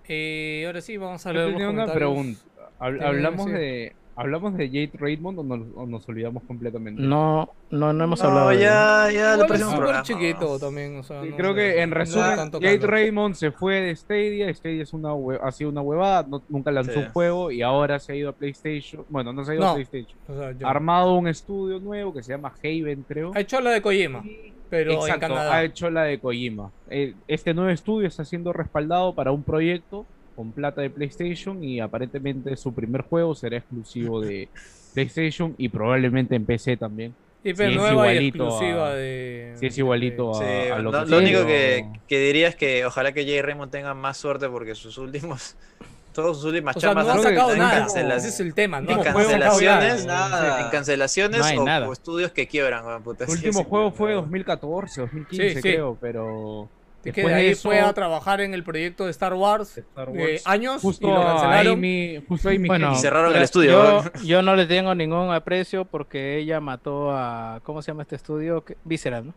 [0.09, 2.41] eh, ahora sí, vamos a los tenía una pregunta.
[2.79, 3.53] Hablamos sí.
[3.53, 7.01] de hablamos de Jade Raymond o nos, o nos olvidamos completamente.
[7.01, 8.49] No, no, no hemos No, hablado.
[8.51, 10.03] de- ya, ya le Igual es súper programa.
[10.03, 12.79] chiquito también, o sea, Sí, no- creo que en resumen, Jade.
[12.87, 14.53] Raymond se fue de Stadia.
[14.53, 16.99] Stadia es una hue- ha sido una huevada, no- nunca lanzó Sí.
[16.99, 19.05] un juego y ahora se ha ido a PlayStation.
[19.09, 19.71] Bueno, no se ha ido No.
[19.71, 20.19] a PlayStation.
[20.29, 23.33] O sea, yo- Ha armado un estudio nuevo que se llama Haven, creo.
[23.35, 25.55] Ha hecho la de Kojima, Y- pero en Exacto, Canadá.
[25.57, 26.71] ha hecho la de Kojima.
[26.91, 30.07] Eh, Este nuevo estudio está siendo respaldado para un proyecto
[30.39, 34.49] con plata de PlayStation y aparentemente su primer juego será exclusivo de
[34.95, 37.13] PlayStation y probablemente en PC también.
[37.43, 39.55] Y pero es y igualito exclusiva a- de.
[39.59, 42.85] Sí, es igualito a, Sí, a lo que lo único que, que diría es que
[42.87, 45.57] ojalá que Jay Raymond tenga más suerte porque sus últimos,
[46.15, 47.81] todas sus últimas O sea, no ha han- sacado en nada.
[47.89, 48.93] cancela- Ese es el tema, ¿no?
[48.93, 50.63] en cancelaciones, nada.
[50.67, 51.89] en cancelaciones No o, nada.
[51.89, 53.03] o estudios que quiebran.
[53.03, 55.61] puta, sí, último juego fue 2014, 2015 Sí, sí.
[55.63, 56.69] creo, pero
[57.13, 60.41] Que de ahí eso, fue a trabajar en el proyecto de Star Wars, Star eh,
[60.45, 61.73] años justo y lo cancelaron.
[61.75, 64.03] Amy, justo a Amy Bueno, Y cerraron el estudio.
[64.25, 67.61] Yo, no le tengo ningún aprecio porque ella mató a.
[67.63, 68.65] ¿Cómo se llama este estudio?
[68.85, 69.35] Visceral, ¿no?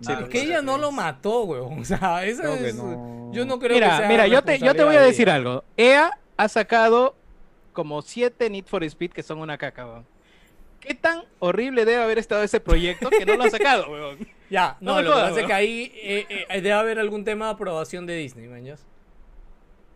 [0.00, 1.78] Sí, Es que ella no lo mató, weón.
[1.80, 2.74] O sea, eso Creo que es.
[2.74, 3.30] no.
[3.32, 5.28] Yo no creo que Mira, sea mira, yo te, yo te voy a de decir
[5.28, 5.36] ella.
[5.36, 5.64] algo.
[5.76, 7.14] EA ha sacado
[7.72, 10.06] como siete Need for Speed que son una caca, weón.
[10.80, 14.18] ¿Qué tan horrible debe haber estado ese proyecto que no lo ha sacado, weón?
[14.50, 17.24] Ya, no, No me lo que pasa es que ahí eh, eh, debe haber algún
[17.24, 18.84] tema de aprobación de Disney, mañas.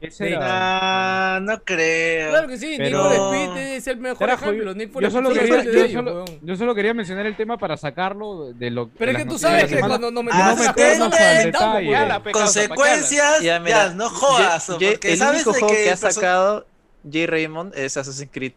[0.01, 0.39] ¿Qué será?
[0.43, 2.29] Ah, no creo.
[2.31, 4.75] Claro que sí, Pero- Need for Speed es el mejor Carajo, ejemplo.
[4.75, 7.57] Need for Yo Speed solo, quería, yo, ellos, solo, yo solo quería mencionar el tema
[7.59, 13.41] para sacarlo de lo Pero es que tú sabes que cuando nos metemos en Consecuencias,
[13.43, 14.67] Ya, ya, no jodas.
[14.79, 16.67] Jay- porque el sabes único juego que que ha sacado
[17.11, 18.53] Jay Raymond es Assassin's Creed.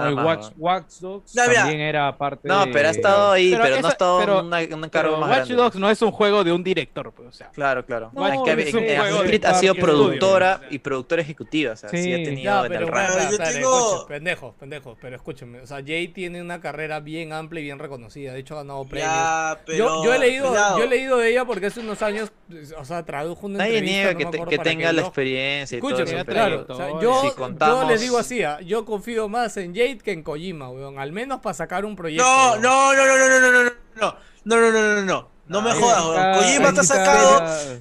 [0.00, 0.52] No, Nada más, Watch.
[0.58, 1.54] Watch Dogs mira.
[1.54, 4.88] también era parte No, pero ha estado ahí, Pero pero, no ha estado una- un
[4.88, 5.54] cargo más Watch grande.
[5.54, 7.50] Dogs no es un juego de un director, pues, o sea.
[7.50, 8.10] Claro, claro.
[8.12, 10.68] No, es que es un en juego ha sido estudio, productora o sea.
[10.70, 11.72] y productora ejecutiva.
[11.72, 12.12] O sea, sí, Sí.
[12.12, 13.36] ha tenido Ya, en pero el bueno, rango.
[13.38, 15.60] tengo- pendejos, pendejos, pero escúchenme.
[15.60, 18.32] O sea, Jay tiene una carrera bien amplia y bien reconocida.
[18.32, 19.10] De hecho, ha ganado premios.
[19.12, 19.78] Ya, pero.
[19.78, 22.32] yo, yo he leído, yo he leído de ella porque hace unos años,
[22.78, 25.90] o sea, tradujo una Nadie niega no que, te- que tenga la experiencia y todo
[25.90, 26.26] Escúchame, eso.
[26.26, 27.00] claro.
[27.00, 30.98] yo, yo les digo así, ah, yo confío más en Jade que en Kojima, weón.
[30.98, 32.24] Al menos para sacar un proyecto.
[32.24, 32.62] No, weón.
[32.62, 35.62] no, no, no, no, no, no, no, no, no, no, no, no, no, no, no
[35.62, 36.16] me Ah, jodas, weón.
[36.16, 36.84] está, Kojima está.
[36.84, 37.40] sacado,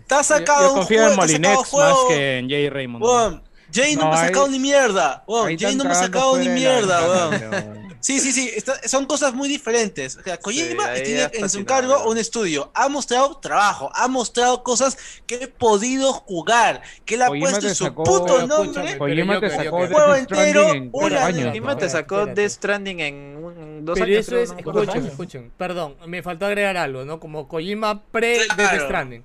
[0.10, 3.04] Yo, sacado yo un confío juego, en Molinex más que en Jay Raymond.
[3.06, 5.58] Weón, Jay no, No, me ha sacado ni mierda, weón.
[5.58, 7.89] Jay no me ha sacado ni mierda, weón.
[8.02, 10.16] Sí, sí, sí, está- son cosas muy diferentes.
[10.18, 14.98] O sea, Kojima tiene en su cargo un estudio, ha mostrado trabajo, ha mostrado cosas
[15.28, 18.98] que he podido jugar, que él ha Kojima puesto su sacó- puto Pero nombre.
[18.98, 21.46] Kojima te sacó Juego entero, en cuatro años.
[21.48, 22.26] Kojima te sacó.
[22.26, 24.28] Death Stranding en un- dos Pero años.
[24.28, 27.20] eso es, escuchen, escuchen, perdón, me faltó agregar algo, ¿no?
[27.20, 28.72] Como Kojima pre Claro.
[28.78, 29.24] Death Stranding.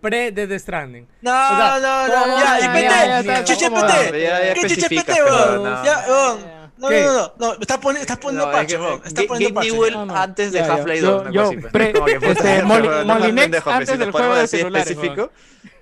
[0.00, 1.06] Pre Death Stranding.
[1.22, 3.70] No, O sea, no, no, ya, y ya, PT, ya, ya, chiche.
[3.70, 5.84] PT, Ya, ya ¿qué chiche PT, weón?
[5.84, 6.55] Ya, weón.
[6.78, 11.00] No, no, no, no, estás poniendo, estás poniendo parche, Estás poniendo Newell antes de Half-Life
[11.00, 11.32] 2.
[11.32, 11.94] Yo, pues.
[12.22, 14.96] este, Molinex antes del juego de celulares.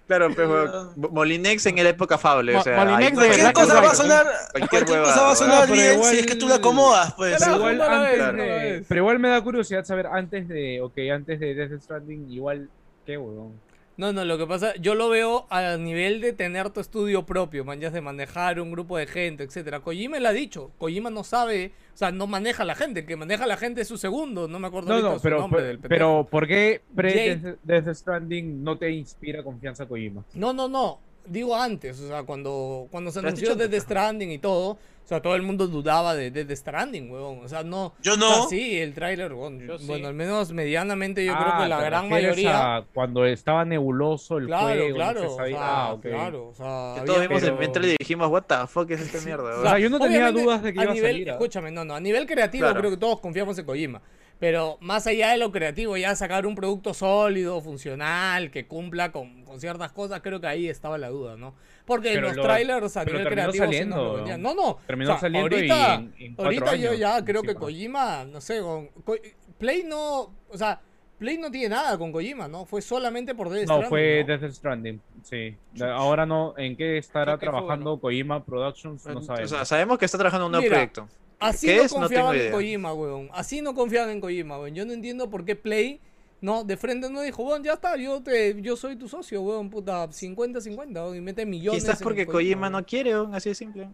[0.07, 2.57] Claro, pues, pero Molinex en la época fable.
[2.57, 6.05] O sea, Molinex de cualquier cosa va a sonar, cualquier, cosa va a sonar bien
[6.05, 7.43] si es que tú la acomodas, pues.
[7.43, 12.69] Pero igual, me da curiosidad saber antes de, ok, antes de Death Stranding, igual,
[13.07, 13.55] ¿qué, huevón?
[13.97, 17.65] No, no, lo que pasa, yo lo veo a nivel de tener tu estudio propio,
[17.65, 19.81] man, ya de manejar un grupo de gente, etcétera.
[19.81, 23.07] Kojima le ha dicho, Kojima no sabe, o sea, no maneja a la gente, el
[23.07, 25.39] que maneja a la gente es su segundo, no me acuerdo No, no, su pero,
[25.39, 25.89] nombre pero, del pendejo.
[25.89, 30.25] pero ¿por qué pre Death, Stranding no te inspira confianza Kojima?
[30.35, 30.99] No, no, no.
[31.27, 35.21] Digo antes, o sea, cuando, cuando se anunció dicho Death Stranding y todo, o sea,
[35.21, 37.41] todo el mundo dudaba de Death Stranding, weón.
[37.45, 37.93] O sea, no.
[38.03, 38.33] Yo o no.
[38.35, 39.61] sea, sí, el tráiler, weón.
[39.61, 39.87] Yo sí.
[39.87, 42.85] Bueno, al menos medianamente yo creo Ah, que la ¿te gran mayoría.
[42.95, 44.89] cuando estaba nebuloso el Claro, juego.
[44.89, 45.33] no claro.
[45.33, 46.03] o sea, ah, ok.
[46.03, 46.95] Claro, o sea.
[47.01, 49.63] Que todos vimos pero- en Mental y dijimos, what the fuck es esta mierda, O
[49.63, 51.33] sea, yo no tenía dudas de que iba a nivel, salir, ¿ah?
[51.35, 51.95] Escúchame, no, no.
[51.95, 52.81] A nivel creativo Claro.
[52.81, 54.01] creo que todos confiamos en Kojima.
[54.45, 59.43] Pero más allá de lo creativo, ya sacar un producto sólido, funcional, que cumpla con,
[59.47, 61.55] con ciertas cosas, creo que ahí estaba la duda, ¿no?
[61.87, 64.43] Porque Pero los lo- trailers a pero nivel terminó creativo sí saliendo, lo vendían.
[64.43, 64.77] No, no.
[64.87, 67.55] Terminó o sea, saliendo y ahorita, en- en cuatro ahorita yo ya creo que.
[67.55, 69.17] Kojima, no sé, con, Ko-
[69.57, 70.79] Play no, o sea,
[71.19, 72.67] Play no tiene nada con Kojima, ¿no?
[72.67, 74.37] Fue solamente por Death No, Stranding, fue ¿no?
[74.39, 75.57] Death Stranding, sí.
[75.83, 79.07] Ahora no, ¿en qué estará que fue, trabajando Kojima Productions?
[79.07, 79.49] No O sabemos.
[79.51, 81.09] sea, sabemos que está trabajando en un nuevo Mira, proyecto.
[81.49, 81.93] Así ¿Qué no es?
[81.93, 82.53] Confiaban en.
[82.53, 83.29] Kojima, weón.
[83.33, 84.75] Así no confiaban en Kojima, weón.
[84.75, 86.01] Yo no entiendo por qué Play,
[86.41, 89.71] no, de frente no dijo, weón, ya está, yo te, yo soy tu socio, weón,
[89.71, 91.83] puta, 50-50, weón, y mete millones.
[91.83, 93.89] Quizás en porque Kojima no quiere, weón, así de simple.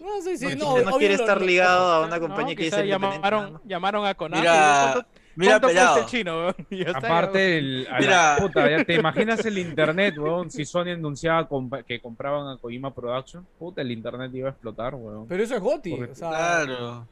[0.00, 2.86] No, sí, sí, Porque no, no quiere estar ligado a una no, compañía que dice
[2.86, 4.42] llamaron, llamaron a Konami.
[4.42, 5.98] Mira, ¿cuánto, mira, pelado.
[6.00, 6.54] el chino, weón?
[6.96, 8.36] Aparte, el, a la Mira.
[8.40, 10.50] puta, ya te imaginas el internet, weón.
[10.50, 14.94] Si Sony anunciaba compa- que compraban a Kojima Productions, puta, el internet iba a explotar,
[14.94, 15.26] weón.
[15.28, 16.28] Pero eso es Goti, Porque- o sea.
[16.28, 17.06] Claro.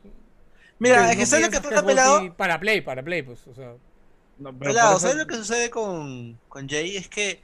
[0.78, 2.34] Mira, no es que ¿sabes lo que es pelado?
[2.34, 3.72] Para Play, para Play, pues, o sea.
[4.38, 6.96] No, pero Pelado, eso- ¿sabes lo que sucede con, con Jay?
[6.96, 7.40] Es que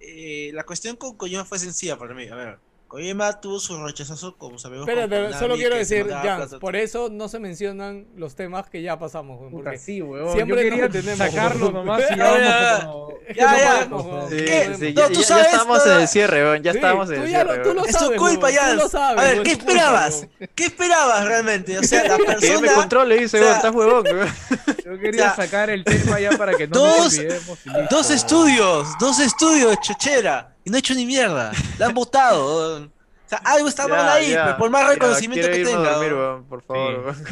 [0.00, 2.28] eh, la cuestión con Kojima fue sencilla para mí.
[2.28, 2.58] A ver,
[2.88, 4.86] Kojima tuvo su rechazazo, como sabemos.
[4.86, 8.70] con Espérate, Konami, solo quiero que decir, plata- por eso no se mencionan los temas
[8.70, 10.32] que ya pasamos, weón, Puta, porque sí, weón.
[10.32, 14.46] siempre Yo quería nos detenemos, sacarlo nomás y Ya, ya ya, vamos como- Es que
[14.46, 14.88] Ya, no ya.
[14.88, 16.62] ya, ya- ya toda- en el cierre, weón.
[16.62, 17.68] Ya Sí, estábamos en el ya lo- cierre.
[17.68, 18.70] tú lo Es tu culpa, ya.
[18.70, 20.26] A ver, ¿qué esperabas?
[20.54, 21.78] ¿Qué esperabas realmente?
[21.78, 22.74] O sea, la Que yo me persona.
[22.74, 24.28] controle, dice, weón, estás huevón, weón.
[24.88, 27.58] Yo quería sacar el tema ya para que no nos olvidemos.
[27.90, 30.54] Dos estudios, dos estudios, chochera.
[30.68, 31.50] Y no ha hecho ni mierda.
[31.78, 32.82] La han votado.
[32.84, 35.92] O sea, algo está mal ahí, ya, pues, por más reconocimiento que a tenga.
[35.92, 37.14] dormir, por favor.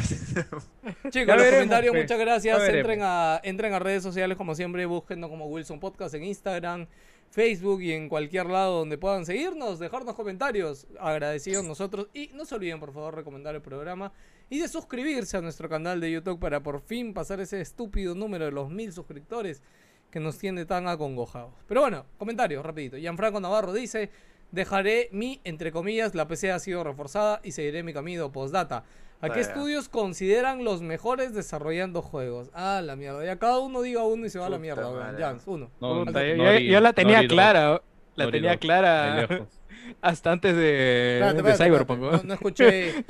[1.10, 2.00] Chicos, Ya los veremos, comentarios, pe.
[2.02, 2.58] muchas gracias.
[2.58, 2.78] Veremos.
[2.78, 6.86] Entren a, entren a redes sociales como siempre, búsquennos como Wilson Podcast en Instagram,
[7.30, 10.86] Facebook y en cualquier lado donde puedan seguirnos, dejarnos comentarios.
[10.98, 12.08] Agradecidos nosotros.
[12.14, 14.12] Y no se olviden, por favor, recomendar el programa
[14.48, 18.44] y de suscribirse a nuestro canal de YouTube para por fin pasar ese estúpido número
[18.46, 19.62] de los mil suscriptores
[20.10, 21.52] que nos tiene tan acongojados.
[21.68, 22.96] Pero bueno, comentarios, rapidito.
[22.96, 24.10] Gianfranco Navarro dice...
[24.52, 28.84] Dejaré mi, entre comillas, la PC ha sido reforzada y seguiré mi camino postdata.
[29.20, 32.48] ¿A qué estudios consideran los mejores desarrollando juegos?
[32.54, 33.24] Ah, la mierda.
[33.24, 35.14] Ya cada uno diga uno y se va a la mierda.
[35.18, 35.70] Jans, uno.
[35.80, 37.82] No, Puta, no, yo, la tenía clara,
[38.14, 39.26] la tenía clara
[40.00, 41.98] hasta antes de, Espérate, de Cyberpunk.
[42.00, 43.04] No, no escuché.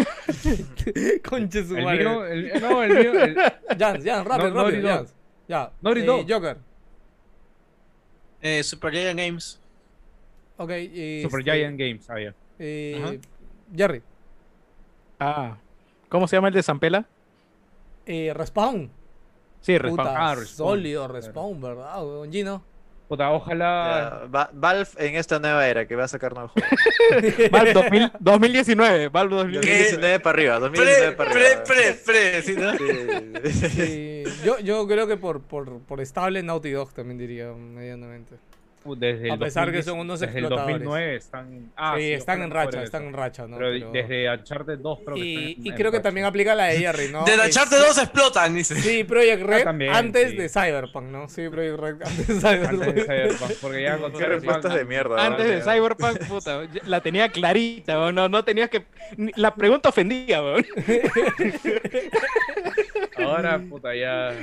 [1.28, 1.98] Conche su El madre.
[1.98, 3.36] mío, el- no, el mío, el-
[3.78, 4.88] Jans, Jans, rápido, rápido.
[4.88, 5.14] Jans.
[5.48, 5.70] Ya.
[5.84, 6.26] Eh.
[6.28, 6.56] Joker.
[8.46, 9.60] Eh, Super Giant Games.
[10.56, 10.70] Ok.
[10.70, 12.34] y Super este, Giant Games, ah, ya.
[12.60, 13.20] eh.
[13.74, 14.02] Jerry.
[15.18, 15.56] Ah,
[16.08, 17.04] ¿cómo se llama el de Zampela?
[18.06, 18.88] Eh, Respawn.
[19.60, 19.96] Sí, Respawn.
[20.06, 20.68] Puta, Ah, Respawn.
[20.68, 21.96] sólido Respawn, ¿verdad?
[22.30, 22.62] Gino.
[23.08, 24.20] Puta, ojalá.
[24.22, 27.50] Ya, Va- Valve en esta nueva era que va a sacar nuevos juegos.
[27.52, 29.78] Valve 2000 2019, Valve 2019.
[29.78, 31.64] 2019 para arriba, 2019 Pre, para pre, arriba.
[31.64, 32.72] pre, pre, ¿sí, no?
[32.72, 33.68] Sí, sí, sí.
[33.70, 38.34] Sí, yo, yo creo que por, por, por estable Naughty Dog también diría medianamente.
[38.94, 40.78] Desde A pesar que 2010 son unos desde el explotadores.
[40.84, 41.72] 2009 están.
[41.76, 43.56] Ah, sí, están en racha, están en racha, ¿no?
[43.58, 46.02] Pero, Pero- desde Uncharted 2 creo que y, están y en creo que racha.
[46.02, 47.24] también aplica la de Jerry, ¿no?
[47.24, 48.74] De Es- Uncharted 2 explotan, dice.
[48.76, 50.36] Sí, Project Red también, antes sí.
[50.36, 51.28] de Cyberpunk, ¿no?
[51.28, 53.06] Sí, Project Red antes de Antes de Cyberpunk.
[53.06, 55.26] Cyberpunk, porque ya con Qué Cyberpunk- respuestas de mierda.
[55.26, 55.62] Antes de.
[55.62, 58.84] Cyberpunk, puta, la tenía clarita, no, no tenías que...
[59.16, 60.64] ni- La pregunta ofendía, weón.
[63.18, 64.34] Ahora, puta, ya.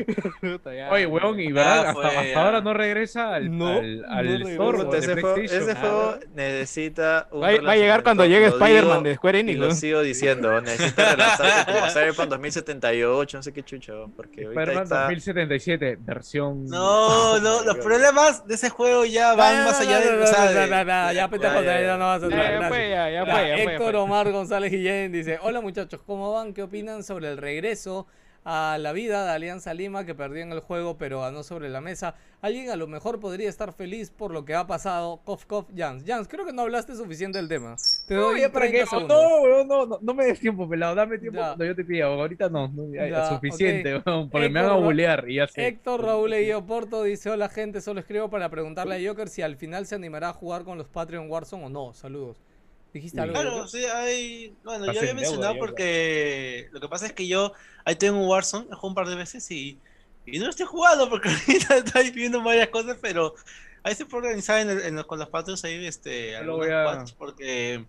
[0.41, 0.89] Puta, ya.
[0.91, 2.43] Oye, weón, y verdad, Ya hasta, ya.
[2.43, 7.41] ahora no regresa al, No, al, no al de ese juego, ese juego necesita un
[7.43, 9.75] Va, va a llegar cuando llegue Spider-Man de Square Enix, lo ¿no?
[9.75, 15.01] sigo diciendo, necesita relanzarse como Cyberpunk 2078, no sé qué chucho, porque Spider-Man está...
[15.03, 16.65] 2077, versión.
[16.65, 20.21] No, no, los problemas de ese juego ya van más allá de.
[20.21, 23.95] o sea, de- Ya, ya, no vas a Ya, Héctor.
[23.95, 26.53] Omar González Guillén dice: Hola muchachos, ¿cómo van?
[26.53, 28.07] ¿Qué opinan sobre el regreso
[28.45, 31.81] a la vida de Alianza Lima que perdió en el juego pero ganó sobre la
[31.81, 32.15] mesa?
[32.41, 35.21] Alguien a lo mejor podría estar feliz por lo que ha pasado.
[35.23, 36.03] Cof, cof, Jans.
[36.05, 37.75] Jans, creo que no hablaste suficiente del tema.
[38.05, 38.85] Te No, doy ya para 30 qué.
[38.85, 39.17] Segundos.
[39.17, 40.93] no, no, no, no me des tiempo, pelado.
[40.95, 41.47] Dame tiempo Ya.
[41.47, 42.05] cuando yo te pida.
[42.05, 44.05] Ahorita no, no ya, Ya, suficiente, ok.
[44.07, 45.67] weón, porque me van a bulear y ya sé.
[45.67, 49.55] Héctor Raúl Eguido Porto dice: Hola gente, solo escribo para preguntarle a Joker si al
[49.55, 51.93] final se animará a jugar con los Patreon Warzone o no.
[51.93, 52.41] Saludos.
[52.93, 53.33] ¿Dijiste algo?
[53.33, 54.55] Claro, sí, hay.
[54.63, 57.53] Bueno, Estás yo había en deuda, mencionado ya, porque lo que pasa es que yo
[57.85, 59.79] ahí tengo un Warzone, he jugado un par de veces y,
[60.25, 63.33] y no estoy jugando porque ahorita estoy viendo varias cosas, pero
[63.83, 66.69] ahí se puede organizar en el- en los- con los patrios ahí este, lo voy
[66.71, 67.83] a- porque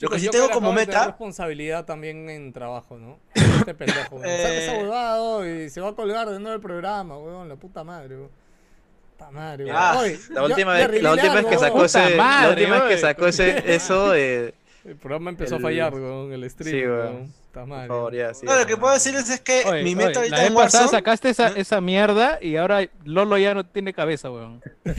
[0.00, 1.06] lo que sí yo tengo como meta.
[1.06, 3.18] responsabilidad también en trabajo, ¿no?
[3.34, 4.26] Este pendejo, weón.
[4.28, 4.76] Eh.
[4.82, 8.30] huevada hoy, se va a colgar de nuevo el programa, weón, la puta madre, weón.
[9.18, 9.76] Puta madre, weón.
[9.76, 12.98] Ah, Oye, La última vez, la última vez que sacó ese, la última vez que
[13.00, 16.98] sacó ese, eso, eh, El programa empezó a fallar, weón, el stream, sí, weón.
[16.98, 17.32] weón.
[17.48, 17.88] Puta por madre.
[17.88, 18.46] favor, ya, sí.
[18.46, 20.54] No, lo que puedo decirles es que Oye, mi oye, meta ahorita la vez en
[20.54, 20.98] pasada Warzone.
[21.00, 21.56] sacaste esa, ¿no?
[21.56, 24.62] esa mierda y ahora Lolo ya no tiene cabeza, weón.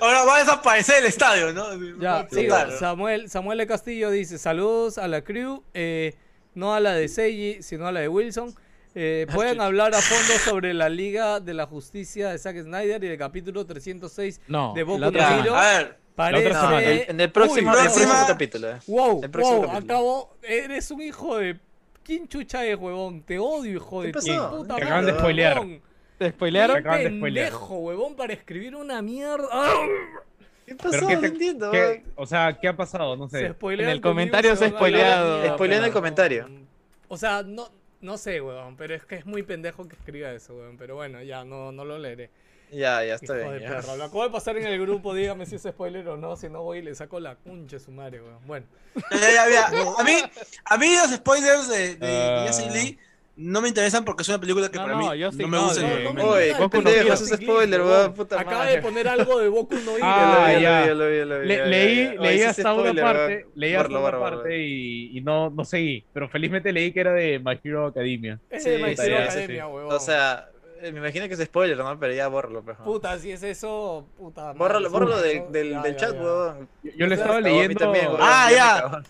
[0.00, 1.66] Ahora va a desaparecer el estadio, ¿no?
[2.00, 2.48] Ya, Sí.
[2.78, 6.14] Samuel, Samuel de Castillo dice, saludos a la crew, eh,
[6.54, 8.54] no a la de Seiji, sino a la de Wilson.
[8.94, 13.08] Eh, Pueden hablar a fondo sobre la Liga de la Justicia de Zack Snyder y
[13.08, 15.08] el capítulo 306 No, de Boku no.
[15.08, 15.54] Hero.
[15.56, 16.46] a ver, Parece...
[16.46, 16.86] otra No, semana.
[16.86, 18.70] el- en el próximo, Uy, el próximo próxima- capítulo.
[18.70, 18.76] eh.
[18.86, 19.94] Wow, El próximo wow, capítulo.
[19.94, 20.36] acabo.
[20.42, 21.58] Eres un hijo de.
[22.04, 23.22] ¿Quién chucha es, huevón?
[23.22, 24.50] Te odio, hijo de ¿Qué tu pasó?
[24.58, 25.58] puta Te madre, acaban de spoilear.
[25.58, 25.80] huevón.
[26.18, 26.76] ¿Te spoilearon?
[26.76, 27.46] acaban de spoilear.
[27.50, 29.48] pendejo, huevón, para escribir una mierda.
[29.50, 29.72] ¡Ah!
[30.66, 30.90] ¿Qué pasó?
[30.92, 31.70] Pero qué No te- entiendo.
[31.72, 33.16] ¿Qué- o sea, ¿qué ha pasado?
[33.16, 33.50] No Se sé.
[33.52, 35.42] spoilean En el comentario se ha spoileado.
[35.64, 36.48] en el comentario.
[37.08, 37.68] O sea, no,
[38.04, 40.76] no sé, huevón, pero es que es muy pendejo que escriba eso, huevón.
[40.76, 42.30] Pero bueno, ya no, no lo leeré.
[42.70, 43.70] Ya, ya, está Hijo de bien.
[43.70, 43.76] ya.
[43.80, 43.96] perro.
[43.96, 46.36] Lo acabo de pasar en el grupo, dígame si es spoiler o no.
[46.36, 48.46] Si no voy y le saco la concha a su madre, huevón.
[48.46, 48.66] Bueno.
[49.10, 50.12] Ya, ya, ya, mira, A mí,
[50.64, 52.44] a mí los spoilers de, de Ah.
[52.46, 52.98] Jesse Lee
[53.36, 55.58] no me interesan porque es una película que No, para no, mí yo no me
[55.58, 55.82] gusta.
[55.82, 58.76] no, ni- no, me- no, Oye, Boku no es spoiler, weón, puta Acaba madre.
[58.76, 60.04] de poner algo de Boku no Hero.
[60.04, 63.98] Ah, Ya lo vi, lo vi, lo leí, leí hasta una spoiler, parte, leí hasta
[63.98, 67.86] una parte y, y no, no seguí, pero felizmente leí que era de My Hero
[67.86, 68.38] Academia.
[68.50, 69.66] Es Sí, de My Hero Academia.
[69.66, 70.48] O sea,
[70.80, 71.98] eh, me imagino que es spoiler, ¿no?
[71.98, 72.84] Pero ya bórralo, pejo.
[72.84, 74.52] Puta, si es eso, puta.
[74.52, 76.68] Bórralo, bórralo del, chat, weón.
[76.82, 77.92] Yo, yo le O sea, estaba leyendo.
[78.20, 79.02] Ah, ya.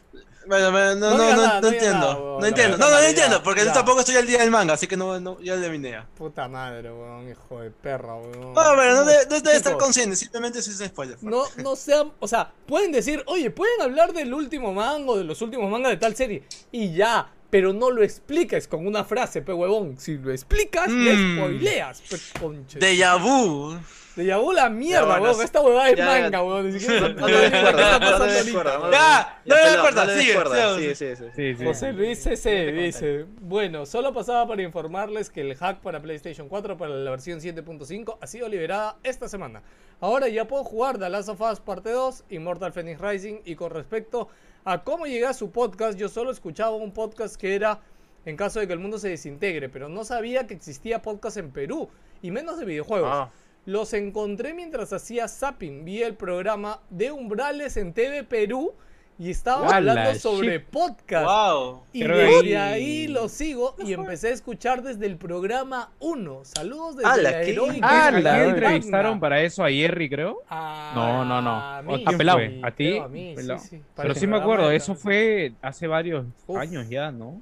[0.47, 1.99] Bueno, bueno, no, No nada, entiendo.
[1.99, 2.15] nada.
[2.41, 2.77] No entiendo.
[2.79, 5.41] No, no, entiendo, porque yo tampoco estoy al día del manga, así que no, no
[5.41, 6.07] ya eliminé ya.
[6.17, 8.53] Puta madre, weón, hijo de perra, weón.
[8.53, 11.17] No, pero no debe, no debe estar consciente, simplemente es un spoiler.
[11.23, 15.25] No, no sean, o sea, pueden decir, oye, pueden hablar del último manga o de
[15.25, 16.43] los últimos mangas de tal serie
[16.73, 19.97] y ya, pero no lo expliques con una frase, pe huevón.
[19.99, 21.37] Si lo explicas, le Mm.
[21.39, 22.79] spoileas, pe conche.
[22.81, 23.77] Deja vu.
[24.17, 25.43] De Yabu la mierda, bueno, weón.
[25.43, 26.67] Esta huevada es ya, manga, weón.
[26.71, 30.95] Ni siquiera No le des cuerda, ¿Qué está no Ya, no le des sigue, sigue.
[30.95, 31.25] Sí, sí, sí.
[31.35, 31.65] Sí, sí.
[31.65, 36.77] José Luis CC dice, bueno, solo pasaba para informarles que el hack para PlayStation 4
[36.77, 39.63] para la versión 7.5 ha sido liberada esta semana.
[40.01, 43.71] Ahora ya puedo jugar The Last of Us Parte 2, Immortal Phoenix Rising y con
[43.71, 44.29] respecto
[44.65, 47.81] a cómo llegué a su podcast, yo solo escuchaba un podcast que era
[48.25, 51.51] en caso de que el mundo se desintegre, pero no sabía que existía podcast en
[51.51, 51.91] Perú
[52.23, 53.11] y menos de videojuegos.
[53.13, 53.31] Ah,
[53.67, 55.85] Los encontré mientras hacía zapping.
[55.85, 58.75] Vi el programa de Umbrales en TV Perú
[59.19, 60.67] y estaba ¡Hala, hablando sobre shit!
[60.67, 61.25] podcast.
[61.25, 61.83] Wow.
[61.93, 62.83] Y desde que ahí...
[62.83, 66.41] ahí- lo sigo y empecé a escuchar desde el programa 1.
[66.45, 68.45] Saludos desde ¡Hala, la heroica Ah, cagada.
[68.49, 70.43] entrevistaron para eso a Jerry, creo.
[70.51, 70.93] A...
[70.95, 71.51] No, no, no.
[71.55, 72.39] a mí, ¿A Pelao?
[72.65, 72.99] ¿A ti?
[72.99, 73.83] A mí, sí, sí.
[73.97, 76.59] Pero sí me acuerdo, de- eso fue hace varios Uf.
[76.59, 77.41] años ya, ¿no?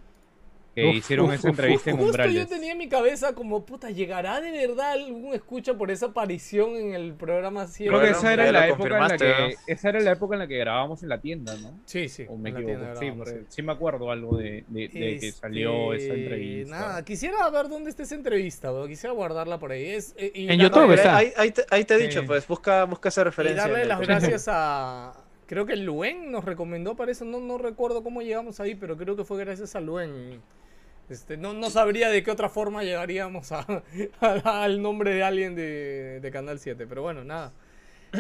[0.75, 2.34] Que Uf, hicieron uf, esa uf, entrevista en Justo Umbrales.
[2.34, 6.76] yo tenía en mi cabeza como, puta, ¿llegará de verdad algún escucha por esa aparición
[6.76, 10.12] en el programa Creo que esa era la época en la que esa era la
[10.12, 11.78] época en la que grabábamos en la tienda, ¿no?
[11.84, 12.25] Sí, sí.
[12.28, 12.76] O me en equivoco.
[12.78, 13.47] tienda Sí, porque sí.
[13.49, 16.78] sí me acuerdo algo de, de- de que salió esa Este, entrevista.
[16.78, 18.89] Nada, quisiera ver dónde está esa entrevista, weón.
[18.89, 19.84] Quisiera guardarla por ahí.
[19.91, 21.18] Es, eh, y En YouTube está.
[21.18, 22.26] Ahí, ahí te, ahí te he dicho, Sí.
[22.26, 23.62] pues, busca, busca esa Y referencia.
[23.62, 25.12] darle en el las gracias a.
[25.52, 27.26] Creo que Luen nos recomendó para eso.
[27.26, 30.40] No, no recuerdo cómo llegamos ahí, pero creo que fue gracias a Luen.
[31.10, 33.66] Este, no, no sabría de qué otra forma llegaríamos a,
[34.22, 36.86] a- al nombre de alguien de, de Canal 7.
[36.86, 37.52] Pero bueno, nada.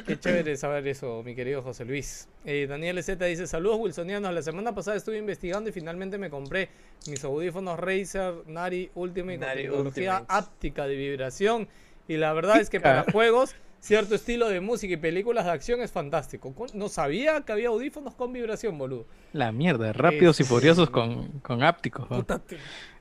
[0.06, 2.28] Qué chévere saber eso, mi querido José Luis.
[2.44, 4.34] Eh, Daniel Z dice: Saludos, Wilsonianos.
[4.34, 6.68] La semana pasada estuve investigando y finalmente me compré
[7.08, 10.24] mis audífonos Razer Nari Ultimate con tecnología Ultimate.
[10.28, 11.66] áptica de vibración.
[12.08, 15.80] Y la verdad es que para juegos, cierto estilo de música y películas de acción
[15.82, 16.54] es fantástico.
[16.54, 19.06] Con- No sabía que había audífonos con vibración, boludo.
[19.32, 22.08] La mierda, rápidos y furiosos con, con ápticos.
[22.08, 22.18] ¿no?
[22.18, 22.56] Puta, te,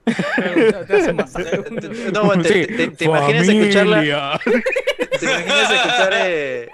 [0.05, 1.13] hace
[2.11, 4.39] No, te, Sí, te- te- te imaginas escucharla.
[5.19, 6.69] ¿Te imaginas escuchar eh,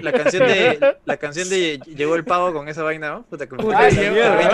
[0.00, 3.22] la canción de la canción de Llegó el pavo con esa vaina, ¿no?
[3.24, 3.60] Puta, que me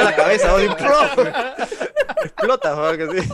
[0.05, 2.25] la cabeza, ¿no?
[2.25, 3.28] Explota, joder, que sí.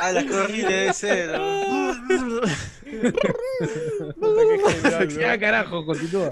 [0.00, 1.30] Ah, la corrida debe ser.
[1.30, 1.38] Ya,
[4.20, 5.40] weón.
[5.40, 6.30] carajo, continúa.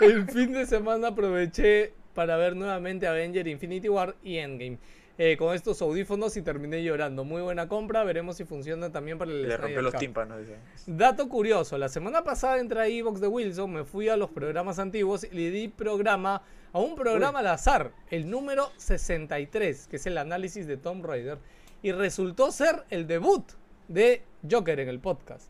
[0.00, 4.78] El fin de semana aproveché para ver nuevamente Avenger Infinity War y Endgame.
[5.18, 7.24] eh, con estos audífonos y terminé llorando.
[7.24, 10.40] Muy buena compra, veremos si funciona también para el Le rompió los tímpanos.
[10.40, 10.56] dice.
[10.86, 14.78] Dato curioso, la semana pasada entré a Evox de Wilson, me fui a los programas
[14.78, 20.04] antiguos y le di programa a un programa al azar, el número 63, que es
[20.06, 21.38] el análisis de Tom Raider,
[21.82, 23.44] y resultó ser el debut
[23.88, 25.48] de Joker en el podcast.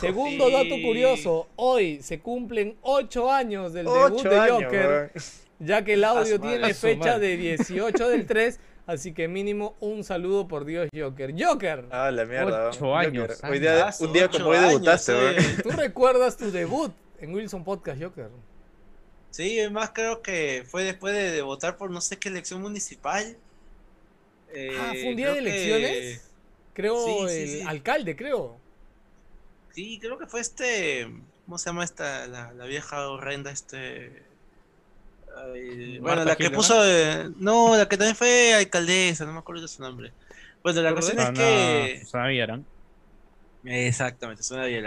[0.00, 5.12] Segundo dato curioso, hoy se cumplen 8 años del debut de años, Joker,
[5.58, 10.48] ya que el audio tiene fecha de 18 del 3, así que mínimo un saludo
[10.48, 11.34] por Dios Joker.
[11.38, 12.68] Joker, Ah, la mierda.
[12.70, 12.98] Ocho weón.
[12.98, 13.50] años, Joker.
[13.50, 15.18] Hoy día, un día como hoy años, debutaste, sí.
[15.18, 15.62] weón.
[15.62, 18.30] ¿tú recuerdas tu debut en Wilson Podcast Joker?
[19.30, 23.36] Sí, además creo que fue después de, de votar por no sé qué elección municipal.
[24.54, 26.30] Eh, Ah, ¿fue un día de que- elecciones?
[26.74, 27.62] Creo Sí, el sí.
[27.66, 28.56] alcalde, creo.
[29.72, 31.08] Sí, creo que fue este.
[31.46, 32.26] ¿Cómo se llama esta?
[32.26, 34.22] La, la vieja horrenda, este.
[35.36, 36.58] ay, bueno, la que Gil, ¿no?
[36.58, 36.74] puso.
[36.84, 40.12] eh, no, la que también fue alcaldesa, no me acuerdo de su nombre.
[40.62, 42.00] Bueno, la cuestión es que.
[42.04, 42.64] Susana Villarán.
[43.64, 44.84] Exactamente, suena bien.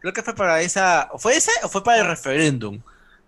[0.00, 1.08] Creo que fue para esa.
[1.12, 2.80] ¿o ¿Fue esa o fue para el referéndum?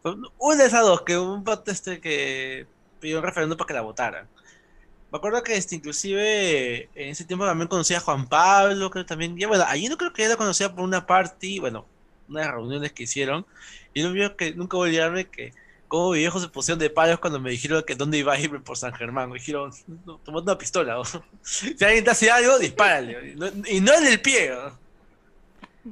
[0.03, 2.67] Fue una de esas dos, que un voto este que
[3.01, 4.29] pidió un referéndum para que la votaran.
[5.11, 9.37] Me acuerdo que este, inclusive en ese tiempo también conocía a Juan Pablo, creo también.
[9.39, 11.87] Ya, bueno, allí no creo que ya la conocía por una party, bueno,
[12.29, 13.47] unas reuniones que hicieron.
[13.95, 15.53] Y no vio que nunca voy a olvidarme que
[15.89, 18.61] como mis viejos se pusieron de palos cuando me dijeron que dónde iba a irme
[18.61, 19.31] por San Germán.
[19.31, 19.73] Me dijeron,
[20.05, 21.01] no, tomando una pistola.
[21.43, 23.33] si alguien te hace algo, dispárale.
[23.33, 24.53] Y no, y no en el pie.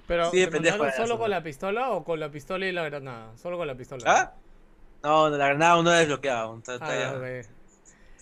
[0.06, 2.30] Pero Sí, de ¿te pendejo mandaron era solo eso, con la pistola o con la
[2.30, 3.36] pistola y la granada?
[3.38, 4.04] Solo con la pistola.
[4.06, 4.34] ¿Ah?
[5.02, 6.40] No, la granada aún no la desbloqueada.
[6.42, 7.22] aún Está, está, Ah, ya-.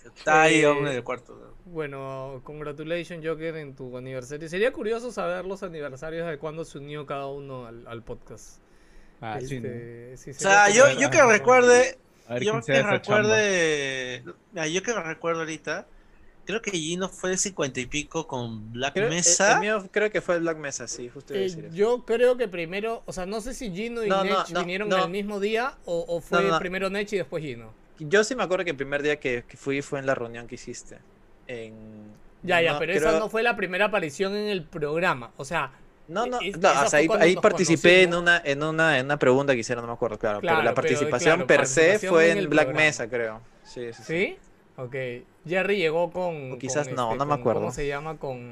[0.09, 1.35] Está ahí Eh, aún en el cuarto.
[1.35, 1.71] ¿no?
[1.71, 4.47] bueno, congratulations Joker en tu aniversario.
[4.49, 8.59] Sería curioso saber los aniversarios de cuándo se unió cada uno al, al podcast.
[9.21, 9.67] Ah, sí, ¿no?
[9.69, 11.97] Este, sí, O sea, yo, yo que recuerde,
[12.41, 15.87] yo que recuerde, mira, yo que recuerdo ahorita,
[16.45, 19.53] creo que Gino fue de 50 y pico con Black Creo, el- Mesa.
[19.53, 21.75] el mío creo que fue el Black Mesa, sí, justo Eh, decir eso.
[21.75, 24.89] yo creo que primero, o sea, no sé si Gino y No, Nech no, vinieron
[24.89, 25.03] no.
[25.05, 26.59] el mismo día o, o fue No, no.
[26.59, 27.73] primero Nech y después Gino.
[27.99, 30.47] Yo sí me acuerdo que el primer día que, que fui fue en la reunión
[30.47, 30.97] que hiciste.
[31.47, 31.73] En...
[32.43, 35.31] Ya, ya, no, pero creo- esa no fue la primera aparición en el programa.
[35.37, 35.71] O sea,
[36.07, 39.17] No, no, es- no, esa o sea, ahí, participé en una, en una, en una
[39.17, 40.41] pregunta que hicieron, no me acuerdo, claro.
[40.41, 42.85] Claro, pero la pero, participación claro, per se fue en Black programa.
[42.85, 43.41] Mesa, creo.
[43.63, 44.03] Sí, sí, sí.
[44.03, 44.37] ¿sí?
[44.77, 44.95] Ok.
[45.47, 46.51] Jerry llegó con.
[46.51, 47.61] O quizás con, no, este, no me con- acuerdo.
[47.61, 48.17] ¿Cómo se llama?
[48.17, 48.51] Con.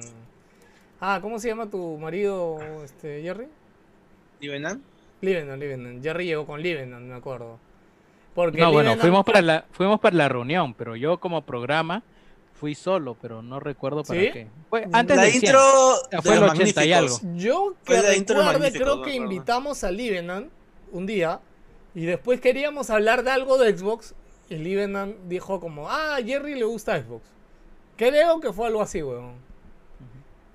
[1.01, 3.47] Ah, ¿cómo se llama tu marido, este, Jerry?
[4.39, 4.81] Livenan.
[5.22, 6.01] Livenon, Livenon.
[6.01, 7.59] Jerry llegó con Livenon, me acuerdo.
[8.35, 12.01] Porque No, bueno, fuimos para la fuimos para la reunión, pero yo como programa
[12.53, 14.29] fui solo, pero no recuerdo para ¿Sí?
[14.31, 14.47] qué.
[14.69, 15.35] Fue antes La 100.
[15.43, 15.59] intro
[16.09, 17.23] sea, de fue el los 80 y magníficos.
[17.23, 17.37] algo.
[17.37, 20.49] Yo que recuerde, creo que invitamos a Livenan
[20.91, 21.39] un día
[21.93, 24.15] y después queríamos hablar de algo de Xbox
[24.49, 27.23] y Livenan dijo como, ah, a Jerry le gusta Xbox.
[27.97, 29.33] Creo que fue algo así, weón.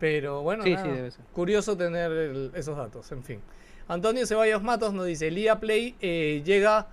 [0.00, 1.24] Pero bueno, Sí, nada, sí, debe ser.
[1.32, 3.40] curioso tener el- esos datos, en fin.
[3.88, 6.86] Antonio Ceballos Matos nos dice, el EA Play eh, llega,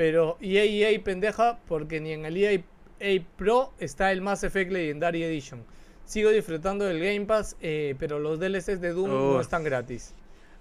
[0.00, 2.58] pero EA, EA pendeja, porque ni en el EA,
[3.00, 5.62] EA Pro está el Mass Effect Legendary Edition.
[6.06, 9.42] Sigo disfrutando del Game Pass, eh, pero los DLCs de Doom no Uf.
[9.42, 10.14] están gratis.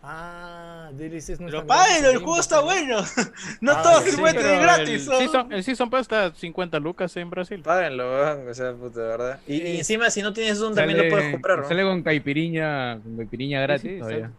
[0.03, 1.67] Ah, DLCs no Pero están gratis.
[1.67, 2.63] páguenlo, el juego está ¿no?
[2.63, 2.97] bueno.
[3.61, 5.03] No Ah, todo sí, se puede Pero tener gratis.
[5.07, 5.17] El ¿no?
[5.19, 7.61] season, el Season Pass está a 50 lucas en Brasil.
[7.63, 9.39] Páguenlo, weón, o sea, puta, de verdad.
[9.47, 9.77] Y, y Sí.
[9.77, 11.67] encima, si no tienes Zoom, también lo puedes comprar, ¿no?
[11.69, 14.31] Sale con caipiriña, con caipiriña gratis sí, todavía.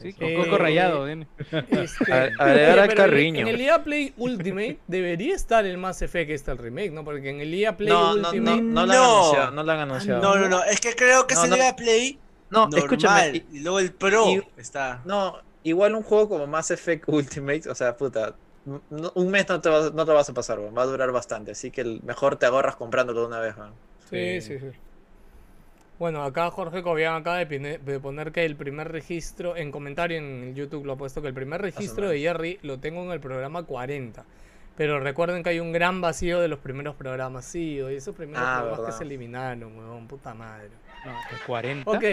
[0.00, 1.04] Sí, con Eh, coco rayado.
[1.04, 1.26] viene.
[1.70, 3.40] Este, A- agregar carriño.
[3.40, 7.04] En el EA Play Ultimate debería estar el Mass Effect, está el remake, ¿no?
[7.04, 8.62] Porque en el EA Play No, no, Ultimate.
[8.62, 9.14] no, no lo han No.
[9.20, 10.20] anunciado, no lo han anunciado.
[10.22, 10.62] No, no, no.
[10.64, 11.56] Es que creo que No, se no.
[11.56, 12.18] le da Play
[12.50, 12.78] No, normal.
[12.78, 13.44] escúchame.
[13.52, 15.00] Y luego el Pro y- está.
[15.04, 18.34] No, igual un juego como Mass Effect Ultimate, o sea, puta,
[18.64, 21.52] no- un mes no te, vas, no te vas a pasar, va a durar bastante,
[21.52, 23.72] así que el- mejor te ahorras comprándolo de una vez, weón.
[24.10, 24.66] Sí, sí, sí.
[25.98, 30.18] Bueno, acá Jorge Cobian acaba de, pine- de poner que el primer registro, en comentario
[30.18, 33.12] en el YouTube lo ha puesto, que el primer registro de Jerry lo tengo en
[33.12, 34.24] el programa 40.
[34.76, 37.46] Pero recuerden que hay un gran vacío de los primeros programas.
[37.46, 38.92] Sí, oye, esos primeros Ah, programas verdad.
[38.92, 40.68] que se eliminaron, huevón, puta madre.
[41.06, 41.90] No, el 40.
[41.90, 42.04] Ok,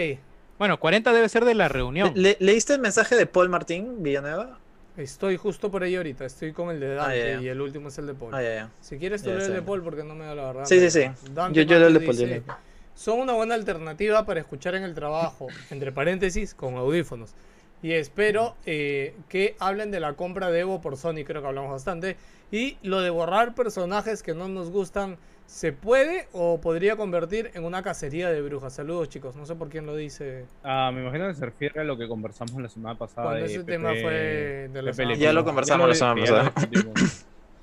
[0.58, 2.14] Bueno, 40 debe ser de la reunión.
[2.16, 4.60] Le- ¿Leíste el mensaje de Paul Martín Villanueva?
[4.96, 6.24] estoy justo por ahí ahorita.
[6.24, 7.42] Estoy con el de Dante Ah, ya.
[7.42, 8.34] y el último es el de Paul.
[8.34, 8.70] Ah, ya, ya.
[8.80, 9.62] Si quieres, tú lees el de.
[9.64, 10.66] Paul porque no me da la verdad.
[10.66, 11.10] Sí, sí, sí.
[11.34, 12.56] Dante Yo- yo leo el de Paul, yo dice, leo.
[12.96, 17.34] Son una buena alternativa para escuchar en el trabajo, entre paréntesis, con audífonos.
[17.82, 21.72] Y espero eh, que hablen de la compra de Evo por Sony, creo que hablamos
[21.72, 22.16] bastante.
[22.52, 27.66] Y lo de borrar personajes que no nos gustan, ¿se puede o podría convertir en
[27.66, 28.74] una cacería de brujas?
[28.74, 29.36] Saludos, chicos.
[29.36, 30.46] No sé por quién lo dice.
[30.64, 33.28] Ah, me imagino que se refiere a lo que conversamos la semana pasada.
[33.28, 36.54] Cuando ese Pepe- tema fue de la semana Ya lo conversamos la semana pasada.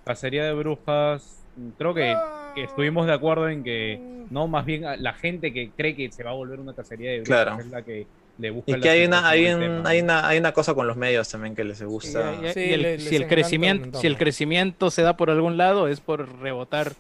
[0.05, 1.45] Cacería de brujas,
[1.79, 2.15] creo que,
[2.57, 6.23] que estuvimos de acuerdo en que no, más bien la gente que cree que se
[6.25, 7.61] va a volver una cacería de brujas Claro.
[7.61, 8.07] es la que
[8.39, 10.87] le busca Y la que hay una, hay, un- hay, una, hay una cosa con
[10.87, 12.35] los medios también que les gusta.
[12.43, 15.17] Y- y- Sí, y el- le- les si, el crecimiento, si el crecimiento se da
[15.17, 16.93] por algún lado, es por rebotar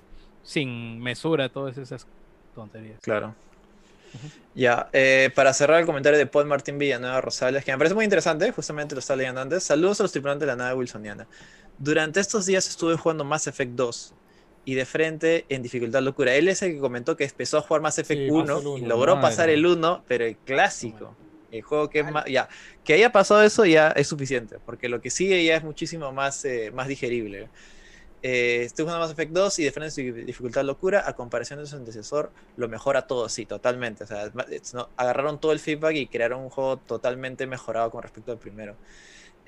[0.42, 2.06] sin mesura todas esas
[2.54, 3.00] tonterías.
[3.00, 3.34] Claro.
[4.54, 8.04] Ya, eh, para cerrar el comentario de Paul Martín Villanueva Rosales, que me parece muy
[8.04, 9.62] interesante, justamente lo estaba leyendo antes.
[9.62, 11.26] Saludos a los tripulantes de la nave wilsoniana.
[11.78, 14.12] Durante estos días estuve jugando Mass Effect 2
[14.64, 16.34] y de frente en dificultad locura.
[16.34, 18.82] Él es el que comentó que empezó a jugar Mass Effect Sí, 1 pasó el
[18.82, 18.88] y uno.
[18.88, 19.28] logró Madre.
[19.28, 21.16] pasar el 1, pero el clásico.
[21.50, 22.26] El juego que es más.
[22.26, 22.48] Ya,
[22.84, 26.44] que haya pasado eso ya es suficiente, porque lo que sigue ya es muchísimo más,
[26.44, 27.48] eh, más digerible.
[28.22, 31.66] Eh, estoy jugando Mass Effect 2 y de frente en dificultad locura, a comparación de
[31.66, 34.04] su antecesor, lo mejora todo, sí, totalmente.
[34.04, 34.30] O sea,
[34.96, 38.76] agarraron todo el feedback y crearon un juego totalmente mejorado con respecto al primero.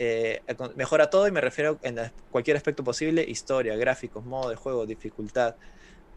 [0.05, 1.97] Eh, con- mejora todo y me refiero en
[2.29, 5.55] cualquier aspecto posible, historia, gráficos, modo de juego, dificultad,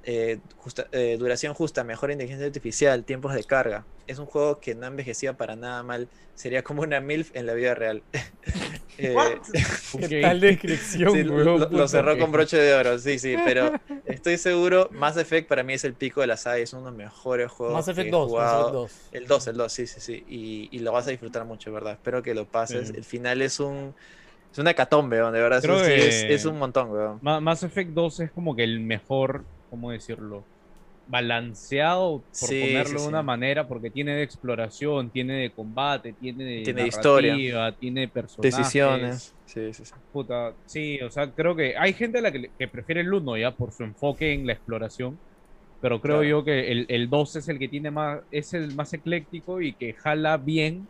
[0.05, 3.85] eh, justa- eh, duración justa, mejor inteligencia artificial, tiempos de carga.
[4.07, 6.07] Es un juego que no envejecía para nada mal.
[6.35, 8.03] Sería como una MILF en la vida real.
[8.97, 9.13] Eh,
[10.09, 11.67] ¿Qué tal descripción, Sí, lo, huevón?
[11.69, 13.73] lo- cerró que- con broche de oro, sí, sí, pero
[14.05, 16.91] estoy seguro, Mass Effect para mí es el pico de la saga, es uno de
[16.91, 18.53] los mejores juegos Mass que Effect he 2, Mass.
[18.53, 18.91] Effect 2.
[19.11, 21.91] El 2, el 2, sí, sí, sí, y, y lo vas a disfrutar mucho, ¿verdad?
[21.91, 22.91] Espero que lo pases.
[22.91, 23.93] El final es un
[24.49, 27.19] es una hecatombe, de verdad, Creo que- es, es un montón, weón.
[27.21, 29.43] Ma- Mass Effect 2 es como que el mejor,
[29.75, 30.47] ¿cómo decirlo?
[31.07, 33.25] Balanceado, por Sí, ponerlo sí, de una sí.
[33.25, 37.75] manera, porque tiene de exploración, tiene de combate, tiene de Tiene historia.
[37.79, 38.57] tiene personajes.
[38.57, 39.35] Decisiones.
[39.45, 39.93] Sí, sí, sí.
[40.11, 43.51] Puta, sí, o sea, creo que hay gente a la que, prefiere el 1 ya
[43.51, 45.19] por su enfoque en la exploración,
[45.81, 46.29] Pero creo Claro.
[46.29, 49.75] yo que el, el 2 es el que tiene más, es el más ecléctico y
[49.75, 50.89] que jala bien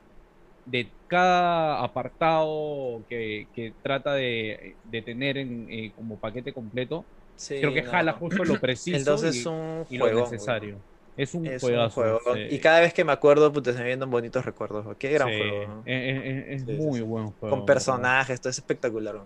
[0.65, 7.07] de cada apartado que, que trata de, de tener en, eh, como paquete completo.
[7.35, 7.91] Sí, creo que no.
[7.91, 10.77] jala justo lo preciso El 2 y, es un y lo necesario.
[11.17, 12.01] Es un Es juegazo.
[12.01, 12.19] un juego.
[12.33, 12.39] sí.
[12.49, 14.85] Y cada vez que me acuerdo, puta, se me vienen bonitos recuerdos.
[14.97, 15.67] Qué gran Sí, juego.
[15.67, 15.81] ¿no?
[15.85, 17.55] Es, es- es Sí, sí, muy buen juego.
[17.55, 19.15] Con personajes, todo es espectacular.
[19.15, 19.25] ¿no?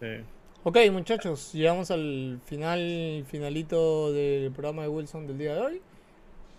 [0.00, 0.06] Sí.
[0.64, 5.82] Ok, muchachos, llegamos al final, finalito del programa de Wilson del día de hoy.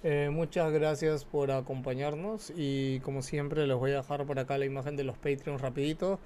[0.03, 4.65] Eh, muchas gracias por acompañarnos y como siempre les voy a dejar por acá la
[4.65, 6.19] imagen de los Patreons rapidito.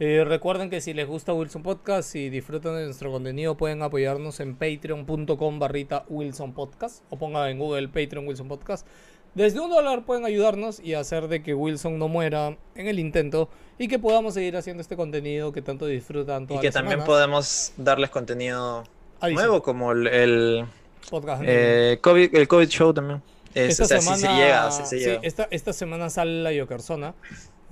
[0.00, 4.40] Eh, recuerden que si les gusta Wilson Podcast y disfrutan de nuestro contenido pueden apoyarnos
[4.40, 8.86] en patreon.com barrita Wilson Podcast o pongan en Google Patreon Wilson Podcast.
[9.34, 13.48] Desde un dólar pueden ayudarnos y hacer de que Wilson no muera en el intento
[13.78, 17.72] y que podamos seguir haciendo este contenido que tanto disfrutan Y que las también podemos
[17.78, 18.84] darles contenido
[19.20, 19.34] Adicional.
[19.48, 20.64] nuevo, como el, el,
[21.08, 21.42] Podcast.
[21.46, 23.22] eh, COVID, el COVID Show también.
[23.54, 26.58] Es, esta o sea, semana, sí se llega, se sí, esta, esta semana sale la
[26.58, 27.14] Jokerzona.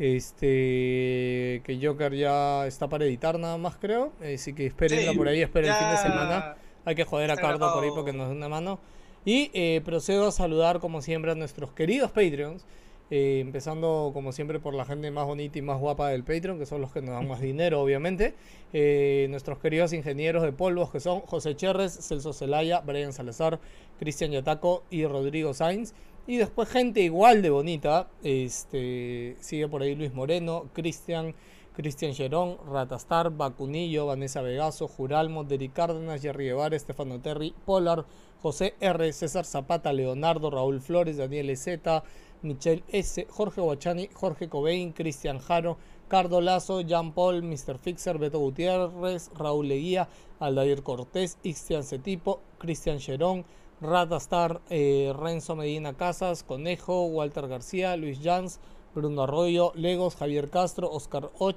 [0.00, 4.12] Este que Joker ya está para editar nada más creo.
[4.22, 6.56] Así que espérenla Sí, por ahí, esperen el fin de semana.
[6.86, 8.80] Hay que joder a Cardo por ahí porque nos da una mano.
[9.26, 12.64] Y eh, procedo a saludar como siempre a nuestros queridos Patreons.
[13.10, 16.66] eh, empezando como siempre por la gente más bonita y más guapa del Patreon, que
[16.66, 18.34] son los que nos dan más dinero, obviamente.
[18.72, 23.58] Eh, nuestros queridos ingenieros de polvos, que son José Cherres, Celso Celaya, Brian Salazar,
[23.98, 25.92] Cristian Yataco y Rodrigo Sainz.
[26.30, 31.34] Y después gente igual de bonita, este sigue por ahí Luis Moreno, Cristian,
[31.74, 38.04] Cristian Gerón, Ratastar, Bacunillo, Vanessa Vegaso, Juralmo, Derek Cárdenas, Jerry Guevara, Estefano Terry, Polar,
[38.40, 42.04] José R, César Zapata, Leonardo, Raúl Flores, Daniel Z,
[42.42, 47.76] Michelle S, Jorge Guachani, Jorge Cobain, Cristian Jaro, Cardo Lazo, Jean Paul, Mr.
[47.76, 53.44] Fixer, Beto Gutiérrez, Raúl Leguía, Aldair Cortés, Ixtian Cetipo, Cristian Gerón,
[53.80, 58.60] Ratastar, eh, Renzo Medina Casas, Conejo, Walter García, Luis Jans,
[58.94, 61.56] Bruno Arroyo, Legos, Javier Castro, Oscar Och,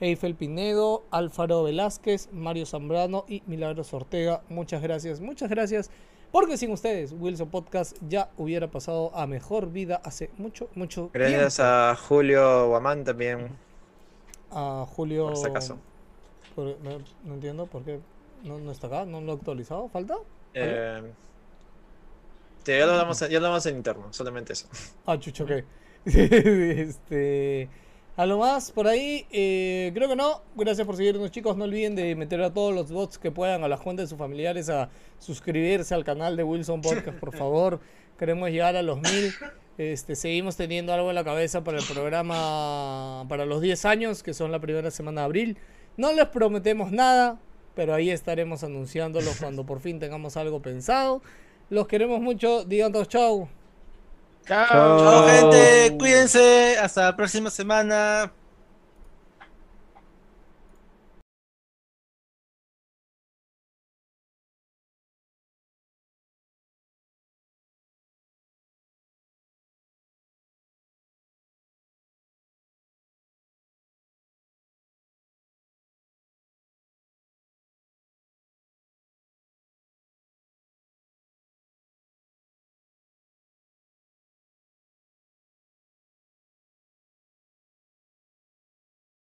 [0.00, 4.42] Eiffel Pinedo, Álvaro Velázquez, Mario Zambrano y Milagros Ortega.
[4.48, 5.90] Muchas gracias, muchas gracias.
[6.32, 11.56] Porque sin ustedes, Wilson Podcast ya hubiera pasado a mejor vida hace mucho, mucho Gracias
[11.56, 11.72] tiempo.
[11.72, 13.48] a Julio Guamán también.
[14.52, 15.26] A Julio.
[15.26, 15.76] Por si acaso.
[16.54, 18.00] por- no, no entiendo por qué
[18.44, 19.88] no, no está acá, no lo he actualizado.
[19.88, 20.14] ¿Falta?
[20.54, 21.02] Eh,
[22.64, 24.66] sí, ya lo damos, ya lo damos en interno, solamente eso.
[25.06, 25.50] Ah, chucho, ok.
[26.04, 27.68] este.
[28.16, 30.42] A lo más por ahí, eh, creo que no.
[30.54, 31.56] Gracias por seguirnos, chicos.
[31.56, 34.18] No olviden de meter a todos los bots que puedan a las cuentas de sus
[34.18, 37.80] familiares a suscribirse al canal de Wilson Podcast, por favor.
[38.18, 39.32] Queremos llegar a los mil.
[39.78, 44.34] Este, seguimos teniendo algo en la cabeza para el programa para los 10 años, que
[44.34, 45.58] son la primera semana de abril.
[45.96, 47.40] No les prometemos nada,
[47.74, 51.22] pero ahí estaremos anunciándolo cuando por fin tengamos algo pensado.
[51.70, 52.64] Los queremos mucho.
[52.64, 53.48] Digan todos chau.
[54.46, 55.96] Chao, gente.
[55.96, 56.76] Cuídense.
[56.78, 58.32] Hasta la próxima semana.